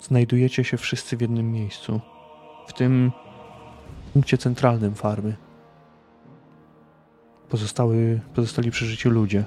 znajdujecie 0.00 0.64
się 0.64 0.76
wszyscy 0.76 1.16
w 1.16 1.20
jednym 1.20 1.52
miejscu. 1.52 2.00
W 2.66 2.72
tym 2.72 3.12
punkcie 4.12 4.38
centralnym 4.38 4.94
farmy. 4.94 5.36
Pozostały, 7.48 8.20
pozostali 8.34 8.70
przy 8.70 8.86
życiu 8.86 9.10
ludzie. 9.10 9.44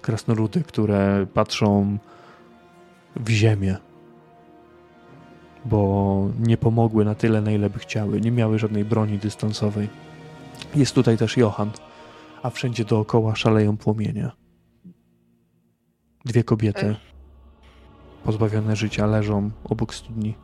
Krasnoludy, 0.00 0.62
które 0.62 1.26
patrzą 1.34 1.98
w 3.16 3.28
ziemię, 3.30 3.76
bo 5.64 6.28
nie 6.38 6.56
pomogły 6.56 7.04
na 7.04 7.14
tyle, 7.14 7.40
na 7.40 7.50
ile 7.50 7.70
by 7.70 7.78
chciały. 7.78 8.20
Nie 8.20 8.30
miały 8.30 8.58
żadnej 8.58 8.84
broni 8.84 9.18
dystansowej. 9.18 9.88
Jest 10.74 10.94
tutaj 10.94 11.18
też 11.18 11.36
Johan, 11.36 11.70
a 12.42 12.50
wszędzie 12.50 12.84
dookoła 12.84 13.36
szaleją 13.36 13.76
płomienie. 13.76 14.30
Dwie 16.24 16.44
kobiety 16.44 16.96
pozbawione 18.24 18.76
życia 18.76 19.06
leżą 19.06 19.50
obok 19.64 19.94
studni 19.94 20.34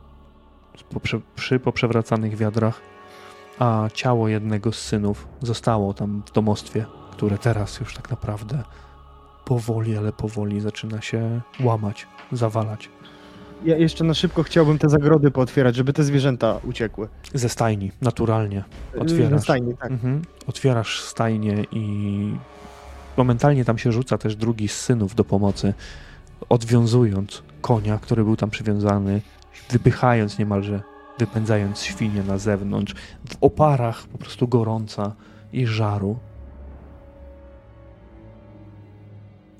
przy 1.35 1.59
poprzewracanych 1.59 2.35
wiadrach, 2.37 2.81
a 3.59 3.89
ciało 3.93 4.27
jednego 4.27 4.71
z 4.71 4.81
synów 4.81 5.27
zostało 5.41 5.93
tam 5.93 6.23
w 6.25 6.31
domostwie, 6.31 6.85
które 7.11 7.37
teraz 7.37 7.79
już 7.79 7.95
tak 7.95 8.09
naprawdę 8.09 8.63
powoli, 9.45 9.97
ale 9.97 10.13
powoli 10.13 10.61
zaczyna 10.61 11.01
się 11.01 11.41
łamać, 11.59 12.07
zawalać. 12.31 12.89
Ja 13.65 13.77
jeszcze 13.77 14.03
na 14.03 14.13
szybko 14.13 14.43
chciałbym 14.43 14.77
te 14.77 14.89
zagrody 14.89 15.31
pootwierać, 15.31 15.75
żeby 15.75 15.93
te 15.93 16.03
zwierzęta 16.03 16.59
uciekły. 16.63 17.07
Ze 17.33 17.49
stajni, 17.49 17.91
naturalnie. 18.01 18.63
Otwierasz. 18.99 19.39
Ze 19.39 19.39
stajni, 19.39 19.77
tak. 19.77 19.91
Mhm. 19.91 20.21
Otwierasz 20.47 21.01
stajnię 21.01 21.65
i 21.71 22.33
momentalnie 23.17 23.65
tam 23.65 23.77
się 23.77 23.91
rzuca 23.91 24.17
też 24.17 24.35
drugi 24.35 24.67
z 24.67 24.81
synów 24.81 25.15
do 25.15 25.23
pomocy, 25.23 25.73
odwiązując 26.49 27.43
konia, 27.61 27.97
który 27.97 28.23
był 28.23 28.35
tam 28.35 28.49
przywiązany, 28.49 29.21
wypychając 29.69 30.39
niemalże, 30.39 30.81
wypędzając 31.19 31.81
świnie 31.81 32.23
na 32.23 32.37
zewnątrz, 32.37 32.93
w 33.29 33.37
oparach 33.41 34.07
po 34.07 34.17
prostu 34.17 34.47
gorąca 34.47 35.15
i 35.53 35.67
żaru. 35.67 36.19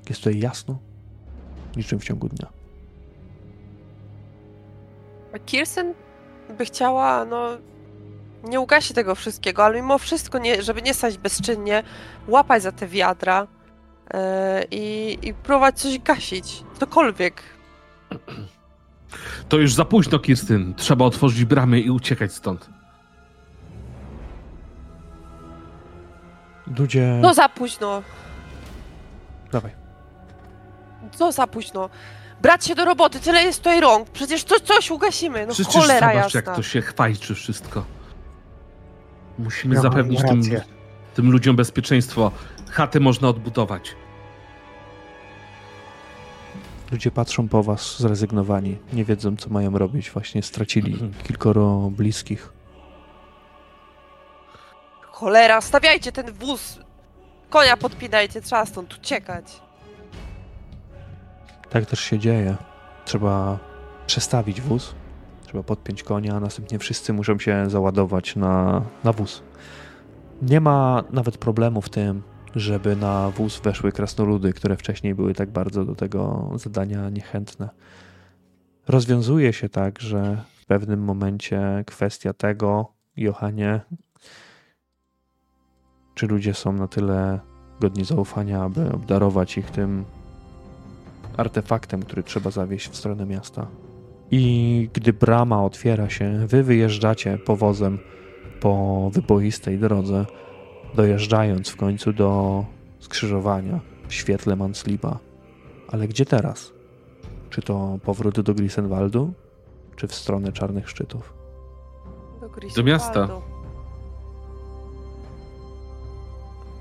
Jest 0.08 0.20
tutaj 0.20 0.38
jasno, 0.38 0.78
niczym 1.76 1.98
w 1.98 2.04
ciągu 2.04 2.28
dnia. 2.28 2.48
Kirsten 5.46 5.94
by 6.58 6.64
chciała, 6.64 7.24
no, 7.24 7.48
nie 8.44 8.60
ugasi 8.60 8.94
tego 8.94 9.14
wszystkiego, 9.14 9.64
ale 9.64 9.76
mimo 9.76 9.98
wszystko, 9.98 10.38
nie, 10.38 10.62
żeby 10.62 10.82
nie 10.82 10.94
stać 10.94 11.18
bezczynnie, 11.18 11.82
łapać 12.28 12.62
za 12.62 12.72
te 12.72 12.86
wiadra 12.86 13.46
yy, 14.14 14.18
i, 14.70 15.18
i 15.22 15.34
próbować 15.34 15.80
coś 15.80 15.98
gasić. 15.98 16.64
Cokolwiek. 16.80 17.42
To 19.48 19.56
już 19.56 19.74
za 19.74 19.84
późno, 19.84 20.18
Kirstyn. 20.18 20.74
Trzeba 20.74 21.04
otworzyć 21.04 21.44
bramy 21.44 21.80
i 21.80 21.90
uciekać 21.90 22.32
stąd. 22.32 22.70
Ludzie... 26.78 27.18
No 27.22 27.34
za 27.34 27.48
późno. 27.48 28.02
Dawaj. 29.52 29.72
Co 31.12 31.32
za 31.32 31.46
późno? 31.46 31.90
Brać 32.42 32.64
się 32.66 32.74
do 32.74 32.84
roboty, 32.84 33.20
tyle 33.20 33.42
jest 33.42 33.58
tutaj 33.58 33.80
rąk. 33.80 34.10
Przecież 34.10 34.44
to 34.44 34.60
coś 34.60 34.90
ugasimy. 34.90 35.46
No 35.46 35.52
Przecież 35.54 35.74
cholera 35.74 36.08
zobacz, 36.12 36.34
jasna. 36.34 36.38
jak 36.50 36.56
to 36.56 36.62
się 36.62 36.82
chwajczy 36.82 37.34
wszystko. 37.34 37.84
Musimy 39.38 39.74
ja 39.74 39.80
zapewnić 39.80 40.20
tym, 40.20 40.42
tym 41.14 41.30
ludziom 41.30 41.56
bezpieczeństwo. 41.56 42.32
Chaty 42.70 43.00
można 43.00 43.28
odbudować. 43.28 43.96
Ludzie 46.92 47.10
patrzą 47.10 47.48
po 47.48 47.62
was 47.62 47.98
zrezygnowani, 47.98 48.78
nie 48.92 49.04
wiedzą, 49.04 49.36
co 49.36 49.50
mają 49.50 49.78
robić. 49.78 50.10
Właśnie 50.10 50.42
stracili 50.42 50.92
mhm. 50.92 51.12
kilkoro 51.22 51.90
bliskich. 51.90 52.52
Cholera, 55.02 55.60
stawiajcie 55.60 56.12
ten 56.12 56.32
wóz! 56.32 56.78
Konia 57.50 57.76
podpinajcie, 57.76 58.40
trzeba 58.40 58.66
stąd 58.66 58.94
uciekać. 58.94 59.60
Tak 61.70 61.86
też 61.86 62.00
się 62.00 62.18
dzieje. 62.18 62.56
Trzeba 63.04 63.58
przestawić 64.06 64.60
wóz. 64.60 64.94
Trzeba 65.46 65.62
podpiąć 65.62 66.02
konia, 66.02 66.34
a 66.34 66.40
następnie 66.40 66.78
wszyscy 66.78 67.12
muszą 67.12 67.38
się 67.38 67.70
załadować 67.70 68.36
na, 68.36 68.82
na 69.04 69.12
wóz. 69.12 69.42
Nie 70.42 70.60
ma 70.60 71.04
nawet 71.10 71.38
problemu 71.38 71.80
w 71.82 71.88
tym, 71.88 72.22
żeby 72.56 72.96
na 72.96 73.30
wóz 73.30 73.60
weszły 73.60 73.92
krasnoludy, 73.92 74.52
które 74.52 74.76
wcześniej 74.76 75.14
były 75.14 75.34
tak 75.34 75.50
bardzo 75.50 75.84
do 75.84 75.94
tego 75.94 76.50
zadania 76.54 77.10
niechętne. 77.10 77.68
Rozwiązuje 78.88 79.52
się 79.52 79.68
tak, 79.68 80.00
że 80.00 80.42
w 80.60 80.66
pewnym 80.66 81.00
momencie 81.04 81.84
kwestia 81.86 82.32
tego, 82.32 82.92
Johanie, 83.16 83.80
czy 86.14 86.26
ludzie 86.26 86.54
są 86.54 86.72
na 86.72 86.88
tyle 86.88 87.40
godni 87.80 88.04
zaufania, 88.04 88.62
aby 88.62 88.92
obdarować 88.92 89.58
ich 89.58 89.70
tym 89.70 90.04
artefaktem, 91.36 92.02
który 92.02 92.22
trzeba 92.22 92.50
zawieźć 92.50 92.88
w 92.88 92.96
stronę 92.96 93.26
miasta. 93.26 93.66
I 94.30 94.88
gdy 94.92 95.12
brama 95.12 95.64
otwiera 95.64 96.10
się, 96.10 96.46
wy 96.46 96.62
wyjeżdżacie 96.62 97.38
powozem 97.38 97.98
po 98.60 99.10
wyboistej 99.12 99.78
drodze, 99.78 100.26
dojeżdżając 100.94 101.68
w 101.68 101.76
końcu 101.76 102.12
do 102.12 102.64
skrzyżowania 102.98 103.80
w 104.08 104.14
świetle 104.14 104.56
Mansliba. 104.56 105.18
Ale 105.88 106.08
gdzie 106.08 106.26
teraz? 106.26 106.72
Czy 107.50 107.62
to 107.62 107.98
powrót 108.04 108.40
do 108.40 108.54
Grisenwaldu, 108.54 109.32
czy 109.96 110.08
w 110.08 110.14
stronę 110.14 110.52
Czarnych 110.52 110.90
Szczytów? 110.90 111.34
Do, 112.40 112.48
Do 112.76 112.82
miasta. 112.82 113.28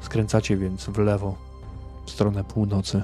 Skręcacie 0.02 0.58
więc 0.58 0.86
w 0.86 0.98
lewo, 0.98 1.36
w 2.06 2.12
stronę 2.12 2.44
północy, 2.44 3.04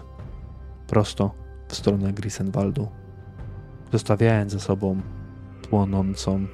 prosto 0.88 1.32
w 1.67 1.75
stronę 1.75 2.14
Grisenwaldu, 2.14 2.88
zostawiając 3.92 4.51
za 4.51 4.59
sobą 4.59 5.01
płonącą 5.69 6.48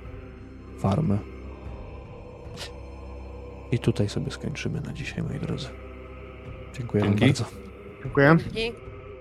farmę. 0.79 1.17
I 3.71 3.79
tutaj 3.79 4.09
sobie 4.09 4.31
skończymy 4.31 4.81
na 4.81 4.93
dzisiaj, 4.93 5.23
moi 5.23 5.39
drodzy. 5.39 5.67
Dziękuję 6.77 7.03
Dzięki. 7.03 7.25
bardzo. 7.25 7.45
Dziękuję. 8.03 8.37
Dzięki. 8.53 8.90